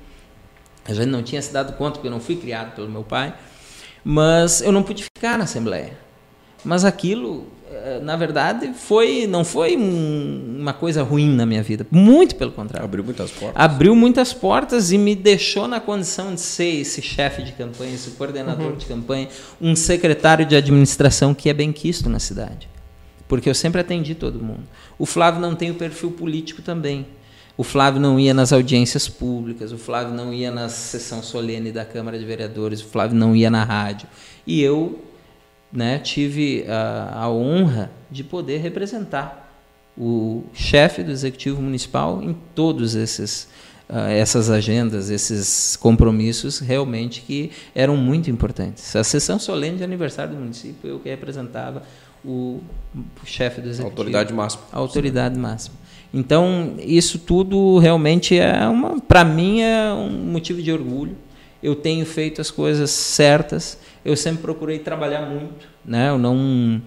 A 0.84 0.94
gente 0.94 1.08
não 1.08 1.22
tinha 1.22 1.42
se 1.42 1.52
dado 1.52 1.72
conta, 1.74 1.92
porque 1.92 2.06
eu 2.06 2.12
não 2.12 2.20
fui 2.20 2.36
criado 2.36 2.74
pelo 2.74 2.88
meu 2.88 3.02
pai, 3.02 3.34
mas 4.04 4.60
eu 4.60 4.72
não 4.72 4.82
pude 4.82 5.04
ficar 5.04 5.36
na 5.36 5.44
Assembleia. 5.44 5.98
Mas 6.64 6.84
aquilo 6.84 7.46
eh, 7.68 8.00
na 8.00 8.16
verdade, 8.16 8.72
foi 8.74 9.26
não 9.26 9.44
foi 9.44 9.76
um, 9.76 10.56
uma 10.60 10.72
coisa 10.72 11.02
ruim 11.02 11.34
na 11.34 11.44
minha 11.44 11.62
vida. 11.62 11.86
Muito 11.90 12.36
pelo 12.36 12.52
contrário. 12.52 12.84
Abriu 12.84 13.02
muitas 13.02 13.30
portas. 13.30 13.64
Abriu 13.64 13.96
muitas 13.96 14.32
portas 14.32 14.92
e 14.92 14.98
me 14.98 15.14
deixou 15.14 15.66
na 15.66 15.80
condição 15.80 16.34
de 16.34 16.40
ser 16.40 16.80
esse 16.80 17.02
chefe 17.02 17.42
de 17.42 17.52
campanha, 17.52 17.94
esse 17.94 18.10
coordenador 18.10 18.72
uhum. 18.72 18.76
de 18.76 18.86
campanha, 18.86 19.28
um 19.60 19.74
secretário 19.74 20.46
de 20.46 20.54
administração 20.54 21.34
que 21.34 21.48
é 21.48 21.54
bem 21.54 21.72
quisto 21.72 22.08
na 22.08 22.20
cidade. 22.20 22.68
Porque 23.28 23.48
eu 23.48 23.54
sempre 23.54 23.80
atendi 23.80 24.14
todo 24.14 24.42
mundo. 24.42 24.64
O 24.98 25.06
Flávio 25.06 25.40
não 25.40 25.54
tem 25.54 25.70
o 25.70 25.74
perfil 25.74 26.10
político 26.10 26.62
também. 26.62 27.06
O 27.56 27.64
Flávio 27.64 28.00
não 28.00 28.20
ia 28.20 28.34
nas 28.34 28.52
audiências 28.52 29.08
públicas, 29.08 29.72
o 29.72 29.78
Flávio 29.78 30.12
não 30.12 30.32
ia 30.32 30.50
na 30.50 30.68
sessão 30.68 31.22
solene 31.22 31.72
da 31.72 31.86
Câmara 31.86 32.18
de 32.18 32.24
Vereadores, 32.24 32.82
o 32.82 32.86
Flávio 32.86 33.16
não 33.16 33.34
ia 33.34 33.50
na 33.50 33.64
rádio. 33.64 34.06
E 34.46 34.60
eu 34.60 35.02
né, 35.72 35.98
tive 35.98 36.66
a, 36.68 37.22
a 37.22 37.30
honra 37.30 37.90
de 38.10 38.22
poder 38.22 38.58
representar 38.58 39.46
o 39.96 40.44
chefe 40.52 41.02
do 41.02 41.10
executivo 41.10 41.62
municipal 41.62 42.22
em 42.22 42.36
todos 42.54 42.94
esses 42.94 43.48
uh, 43.88 44.10
essas 44.10 44.50
agendas, 44.50 45.10
esses 45.10 45.76
compromissos 45.76 46.58
realmente 46.58 47.22
que 47.22 47.50
eram 47.74 47.96
muito 47.96 48.30
importantes. 48.30 48.94
A 48.94 49.04
sessão 49.04 49.38
solene 49.38 49.78
de 49.78 49.84
aniversário 49.84 50.34
do 50.34 50.40
município 50.40 50.90
eu 50.90 50.98
que 50.98 51.08
representava 51.08 51.82
o, 52.26 52.60
chefe 53.24 53.60
do 53.60 53.68
executivo. 53.68 53.88
autoridade 53.88 54.32
máxima. 54.32 54.62
Autoridade 54.72 55.38
máxima. 55.38 55.76
Então 56.12 56.74
isso 56.78 57.18
tudo 57.18 57.78
realmente 57.78 58.38
é 58.38 58.66
uma, 58.66 59.00
para 59.00 59.24
mim 59.24 59.60
é 59.60 59.92
um 59.92 60.10
motivo 60.10 60.62
de 60.62 60.72
orgulho. 60.72 61.16
Eu 61.62 61.74
tenho 61.74 62.04
feito 62.04 62.40
as 62.40 62.50
coisas 62.50 62.90
certas 62.90 63.78
eu 64.06 64.16
sempre 64.16 64.40
procurei 64.40 64.78
trabalhar 64.78 65.22
muito, 65.22 65.66
né? 65.84 66.10
Eu 66.10 66.16
não 66.16 66.80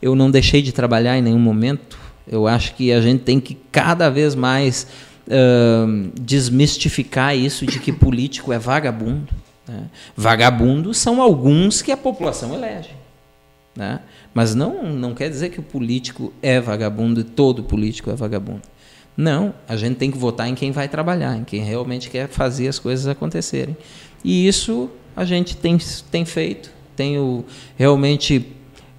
eu 0.00 0.14
não 0.14 0.30
deixei 0.30 0.62
de 0.62 0.70
trabalhar 0.70 1.18
em 1.18 1.20
nenhum 1.20 1.40
momento. 1.40 1.98
Eu 2.28 2.46
acho 2.46 2.76
que 2.76 2.92
a 2.92 3.00
gente 3.00 3.24
tem 3.24 3.40
que 3.40 3.56
cada 3.72 4.08
vez 4.08 4.36
mais 4.36 4.86
uh, 5.26 6.10
desmistificar 6.14 7.36
isso 7.36 7.66
de 7.66 7.80
que 7.80 7.92
político 7.92 8.52
é 8.52 8.58
vagabundo. 8.58 9.34
Né? 9.66 9.82
Vagabundos 10.16 10.96
são 10.96 11.20
alguns 11.20 11.82
que 11.82 11.90
a 11.90 11.96
população 11.96 12.54
elege. 12.54 12.90
Né? 13.74 13.98
Mas 14.32 14.54
não, 14.54 14.92
não 14.92 15.14
quer 15.14 15.28
dizer 15.28 15.50
que 15.50 15.60
o 15.60 15.62
político 15.62 16.32
é 16.40 16.60
vagabundo 16.60 17.20
e 17.20 17.24
todo 17.24 17.64
político 17.64 18.10
é 18.10 18.14
vagabundo. 18.14 18.62
Não, 19.16 19.52
a 19.68 19.76
gente 19.76 19.96
tem 19.96 20.10
que 20.10 20.16
votar 20.16 20.48
em 20.48 20.54
quem 20.54 20.70
vai 20.70 20.88
trabalhar, 20.88 21.36
em 21.36 21.44
quem 21.44 21.62
realmente 21.62 22.08
quer 22.08 22.28
fazer 22.28 22.68
as 22.68 22.78
coisas 22.78 23.06
acontecerem. 23.06 23.76
E 24.24 24.46
isso 24.46 24.88
a 25.16 25.24
gente 25.24 25.56
tem, 25.56 25.76
tem 26.10 26.24
feito. 26.24 26.70
Tenho 26.94 27.44
realmente 27.76 28.46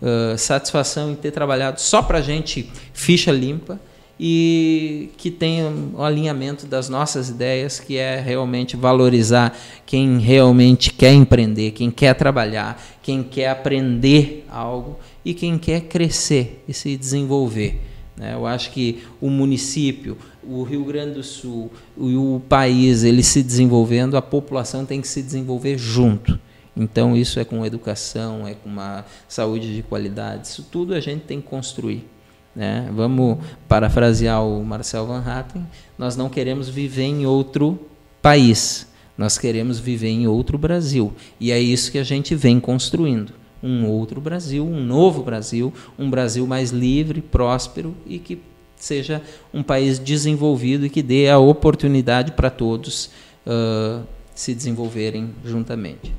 uh, 0.02 0.38
satisfação 0.38 1.12
em 1.12 1.16
ter 1.16 1.32
trabalhado 1.32 1.80
só 1.80 2.02
para 2.02 2.18
a 2.18 2.22
gente 2.22 2.70
ficha 2.94 3.32
limpa 3.32 3.80
e 4.24 5.10
que 5.18 5.32
tenha 5.32 5.66
um 5.66 6.03
alinhamento 6.03 6.68
das 6.68 6.88
nossas 6.88 7.30
ideias, 7.30 7.80
que 7.80 7.98
é 7.98 8.20
realmente 8.20 8.78
valorizar 8.78 9.58
quem 9.84 10.20
realmente 10.20 10.94
quer 10.94 11.12
empreender, 11.12 11.72
quem 11.72 11.90
quer 11.90 12.14
trabalhar, 12.14 12.80
quem 13.02 13.24
quer 13.24 13.49
aprender 13.49 14.45
algo 14.52 14.99
e 15.23 15.34
quem 15.34 15.57
quer 15.57 15.81
crescer 15.81 16.64
e 16.68 16.73
se 16.73 16.98
desenvolver. 16.98 17.81
Né? 18.18 18.34
Eu 18.34 18.45
acho 18.45 18.72
que 18.72 19.03
o 19.19 19.30
município, 19.30 20.18
o 20.43 20.64
Rio 20.64 20.84
Grande 20.84 21.15
do 21.15 21.23
Sul, 21.23 21.72
o, 21.98 22.35
o 22.35 22.39
país, 22.39 23.03
ele 23.03 23.23
se 23.23 23.41
desenvolvendo, 23.41 24.18
a 24.18 24.22
população 24.22 24.85
tem 24.85 25.02
que 25.02 25.07
se 25.07 25.22
desenvolver 25.22 25.77
junto. 25.77 26.39
Então, 26.76 27.15
isso 27.15 27.39
é 27.39 27.43
com 27.43 27.65
educação, 27.65 28.48
é 28.48 28.53
com 28.53 28.69
uma 28.69 29.06
saúde 29.27 29.76
de 29.76 29.84
qualidade, 29.84 30.48
isso 30.48 30.65
tudo 30.72 30.93
a 30.93 30.99
gente 30.99 31.23
tem 31.23 31.41
que 31.41 31.48
construir. 31.48 32.07
Né? 32.56 32.89
Vamos 32.93 33.39
parafrasear 33.68 34.45
o 34.45 34.64
Marcel 34.64 35.06
Van 35.06 35.23
Hatten: 35.26 35.65
nós 35.98 36.15
não 36.15 36.30
queremos 36.30 36.69
viver 36.69 37.03
em 37.03 37.26
outro 37.26 37.80
país, 38.22 38.88
nós 39.18 39.38
queremos 39.38 39.80
viver 39.80 40.10
em 40.10 40.27
outro 40.27 40.57
Brasil. 40.57 41.14
E 41.39 41.52
é 41.52 41.60
isso 41.60 41.91
que 41.91 41.98
a 41.98 42.03
gente 42.03 42.35
vem 42.35 42.60
construindo 42.60 43.40
um 43.63 43.88
outro 43.88 44.19
Brasil, 44.19 44.65
um 44.65 44.83
novo 44.83 45.23
Brasil, 45.23 45.73
um 45.97 46.09
Brasil 46.09 46.45
mais 46.47 46.71
livre, 46.71 47.21
próspero 47.21 47.95
e 48.05 48.19
que 48.19 48.39
seja 48.75 49.21
um 49.53 49.61
país 49.61 49.99
desenvolvido 49.99 50.85
e 50.85 50.89
que 50.89 51.03
dê 51.03 51.29
a 51.29 51.38
oportunidade 51.38 52.31
para 52.31 52.49
todos 52.49 53.11
uh, 53.45 54.01
se 54.33 54.53
desenvolverem 54.53 55.29
juntamente. 55.45 56.11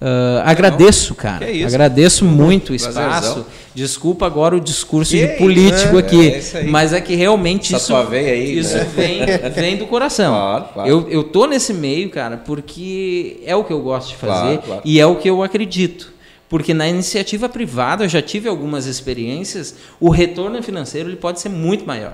Uh, 0.00 0.40
agradeço, 0.44 1.14
cara. 1.14 1.44
É 1.44 1.62
agradeço 1.62 2.24
muito 2.24 2.72
o 2.72 2.74
espaço. 2.74 3.44
Desculpa 3.74 4.24
agora 4.24 4.56
o 4.56 4.60
discurso 4.60 5.12
que 5.12 5.26
de 5.26 5.36
político 5.36 5.92
né? 5.92 5.98
aqui, 5.98 6.30
é 6.54 6.62
mas 6.64 6.94
é 6.94 7.02
que 7.02 7.14
realmente 7.14 7.74
Essa 7.74 8.02
isso, 8.02 8.12
aí, 8.14 8.58
isso 8.58 8.76
né? 8.78 8.84
vem, 8.96 9.20
vem 9.50 9.76
do 9.76 9.86
coração. 9.86 10.32
Claro, 10.32 10.64
claro. 10.72 10.88
Eu, 10.88 11.08
eu 11.10 11.24
tô 11.24 11.46
nesse 11.46 11.74
meio, 11.74 12.08
cara, 12.08 12.38
porque 12.38 13.40
é 13.44 13.54
o 13.54 13.62
que 13.62 13.74
eu 13.74 13.80
gosto 13.82 14.08
de 14.08 14.16
fazer 14.16 14.58
claro, 14.58 14.80
e 14.86 14.98
é 14.98 15.04
o 15.04 15.16
que 15.16 15.28
eu 15.28 15.42
acredito. 15.42 16.10
Porque 16.50 16.74
na 16.74 16.88
iniciativa 16.88 17.48
privada, 17.48 18.04
eu 18.04 18.08
já 18.08 18.20
tive 18.20 18.48
algumas 18.48 18.86
experiências, 18.86 19.76
o 20.00 20.10
retorno 20.10 20.60
financeiro 20.64 21.08
ele 21.08 21.16
pode 21.16 21.40
ser 21.40 21.48
muito 21.48 21.86
maior. 21.86 22.12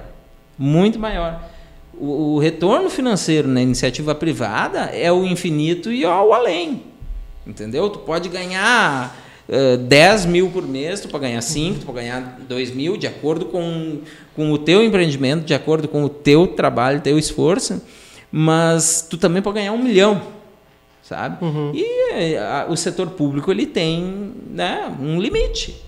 Muito 0.58 0.98
maior. 0.98 1.42
O, 1.98 2.34
o 2.34 2.38
retorno 2.38 2.90
financeiro 2.90 3.48
na 3.48 3.62
iniciativa 3.62 4.14
privada 4.14 4.90
é 4.92 5.10
o 5.10 5.24
infinito 5.24 5.90
e 5.90 6.04
ao 6.04 6.34
além. 6.34 6.82
Entendeu? 7.46 7.88
Tu 7.88 7.98
pode 8.00 8.28
ganhar 8.28 9.18
uh, 9.48 9.78
10 9.78 10.26
mil 10.26 10.50
por 10.50 10.68
mês, 10.68 11.00
tu 11.00 11.08
pode 11.08 11.24
ganhar 11.24 11.40
5, 11.40 11.80
tu 11.80 11.86
pode 11.86 12.00
ganhar 12.00 12.38
2 12.46 12.74
mil, 12.74 12.98
de 12.98 13.06
acordo 13.06 13.46
com, 13.46 14.00
com 14.34 14.52
o 14.52 14.58
teu 14.58 14.84
empreendimento, 14.84 15.46
de 15.46 15.54
acordo 15.54 15.88
com 15.88 16.04
o 16.04 16.10
teu 16.10 16.46
trabalho, 16.46 17.00
teu 17.00 17.18
esforço, 17.18 17.80
mas 18.30 19.06
tu 19.08 19.16
também 19.16 19.40
pode 19.40 19.54
ganhar 19.54 19.72
um 19.72 19.82
milhão 19.82 20.35
sabe? 21.08 21.44
Uhum. 21.44 21.72
E 21.74 22.36
a, 22.36 22.66
o 22.68 22.76
setor 22.76 23.10
público 23.10 23.50
ele 23.50 23.66
tem 23.66 24.32
né, 24.50 24.94
um 25.00 25.20
limite. 25.20 25.82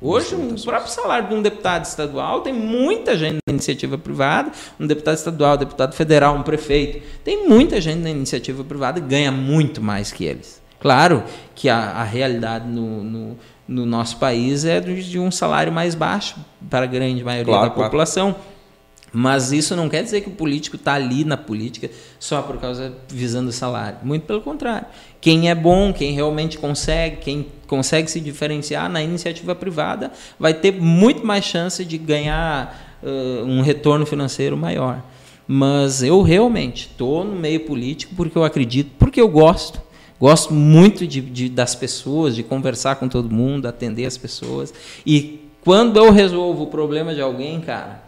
Hoje, 0.00 0.34
o 0.34 0.60
próprio 0.64 0.90
salário 0.90 1.28
de 1.28 1.34
um 1.34 1.40
deputado 1.40 1.84
estadual 1.84 2.40
tem 2.40 2.52
muita 2.52 3.16
gente 3.16 3.38
na 3.46 3.52
iniciativa 3.52 3.96
privada, 3.96 4.50
um 4.80 4.86
deputado 4.86 5.14
estadual, 5.14 5.54
um 5.54 5.58
deputado 5.58 5.94
federal, 5.94 6.34
um 6.34 6.42
prefeito. 6.42 7.00
Tem 7.22 7.46
muita 7.46 7.80
gente 7.80 8.00
na 8.00 8.10
iniciativa 8.10 8.64
privada 8.64 8.98
e 8.98 9.02
ganha 9.02 9.30
muito 9.30 9.80
mais 9.80 10.10
que 10.10 10.24
eles. 10.24 10.60
Claro 10.80 11.22
que 11.54 11.68
a, 11.68 11.76
a 11.76 12.02
realidade 12.02 12.66
no, 12.66 13.04
no, 13.04 13.38
no, 13.68 13.86
nosso 13.86 14.16
país 14.16 14.64
é 14.64 14.80
de 14.80 15.20
um 15.20 15.30
salário 15.30 15.72
mais 15.72 15.94
baixo 15.94 16.34
para 16.68 16.84
a 16.84 16.88
grande 16.88 17.22
maioria 17.22 17.54
claro, 17.54 17.68
da 17.68 17.74
claro. 17.74 18.32
Mas 19.12 19.52
isso 19.52 19.76
não 19.76 19.90
quer 19.90 20.02
dizer 20.02 20.22
que 20.22 20.28
o 20.28 20.32
político 20.32 20.76
está 20.76 20.94
ali 20.94 21.22
na 21.24 21.36
política 21.36 21.90
só 22.18 22.40
por 22.40 22.56
causa 22.58 22.94
visando 23.08 23.52
salário. 23.52 23.98
Muito 24.02 24.24
pelo 24.24 24.40
contrário. 24.40 24.86
Quem 25.20 25.50
é 25.50 25.54
bom, 25.54 25.92
quem 25.92 26.12
realmente 26.12 26.56
consegue, 26.56 27.16
quem 27.16 27.46
consegue 27.66 28.10
se 28.10 28.20
diferenciar 28.20 28.88
na 28.88 29.02
iniciativa 29.02 29.54
privada, 29.54 30.10
vai 30.38 30.54
ter 30.54 30.72
muito 30.72 31.26
mais 31.26 31.44
chance 31.44 31.84
de 31.84 31.98
ganhar 31.98 32.98
uh, 33.02 33.44
um 33.44 33.60
retorno 33.60 34.06
financeiro 34.06 34.56
maior. 34.56 35.02
Mas 35.46 36.02
eu 36.02 36.22
realmente 36.22 36.86
estou 36.86 37.22
no 37.22 37.36
meio 37.36 37.60
político 37.60 38.14
porque 38.14 38.38
eu 38.38 38.44
acredito, 38.44 38.92
porque 38.98 39.20
eu 39.20 39.28
gosto. 39.28 39.80
Gosto 40.18 40.54
muito 40.54 41.06
de, 41.06 41.20
de, 41.20 41.48
das 41.48 41.74
pessoas, 41.74 42.34
de 42.34 42.42
conversar 42.42 42.96
com 42.96 43.08
todo 43.08 43.28
mundo, 43.28 43.66
atender 43.66 44.06
as 44.06 44.16
pessoas. 44.16 44.72
E 45.04 45.40
quando 45.62 45.96
eu 45.96 46.10
resolvo 46.12 46.62
o 46.62 46.66
problema 46.68 47.14
de 47.14 47.20
alguém, 47.20 47.60
cara, 47.60 48.01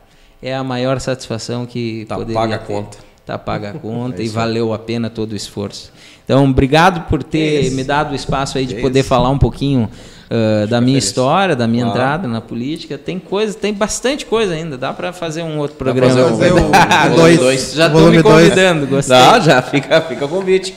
é 0.45 0.55
a 0.55 0.63
maior 0.63 1.01
satisfação 1.01 1.65
que 1.67 2.05
tá 2.09 2.17
poderia 2.17 2.35
paga 2.41 2.59
ter. 2.59 2.65
a 2.65 2.67
conta. 2.67 2.99
Tá 3.27 3.39
paga 3.39 3.71
a 3.71 3.73
conta 3.81 4.21
é 4.23 4.25
e 4.27 4.29
valeu 4.29 4.73
a 4.75 4.79
pena 4.79 5.09
todo 5.11 5.33
o 5.33 5.37
esforço. 5.37 5.91
Então, 6.25 6.45
obrigado 6.49 7.09
por 7.09 7.23
ter 7.23 7.71
me 7.73 7.83
dado 7.85 8.13
o 8.13 8.15
espaço 8.15 8.57
aí 8.59 8.67
de 8.67 8.77
É 8.77 8.81
poder 8.81 9.01
isso. 9.01 9.09
falar 9.09 9.29
um 9.31 9.39
pouquinho 9.39 9.89
uh, 10.31 10.67
da 10.67 10.81
minha 10.81 10.95
feliz. 10.95 11.05
história, 11.05 11.55
da 11.57 11.67
minha 11.67 11.85
Claro. 11.85 11.99
entrada 11.99 12.29
na 12.29 12.41
política. 12.41 12.97
Tem 12.97 13.19
coisa, 13.19 13.53
tem 13.55 13.73
bastante 13.75 14.25
coisa 14.27 14.55
ainda. 14.55 14.77
Dá 14.79 14.93
para 14.93 15.13
fazer 15.13 15.43
um 15.43 15.59
outro 15.59 15.77
programa. 15.77 16.11
fazer 16.15 16.25
um- 16.25 16.37
Fazer 16.39 16.53
o 16.53 16.57
Volume 17.11 17.17
dois. 17.17 17.39
dois. 17.39 17.73
Já 17.75 17.87
estou 17.89 18.11
me 18.11 18.23
dois. 18.23 18.49
convidando, 18.49 18.87
gostei. 18.87 19.17
Não, 19.19 19.41
já 19.41 19.61
fica, 19.63 20.01
fica 20.03 20.25
o 20.25 20.29
convite. 20.29 20.75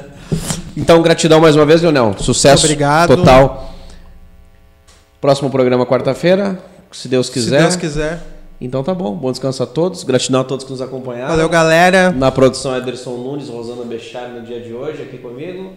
então, 0.76 1.02
gratidão 1.02 1.40
mais 1.40 1.56
uma 1.56 1.66
vez, 1.66 1.82
Leonel. 1.82 2.14
Sucesso 2.18 2.64
Obrigado. 2.66 3.16
total. 3.16 3.74
Próximo 5.20 5.50
programa 5.50 5.84
quarta-feira, 5.84 6.58
se 6.92 7.06
Deus 7.08 7.26
Se 7.26 7.32
quiser. 7.32 7.60
Deus 7.62 7.76
quiser. 7.76 8.20
Então 8.60 8.82
tá 8.82 8.92
bom. 8.92 9.14
Bom 9.14 9.30
descanso 9.30 9.62
a 9.62 9.66
todos. 9.66 10.04
Gratidão 10.04 10.42
a 10.42 10.44
todos 10.44 10.64
que 10.64 10.70
nos 10.70 10.82
acompanharam. 10.82 11.30
Valeu, 11.30 11.48
galera. 11.48 12.10
Na 12.10 12.30
produção, 12.30 12.76
Ederson 12.76 13.16
Nunes, 13.16 13.48
Rosana 13.48 13.84
Bechari 13.84 14.32
no 14.32 14.42
dia 14.42 14.60
de 14.60 14.74
hoje 14.74 15.02
aqui 15.02 15.18
comigo. 15.18 15.72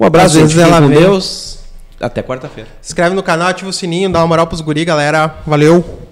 Um 0.00 0.06
abraço, 0.06 0.34
gente. 0.34 0.54
com. 0.54 0.88
Deus. 0.88 1.58
Até 2.00 2.22
quarta-feira. 2.22 2.68
Se 2.80 2.90
inscreve 2.90 3.14
no 3.14 3.22
canal, 3.22 3.48
ativa 3.48 3.70
o 3.70 3.72
sininho, 3.72 4.10
dá 4.10 4.20
uma 4.20 4.26
moral 4.26 4.46
pros 4.46 4.60
guri, 4.60 4.84
galera. 4.84 5.36
Valeu. 5.46 6.05